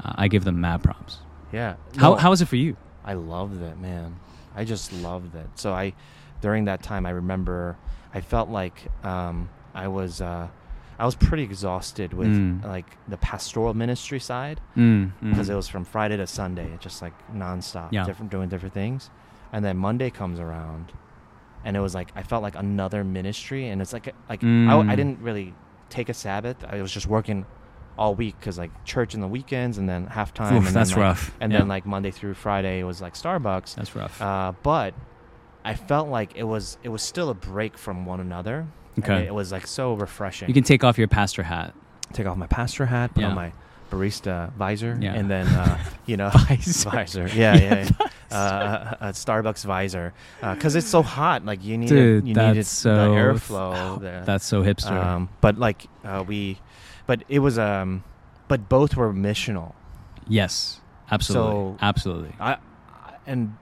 uh, 0.03 0.13
I 0.15 0.27
give 0.27 0.43
them 0.43 0.59
mad 0.59 0.81
props. 0.81 1.19
Yeah 1.53 1.75
How 1.97 2.11
No, 2.11 2.15
how 2.15 2.29
was 2.31 2.41
it 2.41 2.47
for 2.47 2.57
you? 2.57 2.75
I 3.05 3.13
loved 3.13 3.61
it, 3.61 3.77
man. 3.79 4.15
I 4.55 4.63
just 4.65 4.91
loved 4.93 5.35
it. 5.35 5.47
So 5.55 5.73
I, 5.73 5.93
during 6.41 6.65
that 6.65 6.81
time, 6.83 7.05
I 7.05 7.09
remember 7.11 7.77
I 8.13 8.21
felt 8.21 8.49
like 8.49 8.77
um, 9.03 9.49
I 9.75 9.87
was 9.87 10.21
uh, 10.21 10.47
I 10.99 11.05
was 11.05 11.15
pretty 11.15 11.43
exhausted 11.43 12.13
with 12.13 12.29
Mm. 12.29 12.63
like 12.63 12.89
the 13.07 13.17
pastoral 13.17 13.73
ministry 13.73 14.19
side 14.19 14.59
Mm, 14.77 15.11
because 15.29 15.47
mm. 15.49 15.53
it 15.53 15.55
was 15.55 15.67
from 15.67 15.83
Friday 15.85 16.17
to 16.17 16.27
Sunday, 16.27 16.69
just 16.79 17.01
like 17.01 17.13
nonstop, 17.43 17.89
Yeah. 17.91 18.05
different 18.05 18.31
doing 18.31 18.49
different 18.49 18.73
things, 18.73 19.09
and 19.51 19.63
then 19.65 19.75
Monday 19.77 20.09
comes 20.09 20.39
around, 20.39 20.91
and 21.65 21.75
it 21.77 21.81
was 21.81 21.93
like 21.95 22.09
I 22.15 22.23
felt 22.23 22.41
like 22.43 22.55
another 22.55 23.03
ministry, 23.03 23.67
and 23.69 23.81
it's 23.81 23.93
like 23.93 24.07
like 24.29 24.43
I, 24.43 24.73
I 24.79 24.83
Mm. 24.93 24.95
didn't 24.99 25.19
really 25.19 25.53
take 25.89 26.09
a 26.09 26.13
Sabbath. 26.13 26.57
I 26.73 26.81
was 26.81 26.91
just 26.91 27.07
working 27.07 27.45
all 27.97 28.15
week 28.15 28.35
because 28.39 28.57
like 28.57 28.71
church 28.85 29.13
in 29.13 29.21
the 29.21 29.27
weekends 29.27 29.77
and 29.77 29.87
then 29.87 30.07
halftime. 30.07 30.53
Oof, 30.57 30.67
and 30.67 30.75
that's 30.75 30.91
then, 30.91 30.99
like, 30.99 31.07
rough. 31.09 31.35
And 31.39 31.51
Yeah. 31.51 31.59
then 31.59 31.67
like 31.67 31.85
Monday 31.85 32.11
through 32.11 32.33
Friday 32.33 32.79
it 32.79 32.83
was 32.83 33.01
like 33.01 33.13
Starbucks. 33.13 33.75
That's 33.75 33.95
rough. 33.95 34.21
Uh, 34.21 34.53
but 34.63 34.93
I 35.65 35.75
felt 35.75 36.09
like 36.09 36.35
it 36.35 36.43
was 36.43 36.77
it 36.83 36.89
was 36.89 37.01
still 37.01 37.29
a 37.29 37.33
break 37.33 37.77
from 37.77 38.05
one 38.05 38.19
another. 38.19 38.65
and 38.95 39.03
Okay. 39.05 39.25
it 39.25 39.33
was 39.33 39.51
like 39.51 39.65
so 39.67 39.93
refreshing. 39.93 40.47
you 40.47 40.53
can 40.53 40.63
take 40.63 40.83
off 40.83 40.97
your 40.97 41.07
pastor 41.07 41.43
hat. 41.43 41.73
take 42.13 42.27
off 42.27 42.37
my 42.37 42.45
pastor 42.47 42.85
hat, 42.85 43.13
put 43.15 43.21
Yeah. 43.21 43.29
on 43.29 43.35
my 43.35 43.51
barista 43.91 44.51
visor, 44.53 44.97
Yeah. 44.99 45.13
and 45.13 45.29
then 45.29 45.47
uh, 45.47 45.77
you 46.05 46.17
know 46.17 46.29
Visor. 46.29 46.89
visor. 46.89 47.27
Yeah, 47.33 47.55
yeah. 47.55 47.75
yeah. 47.99 48.07
Uh, 48.33 48.95
a, 48.99 49.05
a 49.09 49.11
Starbucks 49.11 49.63
visor 49.63 50.11
because 50.41 50.75
it's 50.75 50.87
so 50.87 51.03
hot. 51.03 51.45
Like 51.45 51.63
you 51.63 51.77
need 51.77 51.87
Dude, 51.89 52.27
you 52.27 52.33
needed 52.33 52.65
so 52.65 52.95
the 52.95 53.01
airflow. 53.15 53.99
the- 53.99 54.23
That's 54.25 54.43
so 54.43 54.63
hipster. 54.63 54.89
um, 54.91 55.29
but 55.39 55.59
like 55.59 55.85
uh, 56.03 56.23
we, 56.27 56.57
but 57.07 57.23
it 57.29 57.39
was 57.39 57.57
um, 57.59 58.03
but 58.47 58.69
both 58.69 58.95
were 58.95 59.13
missional. 59.13 59.73
yes, 60.27 60.79
absolutely, 61.11 61.51
so- 61.51 61.77
absolutely. 61.81 62.35
I, 62.39 62.57
and 63.25 63.55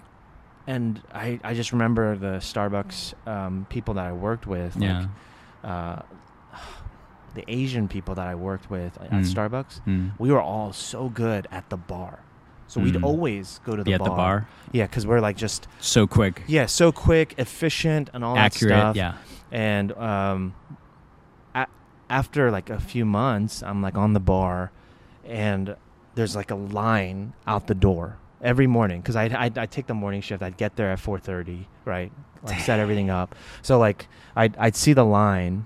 and 0.68 1.02
I 1.14 1.40
I 1.44 1.54
just 1.54 1.72
remember 1.72 2.16
the 2.18 2.38
Starbucks 2.40 3.14
um, 3.28 3.66
people 3.70 3.94
that 3.96 4.06
I 4.06 4.12
worked 4.14 4.48
with. 4.48 4.76
Like, 4.76 4.84
Yeah. 4.84 5.06
Uh, 5.64 6.02
the 7.36 7.44
Asian 7.48 7.88
people 7.88 8.16
that 8.16 8.28
I 8.28 8.36
worked 8.36 8.70
with 8.70 8.98
at 9.02 9.10
Mm. 9.12 9.26
Starbucks, 9.26 9.82
Mm. 9.88 10.12
we 10.20 10.32
were 10.32 10.42
all 10.42 10.74
so 10.74 11.08
good 11.10 11.48
at 11.52 11.70
the 11.70 11.78
bar. 11.78 12.20
So 12.68 12.80
we'd 12.82 12.96
Mm. 12.96 13.04
always 13.04 13.60
go 13.66 13.72
to 13.76 13.84
the 13.84 13.92
Be 13.92 13.94
at 13.94 14.00
bar. 14.00 14.10
the 14.10 14.16
bar. 14.16 14.48
Yeah, 14.72 14.86
because 14.88 15.06
we're 15.08 15.20
like 15.22 15.38
just 15.38 15.68
So 15.80 16.08
quick. 16.08 16.44
yeah, 16.48 16.66
so 16.68 16.92
quick, 16.92 17.36
efficient, 17.38 18.10
and 18.14 18.24
all 18.24 18.38
accurate. 18.38 18.70
that 18.72 18.82
stuff. 18.82 18.96
Yeah. 18.96 19.14
And 19.52 19.92
um, 19.94 20.56
after 22.12 22.52
like 22.52 22.70
a 22.70 22.80
few 22.80 23.06
months, 23.06 23.64
I'm 23.64 23.82
like 23.82 23.98
on 23.98 24.14
the 24.14 24.20
bar, 24.20 24.72
and 25.26 25.76
there's 26.16 26.36
like 26.36 26.52
a 26.52 26.56
line 26.56 27.34
out 27.48 27.68
the 27.68 27.76
door 27.76 28.18
every 28.42 28.68
morning 28.68 29.00
because 29.02 29.16
I 29.16 29.26
I 29.46 29.52
I 29.56 29.66
take 29.66 29.88
the 29.88 29.94
morning 29.94 30.22
shift. 30.22 30.44
I'd 30.44 30.58
get 30.58 30.76
there 30.76 30.92
at 30.92 31.00
4:30, 31.00 31.66
right? 31.86 32.12
Like 32.44 32.60
set 32.60 32.80
everything 32.80 33.10
up. 33.10 33.36
So 33.62 33.80
like 33.80 34.08
I'd 34.36 34.58
I'd 34.58 34.76
see 34.76 34.94
the 34.94 35.06
line, 35.06 35.66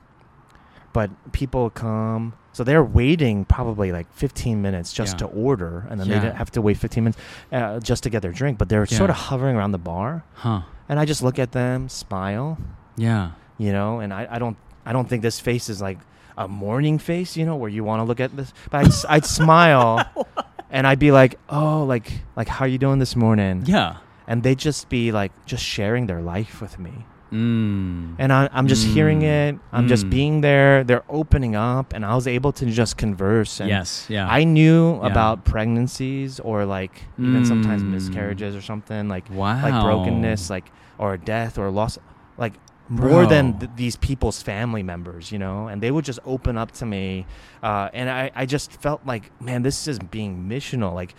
but 0.94 1.10
people 1.32 1.70
come. 1.70 2.34
So 2.54 2.64
they're 2.64 2.84
waiting 2.84 3.44
probably 3.44 3.92
like 3.92 4.08
15 4.14 4.62
minutes 4.62 4.94
just 4.94 5.14
Yeah. 5.16 5.28
to 5.28 5.34
order, 5.36 5.86
and 5.90 6.00
then 6.00 6.08
Yeah. 6.08 6.20
they 6.20 6.30
have 6.32 6.52
to 6.52 6.62
wait 6.62 6.78
15 6.78 7.04
minutes 7.04 7.20
uh, 7.52 7.80
just 7.80 8.04
to 8.04 8.10
get 8.10 8.22
their 8.22 8.32
drink. 8.32 8.58
But 8.58 8.70
they're 8.70 8.86
sort 8.86 9.10
of 9.10 9.18
hovering 9.18 9.58
around 9.58 9.72
the 9.74 9.78
bar, 9.94 10.24
Huh. 10.36 10.62
and 10.88 10.98
I 11.00 11.04
just 11.06 11.22
look 11.22 11.38
at 11.40 11.52
them, 11.52 11.90
smile, 11.90 12.58
Yeah. 12.96 13.32
you 13.58 13.72
know 13.74 14.00
and 14.00 14.14
I, 14.14 14.28
I 14.36 14.38
don't 14.40 14.58
i 14.86 14.92
don't 14.94 15.08
think 15.10 15.22
this 15.24 15.40
face 15.40 15.70
is 15.70 15.82
like 15.82 15.98
a 16.38 16.48
morning 16.48 16.98
face, 17.00 17.38
you 17.38 17.46
know, 17.46 17.56
where 17.56 17.70
you 17.70 17.84
want 17.84 18.00
to 18.00 18.04
look 18.04 18.20
at 18.20 18.36
this. 18.36 18.54
But 18.70 18.86
I'd, 18.86 18.94
I'd 19.10 19.26
smile, 19.26 20.06
and 20.70 20.86
I'd 20.88 21.00
be 21.00 21.12
like, 21.12 21.40
"Oh, 21.50 21.84
like 21.86 22.12
like 22.36 22.48
how 22.48 22.66
are 22.66 22.68
you 22.68 22.78
doing 22.78 23.00
this 23.00 23.16
morning?" 23.16 23.64
Yeah. 23.66 23.98
and 24.28 24.42
they'd 24.42 24.58
just 24.58 24.90
be 24.90 25.12
like 25.12 25.32
just 25.46 25.64
sharing 25.64 26.08
their 26.08 26.22
life 26.22 26.60
with 26.62 26.80
me 26.80 27.06
Mm. 27.32 28.16
and 28.18 28.32
I, 28.32 28.50
i'm 28.54 28.68
just 28.68 28.86
hearing 28.88 29.22
Mm. 29.22 29.34
it 29.38 29.60
i'm 29.76 29.88
just 29.88 30.06
Mm. 30.06 30.10
being 30.18 30.36
there 30.42 30.84
they're 30.84 31.04
opening 31.10 31.56
up 31.56 31.94
and 31.94 32.06
i 32.06 32.14
was 32.16 32.28
able 32.28 32.52
to 32.54 32.66
just 32.82 32.98
converse 32.98 33.60
and 33.60 33.70
yes. 33.70 34.06
Yeah. 34.10 34.28
i 34.30 34.44
knew 34.46 34.98
Yeah. 35.02 35.08
about 35.12 35.44
pregnancies 35.46 36.40
or 36.40 36.66
like 36.66 36.96
even 37.20 37.46
sometimes 37.46 37.82
Mm. 37.84 37.92
miscarriages 37.98 38.56
or 38.56 38.62
something 38.62 39.08
like 39.10 39.26
wow. 39.30 39.62
like 39.62 39.78
brokenness 39.84 40.50
like 40.50 40.72
or 40.98 41.18
death 41.18 41.58
or 41.58 41.70
loss 41.72 41.98
like 42.38 42.54
more 42.88 43.26
than 43.26 43.58
th- 43.60 43.72
these 43.76 43.96
people's 43.96 44.42
family 44.42 44.84
members 44.84 45.32
you 45.32 45.40
know? 45.40 45.68
And 45.68 45.82
they 45.82 45.90
would 45.92 46.06
just 46.06 46.20
open 46.26 46.58
up 46.58 46.72
to 46.74 46.86
me 46.86 47.26
uh, 47.64 47.90
and 47.94 48.10
I, 48.10 48.32
I 48.36 48.46
just 48.46 48.72
felt 48.74 49.02
like 49.06 49.32
man 49.42 49.64
this 49.64 49.88
is 49.88 49.98
being 50.00 50.48
missional 50.48 50.94
like 50.94 51.16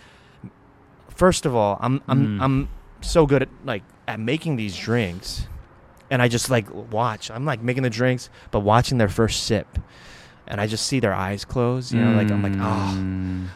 first 1.09 1.45
of 1.45 1.55
all 1.55 1.77
i'm 1.81 2.01
i'm 2.07 2.37
Mm. 2.37 2.41
i'm 2.41 2.69
so 3.01 3.25
good 3.25 3.41
at 3.43 3.49
like 3.65 3.83
at 4.07 4.19
making 4.19 4.55
these 4.55 4.77
drinks 4.77 5.47
and 6.09 6.21
i 6.21 6.27
just 6.27 6.49
like 6.49 6.67
watch 6.91 7.29
i'm 7.31 7.45
like 7.45 7.61
making 7.61 7.83
the 7.83 7.89
drinks 7.89 8.29
but 8.51 8.59
watching 8.61 8.97
their 8.97 9.09
first 9.09 9.43
sip 9.43 9.79
and 10.47 10.61
i 10.61 10.67
just 10.67 10.85
see 10.85 10.99
their 10.99 11.13
eyes 11.13 11.43
close 11.45 11.91
you 11.93 11.99
know? 11.99 12.15
Like 12.15 12.31
i'm 12.31 12.41
like 12.43 12.53
oh 12.57 13.49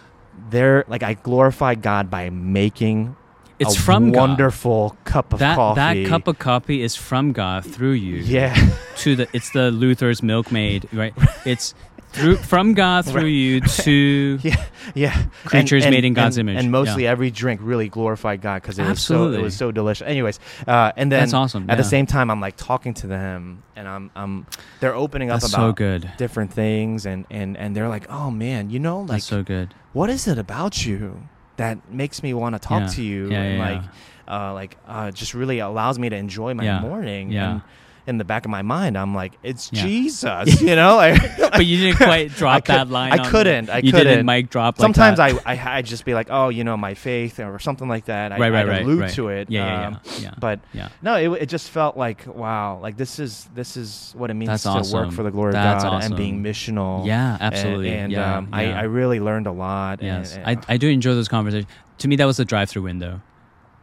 they're 0.49 0.83
like 0.87 1.03
i 1.03 1.13
glorify 1.13 1.75
god 1.75 2.09
by 2.09 2.29
making 2.29 3.15
It's 3.61 3.75
from 3.75 4.11
God. 4.11 4.19
wonderful 4.29 4.95
cup 5.05 5.33
of 5.33 5.39
that 5.39 5.55
coffee 5.55 6.03
that 6.03 6.09
cup 6.09 6.27
of 6.27 6.39
coffee 6.39 6.81
is 6.81 6.95
from 6.95 7.31
God 7.31 7.65
through 7.65 7.93
you. 7.93 8.17
yeah 8.17 8.55
To 8.97 9.15
the 9.15 9.27
it's 9.33 9.51
the 9.51 9.71
Luther's 9.71 10.21
milkmaid, 10.21 10.87
right? 10.93 11.13
It's 11.45 11.73
through 12.13 12.35
from 12.35 12.73
God 12.73 13.05
through 13.05 13.21
Right. 13.21 13.27
you 13.27 13.61
to 13.85 14.39
yeah 14.43 14.65
yeah 14.93 15.23
Creatures 15.45 15.85
made 15.85 16.03
in 16.03 16.13
God's 16.13 16.37
and- 16.37 16.49
image. 16.49 16.61
and 16.61 16.69
mostly 16.71 17.03
Yeah. 17.03 17.11
every 17.11 17.31
drink 17.31 17.61
really 17.63 17.87
glorified 17.87 18.41
god 18.41 18.61
because 18.61 18.77
it 18.79 18.85
was 18.85 18.99
so 19.01 19.31
it 19.31 19.41
was 19.41 19.55
so 19.55 19.71
delicious 19.71 20.05
anyways 20.05 20.37
uh, 20.67 20.91
and 20.97 21.09
then 21.09 21.21
That's 21.21 21.33
awesome. 21.33 21.69
at 21.69 21.77
the 21.77 21.85
same 21.85 22.05
time 22.05 22.29
i'm 22.29 22.41
like 22.41 22.57
talking 22.57 22.93
to 22.95 23.07
them 23.07 23.63
and 23.77 23.87
i'm 23.87 24.11
i'm 24.17 24.45
they're 24.81 24.93
opening 24.93 25.29
up 25.31 25.39
That's 25.39 25.53
about 25.53 25.69
so 25.69 25.71
good. 25.71 26.11
different 26.17 26.51
things 26.51 27.05
and 27.05 27.25
and 27.29 27.55
and 27.55 27.73
they're 27.77 27.87
like 27.87 28.07
oh 28.11 28.29
man 28.29 28.69
you 28.69 28.79
know 28.79 28.99
like 28.99 29.07
That's 29.23 29.25
so 29.25 29.41
good. 29.41 29.73
what 29.93 30.09
is 30.09 30.27
it 30.27 30.37
about 30.37 30.85
you 30.85 31.23
that 31.61 31.77
makes 31.91 32.23
me 32.23 32.33
want 32.33 32.55
to 32.55 32.59
talk 32.59 32.81
Yeah. 32.81 32.87
to 32.87 33.01
you 33.01 33.29
Yeah, 33.31 33.41
and 33.41 33.59
like 33.59 33.83
uh 34.27 34.53
like 34.53 34.77
uh 34.87 35.11
just 35.11 35.33
really 35.33 35.59
allows 35.59 35.97
me 35.99 36.09
to 36.09 36.15
enjoy 36.15 36.53
my 36.53 36.63
morning 36.81 37.31
Yeah. 37.31 37.51
and 37.53 37.61
in 38.07 38.17
the 38.17 38.23
back 38.23 38.45
of 38.45 38.51
my 38.51 38.61
mind 38.61 38.97
i'm 38.97 39.13
like 39.13 39.33
it's 39.43 39.71
Yeah. 39.71 39.85
jesus 39.85 40.61
you 40.61 40.75
know 40.75 40.95
like 40.95 41.19
but 41.51 41.65
you 41.65 41.77
didn't 41.77 41.97
quite 42.11 42.29
drop 42.29 42.65
could- 42.65 42.75
that 42.75 42.89
line. 42.89 43.11
I 43.11 43.29
couldn't, 43.29 43.69
I 43.69 43.77
you 43.79 43.91
couldn't. 43.91 44.07
didn't 44.07 44.25
mic 44.25 44.49
drop. 44.49 44.79
Like 44.79 44.85
sometimes. 44.85 45.19
I, 45.19 45.29
I 45.45 45.77
I'd 45.77 45.85
just 45.85 46.05
be 46.05 46.13
like, 46.13 46.27
oh, 46.29 46.49
you 46.49 46.63
know, 46.63 46.77
my 46.77 46.93
faith 46.93 47.39
or 47.39 47.59
something 47.59 47.87
like 47.87 48.05
that. 48.05 48.31
I, 48.31 48.37
right, 48.37 48.51
right, 48.51 48.67
right, 48.67 48.81
allude 48.83 49.01
right. 49.01 49.13
to 49.13 49.29
it. 49.29 49.49
Yeah, 49.49 49.65
yeah, 49.65 49.87
um, 49.87 49.99
yeah, 50.03 50.19
yeah. 50.19 50.33
But 50.39 50.59
yeah. 50.73 50.89
no, 51.01 51.15
it, 51.15 51.43
it 51.43 51.49
just 51.49 51.69
felt 51.69 51.97
like 51.97 52.25
wow, 52.27 52.79
like 52.81 52.97
this 52.97 53.19
is 53.19 53.49
this 53.53 53.77
is 53.77 54.13
what 54.17 54.29
it 54.29 54.35
means 54.35 54.63
That's 54.63 54.89
to 54.89 54.95
work 54.95 55.11
for 55.11 55.23
the 55.23 55.31
glory 55.31 55.51
That's 55.53 55.83
of 55.83 55.91
God 55.91 56.03
and 56.03 56.15
being 56.15 56.43
missional. 56.43 57.05
Yeah, 57.05 57.37
absolutely. 57.39 57.91
And, 57.93 58.11
yeah, 58.11 58.37
um, 58.37 58.49
yeah. 58.51 58.57
I, 58.57 58.63
I 58.71 58.83
really 58.83 59.19
learned 59.19 59.47
a 59.47 59.51
lot. 59.51 60.01
yes, 60.01 60.35
and, 60.35 60.45
I, 60.47 60.73
I 60.73 60.77
do 60.77 60.89
enjoy 60.89 61.13
those 61.13 61.27
conversations. 61.27 61.71
To 61.99 62.07
me, 62.07 62.15
that 62.15 62.25
was 62.25 62.37
the 62.37 62.45
drive-through 62.45 62.81
window. 62.81 63.21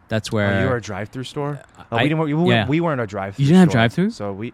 That's 0.09 0.30
oh, 0.32 0.36
were 0.36 0.62
you 0.62 0.68
were 0.68 0.76
a 0.76 0.80
drive-through 0.80 1.24
store. 1.24 1.60
Oh, 1.78 1.97
I- 1.97 2.02
we 2.02 2.09
didn't. 2.09 2.24
We, 2.24 2.35
we, 2.35 2.51
yeah. 2.51 2.66
we 2.66 2.80
weren't 2.80 3.01
a 3.01 3.06
drive-through. 3.06 3.44
You 3.44 3.48
didn't 3.48 3.60
have 3.60 3.70
drive-through? 3.70 4.10
So 4.10 4.32
we, 4.32 4.52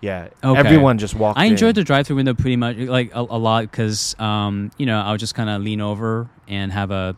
yeah. 0.00 0.28
Okay. 0.42 0.58
Everyone 0.58 0.98
just 0.98 1.14
walked. 1.14 1.38
I 1.38 1.46
enjoyed 1.46 1.70
in. 1.70 1.74
the 1.76 1.84
drive-through 1.84 2.16
window 2.16 2.34
pretty 2.34 2.56
much, 2.56 2.76
like 2.76 3.14
a, 3.14 3.20
a 3.20 3.38
lot, 3.38 3.62
because 3.62 4.18
um, 4.18 4.70
you 4.78 4.86
know 4.86 5.00
I'll 5.00 5.16
just 5.16 5.34
kind 5.34 5.50
of 5.50 5.62
lean 5.62 5.80
over 5.80 6.28
and 6.48 6.72
have 6.72 6.90
a, 6.90 7.16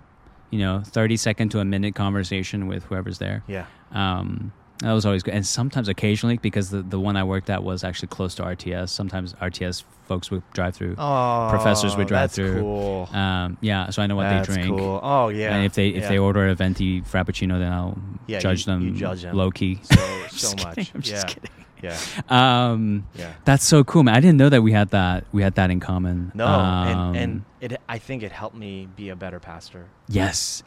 you 0.51 0.59
know, 0.59 0.83
thirty 0.85 1.17
second 1.17 1.51
to 1.51 1.61
a 1.61 1.65
minute 1.65 1.95
conversation 1.95 2.67
with 2.67 2.85
whoever's 2.85 3.19
there. 3.19 3.43
Yeah. 3.47 3.67
Um, 3.93 4.53
that 4.81 4.93
was 4.93 5.07
always 5.07 5.23
good, 5.23 5.35
and 5.35 5.47
sometimes 5.47 5.89
occasionally 5.89 6.37
because 6.39 6.71
the 6.71 6.83
the 6.83 7.01
one 7.01 7.17
I 7.17 7.25
worked 7.25 7.49
at 7.51 7.63
was 7.63 7.83
actually 7.85 8.09
close 8.09 8.35
to 8.37 8.43
RTS. 8.43 8.91
Sometimes 8.91 9.33
RTS 9.35 9.85
folks 10.07 10.31
would 10.31 10.43
drive 10.53 10.75
through. 10.75 10.95
Oh, 10.99 11.49
Professors 11.51 11.97
would 11.97 12.07
drive 12.09 12.25
that's 12.25 12.35
through. 12.37 12.61
Cool. 12.61 13.09
Um, 13.13 13.57
yeah, 13.61 13.91
so 13.91 14.03
I 14.03 14.07
know 14.07 14.17
what 14.17 14.25
that's 14.25 14.49
they 14.49 14.55
drink. 14.63 14.77
cool. 14.79 15.01
Oh 15.03 15.29
yeah. 15.31 15.55
And 15.55 15.65
if 15.65 15.75
they 15.75 15.89
if 15.89 16.03
yeah. 16.03 16.09
they 16.11 16.19
order 16.19 16.47
a 16.49 16.55
venti 16.55 17.01
frappuccino, 17.03 17.59
then 17.59 17.73
I'll 17.73 17.99
Yeah, 18.27 18.39
judge 18.41 18.61
you- 18.67 18.73
them 18.73 18.83
you 18.83 18.95
judge 18.95 19.23
them. 19.23 19.35
low 19.37 19.51
key. 19.51 19.79
so 19.83 19.97
so 20.29 20.57
much. 20.65 20.75
kidding, 20.77 20.91
I'm 20.95 21.01
yeah. 21.03 21.11
just 21.11 21.27
kidding. 21.29 21.51
Yeah. 21.83 21.99
Um, 22.29 23.07
Yeah. 23.15 23.33
that's 23.45 23.65
so 23.65 23.85
cool, 23.85 24.03
man. 24.03 24.15
I 24.15 24.21
didn't 24.21 24.39
know 24.39 24.49
that 24.49 24.63
we 24.63 24.73
had 24.73 24.91
that. 24.91 25.25
We 25.33 25.43
had 25.43 25.55
that 25.57 25.71
in 25.71 25.79
common. 25.81 26.33
No, 26.35 26.47
Um, 26.47 26.87
and, 26.89 27.17
and 27.61 27.73
it. 27.73 27.81
I 27.89 27.99
think 27.99 28.23
it 28.23 28.33
helped 28.33 28.57
me 28.57 28.89
be 28.97 29.09
a 29.11 29.17
better 29.17 29.39
pastor. 29.41 29.87
yes, 30.09 30.63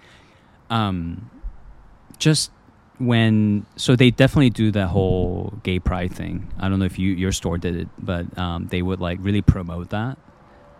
um, 0.69 1.29
just 2.19 2.51
when 2.99 3.65
so 3.77 3.95
they 3.95 4.11
definitely 4.11 4.49
do 4.49 4.71
that 4.71 4.87
whole 4.87 5.53
gay 5.63 5.79
pride 5.79 6.13
thing. 6.13 6.51
I 6.59 6.69
don't 6.69 6.79
know 6.79 6.85
if 6.85 6.99
you 6.99 7.13
your 7.13 7.31
store 7.31 7.57
did 7.57 7.75
it, 7.75 7.87
but 7.97 8.37
um, 8.37 8.67
they 8.67 8.81
would 8.81 8.99
like 8.99 9.19
really 9.21 9.41
promote 9.41 9.89
that. 9.89 10.17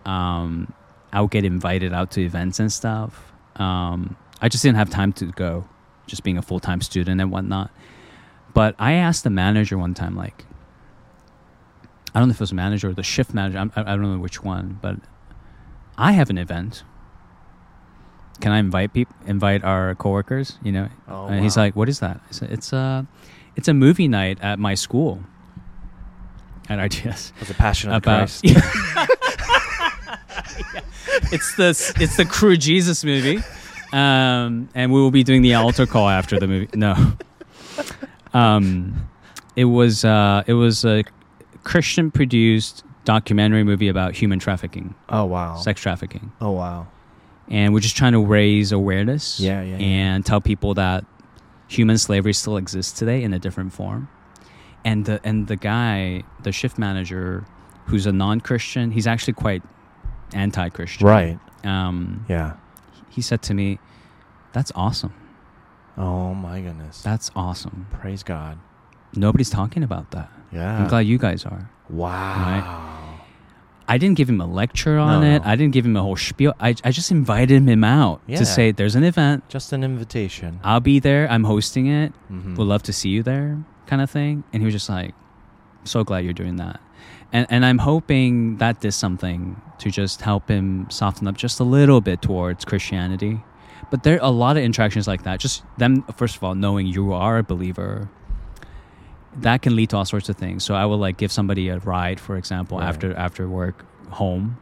Um, 0.04 0.72
I 1.12 1.20
would 1.20 1.30
get 1.30 1.44
invited 1.44 1.92
out 1.92 2.12
to 2.12 2.22
events 2.22 2.60
and 2.60 2.72
stuff. 2.72 3.32
Um, 3.56 4.16
I 4.40 4.48
just 4.48 4.62
didn't 4.62 4.76
have 4.76 4.90
time 4.90 5.12
to 5.14 5.26
go, 5.26 5.68
just 6.06 6.22
being 6.22 6.38
a 6.38 6.42
full 6.42 6.60
time 6.60 6.80
student 6.82 7.20
and 7.20 7.32
whatnot. 7.32 7.70
But 8.52 8.74
I 8.78 8.92
asked 8.92 9.24
the 9.24 9.30
manager 9.30 9.78
one 9.78 9.94
time, 9.94 10.16
like, 10.16 10.44
I 12.14 12.18
don't 12.18 12.28
know 12.28 12.32
if 12.32 12.36
it 12.36 12.40
was 12.40 12.52
a 12.52 12.56
manager 12.56 12.90
or 12.90 12.94
the 12.94 13.02
shift 13.02 13.32
manager. 13.32 13.58
I'm, 13.58 13.72
I 13.76 13.80
I 13.80 13.96
don't 13.96 14.02
know 14.02 14.18
which 14.18 14.42
one, 14.42 14.78
but 14.82 14.96
I 15.96 16.12
have 16.12 16.30
an 16.30 16.38
event. 16.38 16.82
Can 18.40 18.52
I 18.52 18.58
invite 18.58 18.92
people, 18.92 19.14
invite 19.26 19.62
our 19.64 19.94
coworkers? 19.96 20.58
You 20.62 20.72
know, 20.72 20.88
Oh, 21.08 21.26
and 21.26 21.42
he's 21.42 21.56
like, 21.56 21.76
"What 21.76 21.88
is 21.88 22.00
that?" 22.00 22.20
I 22.28 22.32
said, 22.32 22.50
"It's 22.50 22.72
a, 22.72 23.06
it's 23.56 23.68
a 23.68 23.74
movie 23.74 24.08
night 24.08 24.38
at 24.40 24.58
my 24.58 24.74
school." 24.74 25.22
At 26.68 26.78
RTS, 26.78 27.32
Was 27.40 27.50
a 27.50 27.54
passion 27.54 27.90
of 27.90 27.96
about 27.96 28.28
Christ. 28.28 28.44
it's 31.32 31.54
the 31.56 31.70
it's 32.00 32.16
the 32.16 32.24
Cru 32.24 32.56
Jesus 32.56 33.04
movie, 33.04 33.38
um, 33.92 34.68
and 34.74 34.92
we 34.92 35.00
will 35.00 35.10
be 35.10 35.22
doing 35.24 35.42
the 35.42 35.54
altar 35.54 35.86
call 35.86 36.08
after 36.08 36.38
the 36.38 36.46
movie. 36.46 36.68
No, 36.74 37.12
um, 38.32 39.08
it 39.56 39.64
was 39.64 40.04
uh, 40.04 40.42
it 40.46 40.54
was 40.54 40.84
a 40.84 41.04
Christian 41.64 42.10
produced 42.10 42.84
documentary 43.04 43.64
movie 43.64 43.88
about 43.88 44.14
human 44.14 44.38
trafficking, 44.38 44.94
Oh 45.08 45.24
wow. 45.24 45.56
sex 45.56 45.80
trafficking, 45.80 46.32
Oh 46.40 46.52
wow. 46.52 46.86
And 47.50 47.74
we're 47.74 47.80
just 47.80 47.96
trying 47.96 48.12
to 48.12 48.24
raise 48.24 48.72
awareness, 48.72 49.40
Yeah, 49.40 49.60
yeah, 49.62 49.76
yeah. 49.76 49.84
and 49.84 50.24
tell 50.24 50.40
people 50.40 50.74
that 50.74 51.04
human 51.68 51.98
slavery 51.98 52.32
still 52.32 52.56
exists 52.56 52.98
today 52.98 53.22
in 53.22 53.32
a 53.32 53.38
different 53.38 53.72
form. 53.72 54.08
And 54.84 55.04
the 55.04 55.20
and 55.24 55.46
the 55.46 55.56
guy, 55.56 56.22
the 56.42 56.52
shift 56.52 56.78
manager, 56.78 57.44
who's 57.86 58.06
a 58.06 58.12
non-Christian, 58.12 58.90
he's 58.92 59.06
actually 59.06 59.34
quite 59.34 59.62
anti-Christian. 60.32 61.06
Right. 61.06 61.38
Um, 61.64 62.24
Yeah. 62.28 62.54
he 63.10 63.20
said 63.20 63.42
to 63.42 63.54
me, 63.54 63.78
"That's 64.52 64.72
awesome. 64.74 65.12
Oh 65.98 66.32
my 66.34 66.60
goodness. 66.62 67.02
That's 67.02 67.30
awesome. 67.36 67.86
Praise 67.90 68.22
God. 68.22 68.58
Nobody's 69.14 69.50
talking 69.50 69.82
about 69.82 70.12
that. 70.12 70.30
Yeah. 70.52 70.78
I'm 70.82 70.88
glad 70.88 71.00
you 71.00 71.18
guys 71.18 71.44
are." 71.44 71.68
Wow. 71.90 73.09
I 73.92 73.98
didn't 73.98 74.16
give 74.16 74.28
him 74.28 74.40
a 74.40 74.46
lecture 74.46 74.96
on 74.98 75.20
No, 75.20 75.26
it. 75.36 75.38
no. 75.42 75.50
I 75.50 75.56
didn't 75.56 75.72
give 75.74 75.84
him 75.84 75.96
a 75.96 76.02
whole 76.02 76.16
spiel. 76.16 76.54
I, 76.60 76.70
I 76.84 76.90
just 76.92 77.10
invited 77.10 77.66
him 77.68 77.84
out 77.84 78.20
Yeah. 78.26 78.38
to 78.38 78.46
say, 78.46 78.70
"There's 78.70 78.94
an 78.96 79.04
event. 79.04 79.38
Just 79.48 79.72
an 79.72 79.82
invitation. 79.84 80.60
I'll 80.62 80.80
be 80.92 80.98
there. 81.00 81.24
I'm 81.32 81.44
hosting 81.44 81.86
it. 81.88 82.12
Mhm. 82.32 82.56
Would 82.56 82.66
love 82.74 82.82
to 82.84 82.92
see 82.92 83.10
you 83.10 83.22
there," 83.22 83.58
kind 83.90 84.00
of 84.00 84.08
thing. 84.10 84.44
And 84.52 84.62
he 84.62 84.64
was 84.64 84.74
just 84.74 84.88
like, 84.88 85.12
"So 85.84 86.04
glad 86.04 86.24
you're 86.24 86.40
doing 86.44 86.56
that." 86.56 86.78
And 87.32 87.46
and 87.50 87.64
I'm 87.64 87.78
hoping 87.78 88.56
that 88.62 88.80
did 88.80 88.92
something 88.92 89.56
to 89.82 89.90
just 89.90 90.22
help 90.22 90.48
him 90.48 90.86
soften 90.90 91.26
up 91.28 91.36
just 91.36 91.60
a 91.60 91.64
little 91.64 92.00
bit 92.00 92.20
towards 92.22 92.64
Christianity. 92.64 93.40
But 93.90 94.02
there 94.04 94.14
are 94.22 94.26
a 94.28 94.30
lot 94.44 94.56
of 94.56 94.62
interactions 94.62 95.06
like 95.08 95.22
that. 95.24 95.40
Just 95.40 95.64
them, 95.78 96.04
first 96.16 96.36
of 96.36 96.44
all, 96.44 96.54
knowing 96.54 96.86
you 96.86 97.12
are 97.12 97.38
a 97.38 97.42
believer, 97.42 98.08
that 99.38 99.62
can 99.62 99.76
lead 99.76 99.90
to 99.90 99.96
all 99.96 100.04
sorts 100.04 100.28
of 100.28 100.36
things. 100.36 100.64
So 100.64 100.74
I 100.74 100.84
will 100.86 100.98
like 100.98 101.16
give 101.16 101.30
somebody 101.32 101.68
a 101.68 101.78
ride, 101.78 102.18
for 102.20 102.36
example, 102.36 102.78
Right. 102.78 102.88
after 102.88 103.14
after 103.16 103.48
work 103.48 103.84
home, 104.10 104.56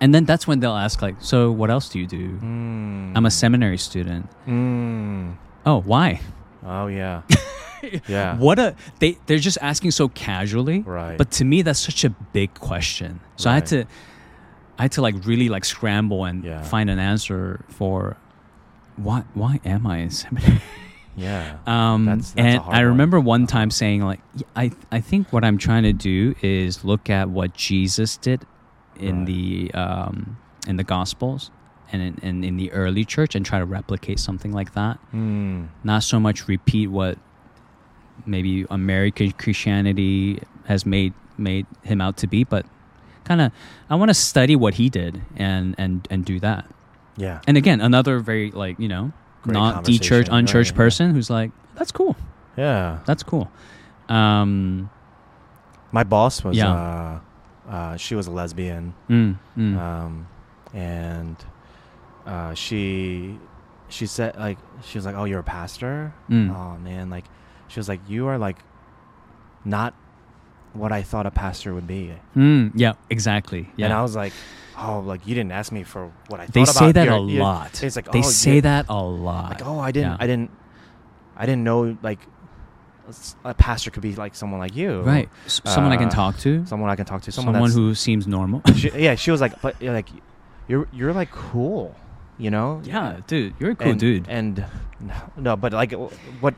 and 0.00 0.14
then 0.14 0.24
that's 0.24 0.46
when 0.46 0.60
they'll 0.60 0.76
ask 0.76 1.02
like, 1.02 1.16
"So 1.20 1.50
what 1.50 1.70
else 1.70 1.88
do 1.88 1.98
you 1.98 2.06
do?" 2.06 2.38
Mm. 2.38 3.12
I'm 3.16 3.26
a 3.26 3.30
seminary 3.30 3.78
student. 3.78 4.28
Mm. 4.46 5.34
Oh, 5.66 5.80
why? 5.82 6.20
Oh 6.64 6.86
yeah. 6.86 7.22
yeah. 8.08 8.36
What 8.36 8.58
a 8.58 8.74
they 9.00 9.18
they're 9.26 9.38
just 9.38 9.58
asking 9.60 9.90
so 9.92 10.08
casually. 10.08 10.80
Right. 10.80 11.18
But 11.18 11.30
to 11.32 11.44
me 11.44 11.62
that's 11.62 11.80
such 11.80 12.04
a 12.04 12.10
big 12.32 12.54
question. 12.54 13.20
So 13.36 13.50
I 13.50 13.54
had 13.54 13.66
to 13.66 13.84
I 14.78 14.82
had 14.82 14.92
to 14.92 15.02
like 15.02 15.14
really 15.26 15.48
like 15.48 15.64
scramble 15.64 16.24
and 16.24 16.44
Yeah. 16.44 16.62
find 16.62 16.88
an 16.90 16.98
answer 16.98 17.64
for 17.68 18.16
why 18.96 19.24
why 19.34 19.60
am 19.64 19.86
I 19.86 19.98
in 19.98 20.10
seminary? 20.10 20.60
Yeah. 21.16 21.56
Um, 21.66 22.06
That's- 22.06 22.30
that's 22.32 22.34
and 22.40 22.60
I 22.66 22.80
remember 22.80 23.20
one 23.20 23.46
time 23.46 23.70
saying 23.70 24.02
like, 24.02 24.20
"Y- 24.34 24.42
I 24.56 24.96
I 24.96 25.00
think 25.00 25.32
what 25.32 25.44
I'm 25.44 25.58
trying 25.58 25.82
to 25.82 25.92
do 25.92 26.34
is 26.42 26.84
look 26.84 27.10
at 27.10 27.28
what 27.28 27.52
Jesus 27.54 28.16
did 28.16 28.46
in 28.98 29.18
Right. 29.18 29.26
the 29.26 29.74
um, 29.74 30.36
in 30.66 30.76
the 30.76 30.84
Gospels 30.84 31.50
and 31.92 32.00
in, 32.02 32.18
and 32.22 32.44
in 32.44 32.56
the 32.56 32.72
early 32.72 33.04
church 33.04 33.34
and 33.34 33.44
try 33.44 33.58
to 33.58 33.64
replicate 33.66 34.18
something 34.20 34.52
like 34.52 34.72
that. 34.74 34.96
Hmm. 35.10 35.64
Not 35.84 36.02
so 36.02 36.18
much 36.18 36.48
repeat 36.48 36.86
what 36.88 37.18
maybe 38.26 38.64
American 38.70 39.32
Christianity 39.32 40.38
has 40.66 40.86
made 40.86 41.12
made 41.38 41.66
him 41.82 42.00
out 42.00 42.16
to 42.18 42.26
be, 42.26 42.44
but 42.44 42.64
kind 43.24 43.40
of 43.40 43.52
I 43.90 43.94
want 43.96 44.08
to 44.10 44.14
study 44.14 44.56
what 44.56 44.74
he 44.74 44.88
did 44.88 45.20
and 45.36 45.74
and 45.78 46.06
and 46.10 46.24
do 46.24 46.40
that. 46.40 46.66
Yeah. 47.16 47.40
And 47.46 47.56
again, 47.58 47.80
another 47.80 48.18
very 48.20 48.50
like 48.50 48.78
you 48.78 48.88
know 48.88 49.12
Great 49.42 49.54
not 49.54 49.84
de 49.84 49.98
church 49.98 50.28
unchurched 50.30 50.70
right, 50.70 50.74
yeah. 50.74 50.84
person 50.84 51.14
who's 51.14 51.28
like 51.30 51.50
that's 51.74 51.92
cool. 51.92 52.16
Yeah. 52.56 52.98
That's 53.06 53.22
cool. 53.22 53.50
Um, 54.08 54.90
My 55.90 56.04
boss 56.04 56.44
was. 56.44 56.56
Yeah. 56.56 56.70
Uh, 56.72 57.20
uh, 57.70 57.96
she 57.96 58.14
was 58.14 58.26
a 58.26 58.30
lesbian. 58.30 58.92
mm, 59.08 59.38
mm, 59.56 59.78
um, 59.78 60.26
and 60.74 61.36
uh, 62.26 62.52
she 62.54 63.38
she 63.88 64.06
said 64.06 64.36
like 64.36 64.58
she 64.82 64.98
was 64.98 65.04
like 65.06 65.14
oh 65.14 65.24
you're 65.24 65.40
a 65.40 65.44
pastor 65.44 66.12
Mm. 66.30 66.50
oh 66.54 66.78
man 66.78 67.08
like 67.10 67.24
she 67.68 67.78
was 67.78 67.88
like 67.88 68.00
you 68.08 68.26
are 68.26 68.38
like 68.38 68.58
not 69.64 69.94
what 70.72 70.90
i 70.92 71.02
thought 71.02 71.26
a 71.26 71.30
pastor 71.30 71.74
would 71.74 71.86
be 71.86 72.12
mm, 72.36 72.72
yeah, 72.74 72.94
exactly. 73.10 73.68
Yeah, 73.76 73.86
and 73.86 73.92
i 73.94 74.02
was 74.02 74.16
like 74.16 74.32
oh 74.82 75.00
like 75.00 75.26
you 75.26 75.34
didn't 75.34 75.52
ask 75.52 75.72
me 75.72 75.82
for 75.82 76.12
what 76.28 76.40
i 76.40 76.44
thought 76.46 76.54
they 76.54 76.64
say 76.64 76.92
that 76.92 77.04
your- 77.06 77.16
a 77.16 77.22
your-" 77.22 77.42
lot. 77.42 77.82
it's 77.82 77.96
like 77.96 78.10
they 78.12 78.18
oh, 78.20 78.22
say 78.22 78.60
that 78.60 78.86
a 78.88 79.02
lot. 79.02 79.50
like 79.50 79.66
oh 79.66 79.78
i 79.78 79.90
didn't 79.92 80.10
Yeah. 80.12 80.16
i 80.20 80.26
didn't 80.26 80.50
i 81.36 81.46
didn't 81.46 81.64
know 81.64 81.96
like 82.02 82.20
a 83.44 83.52
pastor 83.54 83.90
could 83.90 84.02
be 84.02 84.14
like 84.14 84.34
someone 84.34 84.60
like 84.60 84.76
you 84.76 85.00
right. 85.00 85.28
S- 85.46 85.60
someone 85.64 85.92
I 85.92 85.96
can 85.96 86.08
uh, 86.08 86.10
talk 86.10 86.38
to. 86.38 86.64
someone 86.66 86.88
i 86.88 86.96
can 86.96 87.04
talk 87.04 87.22
to 87.22 87.32
Someone, 87.32 87.54
someone, 87.54 87.70
who 87.72 87.94
seems 87.94 88.26
normal. 88.26 88.62
she, 88.76 88.90
yeah 88.90 89.14
she 89.16 89.30
was 89.30 89.40
like 89.40 89.60
but 89.60 89.80
you're 89.82 89.92
like 89.92 90.08
you're 90.68 90.88
you're 90.92 91.12
like 91.12 91.30
cool 91.30 91.94
you 92.38 92.50
know 92.50 92.80
yeah, 92.84 93.20
dude, 93.26 93.54
you're 93.60 93.72
a 93.72 93.74
cool 93.76 93.90
and, 93.90 94.00
dude. 94.00 94.26
And 94.28 94.64
no, 94.98 95.14
no, 95.36 95.56
but 95.56 95.72
like 95.72 95.92
what 96.40 96.54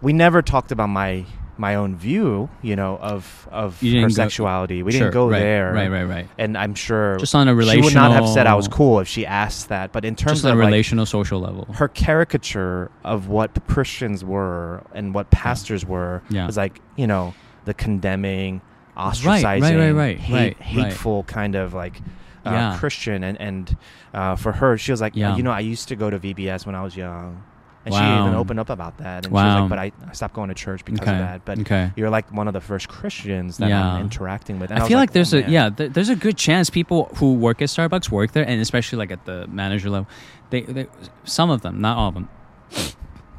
we 0.00 0.12
never 0.12 0.40
talked 0.40 0.70
about 0.72 0.88
my 0.88 1.26
my 1.58 1.74
own 1.74 1.96
view, 1.96 2.48
you 2.62 2.76
know, 2.76 2.98
of 2.98 3.48
of 3.50 3.80
her 3.80 4.00
go- 4.02 4.08
sexuality. 4.08 4.82
We 4.82 4.92
Sure, 4.92 5.00
didn't 5.02 5.14
go 5.14 5.28
right, 5.30 5.38
there. 5.40 5.72
Right, 5.72 5.90
right, 5.90 6.04
right. 6.04 6.28
And 6.38 6.56
I'm 6.58 6.74
sure 6.74 7.16
Just 7.18 7.34
on 7.34 7.48
a 7.48 7.54
relational, 7.54 7.88
she 7.88 7.94
would 7.94 8.00
not 8.00 8.12
have 8.12 8.28
said 8.28 8.46
I 8.46 8.54
was 8.54 8.68
cool 8.68 9.00
if 9.00 9.08
she 9.08 9.24
asked 9.24 9.68
that. 9.70 9.92
But 9.92 10.04
in 10.04 10.14
terms 10.16 10.44
of 10.44 10.52
a 10.52 10.54
like, 10.54 10.66
relational, 10.66 11.06
social 11.06 11.40
level. 11.40 11.66
her 11.74 11.88
caricature 11.88 12.90
of 13.04 13.28
what 13.28 13.66
Christians 13.66 14.24
were 14.24 14.82
and 14.94 15.14
what 15.14 15.30
pastors 15.30 15.84
were 15.86 16.22
Yeah. 16.28 16.46
was 16.46 16.56
like, 16.56 16.80
you 16.96 17.06
know, 17.06 17.34
the 17.64 17.74
condemning, 17.74 18.60
right, 18.96 19.12
ostracizing, 19.14 19.78
right, 19.78 19.90
right, 19.92 20.18
hate, 20.18 20.34
right, 20.34 20.56
right. 20.58 20.62
hateful 20.62 21.22
kind 21.24 21.54
of 21.54 21.72
like 21.74 22.00
uh, 22.44 22.50
Yeah. 22.50 22.76
Christian. 22.78 23.24
And 23.24 23.40
and 23.40 23.76
uh, 24.12 24.36
for 24.36 24.52
her, 24.52 24.76
she 24.76 24.92
was 24.92 25.00
like, 25.00 25.16
Yeah. 25.16 25.36
you 25.36 25.42
know, 25.42 25.52
I 25.52 25.60
used 25.60 25.88
to 25.88 25.96
go 25.96 26.10
to 26.10 26.18
VBS 26.18 26.66
when 26.66 26.74
I 26.74 26.82
was 26.82 26.96
young. 26.96 27.42
And 27.86 27.94
she 27.94 28.00
even 28.00 28.34
opened 28.34 28.60
up 28.60 28.68
about 28.68 28.98
that. 28.98 29.24
And 29.24 29.26
she 29.26 29.30
was 29.32 29.42
Wow. 29.42 29.60
like, 29.62 29.68
but 29.70 29.78
I, 29.78 29.92
I 30.08 30.12
stopped 30.12 30.34
going 30.34 30.48
to 30.48 30.54
church 30.54 30.84
because 30.84 31.00
okay. 31.00 31.12
of 31.12 31.18
that. 31.18 31.44
But 31.44 31.60
okay. 31.60 31.92
you're 31.96 32.10
like 32.10 32.30
one 32.32 32.48
of 32.48 32.52
the 32.54 32.60
first 32.60 32.88
Christians 32.88 33.56
that 33.58 33.68
Yeah. 33.68 33.94
I'm 33.94 34.02
interacting 34.02 34.58
with. 34.58 34.70
And 34.70 34.80
I, 34.80 34.82
was 34.82 34.88
feel 34.88 34.98
like, 34.98 35.10
oh, 35.10 35.12
there's 35.14 35.32
a 35.32 35.40
man. 35.42 35.50
yeah, 35.50 35.70
th- 35.70 35.92
there's 35.92 36.08
a 36.08 36.16
good 36.16 36.36
chance 36.36 36.68
people 36.68 37.04
who 37.16 37.34
work 37.34 37.62
at 37.62 37.68
Starbucks 37.68 38.10
work 38.10 38.32
there, 38.32 38.46
and 38.46 38.60
especially 38.60 38.98
like 38.98 39.10
at 39.12 39.24
the 39.24 39.46
manager 39.46 39.88
level, 39.88 40.08
they, 40.50 40.62
they 40.62 40.86
some 41.24 41.48
of 41.50 41.62
them, 41.62 41.80
not 41.80 41.96
all 41.96 42.08
of 42.08 42.14
them, 42.14 42.28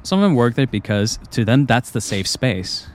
some 0.03 0.19
of 0.19 0.24
them 0.24 0.36
work 0.36 0.56
there 0.56 0.65
because 0.68 1.19
to 1.32 1.44
them 1.45 1.65
that's 1.65 1.91
the 1.91 2.02
safe 2.02 2.28
space. 2.28 2.88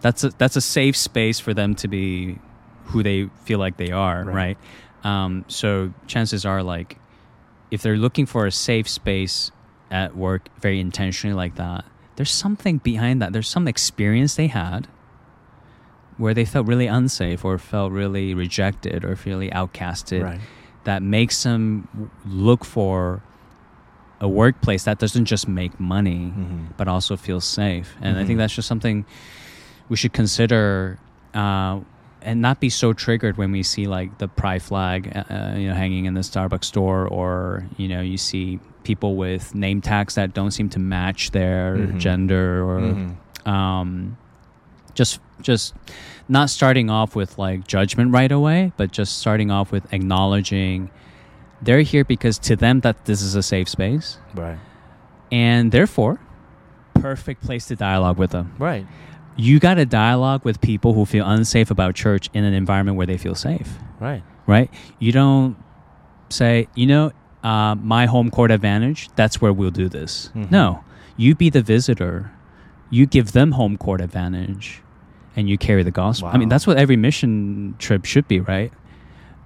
That's 0.00 0.24
a, 0.24 0.30
that's 0.30 0.56
a 0.56 0.60
safe 0.60 0.96
space 0.96 1.40
for 1.40 1.52
them 1.52 1.74
to 1.76 1.88
be 1.88 2.38
who 2.86 3.02
they 3.02 3.28
feel 3.44 3.58
like 3.58 3.76
they 3.76 3.90
are, 3.90 4.24
Right. 4.24 4.56
right? 5.04 5.04
Um, 5.04 5.44
so 5.48 5.92
chances 6.06 6.44
are 6.46 6.62
like 6.62 6.98
if 7.70 7.82
they're 7.82 7.96
looking 7.98 8.24
for 8.24 8.46
a 8.46 8.50
safe 8.52 8.88
space 8.88 9.50
at 9.90 10.16
work 10.16 10.48
very 10.60 10.80
intentionally 10.80 11.34
like 11.34 11.54
that, 11.56 11.84
there's 12.16 12.30
something 12.30 12.78
behind 12.78 13.22
that. 13.22 13.32
There's 13.32 13.48
some 13.48 13.66
experience 13.68 14.34
they 14.34 14.48
had 14.48 14.88
where 16.16 16.34
they 16.34 16.44
felt 16.44 16.66
really 16.66 16.86
unsafe 16.86 17.44
or 17.44 17.58
felt 17.58 17.92
really 17.92 18.34
rejected 18.34 19.04
or 19.04 19.16
really 19.24 19.50
outcasted 19.50 20.24
Right. 20.24 20.40
that 20.84 21.02
makes 21.02 21.42
them 21.44 21.86
look 22.26 22.64
for 22.64 23.22
a 24.20 24.28
workplace 24.28 24.82
that 24.82 24.98
doesn't 24.98 25.26
just 25.26 25.46
make 25.46 25.78
money 25.78 26.32
Mhm. 26.36 26.76
but 26.76 26.88
also 26.88 27.16
feels 27.16 27.44
safe 27.44 27.94
and 28.02 28.18
i 28.18 28.22
Mhm. 28.22 28.26
think 28.26 28.38
that's 28.38 28.52
just 28.54 28.66
something 28.66 29.04
we 29.88 29.96
should 29.96 30.12
consider 30.12 30.98
uh, 31.34 31.78
and 32.20 32.42
not 32.42 32.58
be 32.58 32.68
so 32.68 32.92
triggered 32.92 33.36
when 33.36 33.52
we 33.52 33.62
see 33.62 33.86
like 33.86 34.18
the 34.18 34.26
pride 34.26 34.60
flag 34.60 35.12
uh, 35.14 35.22
uh, 35.32 35.54
you 35.56 35.68
know 35.68 35.74
hanging 35.74 36.06
in 36.06 36.14
the 36.14 36.22
starbucks 36.22 36.64
store 36.64 37.06
or 37.06 37.64
you 37.76 37.86
know 37.86 38.00
you 38.00 38.16
see 38.16 38.58
people 38.84 39.16
with 39.16 39.54
name 39.54 39.80
tags 39.80 40.14
that 40.14 40.34
don't 40.34 40.50
seem 40.50 40.68
to 40.70 40.78
match 40.78 41.30
their 41.32 41.76
Mhm. 41.76 41.98
gender 41.98 42.62
or 42.64 42.80
Mhm. 42.80 43.48
um, 43.48 44.16
just 44.94 45.20
just 45.40 45.72
not 46.28 46.50
starting 46.50 46.90
off 46.90 47.14
with 47.14 47.38
like 47.38 47.64
judgment 47.66 48.12
right 48.12 48.32
away, 48.32 48.72
but 48.76 48.90
just 48.90 49.18
starting 49.18 49.50
off 49.52 49.70
with 49.70 49.92
acknowledging 49.92 50.90
they're 51.62 51.82
here 51.82 52.04
because 52.04 52.38
to 52.38 52.56
them 52.56 52.80
that 52.80 53.04
this 53.04 53.22
is 53.22 53.34
a 53.36 53.42
safe 53.42 53.68
space, 53.68 54.18
Right. 54.34 54.58
and 55.32 55.70
therefore, 55.72 56.18
perfect 56.94 57.42
place 57.44 57.66
to 57.66 57.76
dialogue 57.76 58.16
with 58.18 58.30
them. 58.30 58.52
Right. 58.58 58.86
You 59.36 59.60
got 59.60 59.74
to 59.74 59.86
dialogue 59.86 60.44
with 60.44 60.60
people 60.60 60.94
who 60.94 61.04
feel 61.04 61.24
unsafe 61.28 61.70
about 61.70 61.94
church 61.94 62.28
in 62.34 62.42
an 62.44 62.52
environment 62.54 62.96
where 62.96 63.06
they 63.06 63.16
feel 63.16 63.34
safe, 63.36 63.78
Right. 64.00 64.22
right? 64.46 64.68
You 64.98 65.12
don't 65.12 65.56
say, 66.30 66.66
you 66.74 66.86
know, 66.86 67.12
uh, 67.48 67.74
my 67.76 68.04
home 68.06 68.30
court 68.30 68.50
advantage. 68.50 69.08
That's 69.16 69.40
where 69.40 69.52
we'll 69.52 69.70
do 69.84 69.88
this. 69.88 70.30
Mhm. 70.36 70.50
No, 70.50 70.84
you 71.16 71.34
be 71.34 71.48
the 71.50 71.62
visitor. 71.62 72.30
You 72.90 73.06
give 73.06 73.32
them 73.32 73.52
home 73.52 73.76
court 73.76 74.00
advantage, 74.00 74.82
and 75.36 75.48
you 75.50 75.56
carry 75.58 75.82
the 75.82 75.90
gospel. 76.02 76.28
I 76.32 76.36
mean, 76.38 76.48
that's 76.48 76.66
what 76.66 76.76
every 76.78 76.96
mission 76.96 77.74
trip 77.78 78.04
should 78.04 78.26
be, 78.28 78.40
right? 78.40 78.72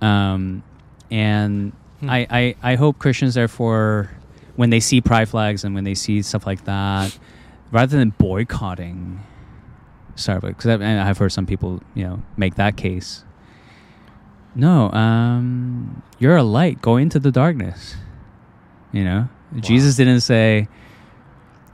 Um, 0.00 0.62
and 1.10 1.72
Hmm. 2.00 2.10
I, 2.10 2.26
I, 2.30 2.54
I 2.72 2.74
hope 2.74 2.98
Christians, 2.98 3.34
therefore, 3.34 4.10
when 4.56 4.70
they 4.70 4.80
see 4.80 5.00
pride 5.00 5.28
flags 5.28 5.62
and 5.64 5.72
when 5.74 5.84
they 5.84 5.94
see 5.94 6.20
stuff 6.22 6.44
like 6.46 6.64
that, 6.64 7.16
rather 7.70 7.96
than 7.96 8.10
boycotting 8.18 9.20
Starbucks, 10.16 10.56
'cause 10.58 10.66
I've, 10.66 10.82
I've 10.82 11.18
heard 11.18 11.30
some 11.32 11.46
people, 11.46 11.80
you 11.94 12.04
know, 12.04 12.22
make 12.36 12.56
that 12.56 12.76
case. 12.76 13.24
No, 14.54 14.90
um, 14.92 16.02
you're 16.18 16.36
a 16.36 16.42
light. 16.42 16.82
Go 16.82 16.96
into 16.96 17.18
the 17.18 17.30
darkness. 17.30 17.96
You 18.92 19.04
know, 19.04 19.28
Jesus 19.60 19.96
didn't 19.96 20.20
say, 20.20 20.68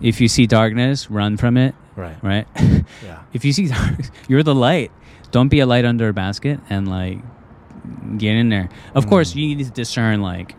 if 0.00 0.20
you 0.20 0.28
see 0.28 0.46
darkness, 0.46 1.10
run 1.10 1.36
from 1.36 1.56
it, 1.56 1.74
Right. 1.96 2.16
right? 2.22 2.46
Yeah. 3.04 3.18
if 3.32 3.44
you 3.44 3.52
see 3.52 3.66
darkness, 3.78 4.10
you're 4.28 4.44
the 4.44 4.54
light. 4.54 4.92
Don't 5.32 5.48
be 5.48 5.58
a 5.60 5.66
light 5.66 5.84
under 5.84 6.08
a 6.08 6.12
basket 6.12 6.60
and 6.70 6.88
like 6.88 7.18
get 8.16 8.36
in 8.36 8.48
there. 8.48 8.68
Of 8.94 9.08
course, 9.08 9.32
Mm. 9.32 9.36
you 9.36 9.56
need 9.56 9.64
to 9.64 9.70
discern 9.70 10.22
like, 10.22 10.54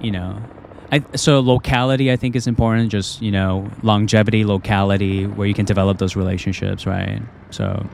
you 0.00 0.10
know, 0.10 0.42
I 0.90 1.04
so 1.14 1.38
locality 1.40 2.10
I 2.10 2.16
think 2.16 2.34
is 2.34 2.46
important. 2.46 2.90
Just 2.90 3.20
you 3.22 3.30
know, 3.30 3.70
longevity, 3.82 4.44
locality, 4.44 5.26
where 5.26 5.46
you 5.46 5.54
can 5.54 5.66
develop 5.66 5.98
those 5.98 6.16
relationships, 6.16 6.86
right? 6.86 7.20
So 7.50 7.86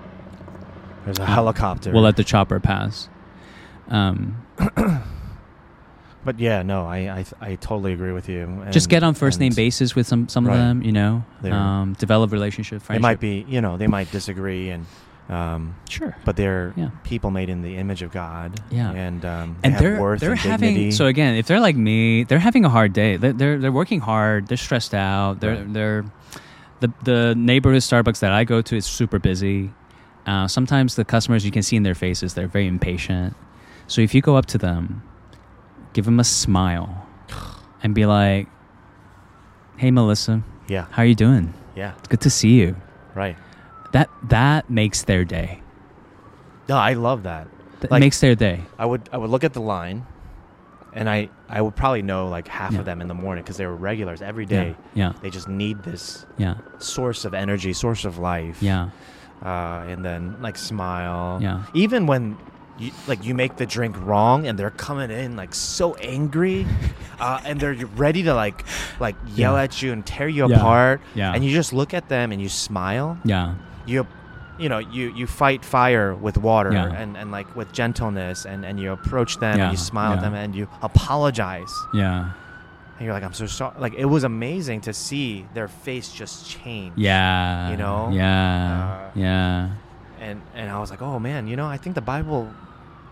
There's 1.04 1.18
a 1.18 1.26
helicopter. 1.26 1.90
we'll 1.92 2.02
let 2.02 2.16
the 2.16 2.24
chopper 2.24 2.58
pass. 2.60 3.08
Um, 3.88 4.42
but 6.24 6.38
yeah, 6.40 6.62
no, 6.62 6.86
I 6.86 6.96
I, 7.18 7.24
I 7.40 7.54
totally 7.56 7.92
agree 7.92 8.12
with 8.12 8.28
you. 8.28 8.64
just 8.72 8.88
get 8.88 9.02
on 9.04 9.14
first 9.14 9.38
name 9.38 9.48
and 9.48 9.56
basis 9.56 9.94
with 9.94 10.06
some 10.06 10.28
some 10.28 10.46
Right. 10.46 10.54
of 10.54 10.58
them. 10.60 10.82
You 10.82 10.92
know, 10.92 11.24
um, 11.44 11.94
develop 11.98 12.32
relationship. 12.32 12.82
They 12.84 12.98
might 12.98 13.20
be, 13.20 13.44
you 13.48 13.60
know, 13.60 13.76
they 13.76 13.86
might 13.86 14.10
disagree, 14.10 14.70
and 14.70 14.86
um, 15.28 15.74
sure. 15.88 16.16
but 16.24 16.36
they're 16.36 16.72
Yeah. 16.76 16.90
people 17.04 17.30
made 17.30 17.48
in 17.48 17.62
the 17.62 17.76
image 17.76 18.02
of 18.02 18.12
God. 18.12 18.60
Yeah. 18.70 18.90
And 18.92 19.24
um, 19.24 19.56
they 19.62 19.68
and 19.70 19.78
they're 19.78 20.00
worth 20.00 20.20
they're 20.20 20.32
and 20.32 20.38
having 20.40 20.74
dignity. 20.74 20.90
so 20.92 21.06
again 21.06 21.34
if 21.36 21.46
they're 21.46 21.58
like 21.60 21.76
me 21.76 22.22
they're 22.24 22.38
having 22.38 22.64
a 22.64 22.68
hard 22.68 22.92
day 22.92 23.16
they're 23.16 23.32
they're, 23.32 23.58
they're 23.58 23.72
working 23.72 23.98
hard 24.00 24.46
they're 24.46 24.56
stressed 24.56 24.94
out 24.94 25.40
they're 25.40 25.56
Right. 25.56 25.72
they're 25.72 26.04
the 26.80 26.92
the 27.02 27.34
neighborhood 27.36 27.82
Starbucks 27.82 28.20
that 28.20 28.30
I 28.32 28.44
go 28.44 28.62
to 28.62 28.76
is 28.76 28.86
super 28.86 29.18
busy 29.18 29.72
uh, 30.26 30.46
sometimes 30.46 30.94
the 30.94 31.04
customers 31.04 31.44
you 31.44 31.50
can 31.50 31.62
see 31.62 31.74
in 31.76 31.82
their 31.82 31.94
faces 31.96 32.34
they're 32.34 32.46
very 32.46 32.66
impatient 32.68 33.34
so 33.86 34.00
if 34.02 34.14
you 34.14 34.20
go 34.20 34.36
up 34.36 34.46
to 34.46 34.58
them 34.58 35.02
give 35.92 36.04
them 36.04 36.18
a 36.20 36.24
smile 36.24 37.06
and 37.82 37.94
be 37.94 38.06
like 38.06 38.48
hey 39.78 39.90
Melissa 39.90 40.42
yeah, 40.68 40.86
how 40.90 41.02
are 41.02 41.06
you 41.06 41.14
doing 41.14 41.54
yeah, 41.76 41.94
it's 41.98 42.08
good 42.08 42.20
to 42.22 42.30
see 42.30 42.54
you 42.60 42.74
right. 43.14 43.36
that 43.92 44.08
that 44.24 44.68
makes 44.70 45.04
their 45.04 45.24
day 45.24 45.60
No, 46.68 46.76
I 46.76 46.94
love 46.94 47.22
that. 47.24 47.46
that 47.80 47.90
Like- 47.90 48.00
makes 48.00 48.18
their 48.20 48.34
day 48.34 48.62
I 48.78 48.86
would 48.86 49.08
I 49.12 49.16
would 49.18 49.30
look 49.30 49.44
at 49.44 49.52
the 49.52 49.60
line, 49.60 50.04
and 50.92 51.08
I 51.08 51.28
I 51.48 51.60
would 51.60 51.76
probably 51.76 52.02
know 52.02 52.26
like 52.28 52.48
half 52.48 52.72
Yeah. 52.72 52.80
of 52.80 52.84
them 52.86 53.00
in 53.00 53.06
the 53.08 53.14
morning 53.14 53.44
because 53.44 53.56
they 53.58 53.66
were 53.66 53.76
regulars 53.76 54.22
every 54.22 54.46
day. 54.46 54.74
Yeah. 54.94 55.12
Yeah. 55.12 55.20
They 55.22 55.30
just 55.30 55.46
need 55.48 55.82
this 55.84 56.26
Yeah. 56.38 56.56
source 56.78 57.24
of 57.24 57.34
energy, 57.34 57.72
source 57.74 58.04
of 58.04 58.18
life. 58.18 58.58
Yeah. 58.62 58.88
Uh, 59.44 59.84
and 59.92 60.02
then 60.04 60.36
like 60.42 60.56
smile. 60.56 61.38
Yeah. 61.40 61.62
Even 61.74 62.06
when 62.08 62.36
you, 62.78 62.90
like 63.06 63.24
you 63.24 63.34
make 63.34 63.56
the 63.56 63.66
drink 63.66 63.96
wrong 64.00 64.46
and 64.46 64.58
they're 64.58 64.70
coming 64.70 65.10
in 65.10 65.36
like 65.36 65.54
so 65.54 65.94
angry, 65.96 66.66
uh, 67.20 67.40
and 67.44 67.58
they're 67.60 67.74
ready 67.96 68.22
to 68.24 68.34
like 68.34 68.64
like 69.00 69.16
yell 69.34 69.54
Yeah. 69.54 69.62
at 69.62 69.82
you 69.82 69.92
and 69.92 70.04
tear 70.04 70.28
you 70.28 70.48
Yeah. 70.48 70.56
apart. 70.56 71.00
Yeah. 71.14 71.32
And 71.34 71.44
you 71.44 71.50
just 71.52 71.72
look 71.72 71.94
at 71.94 72.08
them 72.08 72.32
and 72.32 72.40
you 72.40 72.48
smile. 72.48 73.18
Yeah. 73.24 73.54
You 73.86 74.06
you 74.58 74.68
know 74.70 74.78
you 74.78 75.12
you 75.14 75.26
fight 75.26 75.64
fire 75.64 76.14
with 76.14 76.38
water 76.38 76.72
Yeah. 76.72 76.86
and, 76.92 77.16
and 77.16 77.30
like 77.30 77.54
with 77.54 77.72
gentleness 77.72 78.46
and, 78.46 78.64
and 78.64 78.80
you 78.80 78.92
approach 78.92 79.36
them 79.38 79.60
and 79.60 79.70
you 79.70 79.76
smile 79.76 80.12
at 80.14 80.22
them 80.22 80.32
and 80.34 80.54
you 80.56 80.66
apologize 80.80 81.70
Yeah. 81.92 82.30
and 82.96 83.04
you're 83.04 83.12
like 83.12 83.22
i'm 83.22 83.34
so 83.34 83.44
sorry 83.46 83.74
like 83.78 83.92
it 83.94 84.06
was 84.06 84.24
amazing 84.24 84.80
to 84.88 84.94
see 84.94 85.44
their 85.52 85.68
face 85.68 86.10
just 86.10 86.48
change 86.48 86.94
Yeah. 86.96 87.68
You 87.70 87.76
know? 87.76 88.08
Yeah. 88.10 88.82
Uh, 88.82 89.10
yeah. 89.14 89.68
and 90.20 90.40
and 90.54 90.70
I 90.70 90.80
was 90.80 90.90
like, 90.90 91.02
oh 91.02 91.18
man, 91.18 91.46
you 91.46 91.56
know, 91.56 91.66
I 91.66 91.76
think 91.76 91.94
the 91.94 92.00
Bible 92.14 92.48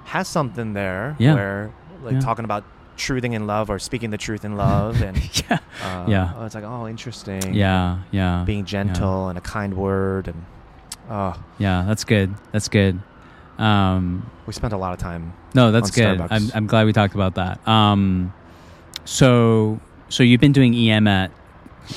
has 0.05 0.29
something 0.29 0.73
there 0.75 1.17
Yeah. 1.19 1.35
where 1.35 1.71
like 2.03 2.15
Yeah. 2.15 2.21
talking 2.21 2.45
about 2.45 2.65
truthing 2.97 3.33
in 3.33 3.47
love 3.47 3.71
or 3.71 3.79
speaking 3.79 4.11
the 4.11 4.19
truth 4.19 4.45
in 4.45 4.57
love, 4.57 5.03
and 5.03 5.17
yeah. 5.51 5.59
uh, 5.83 6.05
Yeah. 6.07 6.33
I 6.37 6.45
was 6.45 6.55
like, 6.55 6.65
oh, 6.65 6.87
interesting. 6.87 7.55
Yeah. 7.55 7.99
Yeah. 8.13 8.45
being 8.47 8.65
gentle 8.65 9.29
and 9.29 9.37
a 9.39 9.41
kind 9.41 9.75
word, 9.75 10.29
and 10.29 10.45
oh, 11.11 11.35
Yeah. 11.59 11.85
That's 11.87 12.05
good. 12.05 12.35
That's 12.53 12.69
good. 12.69 13.01
Um, 13.59 14.29
we 14.47 14.53
spent 14.53 14.73
a 14.73 14.77
lot 14.77 14.93
of 14.93 14.99
time. 14.99 15.33
no, 15.55 15.71
that's 15.71 15.91
good. 15.93 16.19
Starbucks. 16.19 16.29
I'm, 16.31 16.51
I'm 16.55 16.67
glad 16.67 16.87
we 16.87 16.93
talked 16.93 17.15
about 17.15 17.37
that. 17.37 17.67
Um, 17.69 18.33
so, 19.05 19.81
so 20.09 20.23
you've 20.23 20.41
been 20.41 20.53
doing 20.53 20.75
EM 20.75 21.07
at 21.07 21.31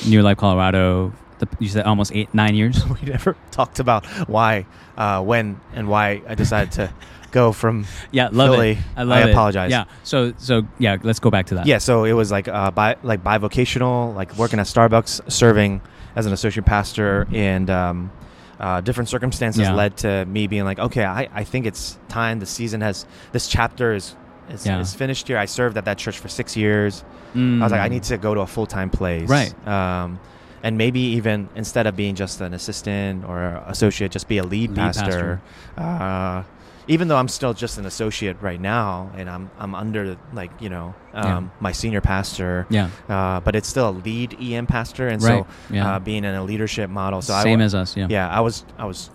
New 0.07 0.21
Life, 0.21 0.37
Colorado. 0.37 1.13
The, 1.39 1.47
you 1.59 1.67
said 1.69 1.85
almost 1.85 2.11
eight, 2.13 2.33
nine 2.33 2.55
years. 2.55 2.85
we 3.01 3.09
never 3.09 3.35
talked 3.51 3.79
about 3.79 4.05
why, 4.27 4.65
uh, 4.97 5.23
when, 5.23 5.59
and 5.73 5.87
why 5.87 6.21
I 6.27 6.35
decided 6.35 6.71
to 6.73 6.93
go 7.31 7.51
from. 7.51 7.85
Yeah, 8.11 8.29
love 8.31 8.55
Philly. 8.55 8.71
it. 8.71 8.77
I 8.95 9.03
love 9.03 9.17
I 9.23 9.27
it. 9.27 9.31
apologize. 9.31 9.71
Yeah. 9.71 9.85
So, 10.03 10.33
so 10.37 10.63
yeah, 10.79 10.97
let's 11.03 11.19
go 11.19 11.29
back 11.29 11.47
to 11.47 11.55
that. 11.55 11.65
Yeah, 11.65 11.77
so 11.77 12.03
it 12.05 12.13
was 12.13 12.31
like 12.31 12.47
uh, 12.47 12.71
bi 12.71 12.95
like 13.03 13.23
bivocational, 13.23 14.15
like 14.15 14.35
working 14.37 14.59
at 14.59 14.65
Starbucks, 14.65 15.31
serving 15.31 15.81
as 16.15 16.25
an 16.25 16.33
associate 16.33 16.65
pastor, 16.65 17.27
and 17.33 17.69
um, 17.69 18.11
uh, 18.59 18.81
different 18.81 19.07
circumstances 19.09 19.61
Yeah. 19.61 19.73
led 19.73 19.97
to 19.97 20.25
me 20.25 20.47
being 20.47 20.63
like, 20.65 20.79
okay, 20.79 21.05
I, 21.05 21.27
I 21.33 21.43
think 21.43 21.65
it's 21.65 21.97
time. 22.09 22.39
The 22.39 22.45
season 22.45 22.81
has 22.81 23.05
this 23.31 23.47
chapter 23.47 23.93
is 23.93 24.15
is, 24.49 24.65
Yeah. 24.65 24.79
is 24.79 24.93
finished 24.95 25.27
here. 25.27 25.37
I 25.37 25.45
served 25.45 25.77
at 25.77 25.85
that 25.85 25.97
church 25.97 26.17
for 26.19 26.27
six 26.29 26.55
years. 26.55 27.03
Mm. 27.35 27.59
I 27.59 27.63
was 27.65 27.71
like, 27.71 27.81
I 27.81 27.89
need 27.89 28.03
to 28.03 28.17
go 28.17 28.33
to 28.33 28.39
a 28.41 28.47
full 28.47 28.65
time 28.65 28.89
place, 28.89 29.27
Right. 29.29 29.53
Um, 29.67 30.19
and 30.63 30.75
maybe 30.77 30.99
even 31.01 31.49
instead 31.55 31.85
of 31.85 31.95
being 31.95 32.15
just 32.15 32.41
an 32.41 32.53
assistant 32.53 33.25
or 33.25 33.61
associate, 33.67 34.11
just 34.11 34.27
be 34.27 34.37
a 34.39 34.43
lead, 34.43 34.71
Lead 34.71 34.75
pastor. 34.75 35.41
Uh, 35.77 36.43
even 36.87 37.07
though 37.09 37.17
I'm 37.17 37.27
still 37.27 37.53
just 37.53 37.77
an 37.77 37.85
associate 37.85 38.37
right 38.41 38.59
now, 38.59 39.11
and 39.15 39.29
I'm 39.29 39.49
I'm 39.59 39.75
under 39.75 40.17
like 40.33 40.51
you 40.61 40.69
know 40.69 40.95
um, 41.13 41.25
Yeah. 41.25 41.43
my 41.59 41.71
senior 41.73 42.01
pastor, 42.01 42.65
Yeah. 42.69 42.89
uh, 43.09 43.39
but 43.41 43.55
it's 43.55 43.67
still 43.67 43.89
a 43.89 43.91
lead 43.91 44.37
EM 44.41 44.67
pastor, 44.67 45.07
and 45.07 45.21
Right. 45.21 45.45
so 45.45 45.73
Yeah. 45.73 45.95
uh, 45.95 45.99
being 45.99 46.23
in 46.23 46.33
a 46.35 46.43
leadership 46.43 46.89
model. 46.89 47.21
So 47.21 47.33
Same 47.41 47.59
I, 47.61 47.63
as 47.65 47.75
us. 47.75 47.97
Yeah. 47.97 48.07
yeah, 48.09 48.29
I 48.29 48.39
was 48.41 48.63
I 48.77 48.85
was 48.85 49.09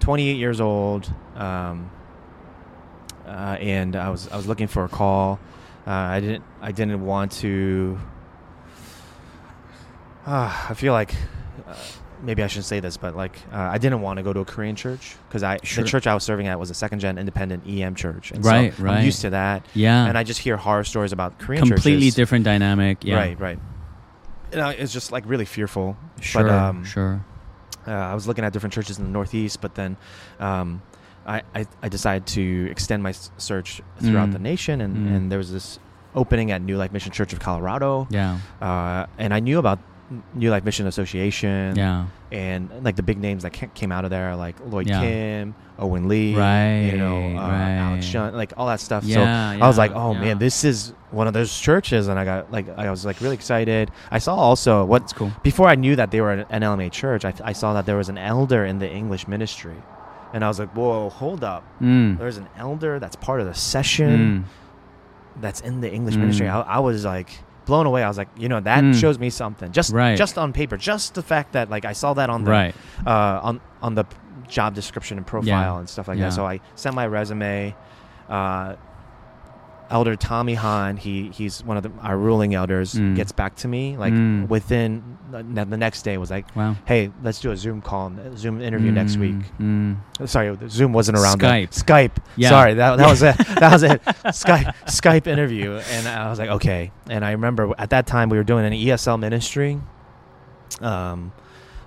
28 0.00 0.36
years 0.36 0.60
old, 0.60 1.10
um, 1.36 1.90
uh, 3.26 3.56
and 3.60 3.96
I 3.96 4.08
was 4.10 4.28
I 4.32 4.36
was 4.36 4.46
looking 4.46 4.66
for 4.68 4.84
a 4.84 4.88
call. 4.88 5.38
Uh, 5.86 5.90
I 5.90 6.20
didn't 6.20 6.44
I 6.62 6.72
didn't 6.72 7.04
want 7.04 7.32
to. 7.42 7.98
Uh, 10.26 10.52
I 10.70 10.74
feel 10.74 10.92
like 10.92 11.14
maybe 12.26 12.42
I 12.42 12.48
shouldn't 12.48 12.66
say 12.66 12.80
this, 12.80 12.96
but 12.98 13.16
like 13.16 13.38
uh, 13.52 13.56
I 13.56 13.78
didn't 13.78 14.00
want 14.02 14.18
to 14.18 14.22
go 14.22 14.32
to 14.32 14.40
a 14.40 14.44
Korean 14.44 14.76
church 14.76 15.16
because 15.28 15.42
I 15.42 15.58
Sure. 15.62 15.84
the 15.84 15.88
church 15.90 16.06
I 16.06 16.12
was 16.14 16.24
serving 16.24 16.48
at 16.48 16.58
was 16.60 16.70
a 16.70 16.74
second 16.74 16.98
gen 16.98 17.16
independent 17.16 17.66
EM 17.66 17.94
church, 17.94 18.32
and 18.32 18.44
Right, 18.44 18.74
so 18.74 18.82
right. 18.82 18.98
I'm 18.98 19.04
used 19.04 19.22
to 19.22 19.30
that, 19.30 19.64
Yeah. 19.74 20.04
and 20.06 20.18
I 20.18 20.22
just 20.24 20.40
hear 20.40 20.56
horror 20.58 20.84
stories 20.84 21.12
about 21.12 21.38
Korean 21.38 21.62
churches. 21.62 21.76
Completely 21.84 22.06
churches. 22.06 22.14
different 22.16 22.44
dynamic. 22.44 22.98
Yeah. 23.04 23.16
Right, 23.16 23.40
right. 23.40 23.58
And 24.52 24.60
I, 24.60 24.72
it's 24.72 24.92
just 24.92 25.12
like 25.12 25.24
really 25.26 25.44
fearful. 25.44 25.96
Sure. 26.20 26.42
But, 26.42 26.52
um, 26.52 26.84
sure. 26.84 27.24
uh, 27.86 27.90
I 27.92 28.14
was 28.14 28.26
looking 28.28 28.44
at 28.44 28.52
different 28.52 28.72
churches 28.74 28.98
in 28.98 29.04
the 29.04 29.10
Northeast, 29.10 29.60
but 29.60 29.74
then 29.74 29.96
um, 30.40 30.82
I, 31.26 31.42
I, 31.54 31.66
I 31.82 31.88
decided 31.88 32.26
to 32.28 32.68
extend 32.70 33.02
my 33.02 33.12
search 33.38 33.80
throughout 34.00 34.28
Mm. 34.30 34.32
the 34.32 34.38
nation, 34.38 34.80
and, 34.80 34.96
Mm. 34.96 35.16
and 35.16 35.32
there 35.32 35.38
was 35.38 35.50
this 35.52 35.78
opening 36.14 36.50
at 36.50 36.62
New 36.62 36.76
Life 36.76 36.92
Mission 36.92 37.12
Church 37.12 37.32
of 37.32 37.40
Colorado, 37.40 38.06
Yeah. 38.10 38.38
uh, 38.62 39.06
and 39.18 39.34
I 39.34 39.40
knew 39.40 39.58
about 39.58 39.78
New 40.34 40.50
Life 40.50 40.64
Mission 40.64 40.86
Association, 40.86 41.74
Yeah. 41.76 42.06
And 42.32 42.68
like 42.82 42.96
the 42.96 43.02
big 43.02 43.18
names 43.18 43.42
that 43.44 43.50
came 43.74 43.92
out 43.92 44.04
of 44.04 44.10
there, 44.10 44.34
like 44.36 44.56
Lloyd 44.66 44.88
Yeah. 44.88 45.00
Kim, 45.00 45.54
Owen 45.78 46.08
Lee, 46.08 46.34
Right, 46.34 46.90
you 46.90 46.96
know, 46.98 47.36
uh, 47.36 47.40
right. 47.48 47.72
Alex 47.76 48.06
Shun, 48.06 48.34
like 48.34 48.52
all 48.56 48.66
that 48.66 48.80
stuff. 48.80 49.04
so 49.04 49.08
Yeah, 49.10 49.58
I 49.60 49.66
was 49.66 49.78
like, 49.78 49.92
oh 49.94 50.12
yeah. 50.12 50.20
man, 50.20 50.38
this 50.38 50.64
is 50.64 50.92
one 51.10 51.26
of 51.28 51.34
those 51.34 51.56
churches, 51.56 52.08
and 52.08 52.18
I 52.18 52.24
got 52.24 52.50
like, 52.50 52.68
I 52.78 52.90
was 52.90 53.04
like 53.04 53.20
really 53.20 53.34
excited. 53.34 53.90
I 54.10 54.18
saw 54.18 54.34
also 54.34 54.84
what 54.84 55.00
That's 55.02 55.12
cool. 55.12 55.30
before 55.42 55.68
I 55.68 55.74
knew 55.76 55.94
that 55.96 56.10
they 56.10 56.20
were 56.20 56.32
an 56.32 56.62
LMA 56.62 56.90
church, 56.90 57.24
I, 57.24 57.32
I 57.44 57.52
saw 57.52 57.74
that 57.74 57.86
there 57.86 57.96
was 57.96 58.08
an 58.08 58.18
elder 58.18 58.64
in 58.64 58.78
the 58.78 58.90
English 58.90 59.28
ministry. 59.28 59.76
And 60.32 60.44
I 60.44 60.48
was 60.48 60.58
like, 60.58 60.70
whoa, 60.70 61.08
hold 61.08 61.44
up. 61.44 61.64
Mm. 61.80 62.18
There's 62.18 62.36
an 62.36 62.48
elder 62.58 62.98
that's 62.98 63.16
part 63.16 63.40
of 63.40 63.46
the 63.46 63.54
session 63.54 64.44
Mm. 64.46 65.40
that's 65.40 65.60
in 65.60 65.80
the 65.80 65.92
English 65.92 66.16
Mm. 66.16 66.20
ministry. 66.20 66.48
I, 66.48 66.60
I 66.62 66.78
was 66.80 67.04
like 67.04 67.30
blown 67.66 67.84
away. 67.86 68.02
I 68.02 68.08
was 68.08 68.16
like, 68.18 68.28
you 68.38 68.48
know, 68.48 68.60
that 68.60 68.82
Mm. 68.82 68.98
shows 69.00 69.18
me 69.18 69.28
something. 69.30 69.70
Just 69.72 69.92
Right. 69.92 70.16
just 70.16 70.38
on 70.38 70.52
paper. 70.52 70.76
Just 70.76 71.14
the 71.14 71.22
fact 71.22 71.52
that 71.52 71.68
like 71.68 71.84
I 71.84 71.92
saw 71.92 72.14
that 72.14 72.30
on 72.30 72.44
the 72.44 72.50
Right. 72.50 72.74
uh, 73.06 73.40
on 73.42 73.60
on 73.82 73.94
the 73.94 74.04
job 74.48 74.74
description 74.74 75.18
and 75.18 75.26
profile 75.26 75.76
and 75.78 75.88
stuff 75.88 76.08
like 76.08 76.18
Yeah. 76.18 76.26
that. 76.26 76.32
So 76.32 76.46
I 76.46 76.60
sent 76.76 76.94
my 76.94 77.06
resume. 77.06 77.74
Uh, 78.28 78.74
Elder 79.88 80.16
Tommy 80.16 80.54
Hahn, 80.54 80.96
he 80.96 81.30
he's 81.30 81.62
one 81.64 81.76
of 81.76 81.82
the, 81.84 81.90
our 82.02 82.16
ruling 82.18 82.54
elders, 82.54 82.94
Mm. 82.94 83.14
gets 83.14 83.30
back 83.32 83.54
to 83.56 83.68
me 83.68 83.96
like 83.96 84.12
Mm. 84.12 84.48
within 84.48 85.18
the, 85.30 85.42
the 85.64 85.76
next 85.76 86.02
day 86.02 86.18
was 86.18 86.30
like, 86.30 86.44
Wow. 86.56 86.76
hey, 86.86 87.10
let's 87.22 87.40
do 87.40 87.50
a 87.52 87.56
Zoom 87.56 87.80
call, 87.80 88.12
Zoom 88.36 88.60
interview 88.60 88.90
next 88.92 89.16
Mm, 89.16 89.20
week. 89.20 89.36
Mm. 89.60 90.28
Sorry, 90.28 90.56
Zoom 90.68 90.92
wasn't 90.92 91.18
around. 91.18 91.40
then. 91.40 91.66
Skype. 91.68 91.84
Skype. 91.84 92.16
Yeah. 92.36 92.48
Sorry, 92.48 92.74
that, 92.74 92.96
that 92.98 93.08
was 93.08 93.22
it. 93.22 93.36
That 93.60 93.72
was 93.72 93.82
it. 93.82 94.02
Skype. 94.04 94.74
Skype 94.86 95.26
interview, 95.26 95.72
and 95.92 96.06
I 96.08 96.28
was 96.30 96.38
like, 96.38 96.50
okay. 96.50 96.90
And 97.08 97.24
I 97.24 97.32
remember 97.32 97.72
at 97.78 97.90
that 97.90 98.06
time 98.06 98.28
we 98.28 98.36
were 98.36 98.44
doing 98.44 98.64
an 98.66 98.72
ESL 98.72 99.18
ministry. 99.18 99.80
Um, 100.80 101.32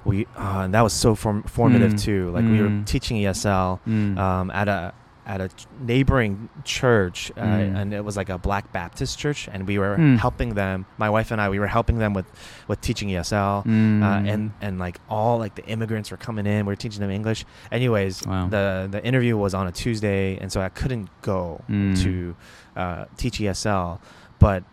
we 0.06 0.26
uh, 0.38 0.62
and 0.64 0.74
that 0.74 0.82
was 0.82 0.94
so 0.94 1.14
form- 1.16 1.44
formative 1.44 1.94
Mm, 1.94 2.02
too. 2.02 2.32
Like 2.32 2.46
we 2.46 2.62
were 2.62 2.70
mm. 2.70 2.86
teaching 2.86 3.18
ESL 3.18 3.80
um, 4.18 4.50
at 4.52 4.68
a 4.68 4.94
at 5.30 5.40
a 5.42 5.50
neighboring 5.80 6.50
church, 6.64 7.32
uh, 7.38 7.42
Mm. 7.42 7.76
and 7.80 7.94
it 7.94 8.04
was 8.04 8.18
like 8.18 8.30
a 8.30 8.38
Black 8.40 8.66
Baptist 8.74 9.20
church, 9.20 9.48
and 9.54 9.68
we 9.68 9.78
were 9.78 9.96
Mm. 9.96 10.18
helping 10.18 10.56
them. 10.56 10.86
My 10.98 11.10
wife 11.16 11.30
and 11.34 11.40
I, 11.40 11.50
we 11.50 11.60
were 11.60 11.68
helping 11.78 12.00
them 12.00 12.14
with 12.18 12.26
with 12.68 12.82
teaching 12.82 13.10
ESL 13.12 13.64
Mm. 13.64 14.02
uh, 14.02 14.32
and 14.32 14.52
and 14.66 14.80
like 14.80 14.98
all 15.08 15.38
like 15.38 15.54
the 15.54 15.66
immigrants 15.68 16.10
were 16.10 16.18
coming 16.28 16.48
in. 16.48 16.66
We 16.66 16.74
are 16.74 16.82
teaching 16.86 17.02
them 17.02 17.12
English. 17.12 17.46
Anyways, 17.72 18.26
Wow. 18.26 18.48
the 18.56 18.88
the 18.90 19.02
interview 19.06 19.38
was 19.38 19.54
on 19.54 19.68
a 19.68 19.72
Tuesday, 19.72 20.38
and 20.42 20.52
so 20.52 20.62
I 20.62 20.70
couldn't 20.70 21.10
go 21.22 21.62
Mm. 21.70 21.94
to 22.04 22.36
uh, 22.76 23.06
teach 23.16 23.40
ESL. 23.40 24.00
But 24.40 24.64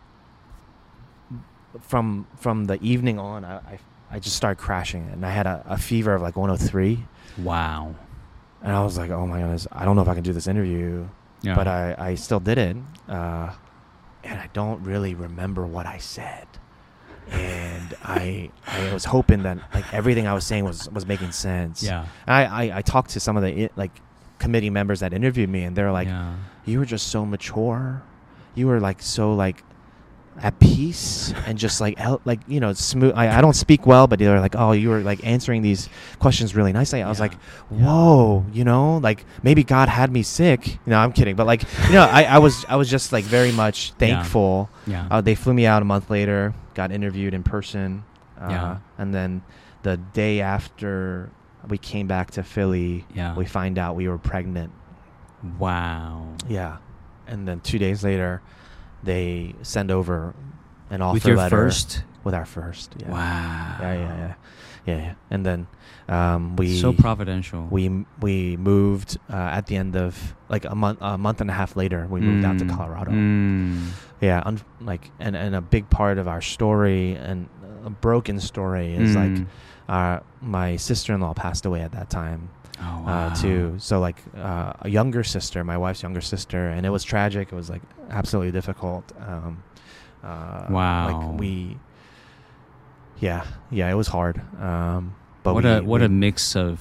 from 1.80 2.26
from 2.36 2.64
the 2.66 2.78
evening 2.82 3.18
on, 3.18 3.44
I 3.44 3.56
I, 3.56 3.78
I 4.12 4.18
just 4.20 4.36
started 4.36 4.56
crashing, 4.62 5.04
and 5.12 5.26
I 5.26 5.30
had 5.30 5.46
a, 5.46 5.62
a 5.68 5.76
fever 5.76 6.14
of 6.14 6.22
like 6.22 6.36
103, 6.36 7.04
wow. 7.38 7.94
And 8.62 8.72
I 8.72 8.82
was 8.82 8.96
like, 8.98 9.10
oh 9.10 9.26
my 9.26 9.40
goodness, 9.40 9.66
I 9.72 9.84
don't 9.84 9.96
know 9.96 10.02
if 10.02 10.08
I 10.08 10.14
can 10.14 10.22
do 10.22 10.32
this 10.32 10.46
interview. 10.46 11.06
Yeah. 11.42 11.54
But 11.54 11.68
I 11.68 11.94
I 11.98 12.14
still 12.14 12.40
did 12.40 12.58
it, 12.58 12.76
uh, 13.08 13.52
and 14.24 14.40
I 14.40 14.48
don't 14.52 14.82
really 14.82 15.14
remember 15.14 15.66
what 15.66 15.86
I 15.86 15.98
said. 15.98 16.46
And 17.30 17.94
I 18.02 18.50
I 18.66 18.92
was 18.92 19.04
hoping 19.04 19.42
that 19.42 19.58
like 19.74 19.92
everything 19.92 20.26
I 20.26 20.34
was 20.34 20.46
saying 20.46 20.64
was 20.64 20.88
was 20.90 21.06
making 21.06 21.32
sense. 21.32 21.82
Yeah. 21.82 22.06
I, 22.26 22.44
I, 22.44 22.78
I 22.78 22.82
talked 22.82 23.10
to 23.10 23.20
some 23.20 23.36
of 23.36 23.42
the 23.42 23.68
like 23.76 23.92
committee 24.38 24.70
members 24.70 25.00
that 25.00 25.12
interviewed 25.12 25.50
me, 25.50 25.64
and 25.64 25.76
they're 25.76 25.92
like, 25.92 26.08
yeah. 26.08 26.34
"You 26.64 26.78
were 26.80 26.86
just 26.86 27.08
so 27.08 27.26
mature. 27.26 28.02
You 28.54 28.66
were 28.68 28.80
like 28.80 29.02
so 29.02 29.34
like 29.34 29.62
at 30.42 30.58
peace 30.60 31.32
and 31.46 31.56
just 31.58 31.80
like 31.80 31.98
el- 31.98 32.20
like 32.24 32.40
you 32.46 32.60
know 32.60 32.72
smooth. 32.74 33.12
I, 33.16 33.38
I 33.38 33.40
don't 33.40 33.54
speak 33.56 33.86
well, 33.86 34.06
but 34.06 34.18
they 34.18 34.28
were 34.28 34.40
like, 34.40 34.54
oh, 34.56 34.72
you 34.72 34.88
were 34.90 35.00
like 35.00 35.24
answering 35.26 35.62
these 35.62 35.88
questions 36.18 36.54
really 36.54 36.72
nicely. 36.72 37.02
I 37.02 37.08
was 37.08 37.18
Yeah. 37.18 37.22
like, 37.22 37.34
whoa, 37.70 38.44
you 38.52 38.64
know, 38.64 38.98
like 38.98 39.24
maybe 39.42 39.64
God 39.64 39.88
had 39.88 40.12
me 40.12 40.22
sick. 40.22 40.78
No, 40.86 40.98
I'm 40.98 41.12
kidding, 41.12 41.36
but 41.36 41.46
like 41.46 41.62
you 41.86 41.92
know, 41.94 42.02
I, 42.04 42.24
I 42.24 42.38
was 42.38 42.64
I 42.68 42.76
was 42.76 42.88
just 42.90 43.12
like 43.12 43.24
very 43.24 43.52
much 43.52 43.92
thankful. 43.92 44.68
Yeah. 44.86 45.08
Uh, 45.10 45.20
they 45.20 45.34
flew 45.34 45.54
me 45.54 45.66
out 45.66 45.82
a 45.82 45.84
month 45.86 46.10
later, 46.10 46.54
got 46.74 46.92
interviewed 46.92 47.32
in 47.34 47.42
person. 47.42 48.04
Uh, 48.40 48.48
Yeah. 48.50 48.76
And 48.98 49.14
then 49.14 49.42
the 49.82 49.96
day 49.96 50.40
after 50.42 51.30
we 51.68 51.78
came 51.78 52.06
back 52.06 52.32
to 52.32 52.42
Philly, 52.42 53.04
Yeah. 53.14 53.34
we 53.34 53.46
find 53.46 53.78
out 53.78 53.96
we 53.96 54.06
were 54.08 54.18
pregnant. 54.18 54.70
wow. 55.58 56.34
Yeah. 56.48 56.76
And 57.26 57.46
then 57.46 57.60
two 57.60 57.78
days 57.78 58.04
later, 58.04 58.40
they 59.06 59.54
send 59.62 59.90
over 59.90 60.34
an 60.90 61.00
offer 61.00 61.14
With 61.14 61.26
your 61.26 61.36
letter 61.38 61.56
first. 61.56 62.04
with 62.24 62.34
our 62.34 62.44
first. 62.44 62.94
Yeah. 62.98 63.10
Wow. 63.10 63.76
Yeah, 63.80 63.94
yeah, 63.94 64.16
yeah, 64.16 64.34
yeah, 64.86 64.96
yeah. 64.98 65.14
And 65.30 65.46
then 65.46 65.66
um, 66.08 66.56
we 66.56 66.76
so 66.78 66.92
providential. 66.92 67.66
we 67.70 68.04
we 68.20 68.56
moved 68.58 69.18
uh, 69.30 69.34
at 69.58 69.66
the 69.66 69.76
end 69.76 69.96
of 69.96 70.34
like 70.48 70.64
a 70.64 70.74
month 70.74 70.98
a 71.00 71.16
month 71.18 71.40
and 71.40 71.50
a 71.50 71.54
half 71.54 71.74
later. 71.76 72.06
We 72.10 72.20
moved 72.20 72.44
out 72.44 72.58
to 72.58 72.64
Mm, 72.66 72.76
Colorado. 72.76 73.10
mm. 73.12 73.88
Yeah, 74.20 74.42
un- 74.44 74.60
like 74.80 75.10
and 75.18 75.34
and 75.36 75.54
a 75.56 75.60
big 75.60 75.88
part 75.90 76.18
of 76.18 76.28
our 76.28 76.40
story 76.42 77.14
and 77.14 77.48
a 77.84 77.90
broken 77.90 78.38
story 78.40 78.94
is 78.94 79.14
like 79.16 79.30
Mm. 79.32 79.46
uh, 79.88 80.20
my 80.40 80.76
sister 80.76 81.14
in 81.14 81.20
law 81.20 81.34
passed 81.34 81.66
away 81.66 81.80
at 81.82 81.92
that 81.92 82.10
time 82.10 82.48
oh, 82.81 83.03
wow. 83.05 83.28
uh, 83.28 83.35
too. 83.35 83.74
So 83.78 84.01
like 84.01 84.16
uh, 84.36 84.73
a 84.81 84.89
younger 84.89 85.24
sister, 85.24 85.65
my 85.65 85.77
wife's 85.77 86.03
younger 86.03 86.20
sister, 86.20 86.69
and 86.69 86.85
it 86.86 86.90
was 86.90 87.05
tragic. 87.05 87.53
It 87.53 87.55
was 87.55 87.70
like 87.70 87.82
absolutely 88.11 88.53
difficult. 88.53 89.12
Um, 89.20 89.62
uh, 90.23 90.66
Wow. 90.70 91.31
Like 91.31 91.40
we, 91.40 91.78
yeah, 93.20 93.44
yeah, 93.70 93.90
it 93.90 93.94
was 93.94 94.09
hard. 94.09 94.40
Um, 94.61 95.15
but 95.43 95.55
what 95.55 95.65
we, 95.65 95.70
a 95.70 95.82
what 95.82 96.01
we- 96.01 96.07
a 96.07 96.09
mix 96.09 96.57
of 96.57 96.81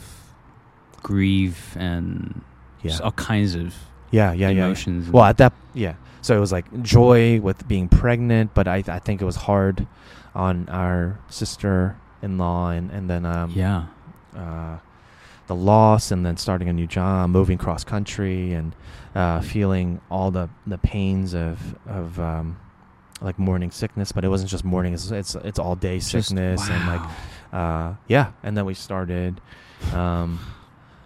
grief 1.03 1.75
and 1.77 2.41
yeah, 2.81 2.97
all 3.03 3.11
kinds 3.11 3.55
of 3.55 3.75
yeah, 4.11 4.31
yeah, 4.33 4.49
yeah. 4.49 4.65
emotions. 4.65 5.09
Well, 5.09 5.23
at 5.23 5.37
that, 5.37 5.53
yeah. 5.73 5.95
So 6.21 6.35
it 6.35 6.39
was 6.39 6.51
like 6.51 6.65
joy 6.81 7.39
with 7.39 7.67
being 7.67 7.87
pregnant, 7.87 8.53
but 8.55 8.67
I, 8.67 8.83
I 8.87 8.97
think 8.99 9.21
it 9.21 9.25
was 9.25 9.35
hard 9.35 9.85
on 10.33 10.67
our 10.69 11.19
sister-in-law, 11.29 12.69
and 12.71 12.89
and 12.91 13.07
then 13.09 13.25
um, 13.25 13.51
yeah. 13.51 13.85
uh, 14.35 14.77
the 15.47 15.55
loss, 15.55 16.11
and 16.11 16.25
then 16.25 16.37
starting 16.37 16.69
a 16.69 16.73
new 16.73 16.87
job, 16.87 17.29
moving 17.29 17.57
cross 17.57 17.83
country, 17.83 18.53
and 18.53 18.75
uh, 19.13 19.41
feeling 19.41 20.01
all 20.09 20.31
the 20.31 20.49
the 20.67 20.77
pains 20.77 21.33
of 21.33 21.75
of 21.87 22.19
um, 22.19 22.57
like 23.21 23.37
morning 23.39 23.71
sickness. 23.71 24.11
But 24.11 24.25
it 24.25 24.29
wasn't 24.29 24.49
just 24.49 24.63
morning; 24.65 24.93
it's 24.93 25.11
it's, 25.11 25.35
it's 25.35 25.59
all 25.59 25.75
day 25.75 25.99
Just- 25.99 26.09
sickness, 26.29 26.67
and 26.69 26.87
like 26.87 27.01
uh, 27.53 27.93
yeah. 28.07 28.31
And 28.43 28.57
then 28.57 28.65
we 28.65 28.73
started, 28.73 29.39
um, 29.93 30.39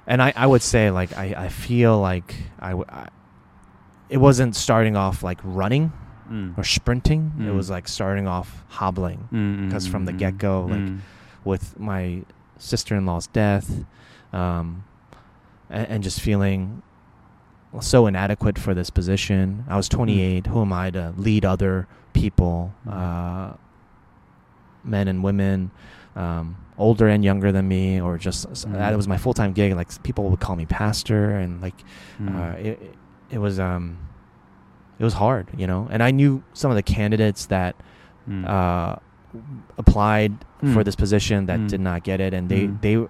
and 0.08 0.22
I, 0.22 0.34
I 0.36 0.48
would 0.48 0.62
say 0.62 0.90
like 0.92 1.18
I, 1.18 1.34
I 1.46 1.50
feel 1.50 2.00
like 2.00 2.36
I, 2.60 2.70
w- 2.70 2.88
I- 2.90 3.10
it 4.10 4.18
wasn't 4.18 4.56
starting 4.56 4.96
off 4.96 5.22
like 5.24 5.40
running 5.44 5.92
Mm. 6.32 6.56
or 6.60 6.64
sprinting. 6.64 7.32
It 7.40 7.42
Mm. 7.46 7.56
was 7.56 7.72
like 7.72 7.88
starting 7.88 8.28
off 8.28 8.64
hobbling 8.68 9.18
because 9.66 9.88
mm, 9.88 9.92
from 9.92 10.06
the 10.06 10.12
mm, 10.14 10.20
get-go, 10.20 10.62
like, 10.70 10.80
mm. 10.80 11.00
with 11.44 11.80
my 11.80 12.22
sister-in-law's 12.60 13.26
death, 13.26 13.84
um, 14.34 14.84
and, 15.70 15.88
and 15.88 16.04
just 16.04 16.20
feeling 16.22 16.82
so 17.82 18.08
inadequate 18.08 18.58
for 18.58 18.74
this 18.74 18.90
position. 18.90 19.64
I 19.70 19.78
was 19.78 19.88
28. 19.90 20.48
Who 20.48 20.62
am 20.62 20.74
I 20.74 20.90
to 20.92 21.14
lead 21.18 21.46
other 21.46 21.88
people, 22.14 22.74
Mm. 22.88 22.94
uh, 22.94 23.54
men 24.84 25.08
and 25.08 25.24
women, 25.24 25.72
um, 26.16 26.56
older 26.78 27.08
and 27.08 27.24
younger 27.24 27.52
than 27.52 27.68
me, 27.68 28.00
or 28.02 28.18
just 28.18 28.48
Mm. 28.50 28.74
that 28.74 28.94
it 28.94 28.96
was 28.96 29.08
my 29.08 29.18
full-time 29.18 29.54
gig. 29.54 29.76
Like 29.76 30.02
people 30.04 30.30
would 30.30 30.40
call 30.40 30.56
me 30.56 30.66
pastor, 30.66 31.32
and 31.38 31.62
like 31.62 31.76
Mm. 32.22 32.36
uh, 32.36 32.58
it, 32.58 32.96
it- 33.30 33.38
was 33.38 33.60
um, 33.60 33.98
it 34.98 35.04
was 35.04 35.14
hard, 35.14 35.48
you 35.56 35.68
know. 35.68 35.88
And 35.92 36.02
I 36.02 36.12
knew 36.12 36.42
some 36.54 36.72
of 36.72 36.76
the 36.76 36.84
candidates 36.84 37.46
that 37.48 37.76
Mm. 38.28 38.48
uh, 38.50 38.96
applied 39.78 40.34
for 40.60 40.82
Mm. 40.82 40.86
this 40.86 40.96
position 40.96 41.46
that 41.46 41.60
Mm. 41.60 41.68
did 41.70 41.82
not 41.82 42.04
get 42.04 42.20
it, 42.20 42.34
and 42.34 42.50
they 42.50 42.68
Mm. 42.68 42.82
they 42.82 43.08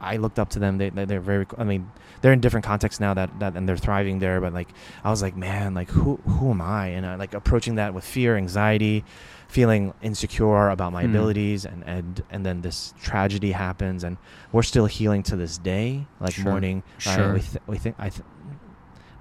I 0.00 0.16
looked 0.16 0.38
up 0.38 0.50
to 0.50 0.58
them. 0.58 0.78
They 0.78 0.90
they- 0.90 1.04
they're 1.04 1.20
very. 1.20 1.46
I 1.56 1.64
mean, 1.64 1.90
they're 2.20 2.32
in 2.32 2.40
different 2.40 2.64
contexts 2.66 3.00
now 3.00 3.14
that 3.14 3.30
that 3.40 3.56
and 3.56 3.68
they're 3.68 3.76
thriving 3.76 4.18
there. 4.20 4.40
But 4.40 4.52
like 4.52 4.68
I 5.04 5.10
was 5.10 5.22
like, 5.22 5.36
man, 5.36 5.74
like 5.74 5.90
who 5.90 6.16
who 6.26 6.50
am 6.50 6.60
I? 6.60 6.86
And 6.88 7.04
I 7.06 7.16
like 7.16 7.34
approaching 7.34 7.76
that 7.76 7.94
with 7.94 8.04
fear, 8.04 8.36
anxiety, 8.36 9.04
feeling 9.48 9.94
insecure 10.02 10.68
about 10.70 10.92
my 10.92 11.04
Mm. 11.04 11.10
abilities, 11.10 11.64
and 11.64 11.82
and 11.86 12.22
and 12.30 12.44
then 12.46 12.60
this 12.62 12.94
tragedy 13.02 13.52
happens, 13.52 14.04
and 14.04 14.16
we're 14.52 14.62
still 14.62 14.86
healing 14.86 15.22
to 15.24 15.36
this 15.36 15.58
day. 15.58 16.06
Like 16.20 16.34
Sure. 16.34 16.44
mourning. 16.44 16.82
Sure. 16.98 17.34
we 17.34 17.40
th- 17.40 17.62
we 17.66 17.78
think 17.78 17.96
I 17.98 18.10
th- 18.10 18.22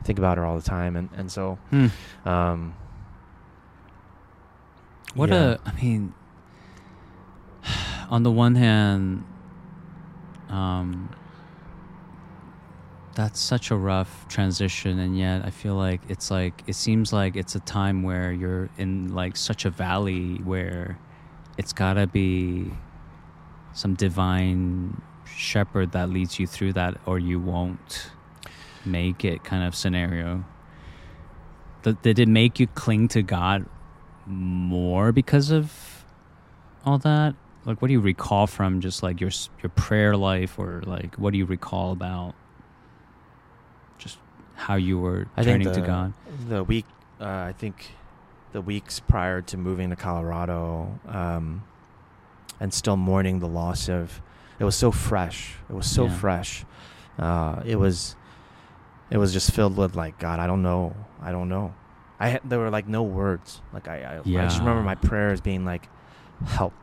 think 0.03 0.19
about 0.19 0.37
her 0.37 0.45
all 0.45 0.55
the 0.55 0.69
time, 0.69 0.95
and 0.95 1.09
and 1.17 1.31
so 1.31 1.57
Mm. 1.71 1.91
um. 2.25 2.73
What 5.15 5.29
yeah. 5.29 5.55
a, 5.65 5.69
I 5.69 5.71
mean, 5.81 6.13
on 8.09 8.23
the 8.23 8.31
one 8.31 8.55
hand, 8.55 9.23
um, 10.49 11.09
that's 13.15 13.39
such 13.39 13.71
a 13.71 13.75
rough 13.75 14.27
transition, 14.27 14.99
and 14.99 15.17
yet 15.17 15.43
I 15.43 15.49
feel 15.49 15.75
like 15.75 16.01
it's 16.07 16.29
like 16.29 16.63
it 16.67 16.75
seems 16.75 17.11
like 17.11 17.35
it's 17.35 17.55
a 17.55 17.59
time 17.59 18.03
where 18.03 18.31
you're 18.31 18.69
in 18.77 19.13
like 19.13 19.35
such 19.35 19.65
a 19.65 19.69
valley 19.69 20.35
where 20.43 20.99
it's 21.57 21.73
gotta 21.73 22.05
be 22.05 22.71
some 23.73 23.95
divine 23.95 25.01
shepherd 25.25 25.91
that 25.93 26.09
leads 26.09 26.39
you 26.39 26.47
through 26.47 26.73
that, 26.73 26.97
or 27.05 27.17
you 27.19 27.39
won't 27.39 28.11
make 28.85 29.25
it 29.25 29.43
kind 29.43 29.63
of 29.63 29.75
scenario. 29.75 30.45
Did 32.01 32.19
it 32.19 32.27
make 32.27 32.59
you 32.59 32.67
cling 32.67 33.07
to 33.09 33.21
God 33.21 33.65
more 34.25 35.11
because 35.11 35.51
of 35.51 36.03
all 36.85 36.97
that? 36.99 37.35
Like, 37.67 37.81
what 37.81 37.89
do 37.89 37.93
you 37.93 37.99
recall 37.99 38.47
from 38.47 38.79
just 38.81 39.03
like 39.03 39.19
your 39.21 39.29
your 39.61 39.69
prayer 39.69 40.15
life, 40.15 40.57
or 40.57 40.81
like 40.85 41.15
what 41.15 41.31
do 41.33 41.37
you 41.37 41.45
recall 41.45 41.91
about 41.91 42.33
just 43.97 44.17
how 44.55 44.75
you 44.75 44.97
were 44.97 45.27
I 45.35 45.43
think 45.43 45.63
turning 45.63 45.73
to 45.73 45.81
the- 45.81 45.85
God? 45.87 46.13
The 46.47 46.63
week, 46.63 46.85
uh, 47.19 47.25
I 47.25 47.53
think, 47.57 47.91
the 48.53 48.61
weeks 48.61 48.99
prior 49.01 49.41
to 49.41 49.57
moving 49.57 49.89
to 49.89 49.95
Colorado, 49.97 50.97
um, 51.09 51.63
and 52.59 52.73
still 52.73 52.95
mourning 52.95 53.39
the 53.39 53.47
loss 53.49 53.89
of, 53.89 54.21
it 54.59 54.63
was 54.63 54.75
so 54.75 54.89
fresh. 54.89 55.55
It 55.69 55.73
was 55.73 55.85
so 55.91 56.05
Yeah. 56.05 56.13
fresh. 56.15 56.65
Uh, 57.19 57.61
it 57.65 57.75
was, 57.75 58.15
it 59.09 59.17
was 59.17 59.33
just 59.33 59.51
filled 59.51 59.75
with 59.75 59.95
like 59.95 60.17
God. 60.19 60.39
I 60.39 60.47
don't 60.47 60.61
know. 60.63 60.95
I 61.21 61.31
don't 61.31 61.49
know. 61.49 61.73
I 62.19 62.29
had, 62.29 62.41
there 62.45 62.59
were 62.59 62.69
like 62.69 62.87
no 62.87 63.03
words. 63.03 63.61
Like 63.73 63.87
I, 63.89 63.97
I, 64.03 64.19
I 64.19 64.43
just 64.45 64.59
remember 64.59 64.81
my 64.83 64.95
prayers 64.95 65.41
being 65.41 65.65
like, 65.65 65.89
help, 66.45 66.73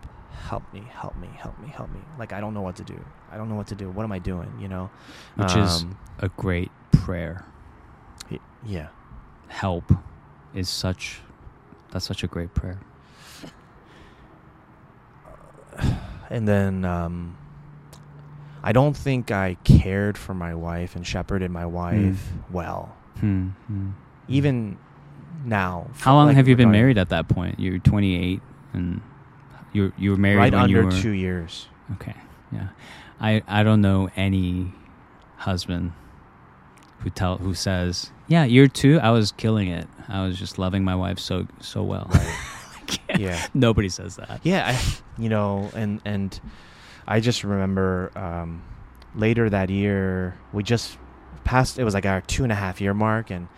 help 0.48 0.62
me, 0.73 0.82
help 0.90 1.16
me, 1.16 1.28
help 1.36 1.59
me, 1.61 1.69
help 1.69 1.90
me. 1.90 2.01
Like 2.19 2.32
I 2.32 2.40
don't 2.40 2.55
know 2.55 2.62
what 2.62 2.77
to 2.77 2.85
do. 2.85 3.02
I 3.31 3.36
don't 3.36 3.48
know 3.48 3.55
what 3.56 3.66
to 3.69 3.74
do. 3.74 3.90
What 3.90 4.05
am 4.05 4.12
I 4.12 4.19
doing? 4.19 4.52
You 4.61 4.69
know, 4.69 4.90
Which 5.36 5.56
is 5.56 5.82
Um, 5.82 5.98
a 6.19 6.28
great 6.28 6.70
prayer. 6.93 7.44
yeah. 8.65 8.89
Help 9.48 9.93
is 10.55 10.69
such 10.69 11.20
that's 11.90 12.05
such 12.06 12.24
a 12.24 12.27
great 12.27 12.55
prayer. 12.55 12.78
and 16.31 16.48
then 16.48 16.85
um, 16.85 17.36
I 18.62 18.73
don't 18.73 18.97
think 18.97 19.31
I 19.31 19.56
cared 19.65 20.16
for 20.19 20.35
my 20.35 20.55
wife 20.55 20.97
and 20.97 21.06
shepherded 21.06 21.51
my 21.51 21.66
wife 21.66 22.32
well. 22.51 22.97
Hmm, 23.20 23.48
hmm. 23.69 23.90
Even 24.28 24.78
now. 25.44 25.89
How 25.98 26.15
long 26.15 26.28
like 26.28 26.36
have 26.36 26.48
you 26.48 26.56
been 26.56 26.70
married 26.70 26.98
at 26.98 27.11
that 27.11 27.28
point? 27.28 27.61
You're 27.61 27.78
28, 27.78 28.40
and 28.73 29.01
you 29.75 29.93
you 29.99 30.13
were 30.13 30.17
married 30.17 30.39
Right 30.39 30.55
under 30.55 30.85
were 30.85 30.91
two 30.93 31.11
years. 31.11 31.69
Okay. 31.93 32.15
Yeah. 32.51 32.69
I 33.21 33.43
I 33.47 33.63
don't 33.63 33.83
know 33.83 34.09
any 34.17 34.73
husband 35.37 35.93
who 37.01 37.11
tell 37.11 37.37
who 37.37 37.53
says, 37.53 38.11
"Yeah, 38.29 38.45
year 38.45 38.67
2 38.67 39.01
I 39.01 39.11
was 39.11 39.33
killing 39.33 39.69
it. 39.69 39.87
I 40.09 40.25
was 40.25 40.39
just 40.39 40.59
loving 40.59 40.85
my 40.85 40.95
wife 40.95 41.19
so 41.19 41.47
so 41.61 41.83
well." 41.83 42.11
Yeah. 43.19 43.47
Nobody 43.55 43.89
says 43.89 44.17
that. 44.17 44.41
Yeah, 44.43 44.67
I, 44.75 45.23
you 45.23 45.29
know, 45.29 45.71
and 45.75 46.01
and 46.05 46.39
I 47.07 47.21
just 47.21 47.45
remember 47.45 48.11
um, 48.17 48.63
later 49.15 49.49
that 49.49 49.71
year 49.71 50.37
we 50.53 50.63
just 50.63 50.99
passed. 51.45 51.79
It 51.79 51.85
was 51.85 51.95
like 51.95 52.07
our 52.07 52.21
two 52.21 52.43
and 52.43 52.53
a 52.53 52.55
half 52.57 52.81
year 52.81 52.95
mark, 52.95 53.31
and 53.31 53.49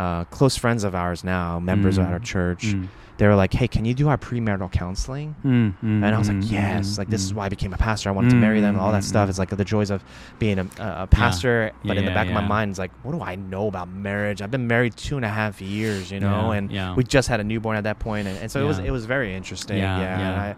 uh, 0.00 0.24
close 0.36 0.54
friends 0.64 0.82
of 0.88 0.92
ours 0.94 1.20
now, 1.24 1.48
members 1.72 1.96
of 1.98 2.04
Mm. 2.06 2.12
our 2.12 2.20
church, 2.32 2.64
Mm. 2.74 2.88
they 3.18 3.26
were 3.28 3.34
like, 3.42 3.52
"Hey, 3.60 3.68
can 3.74 3.84
you 3.88 3.94
do 4.02 4.06
our 4.08 4.16
premarital 4.26 4.70
counseling?" 4.82 5.28
Mm, 5.44 5.74
mm, 5.82 6.02
And 6.04 6.10
I 6.14 6.18
was 6.22 6.28
like, 6.32 6.38
mm, 6.44 6.50
yes, 6.58 6.84
mm, 6.94 6.98
like 7.00 7.10
this 7.14 7.22
is 7.26 7.32
mm. 7.32 7.36
why 7.36 7.44
I 7.46 7.50
became 7.56 7.72
a 7.78 7.82
pastor. 7.88 8.06
I 8.08 8.12
wanted 8.12 8.30
to 8.30 8.40
marry 8.46 8.60
them 8.64 8.74
and 8.76 8.82
all 8.84 8.92
that 8.92 9.02
Mm, 9.02 9.12
stuff. 9.12 9.26
mm. 9.26 9.30
It's 9.30 9.38
like 9.42 9.50
the 9.64 9.64
joys 9.74 9.90
of 9.90 10.00
being 10.38 10.58
a, 10.58 10.66
a 11.04 11.06
pastor. 11.06 11.72
But 11.84 11.98
in 11.98 12.04
the 12.06 12.10
Yeah, 12.12 12.18
back 12.18 12.28
of 12.28 12.34
my 12.40 12.46
mind, 12.56 12.66
it's 12.72 12.78
like, 12.84 12.92
what 13.02 13.12
do 13.16 13.20
I 13.32 13.34
know 13.52 13.64
about 13.72 13.88
marriage? 13.90 14.38
I've 14.42 14.50
been 14.56 14.66
married 14.76 14.94
two 15.06 15.16
and 15.20 15.24
a 15.24 15.34
half 15.40 15.60
years, 15.60 16.10
you 16.14 16.20
know, 16.26 16.42
Yeah, 16.52 16.56
and 16.58 16.64
yeah. 16.78 16.94
we 16.96 17.02
just 17.04 17.28
had 17.28 17.40
a 17.40 17.44
newborn 17.44 17.76
at 17.76 17.84
that 17.84 17.98
point, 17.98 18.24
and, 18.28 18.36
and 18.42 18.48
so 18.52 18.56
it 18.64 18.68
was 18.70 18.78
it 18.88 18.92
was 18.96 19.04
very 19.04 19.34
interesting. 19.38 19.76
Yeah, 19.84 19.98
Yeah, 20.04 20.18
yeah. 20.24 20.42
I, 20.46 20.48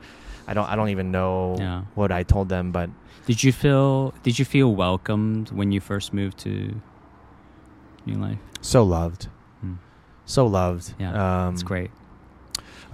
I 0.50 0.54
don't 0.54 0.68
I 0.72 0.74
don't 0.78 0.90
even 0.96 1.10
know 1.10 1.56
Yeah. 1.58 1.82
what 1.94 2.10
I 2.12 2.22
told 2.34 2.46
them, 2.48 2.70
but 2.78 2.88
Did 3.26 3.42
you 3.44 3.52
feel 3.62 4.14
Did 4.22 4.38
you 4.38 4.44
feel 4.44 4.70
welcomed 4.84 5.50
when 5.50 5.72
you 5.74 5.80
first 5.80 6.12
moved 6.12 6.38
to 6.46 6.80
New 8.06 8.18
Life? 8.26 8.38
So 8.62 8.82
loved, 8.82 9.28
Mm. 9.64 9.76
so 10.24 10.46
loved. 10.46 10.94
Yeah, 10.98 11.46
um, 11.46 11.52
It's 11.54 11.62
great. 11.62 11.90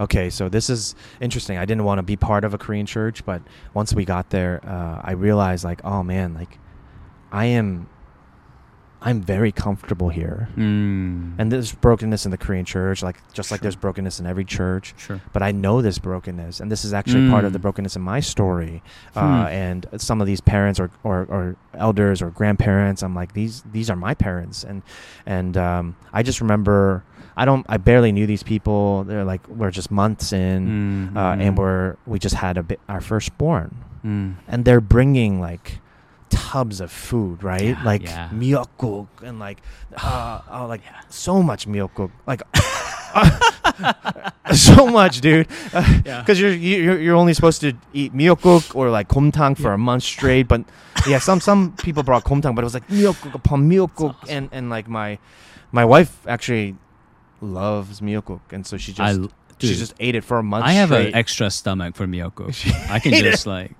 Okay, 0.01 0.29
so 0.29 0.47
this 0.49 0.69
is 0.69 0.95
interesting. 1.19 1.57
I 1.57 1.65
didn't 1.65 1.83
want 1.83 1.99
to 1.99 2.03
be 2.03 2.15
part 2.15 2.43
of 2.43 2.53
a 2.53 2.57
Korean 2.57 2.85
church, 2.85 3.25
but 3.25 3.41
once 3.73 3.93
we 3.93 4.05
got 4.05 4.29
there, 4.29 4.61
uh, 4.65 5.01
I 5.03 5.11
realized 5.11 5.63
like, 5.65 5.81
oh 5.83 6.03
man, 6.03 6.33
like 6.33 6.57
I 7.31 7.45
am 7.45 7.87
I'm 9.01 9.21
very 9.21 9.51
comfortable 9.53 10.09
here. 10.09 10.49
Mm. 10.57 11.35
And 11.37 11.49
there's 11.51 11.71
brokenness 11.73 12.25
in 12.25 12.31
the 12.31 12.37
Korean 12.37 12.65
church, 12.65 13.01
like 13.01 13.15
just 13.33 13.49
like 13.49 13.61
there's 13.61 13.77
brokenness 13.77 14.19
in 14.19 14.25
every 14.25 14.43
church. 14.43 14.93
sure. 14.97 15.21
But 15.31 15.41
I 15.41 15.51
know 15.53 15.81
this 15.81 15.99
brokenness, 15.99 16.59
and 16.59 16.69
this 16.69 16.83
is 16.83 16.91
actually 16.93 17.29
part 17.29 17.45
of 17.45 17.53
the 17.53 17.59
Mm. 17.59 17.61
brokenness 17.61 17.95
in 17.95 18.01
my 18.01 18.19
story. 18.19 18.83
Hmm. 19.13 19.19
Uh, 19.19 19.45
and 19.47 19.85
some 19.97 20.19
of 20.19 20.27
these 20.27 20.41
parents 20.41 20.79
or, 20.81 20.89
or, 21.03 21.19
or 21.29 21.55
elders 21.75 22.21
or 22.21 22.29
grandparents, 22.29 23.01
I'm 23.01 23.15
like 23.15 23.33
these 23.33 23.63
these 23.71 23.89
are 23.89 23.95
my 23.95 24.13
parents, 24.13 24.65
and 24.65 24.81
and 25.25 25.55
um, 25.55 25.95
I 26.11 26.21
just 26.21 26.41
remember 26.41 27.03
I 27.37 27.45
don't 27.45 27.65
I 27.69 27.77
barely 27.77 28.11
knew 28.11 28.27
these 28.27 28.43
people. 28.43 29.05
They're 29.05 29.23
like 29.23 29.47
we're 29.47 29.71
just 29.71 29.91
months 29.91 30.33
in, 30.33 30.67
Mm, 31.13 31.17
uh, 31.17 31.35
mm, 31.35 31.41
and 31.47 31.57
we're 31.57 31.95
we 32.05 32.19
just 32.19 32.35
had 32.35 32.57
a 32.57 32.63
bit 32.63 32.79
our 32.89 32.99
firstborn, 32.99 33.77
mm. 34.03 34.35
and 34.47 34.65
they're 34.65 34.81
bringing 34.81 35.39
like 35.39 35.79
tubs 36.29 36.79
of 36.81 36.91
food, 36.91 37.43
right? 37.43 37.61
Yeah, 37.77 37.83
like 37.83 38.03
yeah. 38.03 38.29
myeokguk 38.33 39.07
and 39.23 39.39
like 39.39 39.61
uh, 39.97 40.41
uh, 40.49 40.67
like 40.67 40.81
Yeah. 40.85 41.01
so 41.09 41.41
much 41.43 41.67
myeokguk, 41.67 42.11
like 42.27 42.41
so 44.53 44.87
much, 44.87 45.21
dude. 45.21 45.47
Yeah. 45.73 46.21
Because 46.25 46.39
you're 46.39 46.51
you're 46.53 46.99
you're 46.99 47.15
only 47.15 47.33
supposed 47.33 47.61
to 47.61 47.73
eat 47.93 48.13
myeokguk 48.13 48.75
or 48.75 48.89
like 48.89 49.07
komtang 49.09 49.57
for 49.57 49.73
a 49.73 49.77
month 49.77 50.03
straight, 50.03 50.47
but 50.47 50.61
yeah, 51.07 51.19
some 51.19 51.39
some 51.39 51.73
people 51.77 52.03
brought 52.03 52.23
komtang, 52.23 52.55
but 52.55 52.63
it 52.63 52.65
was 52.65 52.73
like 52.73 52.87
myeokguk 52.87 53.33
upon 53.33 53.69
myeokguk, 53.69 54.15
awesome. 54.21 54.29
and 54.29 54.49
and 54.51 54.69
like 54.69 54.87
my 54.87 55.17
my 55.71 55.85
wife 55.85 56.25
actually 56.27 56.75
loves 57.41 58.01
myeokguk, 58.01 58.41
and 58.51 58.65
so 58.67 58.77
she 58.77 58.93
I 58.99 59.13
just 59.13 59.29
she 59.59 59.75
just 59.75 59.93
ate 59.99 60.15
it 60.15 60.23
for 60.23 60.37
a 60.37 60.43
month. 60.43 60.65
I 60.65 60.73
have 60.73 60.89
straight. 60.89 61.07
an 61.09 61.15
extra 61.15 61.49
stomach 61.49 61.95
for 61.95 62.07
myeokguk. 62.07 62.53
She 62.59 62.71
I 62.89 62.99
can 62.99 63.13
just 63.13 63.45
it. 63.45 63.49
like 63.49 63.71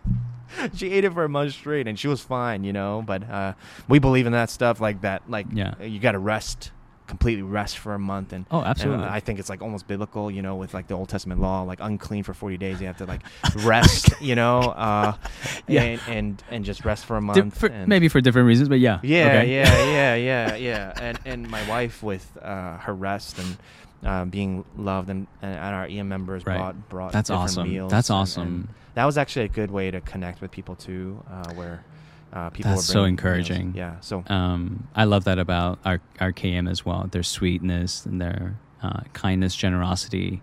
she 0.76 0.91
ate 0.91 1.03
it 1.05 1.13
for 1.13 1.23
a 1.23 1.30
month 1.30 1.53
straight 1.53 1.88
and 1.88 1.97
she 1.99 2.07
was 2.07 2.21
fine, 2.21 2.63
you 2.63 2.73
know. 2.73 3.03
But 3.05 3.30
uh, 3.30 3.53
we 3.88 3.99
believe 3.99 4.26
in 4.26 4.31
that 4.34 4.49
stuff 4.49 4.80
like 4.81 5.01
that. 5.01 5.30
Like, 5.30 5.47
Yeah. 5.53 5.81
you 5.81 5.99
got 5.99 6.13
to 6.13 6.19
rest, 6.19 6.71
completely 7.07 7.41
rest 7.41 7.77
for 7.80 7.93
a 7.95 7.99
month. 7.99 8.34
And, 8.34 8.45
oh 8.51 8.59
and 8.59 8.67
absolutely. 8.67 9.05
I 9.05 9.19
think 9.19 9.39
it's 9.39 9.49
like 9.49 9.61
almost 9.61 9.88
biblical, 9.88 10.30
you 10.30 10.41
know, 10.41 10.55
with 10.55 10.73
like 10.73 10.88
the 10.88 10.93
Old 10.93 11.09
Testament 11.09 11.41
law, 11.41 11.63
like 11.63 11.80
unclean 11.81 12.23
for 12.23 12.34
40 12.34 12.57
days. 12.57 12.80
You 12.81 12.88
have 12.88 12.97
to 12.97 13.05
like 13.05 13.21
rest, 13.63 14.09
you 14.21 14.35
know, 14.35 14.59
uh, 14.59 15.13
Yeah. 15.67 15.81
and, 15.84 16.01
and, 16.07 16.43
and 16.51 16.65
just 16.65 16.85
rest 16.85 17.05
for 17.05 17.17
a 17.17 17.19
Di- 17.19 17.26
month. 17.26 17.57
for- 17.59 17.67
and 17.67 17.88
maybe 17.88 18.07
for 18.09 18.21
different 18.21 18.47
reasons, 18.47 18.69
but 18.69 18.80
yeah. 18.80 18.99
yeah, 19.03 19.26
okay. 19.39 19.53
yeah, 19.53 19.85
yeah, 19.85 20.15
yeah, 20.15 20.55
yeah. 20.55 20.93
And 21.01 21.19
and 21.26 21.49
my 21.49 21.67
wife 21.69 22.03
with 22.03 22.38
uh, 22.41 22.77
her 22.77 22.93
rest 22.93 23.39
and 23.39 23.57
uh, 24.05 24.26
being 24.26 24.63
loved, 24.77 25.09
and, 25.09 25.27
and 25.41 25.57
our 25.76 25.85
EM 25.85 26.07
members 26.07 26.45
Right. 26.45 26.57
brought 26.57 26.89
brought 26.89 27.11
That's 27.11 27.30
awesome. 27.30 27.69
meals. 27.69 27.91
That's 27.91 28.09
and- 28.09 28.15
and 28.15 28.21
awesome. 28.21 28.69
that 28.95 29.05
was 29.05 29.17
actually 29.17 29.45
a 29.45 29.49
good 29.49 29.71
way 29.71 29.91
to 29.91 30.01
connect 30.01 30.41
with 30.41 30.51
people 30.51 30.76
too, 30.76 31.23
uh, 31.30 31.53
where 31.53 31.84
uh, 32.31 32.49
people. 32.51 32.69
That's 32.71 32.88
were 32.88 32.93
so 32.93 32.93
bringing 33.01 33.03
meals. 33.15 33.19
encouraging. 33.19 33.73
Yeah. 33.76 33.99
So 34.01 34.23
Um, 34.27 34.88
I 34.95 35.03
love 35.05 35.23
that 35.26 35.39
about 35.39 35.80
our 35.85 35.99
our 36.19 36.31
KM 36.31 36.69
as 36.69 36.85
well. 36.85 37.07
Their 37.11 37.23
sweetness 37.23 38.05
and 38.05 38.21
their 38.21 38.57
uh, 38.81 39.01
kindness, 39.13 39.55
generosity. 39.55 40.41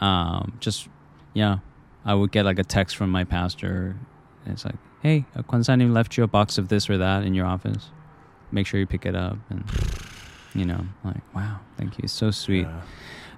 Um, 0.00 0.52
just 0.60 0.88
yeah, 1.34 1.58
I 2.04 2.14
would 2.14 2.32
get 2.32 2.44
like 2.44 2.58
a 2.58 2.64
text 2.64 2.96
from 2.96 3.10
my 3.10 3.24
pastor. 3.24 3.96
And 4.44 4.54
it's 4.54 4.64
like, 4.64 4.74
hey, 5.02 5.24
Kwonsa 5.36 5.92
left 5.92 6.16
you 6.16 6.24
a 6.24 6.26
box 6.28 6.58
of 6.58 6.68
this 6.68 6.90
or 6.90 6.98
that 6.98 7.22
in 7.24 7.32
your 7.34 7.46
office. 7.46 7.90
Make 8.50 8.66
sure 8.66 8.78
you 8.80 8.86
pick 8.86 9.06
it 9.06 9.14
up. 9.14 9.38
And 9.50 9.64
you 10.54 10.64
know, 10.64 10.84
like 11.04 11.22
wow, 11.34 11.60
thank 11.76 11.98
you, 12.00 12.08
so 12.08 12.30
sweet. 12.30 12.66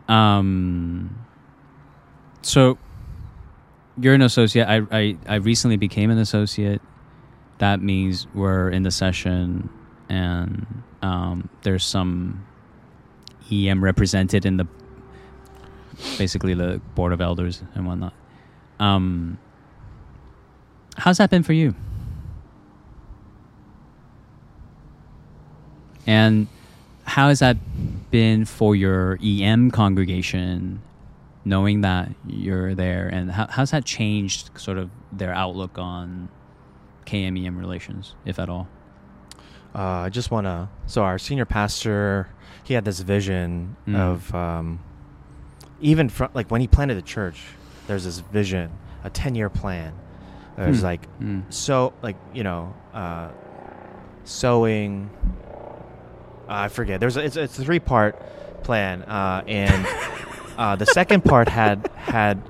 uh, 0.08 0.12
Um, 0.12 1.24
so 2.42 2.78
you're 4.00 4.14
an 4.14 4.22
associate. 4.22 4.66
I, 4.68 4.82
I, 4.90 5.16
I 5.26 5.34
recently 5.36 5.76
became 5.76 6.10
an 6.10 6.18
associate. 6.18 6.82
That 7.58 7.80
means 7.80 8.26
we're 8.34 8.68
in 8.70 8.82
the 8.82 8.90
session 8.90 9.70
and 10.08 10.66
um, 11.02 11.48
there's 11.62 11.84
some 11.84 12.44
EM 13.50 13.82
represented 13.82 14.44
in 14.44 14.56
the 14.56 14.66
basically 16.18 16.54
the 16.54 16.80
board 16.96 17.12
of 17.12 17.20
elders 17.20 17.62
and 17.74 17.86
whatnot. 17.86 18.12
Um, 18.80 19.38
how's 20.96 21.18
that 21.18 21.30
been 21.30 21.44
for 21.44 21.52
you? 21.52 21.74
And 26.06 26.48
how 27.04 27.28
has 27.28 27.38
that 27.40 27.56
been 28.10 28.44
for 28.44 28.74
your 28.76 29.18
EM 29.22 29.70
congregation, 29.70 30.80
knowing 31.44 31.80
that 31.82 32.10
you're 32.26 32.74
there, 32.74 33.08
and 33.08 33.30
how, 33.30 33.46
how's 33.48 33.70
that 33.72 33.84
changed 33.84 34.50
sort 34.58 34.78
of 34.78 34.90
their 35.12 35.32
outlook 35.34 35.78
on 35.78 36.28
KMEM 37.06 37.58
relations, 37.58 38.14
if 38.24 38.38
at 38.38 38.48
all? 38.48 38.68
uh, 39.74 39.78
I 40.06 40.08
just 40.08 40.30
want 40.30 40.46
to. 40.46 40.68
So 40.86 41.02
our 41.02 41.18
senior 41.18 41.44
pastor, 41.44 42.28
he 42.62 42.74
had 42.74 42.84
this 42.84 43.00
vision 43.00 43.76
Mm. 43.88 43.96
of 43.96 44.34
um, 44.34 44.78
even 45.80 46.08
from 46.08 46.30
like 46.32 46.48
when 46.50 46.60
he 46.60 46.68
planted 46.68 46.94
the 46.94 47.02
church. 47.02 47.42
There's 47.88 48.04
this 48.04 48.20
vision, 48.20 48.70
a 49.02 49.10
ten 49.10 49.34
year 49.34 49.50
plan. 49.50 49.92
There's 50.56 50.78
Hmm. 50.78 50.84
like 50.84 51.18
Mm. 51.20 51.42
so 51.52 51.92
like 52.02 52.16
you 52.32 52.44
know 52.44 52.72
uh 52.94 53.28
sewing 54.22 55.10
i 56.48 56.68
forget 56.68 57.00
there's 57.00 57.16
a, 57.16 57.24
it's, 57.24 57.36
it's 57.36 57.58
a 57.58 57.64
three 57.64 57.78
part 57.80 58.20
plan 58.62 59.02
uh 59.02 59.42
and 59.46 59.86
uh 60.58 60.76
the 60.76 60.86
second 60.86 61.24
part 61.24 61.48
had 61.48 61.88
had 61.96 62.42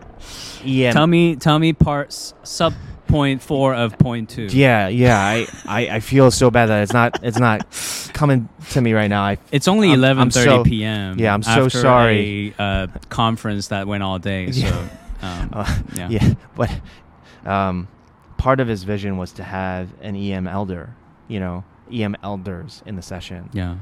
em 0.65 0.93
Tell 0.95 1.07
me, 1.07 1.37
tell 1.37 1.59
me 1.59 1.73
parts 1.73 2.33
sub 2.43 2.73
point 3.07 3.43
four 3.43 3.75
of 3.75 3.99
point 3.99 4.31
two. 4.31 4.47
yeah 4.47 4.89
yeah 4.89 5.19
I, 5.21 5.47
I 5.67 5.89
i 5.97 6.01
feel 6.01 6.31
so 6.31 6.51
bad 6.51 6.67
that 6.67 6.83
it's 6.85 6.93
not 6.93 7.23
it's 7.23 7.39
not 7.39 7.67
coming 8.15 8.49
to 8.71 8.81
me 8.81 8.93
right 8.95 9.09
now 9.09 9.23
i 9.23 9.39
It's 9.53 9.69
only 9.69 9.89
I'm- 9.89 9.99
I'm 9.99 10.05
eleven 10.05 10.31
thirty 10.31 10.49
so- 10.51 10.65
p.m. 10.65 11.19
yeah, 11.19 11.35
I'm 11.35 11.43
so 11.43 11.51
after 11.67 11.71
sorry. 11.71 12.55
A 12.59 12.63
uh, 12.63 12.87
conference 13.11 13.69
that 13.69 13.87
went 13.87 14.03
all 14.03 14.19
day. 14.19 14.51
So, 14.53 14.67
Yeah. 14.67 14.89
um, 15.23 15.51
uh, 15.53 15.79
yeah. 15.95 16.09
yeah 16.09 16.35
but 16.57 16.71
um 17.45 17.89
part 18.39 18.61
of 18.61 18.69
his 18.69 18.85
vision 18.85 19.17
was 19.19 19.33
to 19.33 19.43
have 19.45 19.89
an 20.01 20.17
em 20.17 20.47
elder 20.49 20.95
you 21.29 21.41
know 21.41 21.63
em 21.93 22.17
elders 22.23 22.83
in 22.87 22.97
the 22.97 23.03
session 23.03 23.49
yeah. 23.53 23.77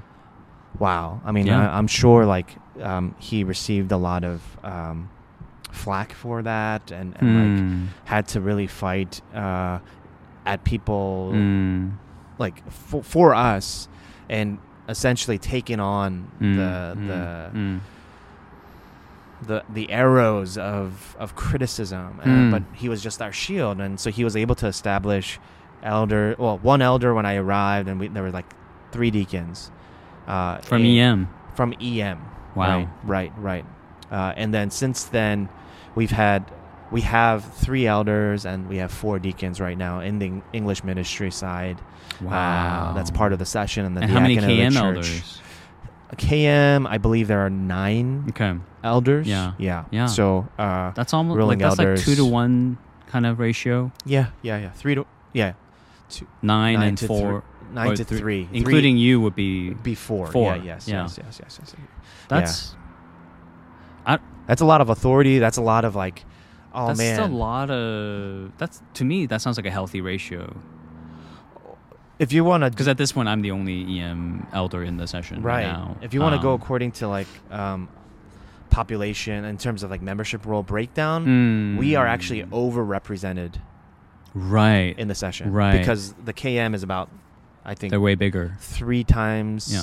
Wow. 0.78 1.20
I 1.24 1.32
mean, 1.32 1.46
Yeah. 1.48 1.68
I, 1.70 1.76
I'm 1.78 1.86
sure 1.86 2.24
like 2.24 2.56
um, 2.80 3.14
he 3.18 3.44
received 3.44 3.92
a 3.92 3.98
lot 3.98 4.24
of 4.24 4.40
um, 4.64 5.10
flack 5.70 6.12
for 6.14 6.42
that, 6.42 6.90
and, 6.90 7.14
and 7.20 7.28
like 7.36 7.62
Mm. 7.62 7.86
had 8.04 8.26
to 8.28 8.40
really 8.40 8.66
fight 8.66 9.20
uh, 9.34 9.78
at 10.46 10.64
people 10.64 11.30
Mm. 11.34 11.92
like 12.38 12.68
for, 12.70 13.02
for 13.02 13.34
us, 13.34 13.86
and 14.30 14.58
essentially 14.88 15.36
taking 15.38 15.78
on 15.78 16.28
Mm. 16.40 16.56
the 16.56 17.00
Mm. 17.00 17.06
the 17.06 17.58
Mm. 17.58 17.80
the 19.46 19.64
the 19.72 19.90
arrows 19.90 20.56
of 20.56 21.16
of 21.18 21.34
criticism. 21.34 22.20
Mm. 22.24 22.50
but 22.50 22.62
he 22.74 22.88
was 22.88 23.02
just 23.02 23.20
our 23.20 23.32
shield, 23.32 23.80
and 23.80 23.98
so 24.00 24.10
he 24.10 24.24
was 24.24 24.36
able 24.36 24.54
to 24.56 24.66
establish 24.66 25.38
elder. 25.82 26.34
Well, 26.38 26.58
one 26.58 26.82
elder 26.82 27.14
when 27.14 27.26
I 27.26 27.36
arrived, 27.36 27.88
and 27.88 27.98
we, 28.00 28.08
there 28.08 28.22
were 28.22 28.30
like 28.30 28.46
three 28.92 29.10
deacons. 29.10 29.70
Uh, 30.26 30.58
From 30.58 30.82
and- 30.84 30.98
EM. 30.98 31.28
from 31.54 31.74
EM. 31.80 32.20
Wow. 32.54 32.78
Right, 32.78 32.88
right, 33.04 33.32
right. 33.38 33.64
Uh, 34.10 34.32
and 34.36 34.52
then 34.52 34.70
since 34.70 35.04
then, 35.04 35.48
we've 35.94 36.10
had 36.10 36.50
we 36.90 37.00
have 37.00 37.44
three 37.54 37.86
elders 37.86 38.44
and 38.44 38.68
we 38.68 38.76
have 38.76 38.92
four 38.92 39.18
deacons 39.18 39.58
right 39.60 39.78
now 39.78 40.00
in 40.00 40.18
the 40.18 40.42
English 40.52 40.84
ministry 40.84 41.30
side. 41.30 41.80
Wow. 42.20 42.90
Uh, 42.90 42.92
that's 42.94 43.10
part 43.10 43.32
of 43.32 43.38
the 43.38 43.46
session 43.46 43.86
and 43.86 43.96
the 43.96 44.02
and 44.02 44.10
how 44.10 44.20
many 44.20 44.34
diaconate 44.36 44.66
of 44.68 44.74
the 44.74 44.78
KM 44.80 44.82
church. 44.82 44.96
elders? 45.06 45.40
KM, 46.16 46.86
I 46.86 46.98
believe 46.98 47.26
there 47.28 47.40
are 47.40 47.48
nine 47.50 48.26
Okay. 48.30 48.54
elders. 48.84 49.26
Yeah. 49.26 49.52
yeah, 49.58 49.84
Yeah. 49.90 50.06
So, 50.06 50.46
uh, 50.58 50.90
That's 50.90 51.14
almost 51.14 51.40
like 51.40 51.58
that's 51.58 51.78
like 51.78 51.96
two 51.96 52.14
to 52.16 52.24
one 52.26 52.76
kind 53.06 53.24
of 53.24 53.38
ratio. 53.38 53.90
yeah, 54.04 54.26
yeah, 54.42 54.58
yeah. 54.58 54.70
Three 54.70 54.94
to 54.94 55.06
yeah, 55.32 55.54
two, 56.12 56.26
Nine, 56.42 56.74
Nine 56.78 56.88
and 56.90 56.98
to 56.98 57.06
four. 57.06 57.42
nine 57.72 57.90
or 57.90 57.96
to 57.96 58.04
three- 58.04 58.18
three, 58.18 58.48
Including 58.52 58.96
you 58.98 59.20
would 59.20 59.34
be 59.34 59.70
before. 59.74 60.26
four. 60.28 60.54
Yeah, 60.56 60.62
yes, 60.62 60.86
Yeah. 60.88 61.02
yes, 61.02 61.18
yes, 61.22 61.40
yes, 61.42 61.58
yes. 61.60 61.74
that's 62.28 62.76
That's 64.48 64.60
a 64.60 64.66
lot 64.66 64.80
of 64.80 64.88
authority. 64.90 65.38
That's 65.38 65.56
a 65.56 65.62
lot 65.62 65.84
of 65.84 65.94
like, 65.94 66.24
oh 66.74 66.88
that's 66.88 66.98
man, 66.98 67.20
a 67.20 67.26
lot 67.34 67.70
of 67.70 68.50
that's 68.58 68.82
to 68.94 69.04
me 69.04 69.26
that 69.26 69.40
sounds 69.40 69.56
like 69.56 69.66
a 69.66 69.70
healthy 69.70 70.00
ratio 70.00 70.56
if 72.18 72.32
you 72.32 72.44
want 72.44 72.62
to 72.64 72.70
because 72.70 72.88
at 72.88 72.96
this 72.98 73.12
point 73.12 73.28
I'm 73.28 73.42
the 73.42 73.50
only 73.50 74.00
EM 74.00 74.46
elder 74.52 74.82
in 74.82 74.96
the 74.96 75.06
session 75.06 75.42
right, 75.42 75.64
right 75.64 75.72
now. 75.72 75.96
if 76.02 76.12
you 76.14 76.20
want 76.20 76.34
to 76.36 76.42
go 76.42 76.54
Um, 76.54 76.60
according 76.60 76.92
to 76.92 77.08
like 77.08 77.26
um, 77.50 77.88
population 78.70 79.44
in 79.44 79.58
terms 79.58 79.82
of 79.82 79.90
like 79.90 80.02
membership 80.02 80.46
role 80.46 80.62
breakdown 80.62 81.26
mm, 81.26 81.78
we 81.78 81.94
are 81.94 82.06
actually 82.06 82.42
overrepresented 82.44 83.54
right 84.34 84.98
in 84.98 85.08
the 85.08 85.14
session, 85.14 85.52
right? 85.52 85.78
Because 85.78 86.12
the 86.14 86.32
KM 86.32 86.74
is 86.74 86.82
about, 86.82 87.10
I 87.64 87.74
think 87.74 87.90
they're 87.90 88.00
way 88.00 88.14
bigger, 88.14 88.56
three 88.60 89.04
times, 89.04 89.72
yeah. 89.72 89.82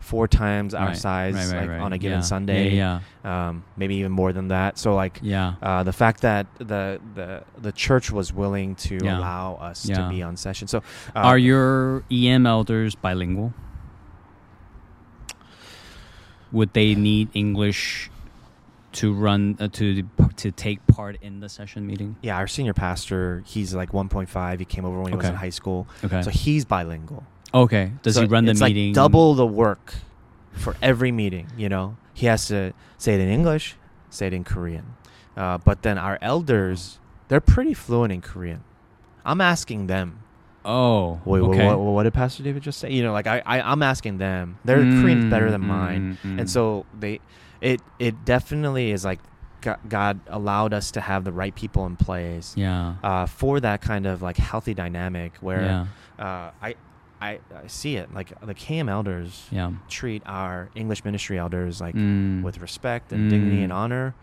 four 0.00 0.28
times 0.28 0.74
our 0.74 0.94
size 0.94 1.34
right, 1.34 1.52
right, 1.52 1.68
like 1.68 1.80
on 1.80 1.92
a 1.92 1.98
given 1.98 2.18
yeah. 2.18 2.22
Sunday, 2.22 2.70
yeah, 2.70 3.00
yeah. 3.24 3.48
Um, 3.48 3.64
maybe 3.76 3.96
even 3.96 4.12
more 4.12 4.32
than 4.32 4.48
that. 4.48 4.78
So 4.78 4.94
like, 4.94 5.18
yeah, 5.22 5.54
uh, 5.62 5.82
the 5.82 5.92
fact 5.92 6.22
that 6.22 6.46
the 6.58 7.00
the 7.14 7.44
the 7.58 7.72
church 7.72 8.10
was 8.10 8.32
willing 8.32 8.74
to 8.76 8.98
allow 8.98 9.56
us 9.56 9.84
to 9.84 10.08
be 10.08 10.22
on 10.22 10.36
session. 10.36 10.68
So, 10.68 10.78
uh, 11.14 11.20
are 11.20 11.38
your 11.38 12.04
EM 12.10 12.46
elders 12.46 12.94
bilingual? 12.94 13.52
Would 16.52 16.74
they 16.74 16.94
need 16.94 17.30
English 17.32 18.10
to 18.92 19.12
run 19.12 19.56
uh, 19.60 19.68
to 19.68 20.02
to 20.36 20.50
take 20.50 20.86
part 20.86 21.16
in 21.22 21.40
the 21.40 21.48
session 21.48 21.86
meeting? 21.86 22.16
Yeah, 22.22 22.36
our 22.36 22.46
senior 22.46 22.74
pastor, 22.74 23.42
he's 23.46 23.74
like 23.74 23.92
1.5. 23.92 24.58
He 24.58 24.64
came 24.64 24.84
over 24.84 25.00
when 25.00 25.12
he 25.12 25.16
was 25.16 25.26
in 25.26 25.34
high 25.34 25.50
school, 25.50 25.86
Okay. 26.04 26.22
so 26.22 26.30
he's 26.30 26.64
bilingual. 26.64 27.24
okay. 27.54 27.92
Does 28.02 28.14
So 28.14 28.22
he 28.22 28.26
run 28.28 28.44
the 28.44 28.52
it's 28.52 28.60
meeting? 28.60 28.88
Like 28.90 28.94
double 28.94 29.34
the 29.34 29.46
work 29.46 29.94
for 30.52 30.76
every 30.82 31.12
meeting. 31.12 31.48
You 31.56 31.68
know, 31.68 31.96
he 32.14 32.26
has 32.26 32.46
to 32.48 32.72
say 32.98 33.14
it 33.14 33.20
in 33.20 33.28
English, 33.28 33.76
say 34.10 34.26
it 34.28 34.32
in 34.32 34.44
Korean. 34.44 34.94
Uh, 35.36 35.58
but 35.58 35.82
then 35.82 35.96
our 35.98 36.18
elders, 36.20 36.98
they're 37.28 37.40
pretty 37.40 37.72
fluent 37.74 38.12
in 38.12 38.20
Korean. 38.20 38.62
I'm 39.24 39.40
asking 39.40 39.86
them. 39.86 40.18
Oh. 40.64 41.20
Wait, 41.24 41.40
okay. 41.40 41.66
what, 41.66 41.78
what, 41.78 41.92
what 41.92 42.02
did 42.04 42.12
Pastor 42.14 42.42
David 42.42 42.62
just 42.62 42.78
say? 42.78 42.90
You 42.92 43.02
know, 43.02 43.12
like 43.12 43.26
I, 43.26 43.42
I 43.44 43.60
I'm 43.62 43.82
asking 43.82 44.18
them. 44.18 44.58
Their 44.64 44.78
Korean's 44.78 45.24
better 45.30 45.50
than 45.50 45.62
Mm, 45.62 45.66
mine, 45.66 46.18
mm, 46.22 46.34
mm. 46.34 46.40
and 46.40 46.48
so 46.50 46.86
they, 46.98 47.20
it 47.62 47.80
it 47.98 48.24
definitely 48.26 48.90
is 48.90 49.04
like 49.04 49.20
God, 49.88 50.18
allowed 50.26 50.72
us 50.74 50.90
to 50.90 51.00
have 51.00 51.22
the 51.22 51.30
right 51.30 51.54
people 51.54 51.86
in 51.86 51.94
place 51.96 52.54
Yeah. 52.56 52.96
uh, 53.04 53.26
for 53.26 53.60
that 53.60 53.80
kind 53.80 54.06
of 54.06 54.20
like 54.20 54.36
healthy 54.36 54.74
dynamic 54.74 55.36
where 55.40 55.62
yeah. 55.62 55.86
uh, 56.18 56.50
I, 56.60 56.74
I 57.20 57.38
I 57.54 57.68
see 57.68 57.94
it 57.94 58.12
like 58.12 58.32
the 58.44 58.54
KM 58.54 58.88
elders 58.90 59.46
Yeah. 59.52 59.70
treat 59.88 60.22
our 60.26 60.68
English 60.74 61.04
ministry 61.04 61.38
elders 61.38 61.80
like 61.80 61.94
Mm. 61.94 62.42
with 62.42 62.58
respect 62.60 63.12
and 63.12 63.30
dignity 63.30 63.62
and 63.62 63.72
Mm. 63.72 63.76
honor. 63.76 64.14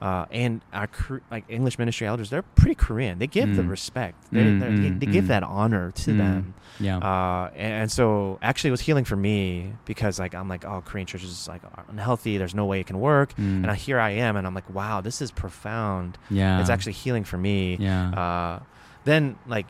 Uh, 0.00 0.26
and 0.30 0.60
our 0.72 0.88
like 1.30 1.44
English 1.48 1.76
ministry 1.78 2.06
elders, 2.06 2.30
they're 2.30 2.42
pretty 2.42 2.74
Korean. 2.76 3.18
They 3.18 3.26
give 3.26 3.56
the 3.56 3.62
Mm. 3.62 3.68
respect. 3.70 4.16
They, 4.30 4.44
Mm, 4.44 4.60
mm, 4.62 5.00
they 5.00 5.06
give 5.06 5.24
mm. 5.24 5.28
that 5.28 5.42
honor 5.42 5.90
to 5.90 6.10
Mm. 6.12 6.18
them. 6.18 6.54
Yeah. 6.78 6.98
Uh, 6.98 7.50
and, 7.56 7.72
and 7.82 7.90
so 7.92 8.38
actually, 8.40 8.68
it 8.68 8.70
was 8.72 8.80
healing 8.82 9.04
for 9.04 9.16
me 9.16 9.72
because 9.86 10.20
like 10.20 10.34
I'm 10.36 10.48
like, 10.48 10.64
oh, 10.64 10.82
Korean 10.84 11.06
church 11.06 11.24
is 11.24 11.48
like 11.48 11.62
unhealthy. 11.88 12.38
There's 12.38 12.54
no 12.54 12.64
way 12.64 12.78
it 12.80 12.86
can 12.86 13.00
work. 13.00 13.32
Mm. 13.34 13.62
And 13.64 13.70
I, 13.70 13.74
here 13.74 13.98
I 13.98 14.10
am, 14.10 14.36
and 14.36 14.46
I'm 14.46 14.54
like, 14.54 14.72
wow, 14.72 15.00
this 15.00 15.20
is 15.20 15.30
profound. 15.32 16.16
yeah. 16.30 16.60
It's 16.60 16.70
actually 16.70 16.92
healing 16.92 17.24
for 17.24 17.36
me. 17.38 17.76
Yeah. 17.80 18.10
Uh, 18.10 18.60
then 19.04 19.36
like 19.46 19.66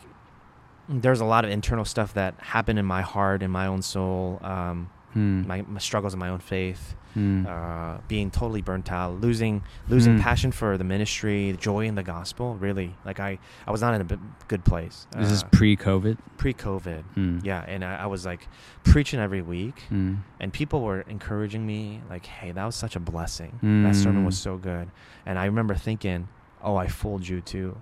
there's 0.91 1.21
a 1.21 1.25
lot 1.25 1.45
of 1.45 1.51
internal 1.51 1.85
stuff 1.85 2.15
that 2.15 2.35
happened 2.39 2.79
in 2.79 2.85
my 2.85 3.03
heart, 3.03 3.43
in 3.43 3.51
my 3.51 3.67
own 3.67 3.83
soul, 3.83 4.41
um, 4.43 4.91
Hmm. 5.15 5.47
my, 5.47 5.63
my 5.63 5.79
struggles 5.81 6.13
in 6.13 6.19
my 6.21 6.29
own 6.29 6.39
faith, 6.39 6.95
Hmm. 7.15 7.47
uh, 7.49 7.99
being 8.07 8.31
totally 8.31 8.61
burnt 8.63 8.93
out, 8.93 9.21
losing 9.21 9.63
losing 9.89 10.17
Hmm. 10.17 10.23
passion 10.23 10.53
for 10.53 10.77
the 10.77 10.85
ministry, 10.85 11.53
the 11.53 11.57
joy 11.59 11.87
in 11.87 11.95
the 11.95 12.03
gospel. 12.03 12.55
Really, 12.57 12.95
like 13.05 13.19
I 13.19 13.39
I 13.67 13.71
was 13.71 13.81
not 13.81 13.95
in 13.95 14.01
a 14.03 14.05
b- 14.05 14.17
good 14.47 14.65
place. 14.65 15.07
this 15.17 15.31
is 15.33 15.43
uh, 15.43 15.47
pre-COVID. 15.51 16.19
pre-COVID. 16.37 17.03
Hmm. 17.15 17.39
Yeah, 17.43 17.65
and 17.67 17.83
I, 17.85 18.03
I 18.05 18.07
was 18.07 18.27
like 18.27 18.47
preaching 18.85 19.21
every 19.21 19.43
week, 19.43 19.81
Hmm. 19.89 20.17
and 20.39 20.53
people 20.53 20.83
were 20.83 21.01
encouraging 21.09 21.67
me, 21.67 22.03
like, 22.11 22.27
"Hey, 22.27 22.53
that 22.53 22.65
was 22.65 22.77
such 22.77 22.95
a 22.95 23.01
blessing. 23.01 23.53
That 23.63 23.95
sermon 23.97 24.25
was 24.25 24.37
Mm. 24.37 24.43
so 24.43 24.57
good." 24.59 24.89
And 25.27 25.39
I 25.39 25.47
remember 25.47 25.75
thinking, 25.75 26.29
"Oh, 26.63 26.77
I 26.77 26.89
fooled 26.89 27.27
you 27.27 27.41
too." 27.41 27.77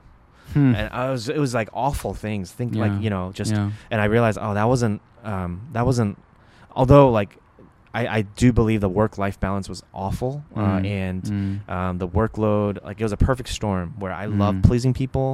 Hmm. 0.54 0.76
and 0.76 0.88
I 0.92 1.10
was 1.10 1.28
it 1.28 1.38
was 1.38 1.52
like 1.54 1.68
awful 1.72 2.14
things. 2.14 2.52
Think 2.52 2.74
Yeah. 2.76 2.82
like 2.86 3.02
you 3.02 3.10
know 3.10 3.32
just 3.32 3.52
yeah. 3.52 3.70
and 3.90 4.00
I 4.00 4.04
realized 4.04 4.38
oh 4.40 4.54
that 4.54 4.68
wasn't 4.68 5.00
um, 5.24 5.60
that 5.72 5.84
wasn't 5.84 6.16
although 6.70 7.10
like 7.10 7.36
I, 8.00 8.02
I 8.18 8.20
do 8.42 8.48
believe 8.60 8.80
the 8.88 8.94
work 9.00 9.12
life 9.24 9.36
balance 9.46 9.66
was 9.74 9.80
awful 10.04 10.32
uh, 10.54 10.60
Mm. 10.80 10.86
and 11.02 11.22
Mm. 11.22 11.70
um, 11.76 11.94
the 12.02 12.08
workload 12.20 12.72
like 12.84 13.00
it 13.00 13.04
was 13.08 13.12
a 13.20 13.22
perfect 13.30 13.48
storm 13.58 13.86
where 14.02 14.12
I 14.12 14.26
loved 14.42 14.58
Mm. 14.58 14.68
pleasing 14.70 14.92
people 15.02 15.28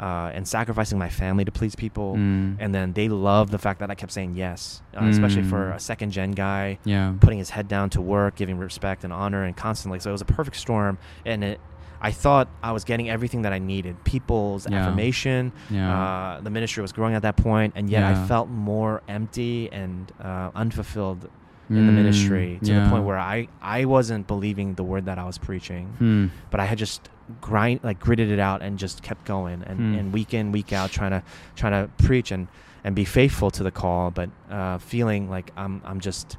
uh, 0.00 0.30
and 0.36 0.42
sacrificing 0.56 0.98
my 0.98 1.08
family 1.22 1.44
to 1.44 1.52
please 1.60 1.74
people 1.84 2.10
Mm. 2.16 2.56
and 2.62 2.70
then 2.76 2.92
they 2.98 3.08
loved 3.08 3.50
the 3.56 3.58
fact 3.66 3.78
that 3.80 3.90
I 3.90 3.94
kept 3.94 4.12
saying 4.12 4.34
yes 4.44 4.82
uh, 4.98 5.04
especially 5.14 5.44
for 5.52 5.62
Mm. 5.70 5.76
a 5.76 5.80
second 5.90 6.10
gen 6.16 6.32
guy 6.32 6.78
yeah. 6.84 7.14
putting 7.24 7.38
his 7.38 7.50
head 7.56 7.66
down 7.68 7.86
to 7.90 8.00
work, 8.16 8.32
giving 8.42 8.58
respect 8.58 9.04
and 9.04 9.12
honor, 9.12 9.42
and 9.44 9.54
constantly. 9.56 9.98
So 10.00 10.10
it 10.10 10.16
was 10.18 10.20
a 10.28 10.32
perfect 10.38 10.56
storm, 10.56 10.98
and 11.24 11.38
it. 11.44 11.60
I 12.04 12.10
thought 12.10 12.48
I 12.64 12.72
was 12.72 12.82
getting 12.82 13.08
everything 13.08 13.42
that 13.42 13.52
I 13.52 13.60
needed: 13.60 13.94
people's 14.04 14.62
Yeah. 14.68 14.78
affirmation. 14.80 15.52
Yeah. 15.70 15.96
Uh, 15.96 16.40
the 16.46 16.50
ministry 16.50 16.80
was 16.82 16.90
growing 16.98 17.14
at 17.14 17.22
that 17.22 17.36
point, 17.36 17.70
and 17.76 17.88
yet 17.88 18.00
Yeah. 18.00 18.10
I 18.10 18.26
felt 18.26 18.48
more 18.48 19.02
empty 19.06 19.70
and 19.72 20.10
uh, 20.20 20.50
unfulfilled 20.62 21.28
in 21.78 21.86
the 21.86 21.92
ministry 21.92 22.58
Mm. 22.60 22.66
to 22.66 22.72
yeah. 22.72 22.84
the 22.84 22.90
point 22.90 23.04
where 23.04 23.18
I 23.18 23.48
I 23.60 23.84
wasn't 23.86 24.26
believing 24.26 24.74
the 24.74 24.84
word 24.84 25.06
that 25.06 25.18
I 25.18 25.24
was 25.24 25.38
preaching, 25.38 25.86
Hmm. 25.98 26.26
but 26.50 26.60
I 26.60 26.64
had 26.66 26.78
just 26.78 27.08
grind 27.40 27.80
like 27.82 27.98
gritted 27.98 28.30
it 28.30 28.38
out 28.38 28.62
and 28.62 28.78
just 28.78 29.02
kept 29.02 29.24
going 29.24 29.62
and, 29.66 29.78
Hmm. 29.78 29.94
and 29.98 30.12
week 30.12 30.34
in 30.34 30.52
week 30.52 30.72
out 30.72 30.90
trying 30.90 31.12
to 31.12 31.22
trying 31.56 31.72
to 31.72 31.90
preach 32.04 32.30
and 32.30 32.48
and 32.84 32.94
be 32.94 33.04
faithful 33.04 33.50
to 33.52 33.62
the 33.62 33.70
call, 33.70 34.10
but 34.10 34.28
uh, 34.50 34.78
feeling 34.78 35.30
like 35.30 35.50
I'm 35.56 35.80
I'm 35.84 36.00
just 36.00 36.36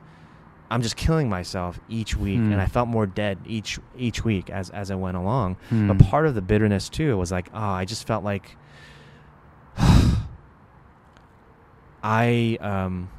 I'm 0.71 0.81
just 0.81 0.95
killing 0.95 1.29
myself 1.29 1.79
each 1.87 2.15
week, 2.17 2.39
Hmm. 2.39 2.51
and 2.51 2.59
I 2.61 2.65
felt 2.65 2.87
more 2.87 3.05
dead 3.05 3.37
each 3.45 3.79
each 3.97 4.23
week 4.25 4.49
as 4.49 4.69
as 4.71 4.91
I 4.91 4.95
went 4.95 5.17
along. 5.17 5.57
Hmm. 5.69 5.87
But 5.87 5.99
part 5.99 6.25
of 6.27 6.35
the 6.35 6.41
bitterness 6.41 6.89
too 6.89 7.17
was 7.17 7.31
like, 7.31 7.49
oh, 7.53 7.59
I 7.81 7.85
just 7.85 8.05
felt 8.07 8.23
like 8.23 8.55
I 12.03 12.57
um 12.61 13.09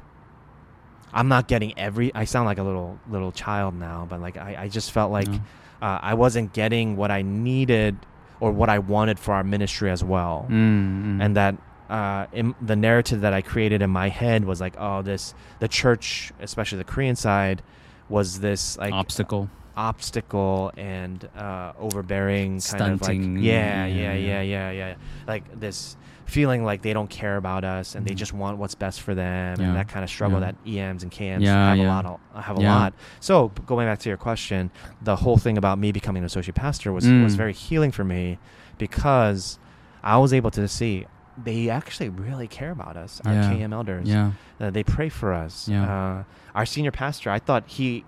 I'm 1.15 1.27
not 1.29 1.47
getting 1.47 1.71
every. 1.79 2.13
I 2.13 2.25
sound 2.25 2.45
like 2.45 2.59
a 2.59 2.63
little 2.63 2.99
little 3.09 3.31
child 3.31 3.73
now, 3.73 4.05
but 4.09 4.19
like 4.21 4.37
I, 4.37 4.55
I 4.63 4.67
just 4.67 4.91
felt 4.91 5.11
like 5.11 5.27
No. 5.29 5.39
uh, 5.81 5.99
I 6.01 6.13
wasn't 6.13 6.53
getting 6.53 6.95
what 6.97 7.09
I 7.09 7.21
needed 7.23 7.95
or 8.41 8.51
what 8.51 8.69
I 8.69 8.79
wanted 8.79 9.17
for 9.17 9.33
our 9.33 9.43
ministry 9.43 9.89
as 9.89 10.03
well, 10.03 10.45
Mm, 10.49 11.03
mm. 11.17 11.23
and 11.25 11.35
that. 11.37 11.55
Uh, 11.87 12.25
in 12.33 12.55
the 12.59 12.75
narrative 12.75 13.21
that 13.21 13.31
I 13.31 13.43
created 13.43 13.83
in 13.83 13.91
my 13.91 14.09
head 14.09 14.43
was 14.43 14.59
like, 14.59 14.73
oh, 14.79 15.03
this 15.03 15.35
the 15.59 15.67
church, 15.67 16.31
especially 16.41 16.79
the 16.79 16.83
Korean 16.83 17.15
side, 17.15 17.61
was 18.09 18.39
this 18.39 18.75
like 18.79 18.91
obstacle. 18.91 19.51
obstacle 19.77 20.71
and 20.77 21.29
uh, 21.37 21.73
overbearing 21.79 22.53
kind 22.53 22.63
Stunting, 22.63 22.93
of 22.93 23.01
like 23.37 23.43
yeah, 23.45 23.85
yeah, 23.85 23.85
yeah. 23.85 24.13
yeah, 24.13 24.41
yeah, 24.41 24.71
yeah, 24.71 24.95
like 25.27 25.43
this 25.59 25.95
feeling 26.25 26.63
like 26.65 26.81
they 26.81 26.91
don't 26.91 27.09
care 27.09 27.37
about 27.37 27.63
us 27.63 27.95
and 27.95 28.05
they 28.05 28.13
Mhm. 28.13 28.17
just 28.17 28.33
want 28.33 28.57
what's 28.57 28.75
best 28.75 29.01
for 29.01 29.13
them 29.15 29.59
Yeah, 29.59 29.67
and 29.67 29.75
that 29.75 29.87
kind 29.87 30.03
of 30.03 30.09
struggle 30.09 30.39
yeah. 30.39 30.51
that 30.51 30.55
EMs 30.67 31.03
and 31.03 31.11
KMs 31.11 31.41
Yeah, 31.43 31.69
have 31.69 31.79
a 31.79 31.83
lot 31.87 32.05
of, 32.05 32.19
have 32.43 32.57
a 32.57 32.61
lot. 32.61 32.93
So 33.19 33.49
going 33.67 33.87
back 33.87 33.99
to 33.99 34.09
your 34.09 34.17
question, 34.17 34.71
the 35.01 35.15
whole 35.17 35.37
thing 35.37 35.57
about 35.57 35.77
me 35.79 35.91
becoming 35.91 36.21
an 36.23 36.25
associate 36.25 36.55
pastor 36.55 36.91
was 36.91 37.05
Mm. 37.05 37.23
was 37.23 37.35
very 37.35 37.53
healing 37.53 37.91
for 37.91 38.03
me 38.03 38.39
because 38.77 39.59
I 40.03 40.17
was 40.17 40.33
able 40.33 40.51
to 40.51 40.67
see 40.67 41.05
they 41.43 41.69
actually 41.69 42.07
really 42.09 42.47
care 42.47 42.71
about 42.71 42.95
us, 42.95 43.21
our. 43.25 43.33
KM 43.33 43.73
elders. 43.73 44.07
Yeah. 44.07 44.31
Uh, 44.59 44.69
they 44.69 44.83
pray 44.83 45.09
for 45.09 45.33
us. 45.33 45.67
Yeah. 45.67 45.83
Uh, 45.83 46.23
our 46.55 46.65
senior 46.65 46.91
pastor, 46.91 47.29
I 47.29 47.39
thought 47.39 47.63
he 47.67 48.05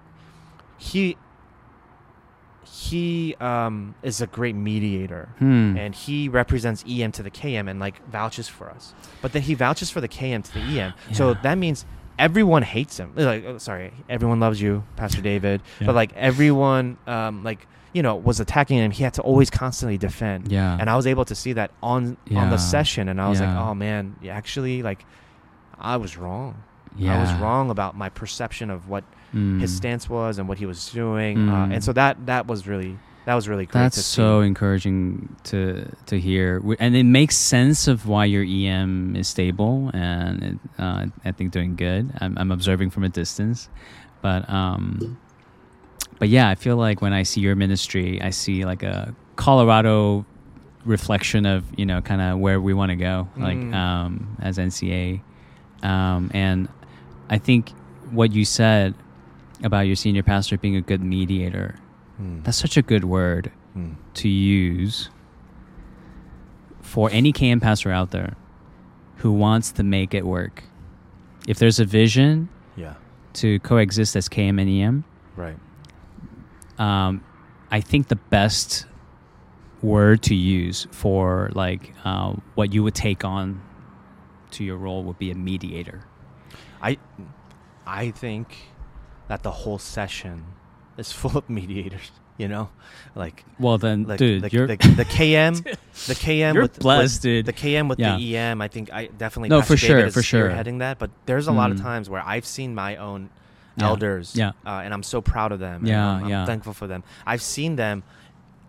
he 0.78 1.18
he 2.72 3.36
um, 3.40 3.96
is 4.04 4.22
a 4.22 4.28
great 4.28 4.56
mediator. 4.56 5.30
Hmm. 5.40 5.78
And 5.78 5.96
he 5.96 6.30
represents 6.30 6.84
EM 6.88 7.12
to 7.14 7.24
the 7.24 7.32
KM 7.32 7.70
and 7.70 7.80
like 7.80 8.06
vouches 8.10 8.48
for 8.48 8.70
us. 8.70 8.94
But 9.22 9.34
then 9.34 9.42
he 9.42 9.54
vouches 9.54 9.90
for 9.90 10.02
the 10.02 10.08
KM 10.08 10.44
to 10.44 10.54
the 10.54 10.60
EM. 10.60 10.94
So 11.14 11.34
that 11.36 11.58
means 11.58 11.86
everyone 12.20 12.64
hates 12.64 12.98
him. 12.98 13.14
Like, 13.16 13.46
oh, 13.46 13.58
sorry, 13.58 13.94
everyone 14.10 14.40
loves 14.40 14.62
you, 14.62 14.84
Pastor 14.96 15.22
David. 15.22 15.62
Yeah. 15.80 15.88
But 15.88 15.96
like 15.96 16.14
everyone, 16.16 16.98
um, 17.08 17.44
like 17.44 17.68
you 17.94 18.04
know, 18.04 18.16
was 18.16 18.40
attacking 18.40 18.78
him. 18.78 18.92
He 18.92 19.04
had 19.04 19.14
to 19.16 19.22
always 19.22 19.50
constantly 19.50 19.98
defend. 19.98 20.52
Yeah. 20.52 20.78
And 20.80 20.90
I 20.90 20.96
was 20.96 21.08
able 21.08 21.26
to 21.26 21.36
see 21.36 21.54
that 21.54 21.72
on 21.82 22.18
on 22.36 22.50
the 22.50 22.58
session, 22.58 23.10
and 23.10 23.20
I 23.22 23.30
was 23.30 23.40
like, 23.40 23.50
oh 23.50 23.74
man, 23.74 24.16
actually, 24.30 24.84
like 24.84 25.06
I 25.80 25.98
was 25.98 26.18
wrong. 26.18 26.64
yeah. 26.96 27.18
I 27.18 27.22
was 27.22 27.34
wrong 27.42 27.70
about 27.70 27.96
my 27.96 28.10
perception 28.10 28.70
of 28.70 28.90
what 28.90 29.04
Mm. 29.36 29.60
his 29.60 29.76
stance 29.76 30.10
was 30.10 30.38
and 30.40 30.48
what 30.48 30.58
he 30.58 30.66
was 30.66 30.90
doing, 30.92 31.38
uh, 31.50 31.68
Mm. 31.68 31.74
and 31.76 31.84
so 31.84 31.92
that 31.94 32.26
that 32.28 32.48
was 32.48 32.66
really 32.68 32.98
that 33.26 33.36
was 33.36 33.50
really 33.50 33.66
great. 33.66 33.82
That's 33.82 34.06
so 34.06 34.40
encouraging 34.40 35.36
to 35.46 35.86
to 36.06 36.18
hear, 36.20 36.62
and 36.80 36.96
it 36.96 37.04
makes 37.04 37.36
sense 37.36 37.88
of 37.90 38.08
why 38.08 38.24
your 38.26 38.44
EM 38.44 39.16
is 39.18 39.28
stable 39.28 39.92
and 39.94 40.44
it, 40.44 40.56
uh, 40.80 41.06
I 41.26 41.32
think 41.34 41.52
doing 41.52 41.76
good. 41.76 42.10
I'm, 42.22 42.38
I'm 42.38 42.52
observing 42.52 42.92
from 42.92 43.04
a 43.04 43.10
distance, 43.10 43.68
but 44.22 44.50
um, 44.50 45.18
but 46.20 46.30
yeah, 46.30 46.48
I 46.50 46.56
feel 46.56 46.78
like 46.78 47.02
when 47.02 47.12
I 47.14 47.24
see 47.24 47.42
your 47.42 47.56
ministry, 47.56 48.22
I 48.22 48.30
see 48.32 48.64
like 48.66 48.82
a 48.84 49.14
Colorado 49.36 50.26
reflection 50.86 51.46
of 51.46 51.66
you 51.78 51.86
know 51.86 52.00
kind 52.02 52.22
of 52.22 52.40
where 52.40 52.62
we 52.62 52.74
want 52.74 52.92
to 52.92 52.96
go, 52.96 53.28
like 53.36 53.58
Mm. 53.58 53.74
um, 53.76 54.38
as 54.42 54.58
NCA, 54.58 55.22
um, 55.84 56.32
and 56.34 56.70
I 57.30 57.38
think 57.40 57.72
what 58.12 58.32
you 58.32 58.46
said 58.46 58.94
about 59.64 59.82
your 59.82 59.96
senior 59.96 60.24
pastor 60.24 60.58
being 60.58 60.76
a 60.76 60.82
good 60.82 61.02
mediator. 61.02 61.76
Mm. 62.22 62.44
That's 62.44 62.58
such 62.58 62.78
a 62.78 62.82
good 62.82 63.04
word 63.06 63.52
Mm. 63.76 63.96
to 64.16 64.28
use 64.30 65.10
for 66.82 67.10
any 67.12 67.32
KM 67.32 67.62
pastor 67.62 67.92
out 67.92 68.12
there 68.12 68.36
who 69.18 69.32
wants 69.32 69.72
to 69.74 69.84
make 69.84 70.14
it 70.14 70.26
work. 70.26 70.64
If 71.48 71.60
there's 71.60 71.80
a 71.80 71.86
vision 71.86 72.50
yeah, 72.76 72.96
to 73.34 73.60
coexist 73.60 74.16
as 74.16 74.28
KM 74.30 74.60
and 74.60 74.70
EM, 74.70 75.04
right. 75.36 75.58
um, 76.80 77.24
I 77.72 77.82
think 77.82 78.08
the 78.08 78.16
best 78.16 78.86
word 79.82 80.24
to 80.24 80.34
use 80.36 80.88
for 80.92 81.52
like 81.54 81.94
uh, 82.04 82.34
what 82.56 82.74
you 82.74 82.84
would 82.84 82.96
take 82.96 83.24
on 83.24 83.62
to 84.52 84.64
your 84.64 84.78
role 84.78 85.04
would 85.04 85.20
be 85.20 85.30
a 85.32 85.36
mediator. 85.36 86.02
I 86.82 86.98
I 87.86 88.12
think 88.12 88.58
that 89.28 89.44
the 89.44 89.52
whole 89.52 89.78
session 89.78 90.46
is 90.98 91.12
full 91.12 91.38
of 91.38 91.50
mediators. 91.60 92.12
You 92.38 92.48
know, 92.48 92.70
like 93.16 93.44
Well 93.60 93.80
then, 93.80 94.04
like 94.04 94.20
dude, 94.20 94.44
the, 94.44 94.50
you're 94.52 94.68
the, 94.74 94.76
the 94.76 95.06
KM, 95.06 95.64
the 95.64 96.14
KM 96.14 96.54
You're 96.54 96.62
with, 96.64 96.78
blessed, 96.78 97.16
with 97.16 97.22
dude. 97.24 97.46
the 97.48 97.54
KM 97.54 97.90
with 97.90 97.98
Yeah. 97.98 98.16
the 98.16 98.38
EM. 98.38 98.62
I 98.62 98.68
think 98.68 98.94
I 98.94 99.08
definitely 99.08 99.50
No, 99.50 99.62
Pastor 99.62 99.74
for 99.74 99.78
sure, 99.78 99.98
David 99.98 100.14
for 100.14 100.22
sure. 100.22 100.50
spearheading 100.52 100.78
that. 100.80 101.00
But 101.00 101.10
there's 101.26 101.48
a 101.48 101.52
lot 101.52 101.72
of 101.72 101.78
Mm. 101.78 101.82
times 101.82 102.12
where 102.12 102.22
I've 102.24 102.46
seen 102.46 102.76
my 102.76 102.98
own 102.98 103.32
Yeah. 103.76 103.86
elders, 103.88 104.36
Yeah. 104.36 104.52
uh, 104.68 104.82
and 104.84 104.94
I'm 104.94 105.02
so 105.02 105.20
proud 105.20 105.52
of 105.52 105.58
them. 105.60 105.84
Yeah, 105.88 106.08
I'm, 106.08 106.24
I'm 106.26 106.30
yeah. 106.30 106.46
thankful 106.46 106.74
for 106.74 106.86
them. 106.86 107.04
I've 107.26 107.42
seen 107.42 107.76
them 107.76 108.04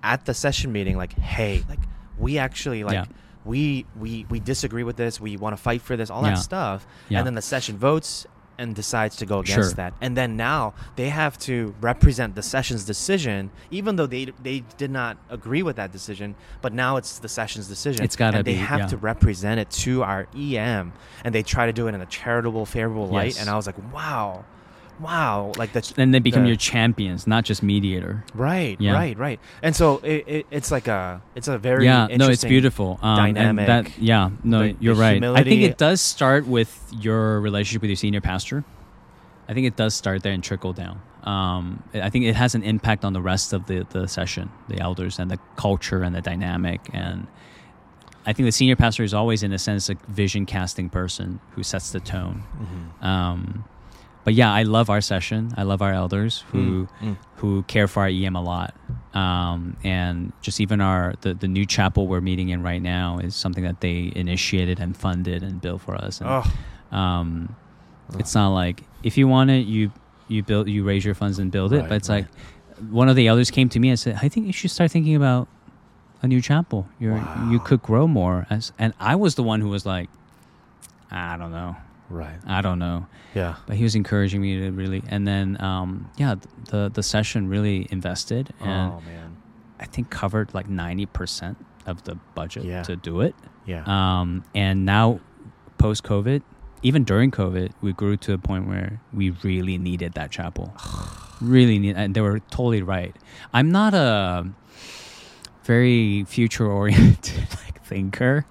at 0.03 0.25
the 0.25 0.33
session 0.33 0.73
meeting, 0.73 0.97
like, 0.97 1.13
hey, 1.19 1.63
like 1.69 1.81
we 2.17 2.39
actually 2.39 2.85
like. 2.85 2.95
Yeah. 2.95 3.05
We, 3.45 3.87
we 3.99 4.27
we 4.29 4.41
disagree 4.41 4.83
with 4.85 4.97
this. 4.97 5.21
We 5.21 5.37
want 5.39 5.57
to 5.57 5.63
fight 5.63 5.81
for 5.81 5.97
this. 5.97 6.11
All 6.11 6.23
Yeah. 6.23 6.31
that 6.31 6.39
stuff, 6.39 6.87
Yeah. 7.11 7.19
and 7.19 7.27
then 7.27 7.35
the 7.35 7.43
session 7.43 7.79
votes 7.79 8.27
and 8.59 8.75
decides 8.75 9.17
to 9.17 9.27
go 9.27 9.39
against 9.39 9.71
Sure. 9.71 9.75
that. 9.75 9.95
And 10.01 10.17
then 10.17 10.37
now 10.37 10.75
they 10.97 11.09
have 11.09 11.39
to 11.41 11.75
represent 11.81 12.35
the 12.35 12.43
session's 12.43 12.85
decision, 12.85 13.51
even 13.71 13.97
though 13.97 14.07
they 14.07 14.33
they 14.43 14.65
did 14.77 14.91
not 14.91 15.17
agree 15.31 15.63
with 15.63 15.77
that 15.77 15.93
decision. 15.93 16.35
But 16.61 16.73
now 16.73 16.97
it's 16.97 17.19
the 17.21 17.29
session's 17.29 17.69
decision. 17.69 18.05
It's 18.05 18.17
gotta 18.17 18.39
and 18.39 18.47
they 18.47 18.55
have 18.55 18.81
yeah. 18.81 18.87
to 18.89 18.97
represent 18.97 19.61
it 19.61 19.71
to 19.71 20.03
our 20.03 20.27
EM, 20.37 20.93
and 21.25 21.35
they 21.35 21.43
try 21.43 21.67
to 21.67 21.73
do 21.73 21.87
it 21.87 21.95
in 21.95 22.01
a 22.01 22.07
charitable, 22.07 22.67
favorable 22.67 23.07
light. 23.07 23.35
Yes. 23.35 23.41
And 23.41 23.49
I 23.49 23.57
was 23.57 23.67
like, 23.67 23.77
wow, 23.93 24.45
wow, 25.01 25.53
like 25.57 25.73
that's 25.73 25.93
and 25.97 26.13
they 26.15 26.19
become 26.19 26.43
the- 26.43 26.49
your 26.49 26.57
champions, 26.57 27.27
not 27.27 27.45
just 27.45 27.63
mediator. 27.63 28.25
right, 28.35 28.77
Yeah. 28.81 28.93
right, 28.95 29.17
right. 29.19 29.41
And 29.63 29.75
so 29.77 29.99
it, 29.99 30.25
it, 30.29 30.47
it's 30.51 30.71
like 30.71 30.89
a 30.89 31.21
it's 31.35 31.49
a 31.49 31.59
very 31.59 31.85
yeah, 31.85 32.07
no, 32.09 32.29
it's 32.29 32.45
beautiful. 32.45 32.99
Um, 33.03 33.19
and 33.27 33.35
dynamic, 33.37 33.67
that, 33.67 33.99
yeah, 33.99 34.31
no, 34.45 34.63
the- 34.63 34.77
you're 34.81 34.95
the 34.95 35.01
right. 35.01 35.23
I 35.25 35.45
think 35.45 35.63
it 35.63 35.79
does 35.79 36.01
start 36.01 36.47
with 36.47 36.91
your 36.99 37.41
relationship 37.41 37.83
with 37.83 37.91
your 37.91 37.97
senior 37.97 38.21
pastor. 38.21 38.65
I 39.49 39.55
think 39.55 39.67
it 39.67 39.77
does 39.77 39.95
start 39.95 40.23
there 40.23 40.33
and 40.33 40.45
trickle 40.45 40.73
down. 40.75 41.01
Um, 41.25 41.83
I 41.95 42.11
think 42.11 42.25
it 42.27 42.35
has 42.37 42.55
an 42.55 42.63
impact 42.63 43.05
on 43.05 43.13
the 43.13 43.21
rest 43.23 43.53
of 43.53 43.67
the, 43.67 43.87
the 43.91 44.07
session, 44.07 44.51
the 44.69 44.79
elders, 44.81 45.19
and 45.19 45.31
the 45.31 45.39
culture 45.57 46.03
and 46.03 46.15
the 46.15 46.21
dynamic. 46.21 46.81
And 46.93 47.27
I 48.27 48.33
think 48.35 48.47
the 48.47 48.53
senior 48.53 48.77
pastor 48.77 49.03
is 49.05 49.13
always, 49.15 49.43
in 49.43 49.53
a 49.53 49.59
sense, 49.59 49.89
a 49.91 49.95
vision 50.09 50.45
casting 50.47 50.89
person 50.91 51.41
who 51.53 51.63
sets 51.63 51.91
the 51.93 52.01
tone. 52.01 52.45
Mhm. 53.01 53.05
Um, 53.07 53.65
but 54.29 54.35
yeah, 54.35 54.53
I 54.53 54.63
love 54.65 54.91
our 54.91 55.01
session. 55.01 55.53
I 55.57 55.63
love 55.63 55.81
our 55.81 55.93
elders 55.95 56.45
who 56.53 56.59
Mm, 56.59 56.89
mm. 57.03 57.17
who 57.37 57.63
care 57.63 57.89
for 57.89 58.01
our 58.03 58.09
EM 58.09 58.37
a 58.37 58.43
lot. 58.43 58.75
Um, 59.15 59.77
and 59.83 60.33
just 60.43 60.61
even 60.61 60.81
our 60.83 61.15
the, 61.23 61.33
the 61.35 61.49
new 61.49 61.65
chapel 61.67 62.07
we're 62.07 62.21
meeting 62.21 62.49
in 62.51 62.63
right 62.63 62.83
now 62.83 63.19
is 63.27 63.35
something 63.35 63.65
that 63.65 63.81
they 63.81 64.13
initiated 64.15 64.81
and 64.81 64.95
funded 64.97 65.43
and 65.43 65.61
built 65.63 65.81
for 65.81 65.95
us. 65.95 66.21
And, 66.21 66.29
Oh, 66.31 66.97
um, 66.97 67.57
it's 68.19 68.35
not 68.35 68.49
like 68.63 68.83
if 69.03 69.17
you 69.17 69.27
want 69.29 69.49
it, 69.51 69.67
you 69.67 69.91
you 70.29 70.43
build 70.43 70.69
you 70.69 70.85
raise 70.85 71.05
your 71.07 71.15
funds 71.15 71.39
and 71.39 71.51
build 71.51 71.73
it. 71.73 71.81
Right, 71.81 71.89
but 71.89 71.95
it's 71.97 72.11
right. 72.11 72.27
like 72.79 72.91
one 72.91 73.09
of 73.09 73.17
the 73.17 73.27
elders 73.29 73.51
came 73.51 73.69
to 73.71 73.79
me 73.81 73.89
and 73.89 73.99
said, 73.99 74.19
"I 74.23 74.29
think 74.29 74.47
you 74.47 74.53
should 74.53 74.71
start 74.71 74.91
thinking 74.91 75.17
about 75.17 75.49
a 76.23 76.27
new 76.29 76.43
chapel. 76.43 76.87
You're 77.01 77.17
you 77.51 77.61
could 77.61 77.81
grow 77.83 78.07
more." 78.07 78.47
As 78.51 78.73
and 78.79 78.93
I 79.01 79.15
was 79.17 79.37
the 79.37 79.43
one 79.43 79.61
who 79.63 79.71
was 79.71 79.85
like, 79.87 80.09
"I 81.11 81.37
don't 81.39 81.51
know, 81.53 81.77
right. 82.09 82.39
I 82.47 82.61
don't 82.63 82.79
know." 82.79 83.07
Yeah. 83.35 83.57
but 83.67 83.77
he 83.77 83.85
was 83.85 83.95
encouraging 83.95 84.41
me 84.41 84.59
to 84.61 84.71
really 84.73 85.03
and 85.09 85.27
then 85.27 85.61
um, 85.61 86.11
yeah 86.17 86.35
the 86.71 86.91
the 86.93 87.03
session 87.03 87.49
really 87.49 87.87
invested 87.91 88.53
and 88.61 88.93
oh 88.93 89.01
man. 89.07 89.37
i 89.79 89.85
think 89.85 90.11
covered 90.11 90.53
like 90.55 90.67
90% 90.69 91.55
of 91.87 92.03
the 92.05 92.17
budget 92.35 92.65
Yeah. 92.65 92.83
to 92.83 92.97
do 92.97 93.21
it 93.21 93.35
Yeah. 93.67 93.85
um, 93.87 94.45
and 94.55 94.85
now 94.85 95.21
post 95.79 96.03
covid 96.03 96.43
even 96.83 97.05
during 97.05 97.31
covid 97.31 97.71
we 97.81 97.93
grew 97.93 98.17
to 98.17 98.33
a 98.33 98.39
point 98.39 98.67
where 98.67 99.01
we 99.13 99.31
really 99.45 99.79
needed 99.79 100.15
that 100.15 100.31
chapel 100.31 100.75
really 101.41 101.79
need 101.79 101.97
and 101.97 102.15
they 102.15 102.21
were 102.21 102.41
totally 102.51 102.83
right 102.83 103.15
i'm 103.53 103.71
not 103.71 103.95
a 103.95 104.47
very 105.69 106.25
future 106.25 106.67
oriented 106.67 107.47
like 107.65 107.85
thinker 107.85 108.45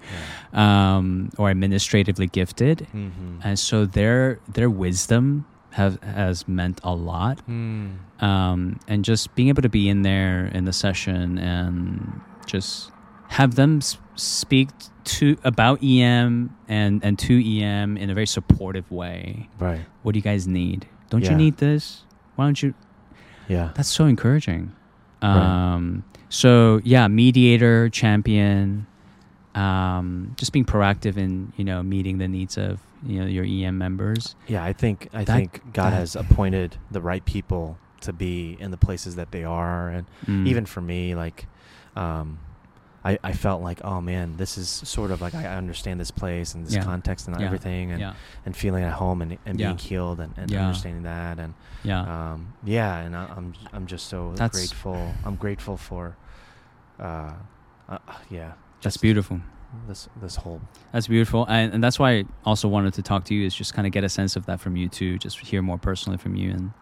um, 0.52 1.30
or 1.36 1.50
administratively 1.50 2.28
gifted 2.28 2.86
mm-hmm. 2.94 3.38
and 3.42 3.58
so 3.58 3.84
their 3.84 4.38
their 4.48 4.70
wisdom 4.70 5.44
have 5.72 6.02
has 6.02 6.48
meant 6.48 6.80
a 6.82 6.94
lot 6.94 7.36
mm. 7.46 7.90
um, 8.22 8.80
and 8.88 9.04
just 9.04 9.34
being 9.34 9.48
able 9.48 9.62
to 9.62 9.68
be 9.68 9.88
in 9.88 10.02
there 10.02 10.46
in 10.54 10.64
the 10.64 10.72
session 10.72 11.38
and 11.38 12.20
just 12.46 12.90
have 13.28 13.56
them 13.56 13.80
speak 14.16 14.68
to 15.04 15.36
about 15.44 15.82
EM 15.82 16.54
and 16.68 17.04
and 17.04 17.18
to 17.18 17.34
EM 17.34 17.96
in 17.96 18.10
a 18.10 18.14
very 18.14 18.26
supportive 18.26 18.90
way. 18.90 19.48
Right. 19.58 19.80
What 20.02 20.12
do 20.12 20.18
you 20.18 20.22
guys 20.22 20.46
need? 20.46 20.86
Don't 21.10 21.22
Yeah. 21.22 21.32
you 21.32 21.36
need 21.36 21.56
this? 21.58 22.04
Why 22.36 22.46
don't 22.46 22.62
you? 22.62 22.74
Yeah. 23.48 23.70
That's 23.74 23.88
so 23.88 24.04
encouraging. 24.04 24.72
Right. 25.22 25.74
Um, 25.74 26.04
So 26.30 26.80
yeah, 26.84 27.08
mediator, 27.08 27.88
champion, 27.88 28.86
um, 29.54 30.34
just 30.36 30.52
being 30.52 30.64
proactive 30.64 31.16
in 31.16 31.52
you 31.56 31.64
know 31.64 31.82
meeting 31.82 32.18
the 32.18 32.28
needs 32.28 32.56
of 32.58 32.80
you 33.06 33.20
know 33.20 33.26
your 33.26 33.44
EM 33.44 33.78
members. 33.78 34.34
Yeah, 34.46 34.62
I 34.64 34.72
think 34.72 35.08
I 35.14 35.24
That- 35.24 35.36
think 35.36 35.62
God 35.72 35.92
that- 35.92 35.98
has 35.98 36.16
appointed 36.16 36.76
the 36.90 37.00
right 37.00 37.24
people 37.24 37.78
to 38.02 38.12
be 38.12 38.56
in 38.60 38.70
the 38.70 38.76
places 38.76 39.16
that 39.16 39.32
they 39.32 39.42
are, 39.44 39.88
and 39.88 40.06
Mm. 40.26 40.46
even 40.46 40.66
for 40.66 40.80
me, 40.80 41.14
like, 41.14 41.46
um, 41.96 42.38
I 43.04 43.18
I 43.22 43.32
felt 43.32 43.62
like, 43.62 43.80
oh 43.84 44.00
man, 44.00 44.36
this 44.36 44.58
is 44.58 44.68
sort 44.68 45.10
of 45.10 45.20
like 45.20 45.34
I 45.34 45.56
understand 45.56 46.00
this 46.00 46.10
place 46.10 46.54
and 46.54 46.66
this 46.66 46.74
Yeah. 46.74 46.84
context 46.84 47.28
and 47.28 47.38
Yeah. 47.38 47.46
everything, 47.46 47.92
and 47.92 48.00
yeah, 48.00 48.14
and 48.44 48.56
feeling 48.56 48.82
at 48.84 48.92
home 48.94 49.22
and 49.22 49.38
and 49.46 49.56
being 49.58 49.78
healed 49.78 50.20
and, 50.20 50.34
and 50.36 50.52
understanding 50.52 51.04
that 51.04 51.38
and 51.38 51.54
yeah, 51.84 52.32
um, 52.32 52.54
yeah, 52.64 52.98
and 52.98 53.14
I, 53.16 53.26
I'm 53.36 53.54
I'm 53.72 53.86
just 53.86 54.06
so 54.08 54.32
That's- 54.32 54.50
grateful. 54.50 55.12
I'm 55.24 55.36
grateful 55.36 55.76
for, 55.76 56.16
uh, 56.98 57.32
uh 57.88 57.98
yeah, 58.30 58.52
that's 58.82 58.94
just 58.94 59.02
beautiful. 59.02 59.40
This 59.86 60.08
this 60.20 60.36
whole 60.36 60.60
That's 60.92 61.06
beautiful, 61.08 61.44
and, 61.46 61.74
and 61.74 61.84
that's 61.84 61.98
why 61.98 62.12
I 62.18 62.24
also 62.44 62.68
wanted 62.68 62.94
to 62.94 63.02
talk 63.02 63.24
to 63.26 63.34
you 63.34 63.46
is 63.46 63.54
just 63.54 63.74
kind 63.74 63.86
of 63.86 63.92
get 63.92 64.02
a 64.02 64.08
sense 64.08 64.34
of 64.34 64.46
that 64.46 64.60
from 64.60 64.76
you 64.76 64.88
too, 64.88 65.18
just 65.18 65.38
hear 65.38 65.60
more 65.62 65.76
personally 65.78 66.16
from 66.16 66.34
you 66.36 66.50
and 66.50 66.72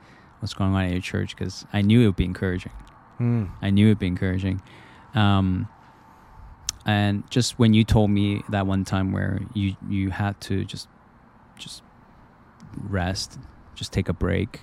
what's 0.40 0.55
going 0.55 0.72
on 0.72 0.84
at 0.84 0.93
your 0.93 1.01
church 1.01 1.34
because 1.36 1.66
I 1.72 1.82
knew 1.82 2.02
it 2.02 2.06
would 2.06 2.16
be 2.16 2.24
encouraging. 2.24 2.72
mm, 3.18 3.51
I 3.60 3.70
knew 3.70 3.86
it'd 3.88 3.98
be 3.98 4.06
encouraging. 4.06 4.62
Um, 5.14 5.68
and 6.86 7.28
just 7.30 7.58
when 7.58 7.74
you 7.74 7.84
told 7.84 8.10
me 8.10 8.42
that 8.48 8.66
one 8.66 8.84
time 8.84 9.12
where 9.12 9.40
you 9.52 9.74
you 9.88 10.10
had 10.10 10.40
to 10.42 10.64
just 10.64 10.88
just 11.58 11.82
rest, 12.88 13.38
just 13.74 13.92
take 13.92 14.08
a 14.08 14.12
break, 14.14 14.60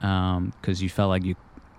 because 0.00 0.82
you 0.82 0.88
felt 0.88 1.10
like 1.10 1.24
you 1.24 1.36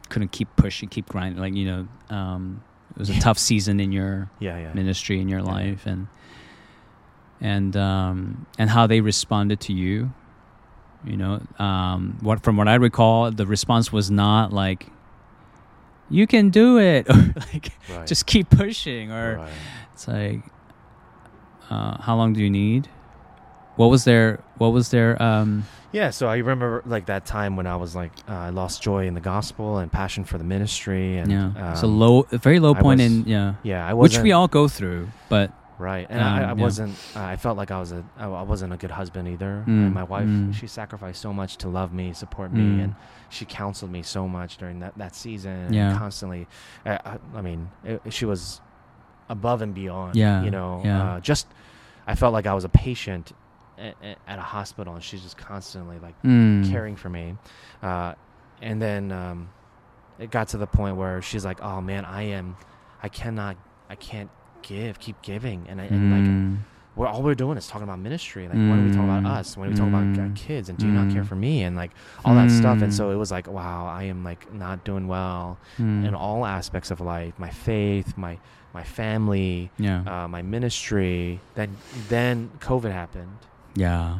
couldn't 0.09 0.31
keep 0.31 0.47
pushing, 0.55 0.87
keep 0.89 1.09
grinding. 1.09 1.41
Like 1.41 1.55
you 1.55 1.65
know, 1.65 1.87
um, 2.15 2.61
it 2.91 2.99
was 2.99 3.09
a 3.09 3.19
tough 3.19 3.37
season 3.39 3.79
in 3.79 3.91
your 3.91 4.29
yeah 4.39 4.57
yeah 4.57 4.73
ministry 4.73 5.19
in 5.19 5.27
your 5.27 5.39
Yeah. 5.41 5.51
life, 5.51 5.85
and 5.85 6.07
and 7.41 7.75
um, 7.75 8.45
and 8.57 8.69
how 8.69 8.87
they 8.87 9.01
responded 9.01 9.59
to 9.61 9.73
you. 9.73 10.11
You 11.05 11.15
know, 11.15 11.41
um, 11.59 12.17
what 12.21 12.43
from 12.43 12.57
what 12.57 12.67
I 12.67 12.75
recall, 12.75 13.31
the 13.31 13.45
response 13.45 13.91
was 13.93 14.11
not 14.11 14.51
like, 14.51 14.87
"You 16.09 16.27
can 16.27 16.49
do 16.49 16.77
it," 16.79 17.09
or 17.09 17.13
like, 17.53 17.71
right, 17.89 18.07
"Just 18.07 18.25
keep 18.25 18.49
pushing," 18.49 19.11
or 19.11 19.37
right. 19.37 19.51
it's 19.93 20.07
like, 20.07 20.41
uh, 21.69 21.97
"How 22.01 22.15
long 22.15 22.33
do 22.33 22.41
you 22.41 22.49
need?" 22.49 22.87
What 23.75 23.89
was 23.89 24.03
their 24.03 24.43
What 24.57 24.69
was 24.73 24.89
their 24.91 25.21
um, 25.21 25.63
Yeah, 25.93 26.09
so 26.09 26.27
I 26.27 26.37
remember 26.37 26.83
like 26.85 27.05
that 27.05 27.25
time 27.25 27.55
when 27.55 27.65
I 27.65 27.77
was 27.77 27.95
like 27.95 28.11
uh, 28.27 28.33
I 28.33 28.49
lost 28.49 28.81
joy 28.81 29.07
in 29.07 29.13
the 29.13 29.21
gospel 29.21 29.77
and 29.77 29.89
passion 29.91 30.25
for 30.25 30.37
the 30.37 30.43
ministry 30.43 31.17
and 31.17 31.31
yeah? 31.31 31.71
it's 31.71 31.81
a 31.83 31.85
um, 31.85 31.97
low, 31.99 32.27
a 32.31 32.37
very 32.37 32.59
low 32.59 32.73
I 32.75 32.81
point 32.81 32.99
was- 32.99 33.09
in 33.11 33.25
yeah, 33.25 33.53
yeah 33.63 33.87
I 33.87 33.93
which 33.93 34.17
we 34.19 34.33
all 34.33 34.49
go 34.49 34.67
through, 34.67 35.07
but 35.29 35.53
right 35.77 36.07
and 36.09 36.19
I, 36.21 36.41
I 36.41 36.51
um, 36.51 36.57
yeah. 36.59 36.63
wasn't 36.65 36.95
uh, 37.15 37.23
I 37.23 37.37
felt 37.37 37.55
like 37.55 37.71
I 37.71 37.79
was 37.79 37.93
a 37.93 38.03
i 38.17 38.27
wasn't 38.27 38.73
a 38.73 38.77
good 38.77 38.91
husband 38.91 39.29
either 39.29 39.63
Mm, 39.65 39.85
and 39.85 39.93
my 39.93 40.03
wife 40.03 40.27
mm. 40.27 40.53
she 40.53 40.67
sacrificed 40.67 41.21
so 41.21 41.31
much 41.31 41.55
to 41.59 41.69
love 41.69 41.93
me 41.93 42.11
support 42.11 42.51
me 42.51 42.59
Mm. 42.79 42.83
and 42.83 42.95
she 43.29 43.45
counseled 43.45 43.91
me 43.91 44.01
so 44.03 44.27
much 44.27 44.57
during 44.57 44.79
that 44.79 44.97
that 44.97 45.15
season 45.15 45.71
Yeah. 45.73 45.97
constantly 45.97 46.47
I, 46.85 46.91
I, 47.05 47.17
I 47.35 47.41
mean 47.41 47.69
it, 47.83 48.01
she 48.09 48.25
was 48.25 48.61
above 49.29 49.61
and 49.61 49.73
beyond 49.73 50.15
Yeah, 50.15 50.43
you 50.43 50.51
know 50.51 50.81
yeah. 50.83 51.03
uh, 51.15 51.19
just 51.19 51.47
I 52.07 52.15
felt 52.15 52.33
like 52.33 52.47
I 52.47 52.53
was 52.53 52.63
a 52.65 52.69
patient 52.69 53.31
at, 53.77 53.95
at 54.27 54.39
a 54.39 54.41
hospital 54.41 54.95
and 54.95 55.03
she's 55.03 55.21
just 55.21 55.37
constantly 55.37 55.99
like 55.99 56.15
mm, 56.23 56.69
caring 56.69 56.95
for 56.95 57.09
me. 57.09 57.35
Uh, 57.83 58.15
and 58.61 58.81
then 58.81 59.11
um, 59.11 59.49
it 60.17 60.31
got 60.31 60.49
to 60.49 60.57
the 60.57 60.65
point 60.67 60.97
where 60.97 61.21
she's 61.21 61.45
like, 61.45 61.61
"Oh 61.61 61.79
man, 61.79 62.03
I 62.03 62.23
am, 62.23 62.57
I 63.01 63.07
cannot, 63.09 63.55
I 63.89 63.95
can't 63.95 64.29
give, 64.63 64.99
keep 64.99 65.21
giving." 65.21 65.65
And 65.69 65.79
I, 65.79 65.85
and 65.85 66.11
like, 66.11 66.23
mm, 66.23 66.57
we're 66.95 67.07
all 67.07 67.21
we're 67.21 67.35
doing 67.35 67.57
is 67.57 67.67
talking 67.67 67.83
about 67.83 67.99
ministry. 67.99 68.43
Like, 68.47 68.55
when 68.57 68.79
are 68.79 68.83
we 68.83 68.89
talking 68.91 69.05
about 69.09 69.23
Mm. 69.23 69.37
us? 69.37 69.55
When 69.55 69.67
are 69.67 69.71
we 69.71 69.77
talking 69.77 69.93
about 69.93 70.05
Mm. 70.07 70.35
kids? 70.35 70.67
And 70.69 70.77
do 70.77 70.85
you 70.85 70.91
not 70.91 71.11
care 71.13 71.23
Mm. 71.23 71.27
for 71.27 71.35
me? 71.35 71.63
And 71.63 71.75
like 71.75 71.91
all 72.25 72.35
that 72.35 72.51
stuff. 72.51 72.81
And 72.81 72.91
Mm. 72.91 72.93
so 72.93 73.11
it 73.11 73.15
was 73.15 73.31
like, 73.31 73.47
wow, 73.47 73.85
I 73.87 74.03
am 74.03 74.23
like 74.23 74.51
not 74.53 74.83
doing 74.83 75.07
well 75.07 75.57
mm. 75.77 76.05
in 76.05 76.13
all 76.13 76.45
aspects 76.45 76.91
of 76.91 76.99
life. 76.99 77.33
My 77.37 77.49
faith, 77.49 78.17
my 78.17 78.37
my 78.71 78.83
family, 78.83 79.71
yeah, 79.79 80.01
uh, 80.25 80.27
my 80.27 80.41
ministry. 80.43 81.39
Then 81.55 81.77
then 82.09 82.51
COVID 82.59 82.91
happened. 82.91 83.37
yeah, 83.75 84.19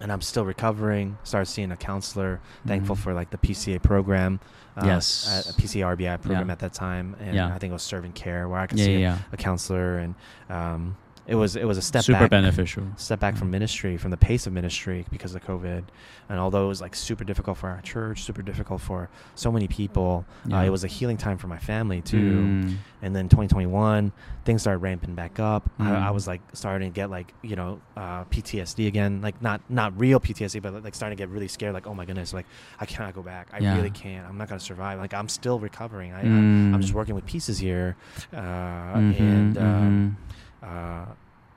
and 0.00 0.10
I'm 0.12 0.20
still 0.20 0.44
recovering. 0.44 1.16
Started 1.22 1.46
seeing 1.46 1.70
a 1.72 1.76
counselor. 1.76 2.40
Thankful 2.66 2.94
for 2.96 3.14
like 3.14 3.30
the 3.30 3.38
PCA 3.38 3.78
program. 3.78 4.40
Uh, 4.76 4.82
Yes. 4.86 5.48
a 5.50 5.54
PCA 5.60 5.86
RBI 5.86 6.16
program 6.18 6.46
Yeah. 6.48 6.52
at 6.52 6.58
that 6.60 6.72
time, 6.74 7.16
and 7.20 7.34
Yeah. 7.34 7.46
I 7.48 7.58
think 7.58 7.70
it 7.70 7.72
was 7.74 7.82
Serving 7.82 8.12
Care 8.12 8.48
where 8.48 8.60
I 8.60 8.66
could 8.66 8.78
see 8.78 9.02
a- 9.02 9.18
a 9.32 9.36
counselor, 9.36 9.98
and 9.98 10.14
um, 10.50 10.96
it 11.28 11.34
was 11.34 11.54
it 11.56 11.64
was 11.66 11.76
a 11.78 11.82
step 11.82 12.00
back 12.00 12.04
super 12.06 12.18
back, 12.20 12.30
beneficial. 12.30 12.84
step 12.96 13.20
back 13.20 13.36
from 13.36 13.48
Mhm. 13.48 13.52
ministry, 13.52 13.96
from 13.98 14.10
the 14.10 14.16
pace 14.16 14.46
of 14.46 14.52
ministry 14.52 15.04
because 15.10 15.34
of 15.34 15.44
COVID, 15.44 15.84
and 16.30 16.38
although 16.40 16.64
it 16.64 16.68
was 16.68 16.80
like 16.80 16.94
super 16.96 17.22
difficult 17.22 17.58
for 17.58 17.68
our 17.68 17.80
church, 17.82 18.22
super 18.24 18.40
difficult 18.42 18.80
for 18.80 19.08
so 19.34 19.52
many 19.52 19.68
people, 19.68 20.24
uh, 20.52 20.56
it 20.58 20.70
was 20.70 20.84
a 20.84 20.88
healing 20.88 21.16
time 21.18 21.36
for 21.38 21.46
my 21.46 21.58
family 21.58 22.00
too. 22.00 22.48
Mm. 22.48 22.76
And 23.02 23.14
then 23.14 23.28
2021, 23.28 24.10
things 24.44 24.62
started 24.62 24.78
ramping 24.78 25.14
back 25.14 25.38
up. 25.38 25.70
I, 25.78 25.90
I 25.90 26.10
Mm. 26.10 26.14
was 26.14 26.26
like 26.26 26.40
starting 26.54 26.90
to 26.90 26.94
get 26.94 27.10
like 27.10 27.32
you 27.42 27.56
know 27.56 27.80
uh, 27.96 28.24
PTSD 28.24 28.86
again, 28.88 29.20
like 29.20 29.40
not 29.42 29.60
not 29.68 29.92
real 30.00 30.18
PTSD, 30.20 30.60
but 30.62 30.82
like 30.82 30.94
starting 30.94 31.16
to 31.16 31.20
get 31.22 31.28
really 31.28 31.48
scared. 31.48 31.74
Like 31.74 31.86
oh 31.86 31.94
my 31.94 32.06
goodness, 32.06 32.32
like 32.32 32.46
I 32.80 32.86
cannot 32.86 33.14
go 33.14 33.22
back. 33.22 33.48
I 33.52 33.58
Yeah. 33.58 33.76
really 33.76 33.90
can't. 33.90 34.26
I'm 34.26 34.38
not 34.38 34.48
gonna 34.48 34.60
survive. 34.60 34.98
Like 34.98 35.12
I'm 35.14 35.28
still 35.28 35.58
recovering. 35.58 36.12
I, 36.14 36.24
Mm. 36.24 36.70
I 36.70 36.74
I'm 36.74 36.80
just 36.80 36.94
working 36.94 37.14
with 37.14 37.26
pieces 37.26 37.58
here, 37.58 37.96
uh, 38.32 38.38
Mhm, 38.38 39.20
and 39.20 39.58
um, 39.58 40.16
mhm. 40.18 40.27
Uh, 40.68 41.04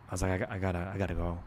I 0.10 0.12
was 0.12 0.22
like 0.22 0.42
I, 0.50 0.56
I 0.56 0.58
gotta 0.60 0.92
I 0.94 0.98
gotta 0.98 1.14
go. 1.14 1.38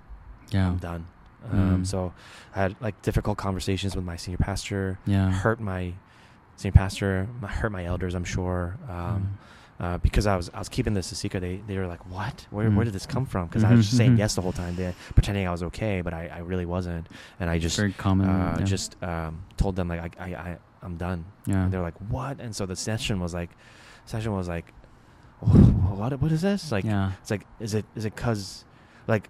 yeah, 0.51 0.69
I'm 0.69 0.79
done. 0.79 1.07
Um, 1.53 1.83
Mm. 1.83 1.87
so 1.87 2.13
I 2.55 2.59
had 2.61 2.77
like 2.81 3.01
difficult 3.03 3.37
conversations 3.39 3.95
with 3.97 4.05
my 4.05 4.17
senior 4.17 4.39
pastor. 4.39 4.99
yeah, 5.07 5.31
Hurt 5.31 5.61
my 5.61 5.93
senior 6.57 6.73
pastor. 6.73 7.29
my- 7.41 7.49
Hurt 7.49 7.71
my 7.73 7.85
elders. 7.85 8.15
I'm 8.15 8.25
sure. 8.25 8.79
Um, 8.89 9.39
uh, 9.81 9.99
because 9.99 10.27
I 10.27 10.37
was 10.37 10.51
I 10.55 10.59
was 10.61 10.69
keeping 10.69 10.95
this 10.95 11.11
a 11.13 11.17
secret. 11.17 11.41
They 11.41 11.57
they 11.67 11.77
were 11.77 11.87
like, 11.89 12.09
"What? 12.09 12.47
Where 12.51 12.71
Mm. 12.71 12.77
where 12.77 12.85
did 12.85 12.95
this 12.95 13.07
come 13.07 13.27
from?" 13.27 13.49
Because 13.49 13.65
I 13.65 13.73
was 13.75 13.85
just 13.87 13.97
saying 13.99 14.17
yes 14.17 14.37
the 14.37 14.41
whole 14.41 14.53
time, 14.53 14.77
they, 14.77 14.95
pretending 15.15 15.47
I 15.49 15.51
was 15.51 15.63
okay, 15.65 16.01
but 16.01 16.15
I, 16.15 16.31
I 16.33 16.39
really 16.39 16.65
wasn't. 16.65 17.09
And 17.41 17.51
I 17.51 17.59
just 17.59 17.77
very 17.77 17.93
common. 17.93 18.29
uh, 18.31 18.57
yeah. 18.59 18.65
just 18.65 18.97
um, 19.03 19.43
told 19.57 19.75
them 19.77 19.89
like 19.89 20.01
I 20.19 20.25
I, 20.25 20.29
I 20.51 20.57
I'm 20.83 20.97
done. 20.97 21.25
yeah, 21.47 21.65
And 21.65 21.73
they're 21.73 21.83
like, 21.83 21.99
"What?" 22.09 22.41
And 22.41 22.55
so 22.57 22.65
the 22.67 22.77
session 22.77 23.19
was 23.21 23.35
like, 23.35 23.51
session 24.07 24.33
was 24.33 24.49
like, 24.49 24.73
"What? 25.99 26.21
What 26.21 26.33
is 26.33 26.43
this?" 26.43 26.73
Like 26.73 26.85
yeah, 26.85 27.13
it's 27.21 27.31
like 27.31 27.47
is 27.61 27.75
it 27.75 27.85
is 27.95 28.05
it 28.05 28.17
cause 28.17 28.65
like 29.07 29.29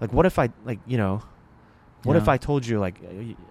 like 0.00 0.12
what 0.12 0.26
if 0.26 0.38
I 0.38 0.50
like 0.64 0.80
you 0.86 0.98
know. 0.98 1.22
What 2.04 2.14
if 2.16 2.28
I 2.28 2.36
told 2.38 2.64
you 2.64 2.78
like 2.78 3.00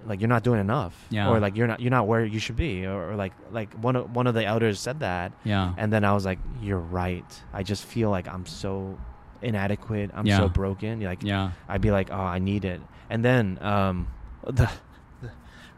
like 0.06 0.22
you're 0.22 0.30
not 0.30 0.42
doing 0.42 0.62
enough, 0.62 0.96
Yeah. 1.10 1.30
or 1.30 1.40
like 1.42 1.58
you're 1.58 1.68
not 1.68 1.82
you're 1.82 1.92
not 1.92 2.08
where 2.08 2.24
you 2.26 2.40
should 2.40 2.56
be, 2.56 2.86
or, 2.88 3.12
or 3.12 3.16
like 3.16 3.34
like 3.52 3.74
one 3.74 3.98
of 3.98 4.16
one 4.16 4.26
of 4.26 4.34
the 4.36 4.46
elders 4.46 4.80
said 4.80 5.02
that, 5.02 5.34
yeah, 5.44 5.74
and 5.78 5.92
then 5.92 6.06
I 6.06 6.14
was 6.14 6.26
like, 6.26 6.40
"You're 6.62 6.80
right. 6.80 7.26
I 7.54 7.62
just 7.64 7.84
feel 7.84 8.10
like 8.10 8.26
I'm 8.28 8.46
so 8.46 8.98
inadequate. 9.42 10.12
I'm 10.14 10.26
Yeah. 10.26 10.38
so 10.40 10.48
broken. 10.50 11.02
Like 11.02 11.24
yeah, 11.24 11.52
I'd 11.68 11.82
be 11.82 11.92
like, 11.92 12.10
oh, 12.10 12.16
I 12.16 12.40
need 12.40 12.64
it." 12.64 12.80
And 13.10 13.24
then 13.24 13.60
um, 13.62 14.08
the, 14.46 14.72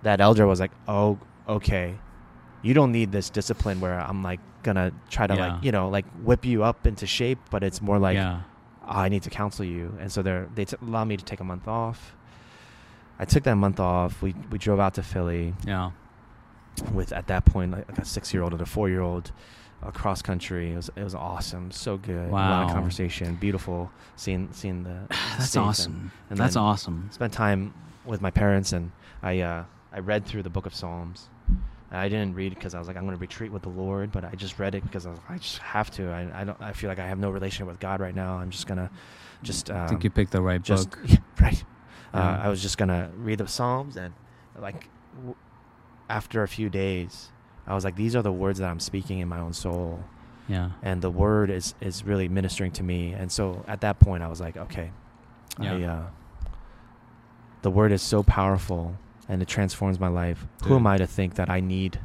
that 0.03 0.21
elder 0.21 0.45
was 0.45 0.59
like, 0.59 0.71
"Oh, 0.87 1.17
okay. 1.47 1.95
You 2.61 2.75
don't 2.75 2.91
need 2.91 3.11
this 3.11 3.29
discipline 3.31 3.81
where 3.81 3.99
I'm 3.99 4.21
like 4.21 4.39
gonna 4.63 4.91
try 5.09 5.27
to 5.27 5.35
Yeah. 5.35 5.47
like 5.55 5.63
you 5.63 5.71
know 5.71 5.89
like 5.89 6.05
whip 6.23 6.45
you 6.45 6.63
up 6.63 6.85
into 6.87 7.05
shape, 7.07 7.39
but 7.49 7.63
it's 7.63 7.81
more 7.81 7.99
like 7.99 8.15
yeah, 8.15 8.41
"Oh, 8.83 8.99
I 9.05 9.09
need 9.09 9.23
to 9.23 9.29
counsel 9.29 9.65
you." 9.65 9.97
And 9.99 10.11
so 10.11 10.21
they 10.21 10.45
they 10.55 10.65
t- 10.65 10.77
allowed 10.81 11.05
me 11.05 11.17
to 11.17 11.23
take 11.25 11.39
a 11.39 11.43
month 11.43 11.67
off. 11.67 12.15
I 13.19 13.25
took 13.25 13.43
that 13.43 13.55
month 13.55 13.79
off. 13.79 14.21
We 14.21 14.33
we 14.51 14.57
drove 14.57 14.79
out 14.79 14.93
to 14.95 15.03
Philly 15.03 15.53
yeah, 15.65 15.91
with 16.93 17.11
at 17.11 17.27
that 17.27 17.45
point 17.45 17.71
like, 17.71 17.87
like 17.89 17.99
a 17.99 18.05
six 18.05 18.33
year 18.33 18.43
old 18.43 18.53
and 18.53 18.61
a 18.61 18.65
four 18.65 18.87
year 18.89 19.01
old 19.01 19.31
across 19.81 20.21
country. 20.21 20.71
It 20.73 20.75
was 20.75 20.89
it 20.95 21.03
was 21.03 21.15
awesome, 21.15 21.71
so 21.71 21.97
good. 21.97 22.29
A 22.29 22.31
lot 22.31 22.63
of 22.63 22.67
Wow. 22.69 22.73
conversation, 22.73 23.35
beautiful. 23.35 23.91
Seeing 24.15 24.49
seeing 24.51 24.83
the 24.83 24.99
That's 25.09 25.49
states 25.49 25.55
and 25.55 25.65
awesome. 25.65 26.11
and 26.29 26.39
That's 26.39 26.55
awesome. 26.55 27.09
spent 27.11 27.33
time 27.33 27.73
with 28.05 28.21
my 28.21 28.31
parents 28.31 28.71
and 28.73 28.91
I 29.21 29.39
uh, 29.41 29.63
I 29.91 29.99
read 29.99 30.25
through 30.25 30.43
the 30.43 30.49
Book 30.49 30.65
of 30.65 30.73
Psalms. 30.73 31.27
I 31.91 32.07
didn't 32.07 32.35
read 32.35 32.53
because 32.53 32.75
I 32.75 32.79
was 32.79 32.87
like 32.87 32.97
I'm 32.97 33.03
going 33.05 33.15
to 33.17 33.21
retreat 33.21 33.51
with 33.51 33.63
the 33.63 33.69
Lord, 33.69 34.11
but 34.11 34.23
I 34.23 34.35
just 34.35 34.59
read 34.59 34.75
it 34.75 34.83
because 34.83 35.05
I, 35.07 35.09
was, 35.11 35.19
I 35.27 35.37
just 35.37 35.57
have 35.59 35.89
to. 35.91 36.09
I, 36.11 36.41
I 36.41 36.43
don't. 36.43 36.61
I 36.61 36.73
feel 36.73 36.89
like 36.89 36.99
I 36.99 37.07
have 37.07 37.17
no 37.19 37.31
relationship 37.31 37.67
with 37.67 37.79
God 37.79 37.99
right 37.99 38.13
now. 38.13 38.35
I'm 38.35 38.51
just 38.51 38.67
gonna 38.67 38.91
just 39.41 39.71
um, 39.71 39.77
I 39.77 39.87
think 39.87 40.03
you 40.03 40.09
picked 40.09 40.31
the 40.31 40.41
right 40.41 40.61
just 40.61 40.89
book. 40.91 40.99
right. 41.41 41.63
Uh, 42.13 42.39
I 42.43 42.49
was 42.49 42.61
just 42.61 42.77
gonna 42.77 43.11
read 43.17 43.39
the 43.39 43.47
Psalms 43.47 43.95
and 43.97 44.13
like 44.59 44.87
w- 45.17 45.35
after 46.09 46.43
a 46.43 46.47
few 46.47 46.69
days, 46.69 47.29
I 47.67 47.73
was 47.75 47.83
like, 47.85 47.95
these 47.95 48.15
are 48.15 48.21
the 48.21 48.31
words 48.31 48.59
that 48.59 48.69
I'm 48.69 48.79
speaking 48.79 49.19
in 49.19 49.27
my 49.27 49.39
own 49.39 49.53
soul, 49.53 50.03
Yeah, 50.47 50.71
and 50.83 51.01
the 51.01 51.09
word 51.11 51.49
is 51.49 51.73
is 51.81 52.03
really 52.03 52.27
ministering 52.27 52.71
to 52.73 52.83
me. 52.83 53.13
And 53.13 53.31
so 53.31 53.63
at 53.67 53.81
that 53.81 53.99
point, 53.99 54.21
I 54.23 54.27
was 54.27 54.39
like, 54.41 54.57
okay, 54.57 54.91
I, 55.57 55.75
Yeah. 55.77 55.93
uh, 55.93 56.05
the 57.61 57.71
word 57.71 57.91
is 57.91 58.01
so 58.01 58.23
powerful 58.23 58.95
and 59.29 59.41
it 59.41 59.47
transforms 59.47 59.99
my 59.99 60.09
life. 60.09 60.45
Who 60.65 60.75
am 60.75 60.85
I 60.87 60.97
to 60.97 61.07
think 61.07 61.35
that 61.35 61.49
I 61.49 61.61
need? 61.61 61.99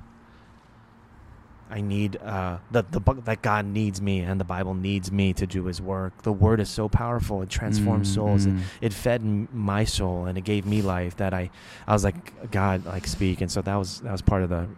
I 1.71 1.81
need 1.81 2.17
uh, 2.19 2.59
the 2.71 2.83
the 2.83 3.01
that 3.25 3.41
God 3.43 3.65
needs 3.65 4.01
me 4.01 4.21
and 4.21 4.39
the 4.39 4.45
Bible 4.45 4.75
needs 4.75 5.11
me 5.11 5.33
to 5.33 5.47
do 5.47 5.65
His 5.65 5.81
work. 5.81 6.23
The 6.23 6.33
Word 6.33 6.61
is 6.61 6.69
so 6.69 6.89
powerful; 6.89 7.41
it 7.43 7.49
transforms 7.49 8.13
souls. 8.13 8.47
It, 8.47 8.51
Mm, 8.55 8.61
it 8.83 8.93
fed 8.93 9.25
my 9.53 9.85
soul 9.85 10.27
and 10.27 10.37
it 10.39 10.43
gave 10.45 10.67
me 10.67 10.83
life 10.83 11.17
that 11.17 11.33
I 11.35 11.51
I 11.87 11.93
was 11.95 12.05
like 12.05 12.51
God 12.53 12.85
like 12.85 13.07
speak 13.07 13.41
and 13.41 13.51
so 13.51 13.63
that 13.63 13.75
was 13.77 14.01
that 14.03 14.13
was 14.13 14.23
part 14.23 14.43
of 14.43 14.51
the 14.51 14.69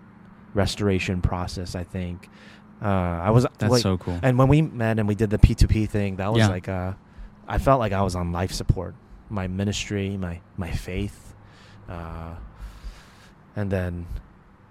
restoration 0.54 1.20
process 1.20 1.74
I 1.74 1.82
think 1.84 2.30
uh 2.80 2.86
I 2.86 3.30
was 3.30 3.46
That's 3.58 3.70
like, 3.72 3.82
so 3.82 3.98
cool. 3.98 4.18
and 4.22 4.38
when 4.38 4.48
we 4.48 4.62
met 4.62 4.98
and 4.98 5.06
we 5.08 5.14
did 5.14 5.28
the 5.28 5.38
P2P 5.38 5.88
thing 5.90 6.16
that 6.16 6.32
was 6.32 6.38
Yeah. 6.40 6.48
like 6.48 6.68
uh 6.68 6.92
I 7.48 7.58
felt 7.58 7.78
like 7.80 7.92
I 7.92 8.00
was 8.02 8.14
on 8.14 8.32
life 8.32 8.52
support 8.52 8.94
my 9.28 9.48
ministry 9.48 10.16
my 10.16 10.40
my 10.56 10.70
faith 10.70 11.25
uh 11.88 12.34
and 13.54 13.70
then 13.70 14.06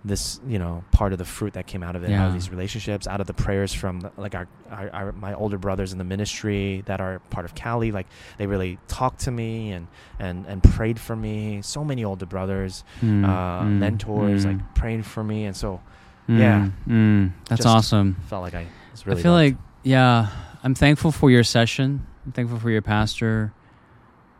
this 0.04 0.40
you 0.48 0.60
know 0.60 0.84
part 0.92 1.14
of 1.14 1.18
the 1.18 1.26
fruit 1.26 1.54
that 1.54 1.66
came 1.66 1.82
out 1.82 1.96
of 1.96 2.04
it 2.04 2.12
out 2.12 2.28
of 2.28 2.34
these 2.34 2.52
relationships 2.52 3.08
out 3.08 3.20
of 3.20 3.26
the 3.26 3.34
prayers 3.34 3.74
from 3.74 4.02
the, 4.02 4.12
like 4.18 4.36
our, 4.36 4.48
our, 4.70 4.90
our 4.94 5.12
my 5.14 5.34
older 5.34 5.58
brothers 5.58 5.92
in 5.92 5.98
the 5.98 6.04
ministry 6.04 6.84
that 6.86 7.02
are 7.02 7.20
part 7.32 7.44
of 7.44 7.56
KALI 7.56 7.92
like 7.92 8.06
they 8.38 8.46
really 8.46 8.78
talked 8.88 9.22
to 9.22 9.32
me 9.32 9.72
and 9.72 9.88
and 10.20 10.46
and 10.46 10.62
prayed 10.64 11.00
for 11.00 11.16
me 11.16 11.62
so 11.64 11.84
many 11.84 12.06
older 12.06 12.28
brothers 12.28 12.84
Mm, 13.02 13.26
uh 13.26 13.64
mm, 13.64 13.80
mentors 13.80 14.46
mm, 14.46 14.54
like 14.58 14.76
praying 14.76 15.02
for 15.04 15.24
me 15.24 15.46
and 15.46 15.58
so 15.58 15.82
mm, 16.30 16.38
yeah. 16.38 16.70
mm. 16.88 17.32
that's 17.50 17.66
awesome. 17.66 18.16
felt 18.28 18.44
like 18.44 18.54
I 18.54 18.68
was 18.92 19.08
really 19.08 19.22
I 19.22 19.24
feel 19.24 19.32
loved. 19.34 19.54
like 19.54 19.58
yeah, 19.82 20.30
I'm 20.64 20.74
thankful 20.76 21.12
for 21.12 21.30
your 21.30 21.44
session. 21.44 22.06
I'm 22.26 22.32
thankful 22.32 22.58
for 22.60 22.72
your 22.72 22.82
pastor. 22.82 23.54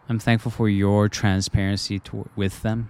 I'm 0.07 0.19
thankful 0.19 0.52
for 0.52 0.69
your 0.69 1.10
transparency 1.10 1.99
to, 1.99 2.30
with 2.36 2.61
them 2.61 2.90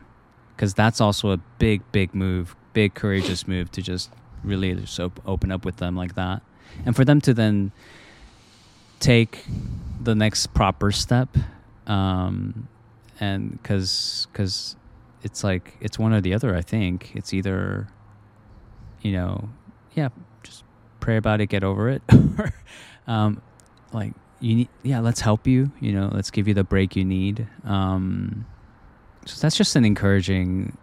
because 0.55 0.73
that's 0.73 1.01
also 1.01 1.31
a 1.31 1.37
big, 1.59 1.81
big 1.91 2.13
move, 2.13 2.55
big 2.73 2.93
courageous 2.93 3.47
move 3.47 3.71
to 3.71 3.81
just 3.81 4.11
really 4.43 4.73
just 4.75 4.99
op- 4.99 5.21
open 5.25 5.51
up 5.51 5.65
with 5.65 5.77
them 5.77 5.95
like 5.95 6.15
that, 6.15 6.41
and 6.85 6.95
for 6.95 7.05
them 7.05 7.21
to 7.21 7.33
then 7.33 7.71
take 8.99 9.45
the 10.01 10.15
next 10.15 10.47
proper 10.53 10.91
step, 10.91 11.29
um, 11.87 12.67
and 13.19 13.51
because 13.61 14.27
because 14.31 14.75
it's 15.23 15.43
like 15.43 15.75
it's 15.81 15.97
one 15.97 16.13
or 16.13 16.21
the 16.21 16.33
other. 16.33 16.55
I 16.55 16.61
think 16.61 17.15
it's 17.15 17.33
either, 17.33 17.87
you 19.01 19.13
know, 19.13 19.49
yeah, 19.93 20.09
just 20.43 20.63
pray 20.99 21.17
about 21.17 21.41
it, 21.41 21.47
get 21.47 21.63
over 21.63 21.89
it, 21.89 22.01
um, 23.07 23.41
like 23.91 24.13
you 24.39 24.55
need, 24.55 24.69
yeah, 24.83 24.99
let's 24.99 25.21
help 25.21 25.47
you. 25.47 25.71
You 25.79 25.93
know, 25.93 26.09
let's 26.13 26.29
give 26.31 26.47
you 26.47 26.53
the 26.53 26.63
break 26.63 26.95
you 26.95 27.05
need. 27.05 27.47
Um, 27.63 28.45
so 29.25 29.39
that's 29.41 29.55
just 29.57 29.75
an 29.75 29.85
encouraging. 29.85 30.77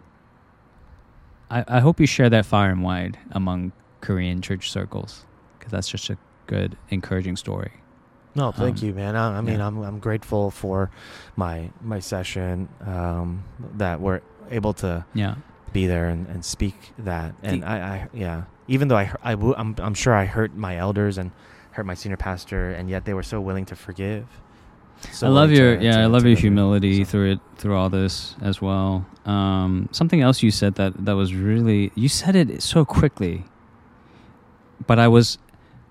I, 1.49 1.63
I 1.67 1.79
hope 1.79 1.99
you 1.99 2.07
share 2.07 2.29
that 2.29 2.45
far 2.45 2.69
and 2.69 2.83
wide 2.83 3.17
among 3.31 3.71
Korean 4.01 4.41
church 4.41 4.71
circles 4.71 5.25
because 5.57 5.71
that's 5.71 5.87
just 5.89 6.09
a 6.09 6.17
good, 6.47 6.77
encouraging 6.89 7.35
story. 7.35 7.71
No, 8.35 8.51
thank 8.51 8.79
Um, 8.79 8.85
you, 8.87 8.93
man. 8.95 9.15
I, 9.15 9.37
I 9.37 9.41
mean, 9.41 9.59
yeah. 9.59 9.67
I'm 9.67 9.77
I'm 9.83 9.99
grateful 9.99 10.49
for 10.49 10.89
my 11.35 11.69
my 11.81 11.99
session 11.99 12.67
um, 12.85 13.43
that 13.77 14.01
we're 14.01 14.21
able 14.49 14.73
to 14.73 15.05
Yeah, 15.13 15.35
be 15.71 15.85
there 15.85 16.09
and, 16.09 16.27
and 16.27 16.43
speak 16.43 16.93
that. 16.97 17.35
And 17.43 17.61
The- 17.61 17.67
I, 17.67 17.75
I 17.77 18.07
yeah, 18.11 18.43
even 18.67 18.87
though 18.87 18.97
I 18.97 19.11
I 19.21 19.33
I'm 19.33 19.75
I'm 19.77 19.93
sure 19.93 20.15
I 20.15 20.25
hurt 20.25 20.55
my 20.55 20.77
elders 20.77 21.19
and 21.19 21.29
hurt 21.73 21.85
my 21.85 21.93
senior 21.93 22.17
pastor, 22.17 22.71
and 22.71 22.89
yet 22.89 23.05
they 23.05 23.13
were 23.13 23.23
so 23.23 23.41
willing 23.41 23.65
to 23.65 23.75
forgive. 23.75 24.25
So 25.11 25.27
I 25.27 25.29
love 25.29 25.51
your 25.51 25.77
to- 25.77 25.83
yeah, 25.83 25.93
to- 25.97 26.01
I 26.01 26.05
love 26.05 26.25
your 26.25 26.37
humility 26.37 27.03
So- 27.03 27.09
through 27.11 27.31
it 27.33 27.39
through 27.57 27.75
all 27.75 27.89
this 27.89 28.35
as 28.41 28.61
well. 28.61 29.05
Um, 29.25 29.89
something 29.91 30.21
else 30.21 30.41
you 30.43 30.51
said 30.51 30.75
that 30.75 31.05
that 31.05 31.15
was 31.15 31.33
really 31.35 31.91
you 31.95 32.07
said 32.09 32.35
it 32.35 32.61
so 32.61 32.85
quickly, 32.85 33.43
but 34.87 34.99
I 34.99 35.07
was 35.07 35.37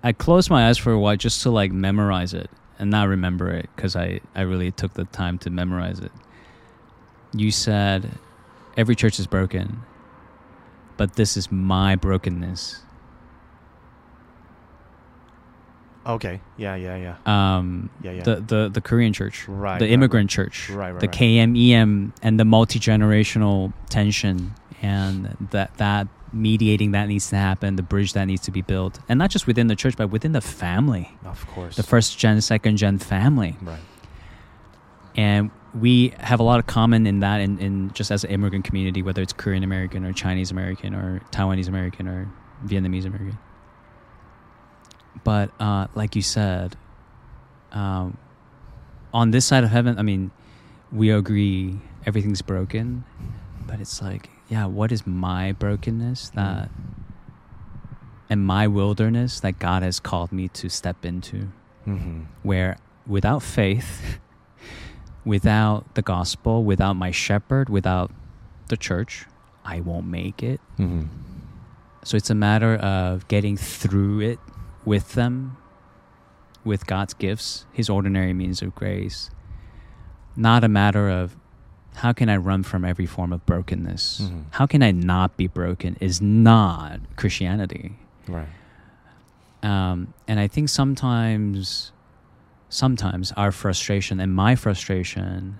I 0.03 0.11
closed 0.13 0.49
my 0.49 0.67
eyes 0.67 0.77
for 0.77 0.91
a 0.91 0.99
while 0.99 1.15
just 1.15 1.41
to 1.43 1.49
like 1.51 1.71
memorize 1.71 2.33
it 2.33 2.49
and 2.79 2.89
not 2.89 3.07
remember 3.07 3.51
it 3.51 3.69
because 3.75 3.95
I 3.95 4.19
I 4.35 4.41
really 4.41 4.71
took 4.71 4.93
the 4.93 5.05
time 5.05 5.37
to 5.39 5.49
memorize 5.49 5.99
it. 5.99 6.11
You 7.35 7.51
said 7.51 8.11
every 8.77 8.95
church 8.95 9.19
is 9.19 9.27
broken, 9.27 9.81
but 10.97 11.13
this 11.15 11.35
is 11.37 11.51
my 11.51 11.95
brokenness. 11.95 12.81
Okay. 16.05 16.41
Yeah, 16.57 16.75
yeah, 16.75 16.97
yeah. 16.97 17.15
Um, 17.57 17.89
Yeah, 18.01 18.11
yeah. 18.11 18.23
The, 18.23 18.35
the 18.41 18.69
the 18.73 18.81
Korean 18.81 19.13
church, 19.13 19.47
Right, 19.47 19.79
the 19.79 19.85
right, 19.85 19.91
immigrant 19.93 20.29
church, 20.29 20.69
Right, 20.69 20.91
right, 20.91 20.99
the 20.99 21.07
right. 21.07 21.15
KMEM, 21.15 22.11
and 22.21 22.39
the 22.39 22.45
multi 22.45 22.79
generational 22.79 23.71
tension, 23.89 24.53
and 24.81 25.35
that 25.51 25.77
that 25.77 26.07
mediating 26.33 26.91
that 26.91 27.07
needs 27.07 27.29
to 27.29 27.35
happen, 27.37 27.75
the 27.77 27.83
bridge 27.83 28.13
that 28.13 28.25
needs 28.25 28.41
to 28.41 28.51
be 28.51 28.61
built, 28.61 28.99
and 29.07 29.17
not 29.19 29.29
just 29.29 29.45
within 29.47 29.67
the 29.67 29.75
church, 29.75 29.95
but 29.95 30.07
within 30.09 30.31
the 30.33 30.41
family, 30.41 31.15
Of 31.25 31.45
course. 31.47 31.75
the 31.77 31.83
first 31.83 32.17
gen, 32.17 32.41
second 32.41 32.77
gen 32.77 32.97
family, 32.97 33.55
Right. 33.61 33.79
and 35.15 35.51
we 35.79 36.13
have 36.19 36.39
a 36.39 36.43
lot 36.43 36.59
of 36.59 36.67
common 36.67 37.07
in 37.07 37.19
that, 37.21 37.39
in, 37.39 37.57
in 37.59 37.91
just 37.93 38.11
as 38.11 38.23
an 38.23 38.29
immigrant 38.31 38.65
community, 38.65 39.01
whether 39.01 39.21
it's 39.21 39.33
Korean 39.33 39.63
American 39.63 40.05
or 40.05 40.11
Chinese 40.13 40.51
American 40.51 40.93
or 40.93 41.21
Taiwanese 41.31 41.67
American 41.67 42.07
or 42.07 42.27
Vietnamese 42.65 43.05
American. 43.05 43.37
But 45.23 45.51
uh, 45.59 45.87
like 45.95 46.15
you 46.15 46.21
said, 46.21 46.75
um, 47.71 48.17
on 49.13 49.31
this 49.31 49.45
side 49.45 49.63
of 49.63 49.69
heaven, 49.69 49.97
I 49.97 50.01
mean, 50.01 50.31
we 50.91 51.09
agree 51.11 51.79
everything's 52.05 52.41
broken, 52.41 53.05
but 53.65 53.79
it's 53.79 54.01
like, 54.01 54.29
yeah, 54.49 54.65
what 54.65 54.91
is 54.91 55.07
my 55.07 55.53
brokenness 55.53 56.29
that 56.31 56.69
and 58.29 58.45
my 58.45 58.67
wilderness 58.67 59.39
that 59.41 59.59
God 59.59 59.83
has 59.83 59.99
called 59.99 60.31
me 60.31 60.47
to 60.49 60.69
step 60.69 61.05
into? 61.05 61.49
Mm-hmm. 61.87 62.21
where 62.43 62.77
without 63.05 63.43
faith, 63.43 64.17
without 65.25 65.95
the 65.95 66.01
gospel, 66.01 66.63
without 66.63 66.93
my 66.93 67.11
shepherd, 67.11 67.67
without 67.67 68.09
the 68.69 68.77
church, 68.77 69.25
I 69.65 69.81
won't 69.81 70.07
make 70.07 70.41
it. 70.41 70.61
Mm-hmm. 70.79 71.07
So 72.05 72.15
it's 72.15 72.29
a 72.29 72.35
matter 72.35 72.75
of 72.75 73.27
getting 73.27 73.57
through 73.57 74.21
it 74.21 74.39
with 74.85 75.13
them, 75.13 75.57
with 76.63 76.87
God's 76.87 77.13
gifts, 77.13 77.65
His 77.73 77.89
ordinary 77.89 78.33
means 78.33 78.61
of 78.61 78.75
grace. 78.75 79.29
Not 80.35 80.63
a 80.63 80.67
matter 80.67 81.09
of 81.09 81.35
how 81.95 82.11
can 82.11 82.27
I 82.29 82.37
run 82.37 82.63
from 82.63 82.83
every 82.83 83.05
form 83.05 83.31
of 83.31 83.45
brokenness? 83.45 84.21
Mhm. 84.21 84.45
How 84.51 84.65
can 84.65 84.81
I 84.81 84.91
not 84.91 85.37
be 85.37 85.47
broken? 85.47 85.95
Is 85.99 86.21
not 86.21 86.99
Christianity. 87.15 87.97
Right. 88.27 88.47
Um, 89.61 90.13
and 90.27 90.39
I 90.39 90.47
think 90.47 90.69
sometimes, 90.69 91.91
sometimes 92.69 93.31
our 93.33 93.51
frustration 93.51 94.19
and 94.19 94.33
my 94.33 94.55
frustration 94.55 95.57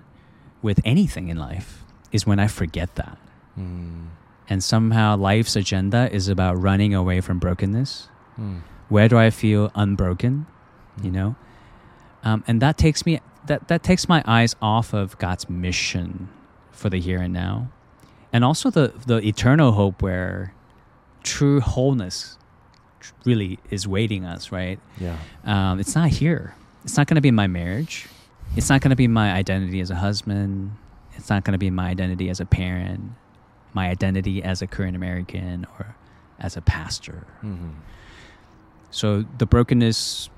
with 0.61 0.79
anything 0.83 1.29
in 1.29 1.37
life 1.37 1.83
is 2.11 2.25
when 2.25 2.39
I 2.39 2.47
forget 2.47 2.95
that. 2.95 3.17
Mm. 3.57 4.07
And 4.49 4.63
somehow 4.63 5.15
life's 5.15 5.55
agenda 5.55 6.09
is 6.11 6.27
about 6.27 6.59
running 6.61 6.93
away 6.93 7.21
from 7.21 7.39
brokenness. 7.39 8.09
Mm. 8.39 8.61
Where 8.93 9.07
do 9.09 9.17
I 9.17 9.29
feel 9.31 9.71
unbroken? 9.75 10.45
You 11.01 11.09
Mm. 11.09 11.13
know, 11.19 11.35
um, 12.23 12.43
and 12.47 12.61
that 12.61 12.77
takes 12.77 13.05
me 13.07 13.19
that 13.47 13.67
that 13.67 13.81
takes 13.81 14.07
my 14.07 14.21
eyes 14.37 14.55
off 14.61 14.93
of 14.93 15.17
God's 15.17 15.49
mission 15.49 16.29
for 16.71 16.89
the 16.93 16.99
here 16.99 17.19
and 17.25 17.33
now, 17.33 17.55
and 18.31 18.43
also 18.45 18.69
the 18.69 18.93
the 19.07 19.17
eternal 19.27 19.71
hope 19.71 20.01
where 20.03 20.53
true 21.23 21.59
wholeness 21.59 22.37
really 23.25 23.57
is 23.71 23.87
waiting 23.87 24.23
us. 24.25 24.51
Right? 24.51 24.79
Yeah. 24.99 25.17
um, 25.43 25.79
it's 25.79 25.95
not 25.95 26.09
here. 26.21 26.53
It's 26.83 26.95
not 26.97 27.07
going 27.07 27.15
to 27.15 27.21
be 27.29 27.31
my 27.31 27.47
marriage. 27.47 28.07
It's 28.55 28.69
not 28.69 28.81
going 28.81 28.91
to 28.97 29.01
be 29.05 29.07
my 29.07 29.31
identity 29.41 29.79
as 29.81 29.89
a 29.89 29.95
husband. 29.95 30.77
It's 31.17 31.29
not 31.29 31.43
going 31.43 31.53
to 31.53 31.63
be 31.67 31.71
my 31.71 31.89
identity 31.89 32.29
as 32.29 32.39
a 32.39 32.45
parent, 32.45 33.01
my 33.73 33.89
identity 33.89 34.43
as 34.43 34.61
a 34.61 34.67
Korean 34.67 34.95
American 34.95 35.65
or 35.79 35.95
as 36.39 36.55
a 36.57 36.61
pastor. 36.61 37.25
Mm-hmm. 37.41 37.69
So 38.93 39.25
the 39.39 39.47
brokenness, 39.47 40.29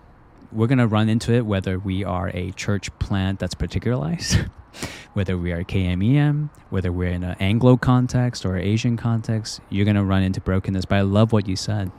we're 0.53 0.67
going 0.67 0.77
to 0.77 0.87
run 0.87 1.09
into 1.09 1.33
it 1.33 1.45
whether 1.45 1.77
we 1.77 2.05
are 2.05 2.31
a 2.33 2.51
church 2.51 2.89
plant 2.99 3.37
that's 3.37 3.53
particularized, 3.53 4.37
whether 5.13 5.37
we 5.37 5.51
are 5.51 5.65
KMEM, 5.65 6.49
whether 6.69 6.89
we're 6.89 7.09
in 7.09 7.25
an 7.25 7.35
Anglo 7.41 7.75
context 7.75 8.45
or 8.45 8.55
Asian 8.55 8.95
context, 8.95 9.59
you're 9.69 9.83
going 9.83 9.97
to 9.97 10.05
run 10.05 10.23
into 10.23 10.39
brokenness. 10.39 10.85
But 10.85 10.95
I 10.95 11.01
love 11.01 11.33
what 11.33 11.49
you 11.49 11.57
said. 11.57 11.91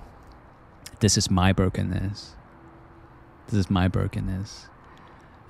This 1.00 1.18
is 1.18 1.30
my 1.30 1.52
brokenness. 1.52 2.36
This 3.48 3.58
is 3.58 3.68
my 3.68 3.86
brokenness. 3.86 4.68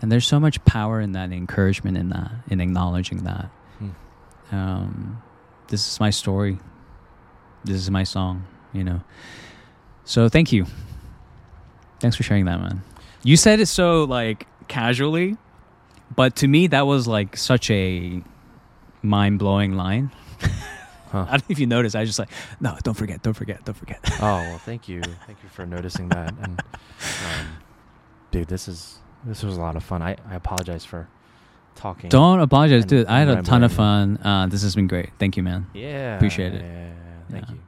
And 0.03 0.11
there's 0.11 0.27
so 0.27 0.41
much 0.41 0.63
power 0.65 1.01
in 1.01 1.13
that, 1.13 1.31
encouragement 1.31 1.97
in 1.97 2.09
that, 2.09 2.33
in 2.51 2.61
acknowledging 2.61 3.23
that. 3.23 3.49
Hmm. 3.79 3.91
Um, 4.51 5.23
this 5.69 5.87
is 5.87 6.01
my 6.01 6.11
story. 6.11 6.59
This 7.63 7.77
is 7.77 7.93
my 7.93 8.03
song, 8.03 8.45
you 8.73 8.83
know. 8.83 9.03
So 10.05 10.29
thank 10.29 10.51
you. 10.51 10.67
Thanks 12.01 12.17
for 12.17 12.23
sharing 12.23 12.45
that, 12.47 12.61
man. 12.61 12.83
You 13.23 13.37
said 13.37 13.61
it 13.61 13.67
so 13.67 14.05
like 14.05 14.47
casually, 14.69 15.37
but 16.15 16.37
to 16.37 16.49
me 16.49 16.67
that 16.69 16.87
was 16.87 17.07
like 17.07 17.37
such 17.37 17.71
a 17.71 18.23
mind 19.03 19.39
blowing 19.39 19.75
line. 19.77 20.11
Huh. 21.13 21.25
I 21.29 21.31
don't 21.37 21.49
know 21.49 21.53
if 21.53 21.61
you 21.61 21.69
noticed. 21.69 21.95
I 21.95 22.01
was 22.01 22.09
just 22.09 22.19
like, 22.19 22.31
no, 22.59 22.77
don't 22.83 22.95
forget, 22.95 23.23
don't 23.23 23.33
forget, 23.33 23.65
don't 23.65 23.77
forget. 23.77 24.01
Oh 24.21 24.39
well, 24.43 24.59
thank 24.59 24.89
you, 24.89 25.01
thank 25.25 25.41
you 25.41 25.49
for 25.49 25.65
noticing 25.65 26.09
that. 26.09 26.35
And 26.43 26.61
um, 26.61 27.47
dude, 28.33 28.49
this 28.49 28.67
is 28.67 28.99
this 29.25 29.45
was 29.45 29.57
a 29.57 29.61
lot 29.61 29.77
of 29.77 29.85
fun. 29.85 30.03
I, 30.03 30.17
I 30.29 30.35
apologize 30.35 30.85
for 30.85 31.07
talking. 31.77 32.11
don't 32.11 32.41
apologize, 32.41 32.85
dude. 32.85 33.07
I 33.07 33.21
had 33.21 33.29
a 33.29 33.41
ton 33.43 33.63
of 33.63 33.73
fun. 33.73 34.19
Uh, 34.19 34.49
this 34.49 34.63
has 34.63 34.75
been 34.75 34.89
great. 34.89 35.11
Thank 35.21 35.37
you, 35.37 35.45
man. 35.45 35.69
Yeah. 35.75 36.17
Appreciate 36.17 36.55
it. 36.55 36.63
Yeah, 36.63 36.73
yeah, 36.73 36.89
yeah. 36.89 37.21
Thank 37.31 37.51
you. 37.51 37.61